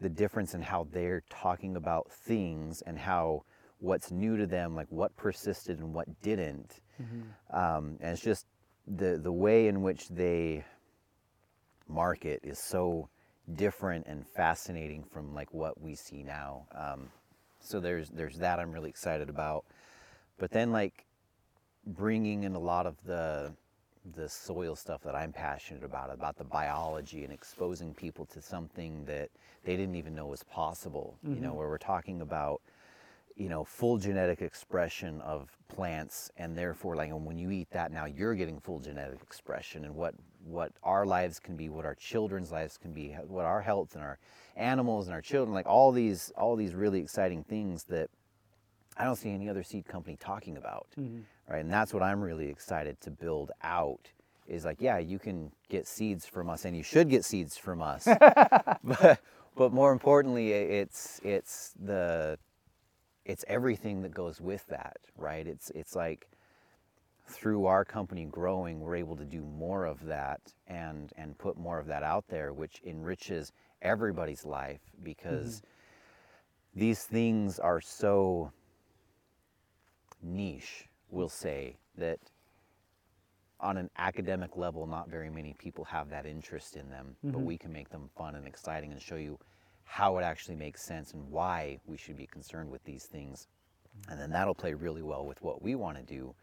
the 0.00 0.08
difference 0.08 0.54
in 0.54 0.62
how 0.62 0.86
they're 0.92 1.24
talking 1.28 1.74
about 1.74 2.08
things 2.12 2.82
and 2.82 2.96
how 2.96 3.42
what's 3.78 4.12
new 4.12 4.36
to 4.36 4.46
them, 4.46 4.76
like 4.76 4.86
what 4.90 5.16
persisted 5.16 5.78
and 5.80 5.92
what 5.92 6.20
didn't. 6.20 6.80
Um, 7.56 7.96
and 8.00 8.12
it's 8.12 8.22
just 8.22 8.46
the 8.86 9.18
the 9.18 9.32
way 9.32 9.66
in 9.68 9.82
which 9.82 10.08
they 10.08 10.64
market 11.88 12.40
is 12.44 12.58
so 12.58 13.08
different 13.54 14.06
and 14.06 14.26
fascinating 14.26 15.02
from 15.02 15.34
like 15.34 15.52
what 15.52 15.80
we 15.80 15.94
see 15.94 16.22
now. 16.22 16.66
Um, 16.74 17.08
so 17.60 17.80
there's 17.80 18.10
there's 18.10 18.38
that 18.38 18.58
I'm 18.58 18.72
really 18.72 18.90
excited 18.90 19.28
about. 19.28 19.64
But 20.38 20.50
then 20.50 20.72
like 20.72 21.04
bringing 21.86 22.44
in 22.44 22.54
a 22.54 22.58
lot 22.58 22.86
of 22.86 22.96
the 23.04 23.52
the 24.14 24.28
soil 24.28 24.74
stuff 24.74 25.02
that 25.02 25.14
I'm 25.14 25.32
passionate 25.32 25.84
about, 25.84 26.10
about 26.10 26.38
the 26.38 26.44
biology 26.44 27.24
and 27.24 27.32
exposing 27.32 27.92
people 27.92 28.24
to 28.26 28.40
something 28.40 29.04
that 29.04 29.28
they 29.64 29.76
didn't 29.76 29.96
even 29.96 30.14
know 30.14 30.26
was 30.26 30.42
possible. 30.44 31.18
Mm-hmm. 31.24 31.34
You 31.34 31.40
know, 31.40 31.48
mm-hmm. 31.48 31.58
where 31.58 31.68
we're 31.68 31.78
talking 31.78 32.20
about 32.20 32.62
you 33.38 33.48
know 33.48 33.64
full 33.64 33.96
genetic 33.96 34.42
expression 34.42 35.20
of 35.22 35.56
plants 35.68 36.30
and 36.36 36.56
therefore 36.56 36.96
like 36.96 37.10
when 37.12 37.38
you 37.38 37.50
eat 37.50 37.70
that 37.70 37.92
now 37.92 38.04
you're 38.04 38.34
getting 38.34 38.58
full 38.58 38.80
genetic 38.80 39.22
expression 39.22 39.84
and 39.84 39.94
what 39.94 40.14
what 40.44 40.72
our 40.82 41.04
lives 41.06 41.38
can 41.38 41.56
be 41.56 41.68
what 41.68 41.84
our 41.84 41.94
children's 41.94 42.50
lives 42.52 42.76
can 42.76 42.92
be 42.92 43.12
what 43.26 43.44
our 43.44 43.60
health 43.60 43.94
and 43.94 44.02
our 44.02 44.18
animals 44.56 45.06
and 45.06 45.14
our 45.14 45.20
children 45.20 45.54
like 45.54 45.66
all 45.66 45.92
these 45.92 46.32
all 46.36 46.56
these 46.56 46.74
really 46.74 47.00
exciting 47.00 47.42
things 47.44 47.84
that 47.84 48.08
i 48.96 49.04
don't 49.04 49.16
see 49.16 49.30
any 49.30 49.48
other 49.48 49.62
seed 49.62 49.86
company 49.86 50.16
talking 50.20 50.56
about 50.56 50.86
mm-hmm. 50.98 51.20
right 51.48 51.60
and 51.60 51.72
that's 51.72 51.92
what 51.92 52.02
i'm 52.02 52.20
really 52.20 52.48
excited 52.48 53.00
to 53.00 53.10
build 53.10 53.50
out 53.62 54.08
is 54.46 54.64
like 54.64 54.80
yeah 54.80 54.98
you 54.98 55.18
can 55.18 55.50
get 55.68 55.86
seeds 55.86 56.26
from 56.26 56.48
us 56.48 56.64
and 56.64 56.76
you 56.76 56.82
should 56.82 57.08
get 57.08 57.24
seeds 57.24 57.56
from 57.56 57.82
us 57.82 58.04
but 58.84 59.20
but 59.56 59.72
more 59.72 59.92
importantly 59.92 60.52
it's 60.52 61.20
it's 61.24 61.74
the 61.84 62.38
it's 63.28 63.44
everything 63.46 64.02
that 64.02 64.12
goes 64.12 64.40
with 64.40 64.66
that, 64.68 64.96
right? 65.16 65.46
It's 65.46 65.70
it's 65.74 65.94
like 65.94 66.26
through 67.28 67.66
our 67.66 67.84
company 67.84 68.24
growing, 68.24 68.80
we're 68.80 68.96
able 68.96 69.16
to 69.16 69.24
do 69.24 69.42
more 69.42 69.84
of 69.84 70.04
that 70.06 70.40
and 70.66 71.12
and 71.16 71.36
put 71.38 71.56
more 71.56 71.78
of 71.78 71.86
that 71.86 72.02
out 72.02 72.24
there, 72.28 72.52
which 72.52 72.80
enriches 72.84 73.52
everybody's 73.82 74.44
life 74.44 74.80
because 75.02 75.56
mm-hmm. 75.56 76.80
these 76.80 77.04
things 77.04 77.58
are 77.58 77.80
so 77.80 78.50
niche, 80.22 80.88
we'll 81.10 81.28
say, 81.28 81.76
that 81.96 82.18
on 83.60 83.76
an 83.76 83.90
academic 83.98 84.56
level, 84.56 84.86
not 84.86 85.08
very 85.08 85.30
many 85.30 85.54
people 85.58 85.84
have 85.84 86.10
that 86.10 86.26
interest 86.26 86.76
in 86.76 86.88
them, 86.90 87.16
mm-hmm. 87.24 87.32
but 87.32 87.40
we 87.40 87.58
can 87.58 87.72
make 87.72 87.88
them 87.88 88.08
fun 88.16 88.34
and 88.34 88.46
exciting 88.46 88.92
and 88.92 89.02
show 89.02 89.16
you 89.16 89.38
how 89.84 90.18
it 90.18 90.22
actually 90.22 90.54
makes 90.54 90.82
sense 90.82 91.12
and 91.12 91.30
why 91.30 91.80
we 91.86 91.96
should 91.96 92.16
be 92.16 92.26
concerned 92.26 92.70
with 92.70 92.84
these 92.84 93.04
things. 93.04 93.48
And 94.08 94.20
then 94.20 94.30
that'll 94.30 94.54
play 94.54 94.74
really 94.74 95.02
well 95.02 95.24
with 95.26 95.42
what 95.42 95.62
we 95.62 95.74
want 95.74 95.96
to 95.96 96.02
do. 96.02 96.34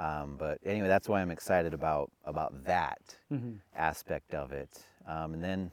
Um, 0.00 0.36
but 0.38 0.58
anyway, 0.64 0.88
that's 0.88 1.08
why 1.08 1.20
I'm 1.20 1.30
excited 1.30 1.74
about 1.74 2.10
about 2.24 2.64
that 2.64 3.00
mm-hmm. 3.30 3.56
aspect 3.76 4.34
of 4.34 4.52
it. 4.52 4.82
Um, 5.06 5.34
and 5.34 5.44
then 5.44 5.70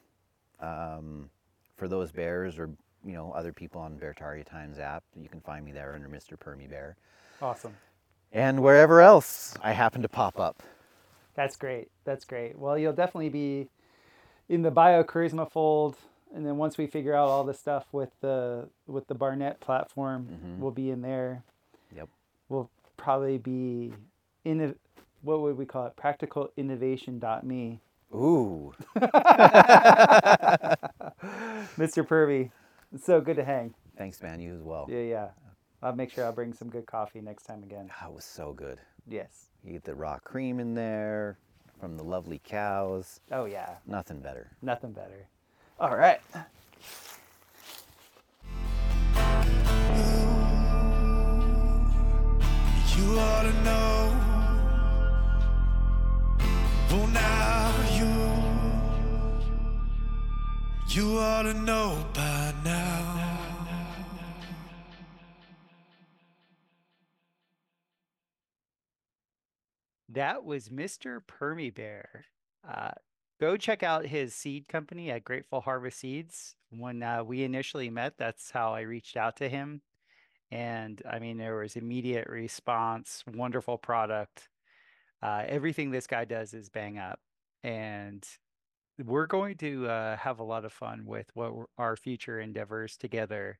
um, 0.59 1.29
for 1.77 1.87
those 1.87 2.11
bears 2.11 2.59
or 2.59 2.69
you 3.05 3.13
know 3.13 3.31
other 3.31 3.53
people 3.53 3.79
on 3.79 3.97
Beartaria 3.97 4.45
Times 4.45 4.79
app, 4.79 5.03
you 5.15 5.29
can 5.29 5.39
find 5.39 5.63
me 5.63 5.71
there 5.71 5.93
under 5.95 6.09
Mr. 6.09 6.37
Permie 6.37 6.69
Bear. 6.69 6.97
Awesome. 7.41 7.75
And 8.33 8.61
wherever 8.61 8.99
else 8.99 9.55
I 9.63 9.71
happen 9.71 10.01
to 10.01 10.09
pop 10.09 10.39
up. 10.39 10.61
That's 11.33 11.55
great. 11.55 11.89
That's 12.03 12.25
great. 12.25 12.57
Well, 12.57 12.77
you'll 12.77 12.93
definitely 12.93 13.29
be 13.29 13.69
in 14.49 14.61
the 14.63 14.71
BioCharisma 14.71 15.49
fold 15.49 15.95
and 16.33 16.45
then 16.45 16.57
once 16.57 16.77
we 16.77 16.87
figure 16.87 17.13
out 17.13 17.29
all 17.29 17.43
the 17.43 17.53
stuff 17.53 17.85
with 17.91 18.09
the 18.21 18.67
with 18.85 19.07
the 19.07 19.15
Barnett 19.15 19.59
platform, 19.59 20.27
mm-hmm. 20.29 20.59
we'll 20.59 20.71
be 20.71 20.89
in 20.89 21.01
there. 21.01 21.43
Yep. 21.95 22.09
We'll 22.49 22.69
probably 22.97 23.37
be 23.37 23.93
in 24.47 24.75
what 25.21 25.41
would 25.41 25.57
we 25.57 25.65
call 25.65 25.85
it? 25.87 25.95
Practical 25.95 26.51
innovation.me. 26.55 27.81
Ooh. 28.13 28.73
Mr. 31.75 32.07
Purvey, 32.07 32.51
it's 32.93 33.05
so 33.05 33.19
good 33.19 33.35
to 33.35 33.43
hang. 33.43 33.73
Thanks, 33.97 34.21
man. 34.21 34.39
You 34.39 34.55
as 34.55 34.61
well. 34.61 34.87
Yeah, 34.89 35.01
yeah. 35.01 35.27
I'll 35.83 35.95
make 35.95 36.11
sure 36.11 36.25
I'll 36.25 36.31
bring 36.31 36.53
some 36.53 36.69
good 36.69 36.85
coffee 36.85 37.21
next 37.21 37.43
time 37.43 37.61
again. 37.63 37.91
That 38.01 38.13
was 38.13 38.23
so 38.23 38.53
good. 38.53 38.79
Yes. 39.07 39.49
You 39.63 39.73
get 39.73 39.83
the 39.83 39.95
raw 39.95 40.17
cream 40.19 40.59
in 40.59 40.73
there 40.73 41.37
from 41.79 41.97
the 41.97 42.03
lovely 42.03 42.41
cows. 42.43 43.19
Oh 43.31 43.45
yeah. 43.45 43.75
Nothing 43.85 44.21
better. 44.21 44.51
Nothing 44.61 44.93
better. 44.93 45.27
All 45.79 45.95
right. 45.95 46.19
You 52.95 53.19
ought 53.19 53.43
to 53.43 53.53
know. 53.63 54.36
Well, 56.89 57.07
now 57.07 57.73
you, 57.95 58.07
you 60.95 61.19
ought 61.19 61.43
to 61.43 61.53
know 61.53 62.05
by 62.13 62.53
now. 62.63 63.37
That 70.09 70.45
was 70.45 70.69
Mr. 70.69 71.19
Permie 71.27 71.75
Bear. 71.75 72.25
Uh, 72.67 72.91
go 73.39 73.57
check 73.57 73.83
out 73.83 74.05
his 74.05 74.33
seed 74.33 74.67
company 74.69 75.11
at 75.11 75.25
Grateful 75.25 75.61
Harvest 75.61 75.99
Seeds. 75.99 76.55
When 76.69 77.03
uh, 77.03 77.23
we 77.23 77.43
initially 77.43 77.89
met, 77.89 78.13
that's 78.17 78.49
how 78.49 78.73
I 78.73 78.81
reached 78.81 79.17
out 79.17 79.35
to 79.37 79.49
him. 79.49 79.81
And 80.51 81.01
I 81.07 81.19
mean, 81.19 81.37
there 81.37 81.57
was 81.57 81.75
immediate 81.75 82.29
response, 82.29 83.23
wonderful 83.31 83.77
product. 83.77 84.47
Uh, 85.21 85.43
everything 85.47 85.91
this 85.91 86.07
guy 86.07 86.25
does 86.25 86.53
is 86.53 86.69
bang 86.69 86.97
up. 86.97 87.19
And 87.63 88.25
we're 89.03 89.27
going 89.27 89.57
to 89.57 89.87
uh, 89.87 90.17
have 90.17 90.39
a 90.39 90.43
lot 90.43 90.65
of 90.65 90.73
fun 90.73 91.05
with 91.05 91.29
what 91.33 91.53
our 91.77 91.95
future 91.95 92.39
endeavors 92.39 92.97
together. 92.97 93.59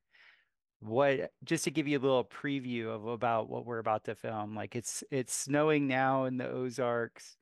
What 0.80 1.32
just 1.44 1.64
to 1.64 1.72
give 1.72 1.88
you 1.88 1.98
a 1.98 2.00
little 2.00 2.24
preview 2.24 2.88
of 2.88 3.08
about 3.08 3.50
what 3.50 3.66
we're 3.66 3.80
about 3.80 4.04
to 4.06 4.16
film. 4.16 4.56
Like 4.56 4.76
it's 4.76 5.04
it's 5.10 5.34
snowing 5.34 5.88
now 5.88 6.26
in 6.26 6.38
the 6.38 6.48
Ozarks 6.48 7.38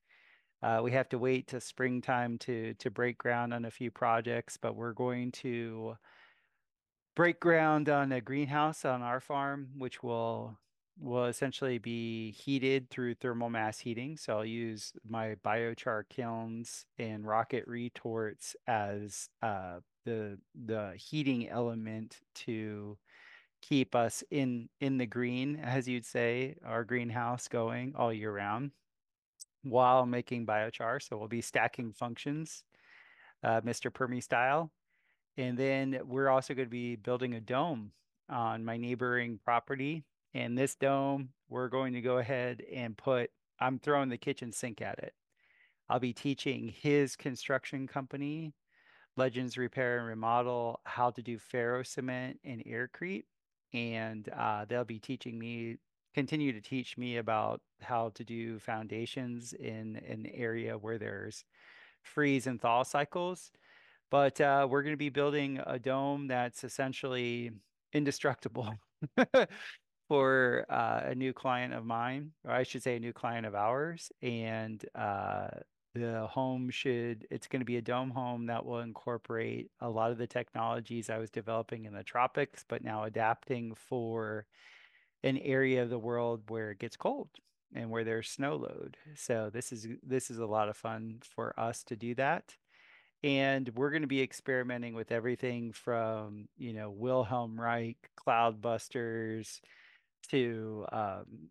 uh, 0.66 0.82
we 0.82 0.92
have 0.92 1.08
to 1.10 1.20
wait 1.20 1.48
to 1.48 1.62
springtime 1.62 2.40
to 2.40 2.74
to 2.76 2.90
break 2.90 3.20
ground 3.20 3.54
on 3.54 3.66
a 3.66 3.72
few 3.72 3.92
projects, 3.92 4.58
but 4.58 4.76
we're 4.76 4.94
going 4.94 5.32
to 5.32 5.96
break 7.16 7.40
ground 7.40 7.88
on 7.88 8.12
a 8.12 8.20
greenhouse 8.20 8.84
on 8.84 9.04
our 9.04 9.20
farm, 9.20 9.70
which 9.78 10.02
will 10.02 10.58
will 11.00 11.26
essentially 11.26 11.78
be 11.78 12.32
heated 12.32 12.90
through 12.90 13.16
thermal 13.16 13.50
mass 13.50 13.80
heating. 13.80 14.18
So 14.18 14.38
I'll 14.38 14.46
use 14.46 14.94
my 15.08 15.36
biochar 15.44 16.04
kilns 16.10 16.86
and 16.98 17.26
rocket 17.26 17.68
retorts 17.68 18.56
as 18.68 19.30
uh, 19.42 19.80
the 20.06 20.38
the 20.66 20.94
heating 20.96 21.50
element 21.50 22.20
to 22.36 22.98
keep 23.62 23.96
us 23.96 24.24
in 24.32 24.70
in 24.80 24.98
the 24.98 25.06
green, 25.06 25.58
as 25.58 25.88
you'd 25.88 26.06
say, 26.06 26.56
our 26.66 26.84
greenhouse 26.84 27.48
going 27.48 27.94
all 27.98 28.14
year 28.14 28.32
round 28.32 28.72
while 29.64 30.06
making 30.06 30.46
biochar. 30.46 31.02
So 31.02 31.18
we'll 31.18 31.28
be 31.28 31.42
stacking 31.42 31.92
functions, 31.92 32.64
uh, 33.44 33.62
Mr. 33.62 33.92
Permie 33.92 34.24
style. 34.24 34.72
And 35.38 35.58
then 35.58 36.00
we're 36.06 36.30
also 36.30 36.54
going 36.54 36.68
to 36.68 36.72
be 36.72 36.96
building 36.96 37.34
a 37.34 37.42
dome 37.42 37.92
on 38.30 38.64
my 38.64 38.78
neighboring 38.78 39.40
property. 39.44 40.06
And 40.36 40.58
this 40.58 40.76
dome, 40.76 41.30
we're 41.48 41.70
going 41.70 41.94
to 41.94 42.02
go 42.02 42.18
ahead 42.18 42.62
and 42.72 42.98
put, 42.98 43.30
I'm 43.58 43.80
throwing 43.80 44.10
the 44.10 44.18
kitchen 44.18 44.52
sink 44.52 44.82
at 44.82 45.00
it. 45.00 45.14
I'll 45.88 46.02
be 46.02 46.12
teaching 46.12 46.74
his 46.78 47.16
construction 47.16 47.88
company, 47.88 48.54
Legends 49.16 49.58
Repair 49.58 50.00
and 50.00 50.08
Remodel, 50.08 50.82
how 50.84 51.12
to 51.12 51.22
do 51.22 51.40
ferro 51.40 51.84
cement 51.84 52.40
and 52.44 52.62
aircrete. 52.66 53.24
And 53.74 54.28
uh, 54.38 54.66
they'll 54.68 54.84
be 54.84 55.00
teaching 55.00 55.40
me 55.40 55.78
continue 56.14 56.52
to 56.52 56.62
teach 56.62 56.98
me 56.98 57.16
about 57.16 57.62
how 57.82 58.10
to 58.16 58.26
do 58.26 58.60
foundations 58.60 59.54
in 59.54 60.02
an 60.06 60.26
area 60.34 60.78
where 60.78 60.98
there's 60.98 61.46
freeze 62.04 62.46
and 62.46 62.60
thaw 62.60 62.84
cycles. 62.84 63.52
But 64.12 64.42
uh, 64.42 64.68
we're 64.70 64.84
going 64.84 64.94
to 64.94 64.98
be 64.98 65.10
building 65.10 65.62
a 65.66 65.80
dome 65.80 66.28
that's 66.28 66.66
essentially 66.66 67.52
indestructible 67.94 68.74
for 70.08 70.66
uh, 70.70 71.02
a 71.06 71.16
new 71.16 71.34
client 71.34 71.74
of 71.74 71.86
mine, 71.86 72.32
or 72.44 72.52
I 72.52 72.64
should 72.64 72.84
say, 72.84 72.96
a 72.96 73.00
new 73.00 73.14
client 73.14 73.46
of 73.46 73.56
ours. 73.56 74.12
And 74.22 74.84
uh, 74.94 75.48
the 75.94 76.28
home 76.28 76.70
should, 76.70 77.26
it's 77.32 77.48
going 77.48 77.62
to 77.62 77.66
be 77.66 77.78
a 77.78 77.82
dome 77.82 78.12
home 78.12 78.48
that 78.48 78.66
will 78.66 78.82
incorporate 78.82 79.72
a 79.80 79.90
lot 79.90 80.12
of 80.12 80.18
the 80.18 80.28
technologies 80.28 81.10
I 81.10 81.18
was 81.18 81.30
developing 81.30 81.86
in 81.86 81.94
the 81.94 82.04
tropics, 82.04 82.66
but 82.68 82.84
now 82.84 83.04
adapting 83.04 83.74
for 83.76 84.46
an 85.24 85.38
area 85.40 85.82
of 85.82 85.90
the 85.90 85.98
world 85.98 86.44
where 86.50 86.72
it 86.72 86.80
gets 86.80 86.98
cold 86.98 87.30
and 87.74 87.90
where 87.90 88.04
there's 88.04 88.30
snow 88.30 88.56
load. 88.58 88.98
So 89.16 89.50
this 89.52 89.72
is 89.72 89.88
this 90.04 90.30
is 90.30 90.38
a 90.38 90.46
lot 90.46 90.70
of 90.70 90.78
fun 90.78 91.22
for 91.36 91.60
us 91.60 91.84
to 91.86 91.96
do 91.96 92.14
that. 92.16 92.56
And 93.24 93.72
we're 93.76 93.90
going 93.90 94.04
to 94.04 94.08
be 94.08 94.22
experimenting 94.22 94.94
with 94.94 95.12
everything 95.12 95.72
from, 95.72 96.48
you 96.58 96.74
know, 96.74 96.92
Wilhelm 96.92 97.60
Reich, 97.60 97.98
Cloudbusters 98.16 99.62
to 100.28 100.86
um 100.92 101.50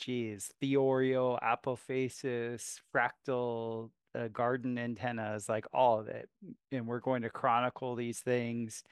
geez, 0.00 0.52
Theorio, 0.60 1.38
Apophasis, 1.42 2.80
Fractal, 2.94 3.90
uh, 4.14 4.28
garden 4.28 4.78
antennas, 4.78 5.48
like 5.48 5.66
all 5.72 5.98
of 5.98 6.08
it. 6.08 6.28
And 6.72 6.86
we're 6.86 7.00
going 7.00 7.22
to 7.22 7.30
chronicle 7.30 7.94
these 7.94 8.20
things. 8.20 8.82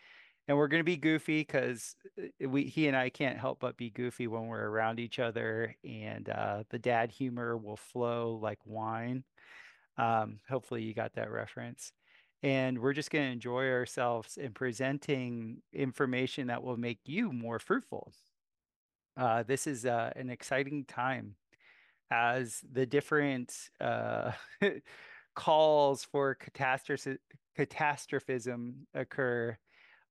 And 0.49 0.57
we're 0.57 0.69
going 0.69 0.81
to 0.81 0.85
be 0.85 0.97
goofy 0.97 1.41
because 1.41 1.95
uh, 2.19 2.49
we 2.49 2.65
he 2.65 2.89
and 2.89 2.97
I 2.97 3.11
can't 3.11 3.39
help 3.39 3.61
but 3.61 3.77
be 3.77 3.91
goofy 3.91 4.27
when 4.27 4.47
we're 4.47 4.69
around 4.69 4.99
each 4.99 5.19
other. 5.19 5.77
And 5.85 6.29
uh, 6.29 6.65
the 6.71 6.79
dad 6.79 7.13
humor 7.13 7.57
will 7.57 7.77
flow 7.77 8.39
like 8.43 8.59
wine. 8.65 9.25
Um, 9.99 10.41
hopefully, 10.49 10.83
you 10.83 10.95
got 10.95 11.15
that 11.15 11.31
reference. 11.31 11.93
And 12.43 12.81
we're 12.81 12.93
just 12.93 13.13
going 13.13 13.27
to 13.27 13.33
enjoy 13.33 13.71
ourselves 13.71 14.37
in 14.37 14.53
presenting 14.53 15.59
information 15.73 16.49
that 16.49 16.65
will 16.65 16.77
make 16.77 16.99
you 17.05 17.33
more 17.33 17.61
fruitful. 17.61 18.13
Uh, 19.17 19.43
this 19.43 19.67
is 19.67 19.85
uh, 19.85 20.11
an 20.17 20.31
exciting 20.31 20.85
time 20.85 21.35
as 22.11 22.61
the 22.73 22.87
different 22.87 23.53
uh, 23.81 24.33
calls 25.35 26.05
for 26.05 26.35
catastrophe, 26.35 27.17
catastrophism 27.57 28.87
occur. 28.95 29.57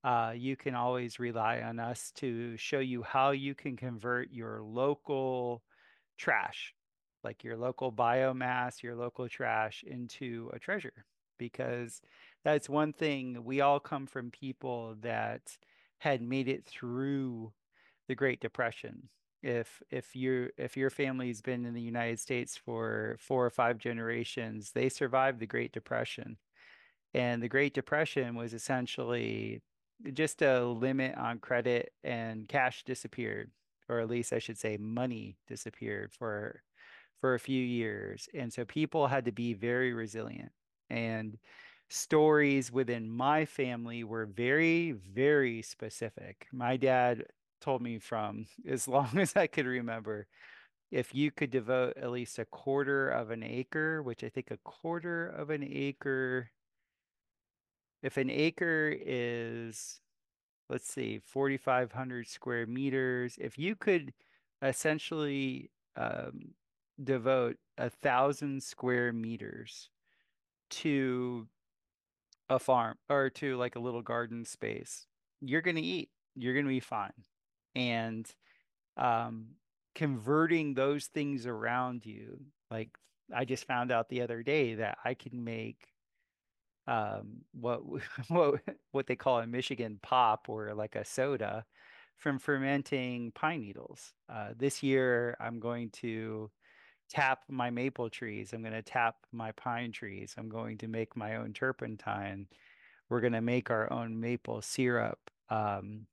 Uh, 0.04 0.34
you 0.36 0.56
can 0.56 0.76
always 0.76 1.20
rely 1.20 1.62
on 1.62 1.80
us 1.80 2.12
to 2.16 2.58
show 2.58 2.80
you 2.80 3.04
how 3.04 3.32
you 3.32 3.54
can 3.54 3.76
convert 3.76 4.32
your 4.32 4.62
local 4.62 5.62
trash, 6.18 6.74
like 7.24 7.44
your 7.44 7.58
local 7.58 7.92
biomass, 7.92 8.82
your 8.82 8.96
local 8.96 9.28
trash, 9.28 9.84
into 9.86 10.50
a 10.54 10.60
treasure. 10.60 11.06
Because 11.38 12.02
that's 12.44 12.70
one 12.70 12.94
thing 12.94 13.44
we 13.44 13.62
all 13.62 13.80
come 13.80 14.06
from 14.06 14.30
people 14.30 14.96
that 15.02 15.42
had 15.98 16.22
made 16.22 16.48
it 16.48 16.66
through 16.66 17.52
the 18.12 18.16
Great 18.16 18.42
Depression. 18.42 19.08
If 19.42 19.82
if 19.90 20.18
you 20.18 20.50
if 20.58 20.76
your 20.76 20.90
family's 20.90 21.42
been 21.42 21.66
in 21.66 21.74
the 21.74 21.82
United 21.82 22.20
States 22.20 22.58
for 22.58 23.16
four 23.22 23.46
or 23.46 23.50
five 23.50 23.78
generations, 23.78 24.72
they 24.72 24.90
survived 24.90 25.40
the 25.40 25.48
Great 25.48 25.72
Depression. 25.72 26.36
And 27.14 27.42
the 27.42 27.48
Great 27.48 27.74
Depression 27.74 28.36
was 28.36 28.54
essentially 28.54 29.62
just 30.12 30.42
a 30.42 30.66
limit 30.66 31.16
on 31.18 31.40
credit 31.40 31.94
and 32.04 32.50
cash 32.50 32.84
disappeared, 32.84 33.50
or 33.88 34.02
at 34.02 34.10
least 34.10 34.34
I 34.34 34.40
should 34.40 34.58
say 34.58 34.76
money 34.76 35.38
disappeared 35.48 36.12
for 36.12 36.62
for 37.22 37.36
a 37.36 37.40
few 37.40 37.64
years. 37.64 38.28
And 38.34 38.52
so 38.52 38.66
people 38.66 39.08
had 39.08 39.24
to 39.24 39.32
be 39.32 39.54
very 39.54 39.94
resilient. 39.94 40.52
And 40.90 41.38
stories 41.90 42.74
within 42.74 43.10
my 43.10 43.46
family 43.46 44.04
were 44.04 44.26
very, 44.26 44.92
very 44.92 45.62
specific. 45.62 46.48
My 46.52 46.76
dad 46.76 47.24
told 47.62 47.82
me 47.82 48.00
from 48.00 48.46
as 48.68 48.88
long 48.88 49.18
as 49.18 49.36
I 49.36 49.48
could 49.48 49.66
remember, 49.66 50.28
if 50.92 51.16
you 51.16 51.32
could 51.32 51.52
devote 51.52 51.96
at 51.98 52.12
least 52.12 52.38
a 52.38 52.46
quarter 52.46 53.10
of 53.10 53.32
an 53.32 53.44
acre, 53.44 54.04
which 54.04 54.24
I 54.24 54.30
think 54.30 54.52
a 54.52 54.58
quarter 54.58 55.28
of 55.28 55.50
an 55.50 55.64
acre, 55.64 56.50
if 58.04 58.18
an 58.18 58.30
acre 58.30 58.94
is, 59.00 60.02
let's 60.70 60.92
see, 60.92 61.20
4,500 61.20 62.28
square 62.28 62.68
meters, 62.68 63.38
if 63.40 63.58
you 63.58 63.76
could 63.76 64.14
essentially 64.62 65.72
um, 65.96 66.54
devote 67.02 67.58
a 67.78 67.90
thousand 67.90 68.62
square 68.62 69.14
meters 69.14 69.90
to 70.70 71.48
a 72.50 72.60
farm 72.60 72.98
or 73.10 73.30
to 73.30 73.56
like 73.56 73.76
a 73.76 73.80
little 73.80 74.02
garden 74.02 74.44
space, 74.44 75.08
you're 75.40 75.62
going 75.62 75.78
to 75.78 75.82
eat. 75.82 76.10
You're 76.36 76.54
going 76.54 76.66
to 76.66 76.70
be 76.70 76.80
fine. 76.80 77.12
And 77.76 78.28
um, 78.98 79.48
converting 79.96 80.74
those 80.74 81.06
things 81.06 81.46
around 81.46 82.06
you, 82.06 82.40
like 82.70 82.90
I 83.34 83.46
just 83.46 83.66
found 83.66 83.92
out 83.92 84.10
the 84.10 84.22
other 84.22 84.44
day 84.44 84.76
that 84.76 84.98
I 85.04 85.14
can 85.14 85.44
make 85.44 85.88
um, 86.88 87.42
what 87.54 87.82
what 88.28 88.62
what 88.92 89.08
they 89.08 89.16
call 89.16 89.40
in 89.40 89.52
Michigan 89.52 90.00
pop 90.02 90.50
or 90.50 90.74
like 90.74 90.96
a 90.96 91.06
soda 91.06 91.66
from 92.18 92.40
fermenting 92.40 93.32
pine 93.32 93.62
needles. 93.62 94.14
Uh, 94.32 94.50
this 94.56 94.84
year, 94.84 95.36
I'm 95.40 95.60
going 95.60 95.90
to 96.02 96.52
tap 97.10 97.40
my 97.50 97.70
maple 97.70 98.10
trees. 98.10 98.54
I'm 98.54 98.62
going 98.62 98.74
to 98.74 98.84
tap 98.84 99.16
my 99.32 99.52
pine 99.54 99.92
trees. 99.92 100.36
I'm 100.38 100.48
going 100.48 100.78
to 100.80 100.88
make 100.88 101.18
my 101.18 101.36
own 101.38 101.54
turpentine. 101.54 102.48
We're 103.10 103.22
going 103.22 103.34
to 103.34 103.42
make 103.42 103.70
our 103.72 103.92
own 103.92 104.20
maple 104.20 104.62
syrup. 104.62 105.20
Um, 105.50 106.06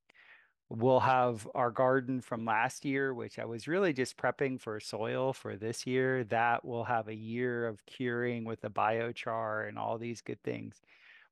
we'll 0.71 1.01
have 1.01 1.49
our 1.55 1.71
garden 1.71 2.21
from 2.21 2.45
last 2.45 2.85
year, 2.85 3.15
which 3.15 3.39
I 3.39 3.45
was 3.45 3.69
really 3.69 3.93
just 3.93 4.17
prepping 4.17 4.61
for 4.61 4.81
soil 4.81 5.33
for 5.33 5.57
this 5.57 5.87
year. 5.87 6.25
That 6.25 6.65
will 6.65 6.85
have 6.85 7.09
a 7.09 7.15
year 7.15 7.67
of 7.67 7.85
curing 7.87 8.45
with 8.45 8.61
the 8.61 8.71
biochar 8.71 9.69
and 9.69 9.79
all 9.79 9.99
these 9.99 10.21
good 10.21 10.43
things. 10.43 10.81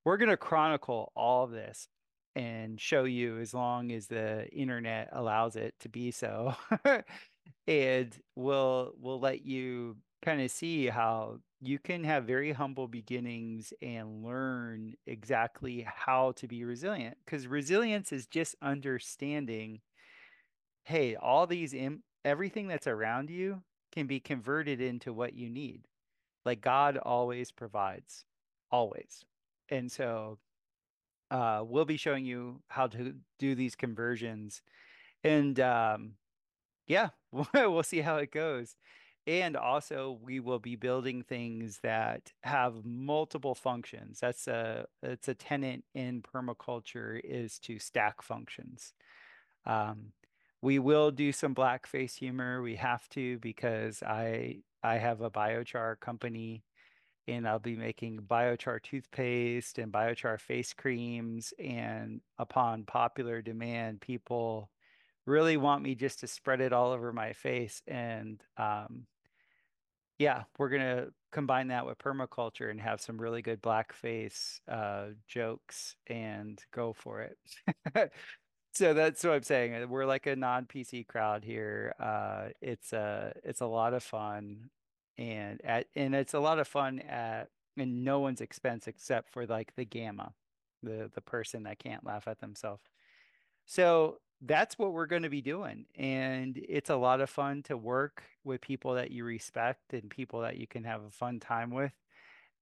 We're 0.04 0.16
going 0.16 0.30
to 0.30 0.36
chronicle 0.36 1.12
all 1.14 1.44
of 1.44 1.50
this 1.50 1.88
and 2.34 2.80
show 2.80 3.04
you 3.04 3.38
as 3.40 3.52
long 3.52 3.92
as 3.92 4.06
the 4.06 4.48
internet 4.50 5.08
allows 5.12 5.56
it 5.56 5.74
to 5.80 5.88
be 5.88 6.10
so. 6.10 6.54
and 7.66 8.14
we'll 8.36 8.92
we'll 9.00 9.20
let 9.20 9.44
you 9.44 9.96
kind 10.22 10.40
of 10.40 10.50
see 10.50 10.86
how 10.86 11.38
you 11.60 11.78
can 11.78 12.04
have 12.04 12.24
very 12.24 12.52
humble 12.52 12.86
beginnings 12.86 13.72
and 13.80 14.22
learn 14.22 14.94
exactly 15.06 15.86
how 15.88 16.32
to 16.32 16.46
be 16.46 16.64
resilient 16.64 17.16
because 17.24 17.46
resilience 17.46 18.12
is 18.12 18.26
just 18.26 18.54
understanding 18.62 19.80
hey 20.84 21.16
all 21.16 21.46
these 21.46 21.74
Im- 21.74 22.02
everything 22.24 22.68
that's 22.68 22.86
around 22.86 23.30
you 23.30 23.62
can 23.92 24.06
be 24.06 24.20
converted 24.20 24.80
into 24.80 25.12
what 25.12 25.34
you 25.34 25.48
need 25.48 25.82
like 26.44 26.60
god 26.60 26.98
always 26.98 27.50
provides 27.52 28.24
always 28.70 29.24
and 29.70 29.90
so 29.90 30.38
uh, 31.30 31.62
we'll 31.66 31.84
be 31.84 31.96
showing 31.96 32.24
you 32.24 32.60
how 32.68 32.86
to 32.86 33.14
do 33.38 33.54
these 33.54 33.74
conversions 33.74 34.62
and 35.24 35.60
um, 35.60 36.12
yeah, 36.86 37.10
we'll 37.54 37.82
see 37.82 38.00
how 38.00 38.16
it 38.16 38.32
goes. 38.32 38.76
And 39.26 39.56
also, 39.56 40.18
we 40.22 40.38
will 40.38 40.60
be 40.60 40.76
building 40.76 41.22
things 41.22 41.80
that 41.82 42.32
have 42.44 42.84
multiple 42.84 43.56
functions. 43.56 44.20
That's 44.20 44.46
a 44.46 44.86
it's 45.02 45.26
a 45.26 45.34
tenant 45.34 45.84
in 45.94 46.22
permaculture 46.22 47.20
is 47.24 47.58
to 47.60 47.80
stack 47.80 48.22
functions. 48.22 48.92
Um, 49.64 50.12
we 50.62 50.78
will 50.78 51.10
do 51.10 51.32
some 51.32 51.54
blackface 51.54 52.16
humor. 52.16 52.62
We 52.62 52.76
have 52.76 53.08
to 53.10 53.38
because 53.40 54.02
I 54.02 54.58
I 54.82 54.98
have 54.98 55.20
a 55.20 55.30
biochar 55.30 55.98
company 55.98 56.62
and 57.28 57.48
I'll 57.48 57.58
be 57.58 57.76
making 57.76 58.20
biochar 58.20 58.80
toothpaste 58.82 59.78
and 59.78 59.92
biochar 59.92 60.40
face 60.40 60.72
creams. 60.72 61.52
And 61.58 62.20
upon 62.38 62.84
popular 62.84 63.42
demand, 63.42 64.00
people 64.00 64.70
really 65.26 65.56
want 65.56 65.82
me 65.82 65.96
just 65.96 66.20
to 66.20 66.28
spread 66.28 66.60
it 66.60 66.72
all 66.72 66.92
over 66.92 67.12
my 67.12 67.32
face. 67.32 67.82
And 67.88 68.40
um, 68.56 69.06
yeah, 70.18 70.44
we're 70.58 70.68
gonna 70.70 71.08
combine 71.32 71.68
that 71.68 71.86
with 71.86 71.98
permaculture 71.98 72.70
and 72.70 72.80
have 72.80 73.00
some 73.00 73.20
really 73.20 73.42
good 73.42 73.62
blackface 73.62 74.60
uh, 74.68 75.08
jokes 75.28 75.96
and 76.06 76.62
go 76.72 76.92
for 76.92 77.22
it. 77.22 77.38
so 78.72 78.94
that's 78.94 79.22
what 79.22 79.34
I'm 79.34 79.42
saying. 79.42 79.88
We're 79.88 80.06
like 80.06 80.26
a 80.26 80.36
non-PC 80.36 81.06
crowd 81.06 81.44
here. 81.44 81.94
Uh, 82.00 82.48
it's 82.62 82.92
a 82.92 83.34
it's 83.44 83.60
a 83.60 83.66
lot 83.66 83.94
of 83.94 84.02
fun, 84.02 84.70
and 85.18 85.60
at 85.64 85.86
and 85.94 86.14
it's 86.14 86.34
a 86.34 86.40
lot 86.40 86.58
of 86.58 86.68
fun 86.68 87.00
at 87.00 87.48
and 87.76 88.04
no 88.04 88.20
one's 88.20 88.40
expense 88.40 88.86
except 88.86 89.30
for 89.30 89.46
like 89.46 89.74
the 89.76 89.84
gamma, 89.84 90.32
the 90.82 91.10
the 91.14 91.20
person 91.20 91.64
that 91.64 91.78
can't 91.78 92.04
laugh 92.04 92.26
at 92.26 92.40
themselves. 92.40 92.82
So 93.66 94.18
that's 94.42 94.78
what 94.78 94.92
we're 94.92 95.06
going 95.06 95.22
to 95.22 95.30
be 95.30 95.40
doing. 95.40 95.86
And 95.96 96.60
it's 96.68 96.90
a 96.90 96.96
lot 96.96 97.20
of 97.20 97.30
fun 97.30 97.62
to 97.64 97.76
work 97.76 98.22
with 98.44 98.60
people 98.60 98.94
that 98.94 99.10
you 99.10 99.24
respect 99.24 99.92
and 99.92 100.10
people 100.10 100.40
that 100.42 100.56
you 100.56 100.66
can 100.66 100.84
have 100.84 101.02
a 101.02 101.10
fun 101.10 101.40
time 101.40 101.70
with. 101.70 101.92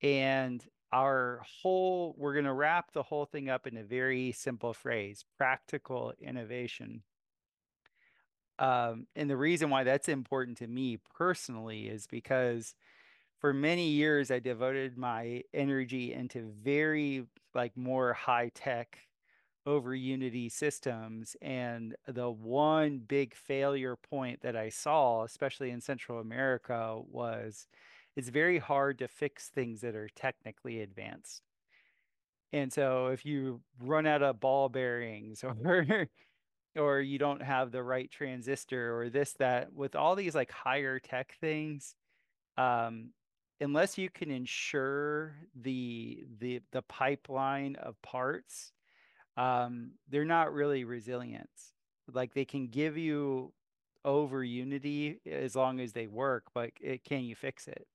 And 0.02 0.64
our 0.92 1.42
whole, 1.62 2.14
we're 2.16 2.34
going 2.34 2.44
to 2.44 2.52
wrap 2.52 2.92
the 2.92 3.02
whole 3.02 3.26
thing 3.26 3.48
up 3.48 3.66
in 3.66 3.76
a 3.76 3.82
very 3.82 4.32
simple 4.32 4.72
phrase 4.72 5.24
practical 5.36 6.12
innovation. 6.20 7.02
Um, 8.60 9.08
and 9.16 9.28
the 9.28 9.36
reason 9.36 9.70
why 9.70 9.82
that's 9.82 10.08
important 10.08 10.58
to 10.58 10.68
me 10.68 10.98
personally 11.16 11.88
is 11.88 12.06
because 12.06 12.76
for 13.40 13.52
many 13.52 13.88
years 13.88 14.30
I 14.30 14.38
devoted 14.38 14.96
my 14.96 15.42
energy 15.52 16.12
into 16.12 16.52
very 16.62 17.26
like 17.54 17.76
more 17.76 18.12
high 18.12 18.52
tech 18.54 18.98
over 19.66 19.94
Unity 19.94 20.48
systems. 20.48 21.36
And 21.42 21.96
the 22.06 22.30
one 22.30 22.98
big 22.98 23.34
failure 23.34 23.96
point 23.96 24.40
that 24.42 24.56
I 24.56 24.68
saw, 24.68 25.24
especially 25.24 25.70
in 25.70 25.80
Central 25.80 26.20
America, 26.20 27.00
was 27.10 27.66
it's 28.16 28.28
very 28.28 28.58
hard 28.58 28.98
to 28.98 29.08
fix 29.08 29.48
things 29.48 29.80
that 29.80 29.94
are 29.94 30.08
technically 30.14 30.80
advanced. 30.80 31.42
And 32.52 32.72
so 32.72 33.08
if 33.08 33.24
you 33.24 33.62
run 33.80 34.06
out 34.06 34.22
of 34.22 34.40
ball 34.40 34.68
bearings 34.68 35.42
or 35.64 36.08
or 36.76 37.00
you 37.00 37.18
don't 37.18 37.42
have 37.42 37.70
the 37.70 37.82
right 37.82 38.10
transistor 38.10 38.98
or 38.98 39.08
this 39.08 39.32
that 39.34 39.72
with 39.72 39.94
all 39.94 40.16
these 40.16 40.34
like 40.34 40.50
higher 40.50 40.98
tech 40.98 41.36
things 41.40 41.94
um 42.56 43.10
unless 43.60 43.98
you 43.98 44.10
can 44.10 44.30
ensure 44.30 45.36
the 45.54 46.24
the 46.38 46.60
the 46.72 46.82
pipeline 46.82 47.76
of 47.76 48.00
parts, 48.02 48.72
um, 49.36 49.92
they're 50.08 50.24
not 50.24 50.52
really 50.52 50.84
resilient. 50.84 51.50
Like 52.12 52.34
they 52.34 52.44
can 52.44 52.68
give 52.68 52.96
you 52.96 53.52
over 54.04 54.44
unity 54.44 55.20
as 55.30 55.56
long 55.56 55.80
as 55.80 55.92
they 55.92 56.06
work, 56.06 56.44
but 56.54 56.70
it, 56.80 57.04
can 57.04 57.24
you 57.24 57.34
fix 57.34 57.66
it? 57.66 57.86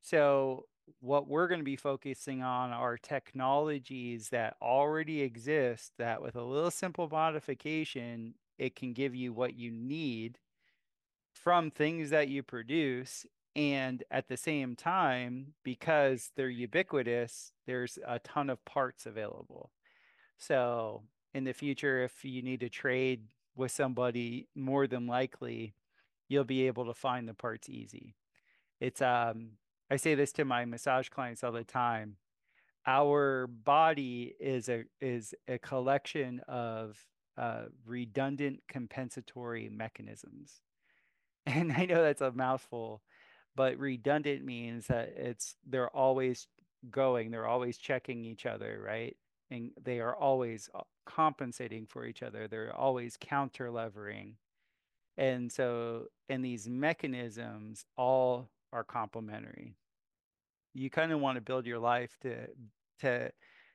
So 0.00 0.66
what 1.00 1.28
we're 1.28 1.48
going 1.48 1.60
to 1.60 1.64
be 1.64 1.76
focusing 1.76 2.42
on 2.42 2.70
are 2.70 2.96
technologies 2.96 4.28
that 4.30 4.56
already 4.60 5.22
exist 5.22 5.92
that 5.98 6.22
with 6.22 6.36
a 6.36 6.42
little 6.42 6.70
simple 6.70 7.08
modification, 7.10 8.34
it 8.58 8.76
can 8.76 8.92
give 8.92 9.14
you 9.14 9.32
what 9.32 9.54
you 9.54 9.70
need 9.70 10.38
from 11.32 11.70
things 11.70 12.10
that 12.10 12.28
you 12.28 12.42
produce. 12.42 13.26
And 13.56 14.02
at 14.10 14.28
the 14.28 14.36
same 14.36 14.74
time, 14.74 15.54
because 15.62 16.30
they're 16.36 16.48
ubiquitous, 16.48 17.52
there's 17.66 17.98
a 18.06 18.18
ton 18.18 18.50
of 18.50 18.64
parts 18.64 19.06
available. 19.06 19.70
So 20.38 21.02
in 21.32 21.44
the 21.44 21.52
future, 21.52 22.02
if 22.04 22.24
you 22.24 22.42
need 22.42 22.60
to 22.60 22.68
trade 22.68 23.22
with 23.56 23.72
somebody, 23.72 24.48
more 24.54 24.86
than 24.86 25.06
likely, 25.06 25.74
you'll 26.28 26.44
be 26.44 26.66
able 26.66 26.86
to 26.86 26.94
find 26.94 27.28
the 27.28 27.34
parts 27.34 27.68
easy. 27.68 28.16
It's 28.80 29.02
um 29.02 29.52
I 29.90 29.96
say 29.96 30.14
this 30.14 30.32
to 30.32 30.44
my 30.44 30.64
massage 30.64 31.08
clients 31.08 31.44
all 31.44 31.52
the 31.52 31.64
time. 31.64 32.16
Our 32.86 33.46
body 33.46 34.34
is 34.40 34.68
a 34.68 34.84
is 35.00 35.34
a 35.48 35.58
collection 35.58 36.40
of 36.48 36.98
uh, 37.36 37.64
redundant 37.86 38.60
compensatory 38.68 39.68
mechanisms. 39.68 40.60
And 41.46 41.72
I 41.72 41.84
know 41.84 42.02
that's 42.02 42.22
a 42.22 42.32
mouthful, 42.32 43.02
but 43.54 43.78
redundant 43.78 44.44
means 44.44 44.86
that 44.86 45.12
it's 45.16 45.56
they're 45.66 45.94
always 45.94 46.48
going, 46.90 47.30
they're 47.30 47.46
always 47.46 47.76
checking 47.76 48.24
each 48.24 48.46
other, 48.46 48.80
right? 48.82 49.14
And 49.54 49.70
they 49.82 50.00
are 50.00 50.16
always 50.16 50.68
uh, 50.74 50.80
compensating 51.06 51.86
for 51.86 52.04
each 52.04 52.22
other. 52.22 52.48
They're 52.48 52.74
always 52.74 53.16
counter 53.20 53.70
levering. 53.70 54.36
And 55.16 55.50
so, 55.52 56.06
and 56.28 56.44
these 56.44 56.68
mechanisms 56.68 57.84
all 57.96 58.48
are 58.72 58.84
complementary. 58.84 59.76
You 60.74 60.90
kind 60.90 61.12
of 61.12 61.20
want 61.20 61.36
to 61.36 61.40
build 61.40 61.66
your 61.66 61.78
life 61.78 62.16
to 62.22 62.48
to 63.00 63.30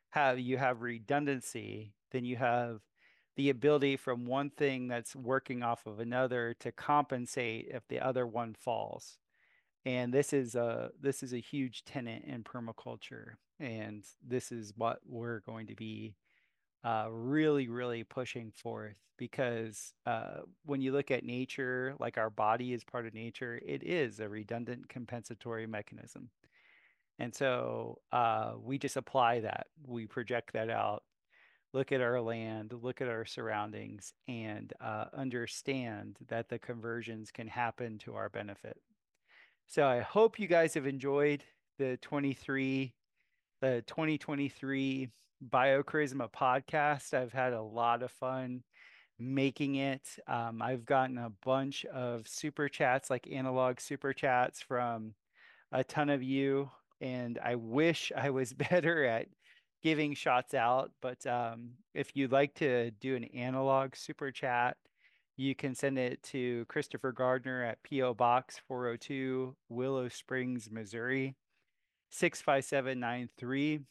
have 0.09 0.39
you 0.39 0.57
have 0.57 0.81
redundancy, 0.81 1.93
then 2.11 2.25
you 2.25 2.35
have 2.35 2.81
the 3.37 3.49
ability 3.49 3.95
from 3.95 4.25
one 4.25 4.49
thing 4.49 4.89
that's 4.89 5.15
working 5.15 5.63
off 5.63 5.85
of 5.85 5.99
another 6.01 6.55
to 6.59 6.73
compensate 6.73 7.69
if 7.71 7.87
the 7.87 7.99
other 7.99 8.27
one 8.27 8.53
falls. 8.53 9.17
And 9.85 10.13
this 10.13 10.33
is 10.33 10.55
a 10.55 10.91
this 10.99 11.23
is 11.23 11.33
a 11.33 11.37
huge 11.37 11.85
tenet 11.85 12.23
in 12.25 12.43
permaculture, 12.43 13.35
and 13.59 14.03
this 14.25 14.51
is 14.51 14.73
what 14.75 14.99
we're 15.05 15.39
going 15.41 15.67
to 15.67 15.75
be 15.75 16.15
uh, 16.83 17.07
really, 17.09 17.67
really 17.67 18.03
pushing 18.03 18.51
forth 18.51 18.95
because 19.17 19.93
uh, 20.05 20.37
when 20.65 20.81
you 20.81 20.93
look 20.93 21.11
at 21.11 21.25
nature, 21.25 21.93
like 21.99 22.17
our 22.17 22.29
body 22.29 22.73
is 22.73 22.83
part 22.85 23.05
of 23.05 23.13
nature, 23.13 23.59
it 23.65 23.83
is 23.83 24.19
a 24.19 24.29
redundant 24.29 24.87
compensatory 24.87 25.67
mechanism. 25.67 26.29
And 27.19 27.35
so 27.35 27.99
uh, 28.13 28.53
we 28.61 28.77
just 28.77 28.95
apply 28.95 29.41
that, 29.41 29.67
we 29.85 30.07
project 30.07 30.53
that 30.53 30.69
out, 30.69 31.03
look 31.73 31.91
at 31.91 31.99
our 31.99 32.21
land, 32.21 32.73
look 32.81 33.01
at 33.01 33.09
our 33.09 33.25
surroundings, 33.25 34.13
and 34.29 34.71
uh, 34.79 35.05
understand 35.13 36.17
that 36.29 36.47
the 36.47 36.57
conversions 36.57 37.29
can 37.29 37.47
happen 37.47 37.97
to 37.99 38.15
our 38.15 38.29
benefit. 38.29 38.77
So 39.67 39.85
I 39.85 39.99
hope 39.99 40.39
you 40.39 40.47
guys 40.47 40.73
have 40.75 40.87
enjoyed 40.87 41.43
the 41.77 41.97
23, 42.01 42.93
the 43.61 43.83
2023 43.87 45.09
Biocharisma 45.49 46.31
podcast. 46.31 47.13
I've 47.13 47.33
had 47.33 47.53
a 47.53 47.61
lot 47.61 48.03
of 48.03 48.11
fun 48.11 48.63
making 49.17 49.75
it. 49.75 50.07
Um, 50.27 50.61
I've 50.61 50.85
gotten 50.85 51.17
a 51.17 51.31
bunch 51.45 51.85
of 51.85 52.27
super 52.27 52.69
chats, 52.69 53.09
like 53.09 53.27
analog 53.31 53.79
super 53.79 54.13
chats 54.13 54.61
from 54.61 55.13
a 55.71 55.83
ton 55.83 56.09
of 56.09 56.23
you. 56.23 56.71
And 57.01 57.39
I 57.43 57.55
wish 57.55 58.11
I 58.15 58.29
was 58.29 58.53
better 58.71 59.05
at 59.05 59.27
giving 59.83 60.13
shots 60.13 60.53
out. 60.53 60.91
But 61.01 61.25
um, 61.25 61.71
if 61.93 62.15
you'd 62.15 62.31
like 62.31 62.55
to 62.55 62.91
do 62.91 63.15
an 63.15 63.25
analog 63.25 63.95
super 63.95 64.31
chat, 64.31 64.77
you 65.35 65.55
can 65.55 65.73
send 65.73 65.97
it 65.97 66.21
to 66.23 66.65
Christopher 66.65 67.13
Gardner 67.13 67.63
at 67.63 67.81
P.O. 67.83 68.13
Box 68.13 68.59
402, 68.67 69.55
Willow 69.69 70.09
Springs, 70.09 70.69
Missouri, 70.69 71.35
65793. 72.09 73.81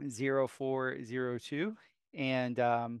0402. 0.00 1.76
And 2.14 2.60
um, 2.60 3.00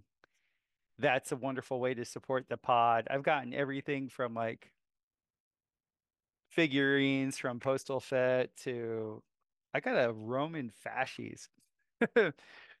that's 0.98 1.32
a 1.32 1.36
wonderful 1.36 1.80
way 1.80 1.94
to 1.94 2.04
support 2.04 2.46
the 2.48 2.56
pod. 2.56 3.06
I've 3.10 3.22
gotten 3.22 3.52
everything 3.54 4.08
from 4.08 4.34
like 4.34 4.70
figurines 6.50 7.38
from 7.38 7.60
Postal 7.60 8.00
Fet 8.00 8.50
to 8.62 9.22
I 9.74 9.80
got 9.80 9.96
a 9.96 10.12
Roman 10.12 10.70
fasces 10.70 11.48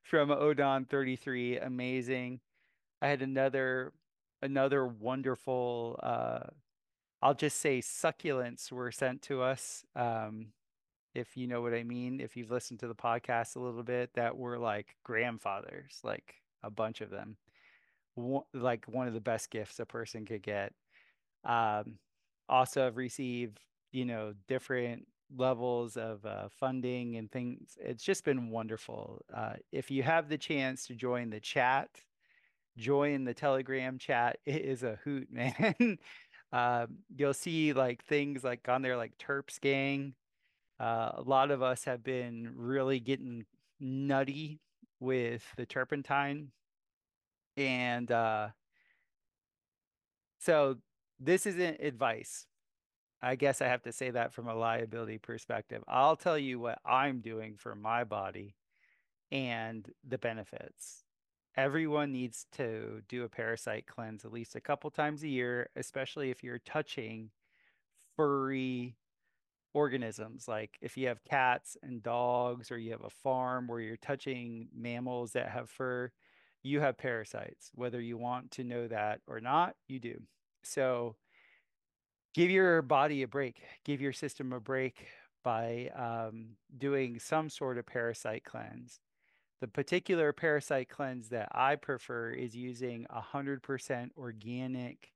from 0.02 0.30
Odon 0.30 0.84
33. 0.84 1.58
Amazing. 1.58 2.40
I 3.02 3.08
had 3.08 3.22
another 3.22 3.92
another 4.42 4.86
wonderful 4.86 5.98
uh 6.02 6.50
I'll 7.22 7.34
just 7.34 7.58
say 7.60 7.80
succulents 7.80 8.70
were 8.70 8.92
sent 8.92 9.22
to 9.22 9.42
us. 9.42 9.84
Um 9.96 10.48
if 11.14 11.36
you 11.36 11.46
know 11.46 11.62
what 11.62 11.74
I 11.74 11.84
mean, 11.84 12.20
if 12.20 12.36
you've 12.36 12.50
listened 12.50 12.80
to 12.80 12.88
the 12.88 12.94
podcast 12.94 13.56
a 13.56 13.60
little 13.60 13.84
bit, 13.84 14.10
that 14.14 14.36
were 14.36 14.58
like 14.58 14.96
grandfathers, 15.04 16.00
like 16.02 16.34
a 16.62 16.70
bunch 16.70 17.00
of 17.00 17.10
them. 17.10 17.36
Like 18.52 18.86
one 18.86 19.08
of 19.08 19.14
the 19.14 19.20
best 19.20 19.50
gifts 19.50 19.80
a 19.80 19.86
person 19.86 20.24
could 20.24 20.42
get. 20.42 20.72
Um, 21.44 21.98
also, 22.48 22.84
have 22.84 22.96
received, 22.96 23.60
you 23.92 24.04
know, 24.04 24.34
different 24.48 25.06
levels 25.36 25.96
of 25.96 26.24
uh, 26.26 26.48
funding 26.48 27.16
and 27.16 27.30
things. 27.30 27.76
It's 27.80 28.04
just 28.04 28.24
been 28.24 28.50
wonderful. 28.50 29.22
Uh, 29.32 29.54
if 29.72 29.90
you 29.90 30.02
have 30.02 30.28
the 30.28 30.38
chance 30.38 30.86
to 30.86 30.94
join 30.94 31.30
the 31.30 31.40
chat, 31.40 31.88
join 32.76 33.24
the 33.24 33.34
Telegram 33.34 33.98
chat. 33.98 34.38
It 34.44 34.64
is 34.64 34.82
a 34.82 34.98
hoot, 35.04 35.28
man. 35.32 35.98
uh, 36.52 36.86
you'll 37.16 37.34
see 37.34 37.72
like 37.72 38.04
things 38.04 38.44
like 38.44 38.68
on 38.68 38.82
there, 38.82 38.96
like 38.96 39.16
Terps 39.18 39.60
Gang 39.60 40.14
uh, 40.84 41.12
a 41.14 41.22
lot 41.22 41.50
of 41.50 41.62
us 41.62 41.84
have 41.84 42.04
been 42.04 42.50
really 42.54 43.00
getting 43.00 43.46
nutty 43.80 44.60
with 45.00 45.42
the 45.56 45.64
turpentine. 45.64 46.48
And 47.56 48.12
uh, 48.12 48.48
so 50.38 50.76
this 51.18 51.46
isn't 51.46 51.80
advice. 51.80 52.46
I 53.22 53.34
guess 53.36 53.62
I 53.62 53.68
have 53.68 53.82
to 53.84 53.92
say 53.92 54.10
that 54.10 54.34
from 54.34 54.46
a 54.46 54.54
liability 54.54 55.16
perspective. 55.16 55.82
I'll 55.88 56.16
tell 56.16 56.36
you 56.36 56.58
what 56.60 56.80
I'm 56.84 57.20
doing 57.20 57.56
for 57.56 57.74
my 57.74 58.04
body 58.04 58.54
and 59.32 59.90
the 60.06 60.18
benefits. 60.18 61.04
Everyone 61.56 62.12
needs 62.12 62.44
to 62.56 63.00
do 63.08 63.24
a 63.24 63.28
parasite 63.30 63.86
cleanse 63.86 64.26
at 64.26 64.32
least 64.32 64.54
a 64.54 64.60
couple 64.60 64.90
times 64.90 65.22
a 65.22 65.28
year, 65.28 65.70
especially 65.76 66.30
if 66.30 66.44
you're 66.44 66.58
touching 66.58 67.30
furry 68.16 68.96
organisms. 69.74 70.48
Like 70.48 70.78
if 70.80 70.96
you 70.96 71.08
have 71.08 71.22
cats 71.24 71.76
and 71.82 72.02
dogs, 72.02 72.70
or 72.70 72.78
you 72.78 72.92
have 72.92 73.04
a 73.04 73.10
farm 73.10 73.66
where 73.66 73.80
you're 73.80 73.96
touching 73.96 74.68
mammals 74.74 75.32
that 75.32 75.50
have 75.50 75.68
fur, 75.68 76.10
you 76.62 76.80
have 76.80 76.96
parasites. 76.96 77.70
Whether 77.74 78.00
you 78.00 78.16
want 78.16 78.52
to 78.52 78.64
know 78.64 78.88
that 78.88 79.20
or 79.26 79.40
not, 79.40 79.74
you 79.86 79.98
do. 79.98 80.22
So 80.62 81.16
give 82.32 82.50
your 82.50 82.80
body 82.80 83.22
a 83.22 83.28
break, 83.28 83.60
give 83.84 84.00
your 84.00 84.12
system 84.12 84.52
a 84.52 84.60
break 84.60 85.06
by 85.42 85.90
um, 85.94 86.56
doing 86.78 87.18
some 87.18 87.50
sort 87.50 87.76
of 87.76 87.86
parasite 87.86 88.44
cleanse. 88.44 89.00
The 89.60 89.68
particular 89.68 90.32
parasite 90.32 90.88
cleanse 90.88 91.28
that 91.28 91.48
I 91.52 91.76
prefer 91.76 92.30
is 92.30 92.56
using 92.56 93.06
100% 93.14 94.10
organic 94.16 95.12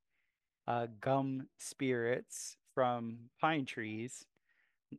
uh, 0.66 0.86
gum 1.00 1.48
spirits 1.58 2.56
from 2.74 3.18
pine 3.40 3.64
trees 3.64 4.26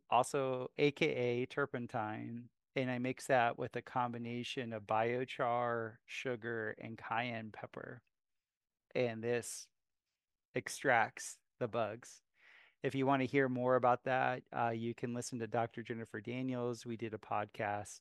also 0.09 0.69
AKA 0.77 1.45
turpentine. 1.47 2.49
And 2.75 2.89
I 2.89 2.99
mix 2.99 3.27
that 3.27 3.57
with 3.57 3.75
a 3.75 3.81
combination 3.81 4.73
of 4.73 4.83
biochar, 4.83 5.93
sugar, 6.05 6.75
and 6.79 6.97
cayenne 6.97 7.51
pepper. 7.51 8.01
And 8.95 9.23
this 9.23 9.67
extracts 10.55 11.37
the 11.59 11.67
bugs. 11.67 12.21
If 12.81 12.95
you 12.95 13.05
want 13.05 13.21
to 13.21 13.27
hear 13.27 13.49
more 13.49 13.75
about 13.75 14.05
that, 14.05 14.43
uh, 14.55 14.69
you 14.69 14.93
can 14.93 15.13
listen 15.13 15.39
to 15.39 15.47
Dr. 15.47 15.83
Jennifer 15.83 16.21
Daniels. 16.21 16.85
We 16.85 16.95
did 16.95 17.13
a 17.13 17.17
podcast 17.17 17.99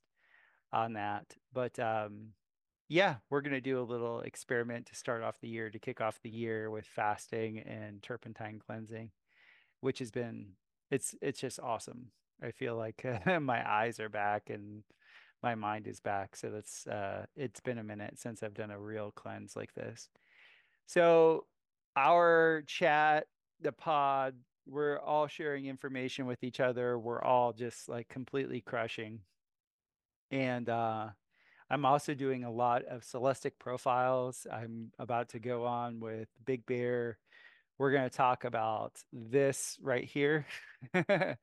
on 0.73 0.93
that. 0.93 1.35
But 1.52 1.78
um, 1.81 2.28
yeah, 2.89 3.16
we're 3.28 3.40
going 3.40 3.55
to 3.55 3.60
do 3.60 3.81
a 3.81 3.82
little 3.82 4.20
experiment 4.20 4.86
to 4.86 4.94
start 4.94 5.23
off 5.23 5.40
the 5.40 5.48
year, 5.48 5.70
to 5.70 5.78
kick 5.78 6.01
off 6.01 6.20
the 6.23 6.31
year 6.31 6.70
with 6.70 6.86
fasting 6.86 7.59
and 7.59 8.02
turpentine 8.02 8.60
cleansing, 8.65 9.10
which 9.81 9.98
has 9.98 10.10
been 10.10 10.52
it's 10.90 11.15
it's 11.20 11.40
just 11.40 11.60
awesome. 11.60 12.10
I 12.43 12.51
feel 12.52 12.77
like 12.77 13.05
uh, 13.27 13.40
my 13.40 13.69
eyes 13.69 14.01
are 14.01 14.09
back 14.09 14.51
and 14.51 14.82
my 15.43 15.55
mind 15.55 15.86
is 15.86 16.01
back. 16.01 16.36
So 16.36 16.51
that's 16.51 16.86
uh 16.86 17.27
it's 17.36 17.60
been 17.60 17.78
a 17.78 17.85
minute 17.85 18.19
since 18.19 18.43
I've 18.43 18.55
done 18.55 18.70
a 18.70 18.81
real 18.81 19.12
cleanse 19.12 19.56
like 19.56 19.74
this. 19.74 20.09
So 20.86 21.47
our 21.97 22.62
chat, 22.66 23.27
the 23.60 23.73
pod, 23.73 24.36
we're 24.66 24.98
all 25.01 25.27
sharing 25.27 25.66
information 25.66 26.27
with 26.27 26.44
each 26.44 26.60
other. 26.60 26.98
We're 26.98 27.23
all 27.23 27.52
just 27.52 27.89
like 27.89 28.09
completely 28.09 28.60
crushing. 28.60 29.20
And 30.31 30.69
uh 30.69 31.09
I'm 31.70 31.85
also 31.85 32.15
doing 32.15 32.44
a 32.44 32.51
lot 32.51 32.85
of 32.85 33.05
Celestic 33.05 33.59
profiles. 33.59 34.47
I'm 34.51 34.90
about 34.98 35.28
to 35.31 35.39
go 35.39 35.66
on 35.66 36.01
with 36.01 36.28
Big 36.47 36.65
Bear. 36.65 37.19
We're 37.78 37.92
going 37.92 38.10
to 38.10 38.16
talk 38.16 38.44
about 38.44 38.92
this 39.12 39.78
right 39.80 40.05
here. 40.05 40.46
the 40.92 41.36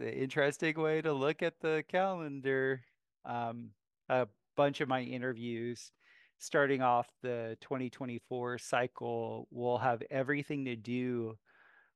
interesting 0.00 0.80
way 0.80 1.02
to 1.02 1.12
look 1.12 1.42
at 1.42 1.54
the 1.60 1.82
calendar. 1.88 2.82
Um, 3.24 3.70
a 4.08 4.28
bunch 4.56 4.80
of 4.80 4.88
my 4.88 5.02
interviews 5.02 5.90
starting 6.38 6.82
off 6.82 7.08
the 7.22 7.56
2024 7.62 8.58
cycle 8.58 9.48
will 9.50 9.78
have 9.78 10.02
everything 10.08 10.66
to 10.66 10.76
do 10.76 11.36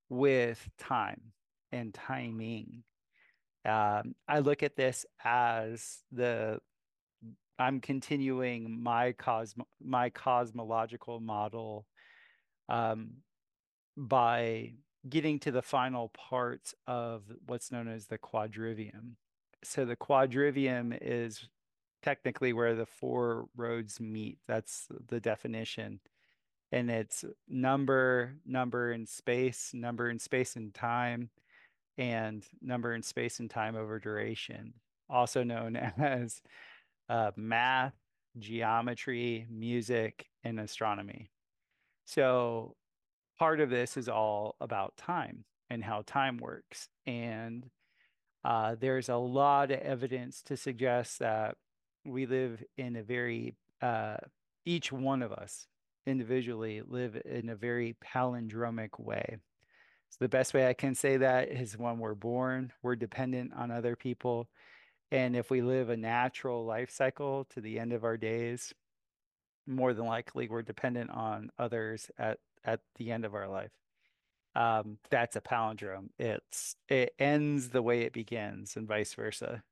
with 0.08 0.68
time 0.78 1.20
and 1.70 1.94
timing. 1.94 2.82
Um, 3.64 4.16
I 4.26 4.40
look 4.40 4.64
at 4.64 4.76
this 4.76 5.06
as 5.24 6.02
the 6.10 6.58
I'm 7.58 7.80
continuing 7.80 8.82
my 8.82 9.12
cosmo 9.12 9.66
my 9.80 10.10
cosmological 10.10 11.20
model 11.20 11.86
um, 12.68 13.12
by 13.96 14.72
getting 15.08 15.38
to 15.40 15.50
the 15.50 15.62
final 15.62 16.08
parts 16.08 16.74
of 16.86 17.22
what's 17.46 17.70
known 17.70 17.88
as 17.88 18.06
the 18.06 18.18
quadrivium. 18.18 19.12
So 19.62 19.84
the 19.84 19.96
quadrivium 19.96 20.96
is 21.00 21.48
technically 22.02 22.52
where 22.52 22.74
the 22.74 22.86
four 22.86 23.46
roads 23.56 24.00
meet. 24.00 24.38
That's 24.46 24.86
the 25.08 25.20
definition. 25.20 26.00
And 26.72 26.90
it's 26.90 27.24
number, 27.48 28.36
number 28.44 28.92
in 28.92 29.06
space, 29.06 29.70
number 29.74 30.10
in 30.10 30.18
space 30.18 30.56
and 30.56 30.74
time, 30.74 31.30
and 31.96 32.44
number 32.60 32.94
in 32.94 33.02
space 33.02 33.40
and 33.40 33.48
time 33.48 33.76
over 33.76 33.98
duration, 34.00 34.74
also 35.08 35.44
known 35.44 35.76
as 35.98 36.42
uh, 37.08 37.30
math, 37.36 37.94
geometry, 38.38 39.46
music, 39.50 40.26
and 40.42 40.58
astronomy. 40.58 41.30
So 42.06 42.76
part 43.38 43.60
of 43.60 43.70
this 43.70 43.96
is 43.96 44.08
all 44.08 44.56
about 44.60 44.96
time 44.96 45.44
and 45.70 45.82
how 45.82 46.02
time 46.06 46.38
works. 46.38 46.88
And 47.06 47.68
uh, 48.44 48.76
there's 48.78 49.08
a 49.08 49.16
lot 49.16 49.70
of 49.70 49.80
evidence 49.80 50.42
to 50.42 50.56
suggest 50.56 51.18
that 51.20 51.56
we 52.04 52.26
live 52.26 52.62
in 52.76 52.96
a 52.96 53.02
very, 53.02 53.54
uh, 53.80 54.16
each 54.64 54.92
one 54.92 55.22
of 55.22 55.32
us 55.32 55.66
individually 56.06 56.82
live 56.86 57.20
in 57.24 57.48
a 57.48 57.56
very 57.56 57.96
palindromic 58.04 58.98
way. 58.98 59.38
So 60.10 60.18
the 60.20 60.28
best 60.28 60.54
way 60.54 60.68
I 60.68 60.74
can 60.74 60.94
say 60.94 61.16
that 61.16 61.48
is 61.48 61.78
when 61.78 61.98
we're 61.98 62.14
born, 62.14 62.72
we're 62.82 62.94
dependent 62.94 63.52
on 63.54 63.70
other 63.70 63.96
people. 63.96 64.48
And 65.10 65.34
if 65.34 65.50
we 65.50 65.62
live 65.62 65.90
a 65.90 65.96
natural 65.96 66.64
life 66.64 66.90
cycle 66.90 67.46
to 67.50 67.60
the 67.60 67.78
end 67.78 67.92
of 67.92 68.04
our 68.04 68.16
days, 68.16 68.72
more 69.66 69.94
than 69.94 70.06
likely 70.06 70.46
we're 70.46 70.62
dependent 70.62 71.10
on 71.10 71.50
others 71.58 72.10
at, 72.18 72.38
at 72.64 72.80
the 72.96 73.10
end 73.10 73.24
of 73.24 73.34
our 73.34 73.48
life. 73.48 73.70
Um, 74.56 74.98
that's 75.10 75.36
a 75.36 75.40
palindrome. 75.40 76.10
It's 76.18 76.76
it 76.88 77.14
ends 77.18 77.70
the 77.70 77.82
way 77.82 78.02
it 78.02 78.12
begins 78.12 78.76
and 78.76 78.86
vice 78.86 79.14
versa. 79.14 79.62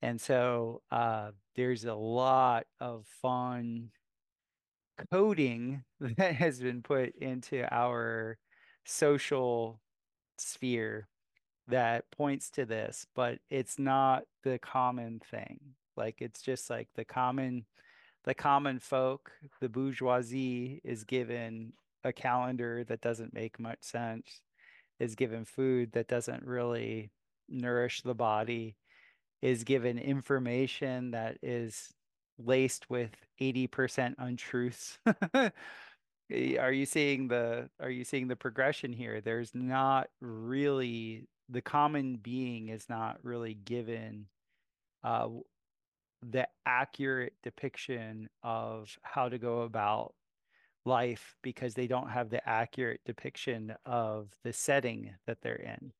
And 0.00 0.20
so 0.20 0.82
uh, 0.90 1.32
there's 1.56 1.84
a 1.84 1.94
lot 1.94 2.66
of 2.80 3.04
fun 3.20 3.90
coding 5.10 5.84
that 6.00 6.34
has 6.36 6.60
been 6.60 6.82
put 6.82 7.14
into 7.16 7.66
our 7.72 8.38
social 8.84 9.80
sphere 10.38 11.08
that 11.66 12.10
points 12.10 12.50
to 12.50 12.64
this, 12.64 13.06
but 13.14 13.38
it's 13.50 13.78
not 13.78 14.22
the 14.42 14.58
common 14.58 15.20
thing. 15.30 15.60
Like 15.96 16.16
it's 16.20 16.40
just 16.42 16.70
like 16.70 16.88
the 16.94 17.04
common 17.04 17.66
the 18.24 18.34
common 18.34 18.78
folk, 18.78 19.30
the 19.60 19.68
bourgeoisie 19.68 20.80
is 20.84 21.04
given 21.04 21.72
a 22.04 22.12
calendar 22.12 22.84
that 22.84 23.00
doesn't 23.00 23.34
make 23.34 23.58
much 23.58 23.78
sense, 23.82 24.40
is 25.00 25.14
given 25.14 25.44
food 25.44 25.92
that 25.92 26.08
doesn't 26.08 26.44
really 26.44 27.10
nourish 27.48 28.02
the 28.02 28.14
body, 28.14 28.76
is 29.42 29.64
given 29.64 29.98
information 29.98 31.12
that 31.12 31.38
is 31.42 31.92
laced 32.38 32.88
with 32.90 33.10
80% 33.40 34.14
untruths. 34.18 34.98
are 35.38 36.72
you 36.72 36.86
seeing 36.86 37.28
the 37.28 37.68
are 37.80 37.90
you 37.90 38.04
seeing 38.04 38.28
the 38.28 38.36
progression 38.36 38.92
here? 38.92 39.20
There's 39.20 39.54
not 39.54 40.08
really 40.20 41.26
the 41.48 41.62
common 41.62 42.16
being 42.16 42.68
is 42.68 42.88
not 42.88 43.18
really 43.22 43.54
given 43.54 44.26
uh, 45.02 45.28
the 46.22 46.46
accurate 46.66 47.34
depiction 47.42 48.28
of 48.42 48.96
how 49.02 49.28
to 49.28 49.38
go 49.38 49.62
about 49.62 50.14
life 50.88 51.36
because 51.42 51.74
they 51.74 51.86
don't 51.86 52.10
have 52.10 52.30
the 52.30 52.46
accurate 52.48 53.00
depiction 53.04 53.74
of 53.86 54.30
the 54.42 54.52
setting 54.52 55.14
that 55.26 55.38
they're 55.42 55.54
in. 55.54 55.92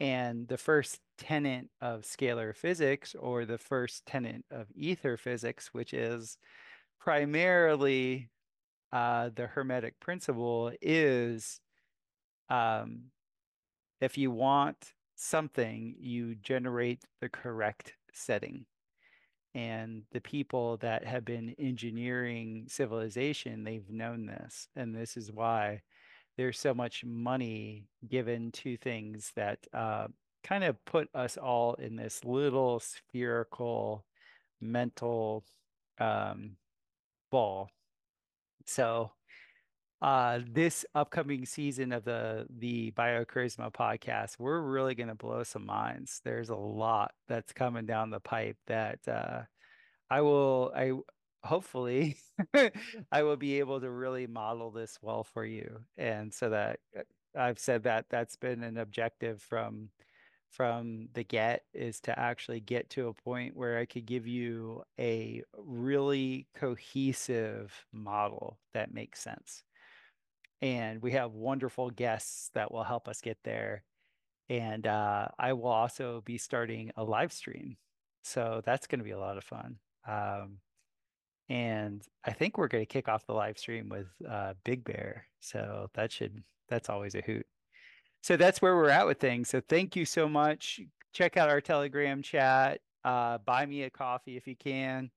And 0.00 0.46
the 0.46 0.56
first 0.56 1.00
tenet 1.18 1.66
of 1.80 2.02
scalar 2.02 2.54
physics, 2.54 3.16
or 3.18 3.44
the 3.44 3.58
first 3.58 4.06
tenet 4.06 4.44
of 4.50 4.68
ether 4.74 5.16
physics, 5.16 5.70
which 5.72 5.92
is 5.92 6.38
primarily 7.00 8.30
uh, 8.92 9.30
the 9.34 9.48
Hermetic 9.48 9.98
principle, 9.98 10.72
is 10.80 11.60
um, 12.48 13.10
if 14.00 14.16
you 14.16 14.30
want 14.30 14.92
something, 15.16 15.96
you 15.98 16.36
generate 16.36 17.02
the 17.20 17.28
correct 17.28 17.94
setting 18.12 18.66
and 19.54 20.02
the 20.12 20.20
people 20.20 20.76
that 20.78 21.04
have 21.04 21.24
been 21.24 21.54
engineering 21.58 22.64
civilization 22.68 23.64
they've 23.64 23.90
known 23.90 24.26
this 24.26 24.68
and 24.76 24.94
this 24.94 25.16
is 25.16 25.32
why 25.32 25.80
there's 26.38 26.58
so 26.58 26.72
much 26.72 27.04
money 27.04 27.88
given 28.08 28.52
to 28.52 28.76
things 28.76 29.32
that 29.34 29.58
uh, 29.74 30.06
kind 30.44 30.62
of 30.62 30.82
put 30.84 31.08
us 31.14 31.36
all 31.36 31.74
in 31.74 31.96
this 31.96 32.24
little 32.24 32.80
spherical 32.80 34.04
mental 34.60 35.44
um, 35.98 36.52
ball. 37.30 37.68
So 38.66 39.10
uh, 40.00 40.40
this 40.48 40.84
upcoming 40.94 41.44
season 41.44 41.92
of 41.92 42.04
the 42.04 42.46
the 42.58 42.92
BioCharisma 42.92 43.72
podcast, 43.72 44.38
we're 44.38 44.60
really 44.60 44.94
going 44.94 45.08
to 45.08 45.14
blow 45.14 45.42
some 45.42 45.66
minds. 45.66 46.20
There's 46.24 46.50
a 46.50 46.56
lot 46.56 47.12
that's 47.26 47.52
coming 47.52 47.86
down 47.86 48.10
the 48.10 48.20
pipe 48.20 48.56
that 48.68 49.00
uh, 49.08 49.42
I 50.10 50.20
will 50.20 50.72
I 50.76 50.92
hopefully 51.44 52.16
I 53.12 53.22
will 53.22 53.36
be 53.36 53.58
able 53.58 53.80
to 53.80 53.90
really 53.90 54.26
model 54.26 54.70
this 54.70 54.98
well 55.02 55.24
for 55.24 55.44
you. 55.44 55.80
And 55.96 56.32
so 56.32 56.50
that 56.50 56.78
uh, 56.96 57.02
I've 57.36 57.58
said 57.58 57.82
that 57.84 58.06
that's 58.08 58.36
been 58.36 58.62
an 58.62 58.78
objective 58.78 59.42
from 59.42 59.90
from 60.50 61.08
the 61.14 61.24
get 61.24 61.62
is 61.74 62.00
to 62.00 62.18
actually 62.18 62.60
get 62.60 62.88
to 62.90 63.08
a 63.08 63.12
point 63.12 63.54
where 63.56 63.78
I 63.78 63.84
could 63.84 64.06
give 64.06 64.26
you 64.26 64.82
a 64.98 65.42
really 65.56 66.46
cohesive 66.54 67.86
model 67.92 68.58
that 68.72 68.94
makes 68.94 69.20
sense 69.20 69.64
and 70.60 71.00
we 71.00 71.12
have 71.12 71.32
wonderful 71.32 71.90
guests 71.90 72.50
that 72.54 72.72
will 72.72 72.82
help 72.82 73.08
us 73.08 73.20
get 73.20 73.38
there. 73.44 73.84
And 74.48 74.86
uh, 74.86 75.28
I 75.38 75.52
will 75.52 75.68
also 75.68 76.22
be 76.24 76.38
starting 76.38 76.90
a 76.96 77.04
live 77.04 77.32
stream. 77.32 77.76
So 78.22 78.62
that's 78.64 78.86
going 78.86 78.98
to 78.98 79.04
be 79.04 79.12
a 79.12 79.18
lot 79.18 79.36
of 79.36 79.44
fun. 79.44 79.76
Um, 80.06 80.58
and 81.48 82.02
I 82.24 82.32
think 82.32 82.58
we're 82.58 82.68
going 82.68 82.82
to 82.82 82.92
kick 82.92 83.08
off 83.08 83.26
the 83.26 83.34
live 83.34 83.58
stream 83.58 83.88
with 83.88 84.06
uh, 84.28 84.54
Big 84.64 84.84
Bear. 84.84 85.26
So 85.40 85.88
that 85.94 86.10
should, 86.12 86.42
that's 86.68 86.88
always 86.88 87.14
a 87.14 87.22
hoot. 87.22 87.46
So 88.22 88.36
that's 88.36 88.60
where 88.60 88.76
we're 88.76 88.90
at 88.90 89.06
with 89.06 89.20
things. 89.20 89.48
So 89.48 89.60
thank 89.68 89.96
you 89.96 90.04
so 90.04 90.28
much. 90.28 90.80
Check 91.12 91.36
out 91.36 91.48
our 91.48 91.60
Telegram 91.60 92.20
chat. 92.22 92.80
Uh, 93.04 93.38
buy 93.38 93.64
me 93.64 93.84
a 93.84 93.90
coffee 93.90 94.36
if 94.36 94.46
you 94.46 94.56
can. 94.56 95.10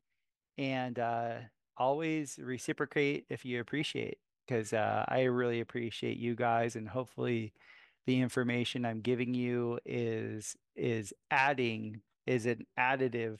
And 0.58 1.00
uh, 1.00 1.34
always 1.78 2.38
reciprocate 2.42 3.26
if 3.30 3.44
you 3.44 3.60
appreciate 3.60 4.20
because 4.52 4.74
uh, 4.74 5.06
I 5.08 5.24
really 5.24 5.62
appreciate 5.62 6.18
you 6.18 6.36
guys, 6.36 6.76
and 6.76 6.88
hopefully, 6.88 7.54
the 8.06 8.20
information 8.20 8.86
I'm 8.86 9.00
giving 9.00 9.34
you 9.34 9.80
is 9.86 10.58
is 10.76 11.14
adding 11.30 12.02
is 12.28 12.46
an 12.46 12.66
additive 12.78 13.38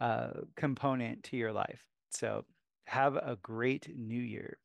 uh, 0.00 0.30
component 0.56 1.24
to 1.24 1.36
your 1.36 1.52
life. 1.52 1.84
So 2.10 2.44
have 2.86 3.16
a 3.16 3.38
great 3.42 3.88
new 3.96 4.22
year. 4.22 4.58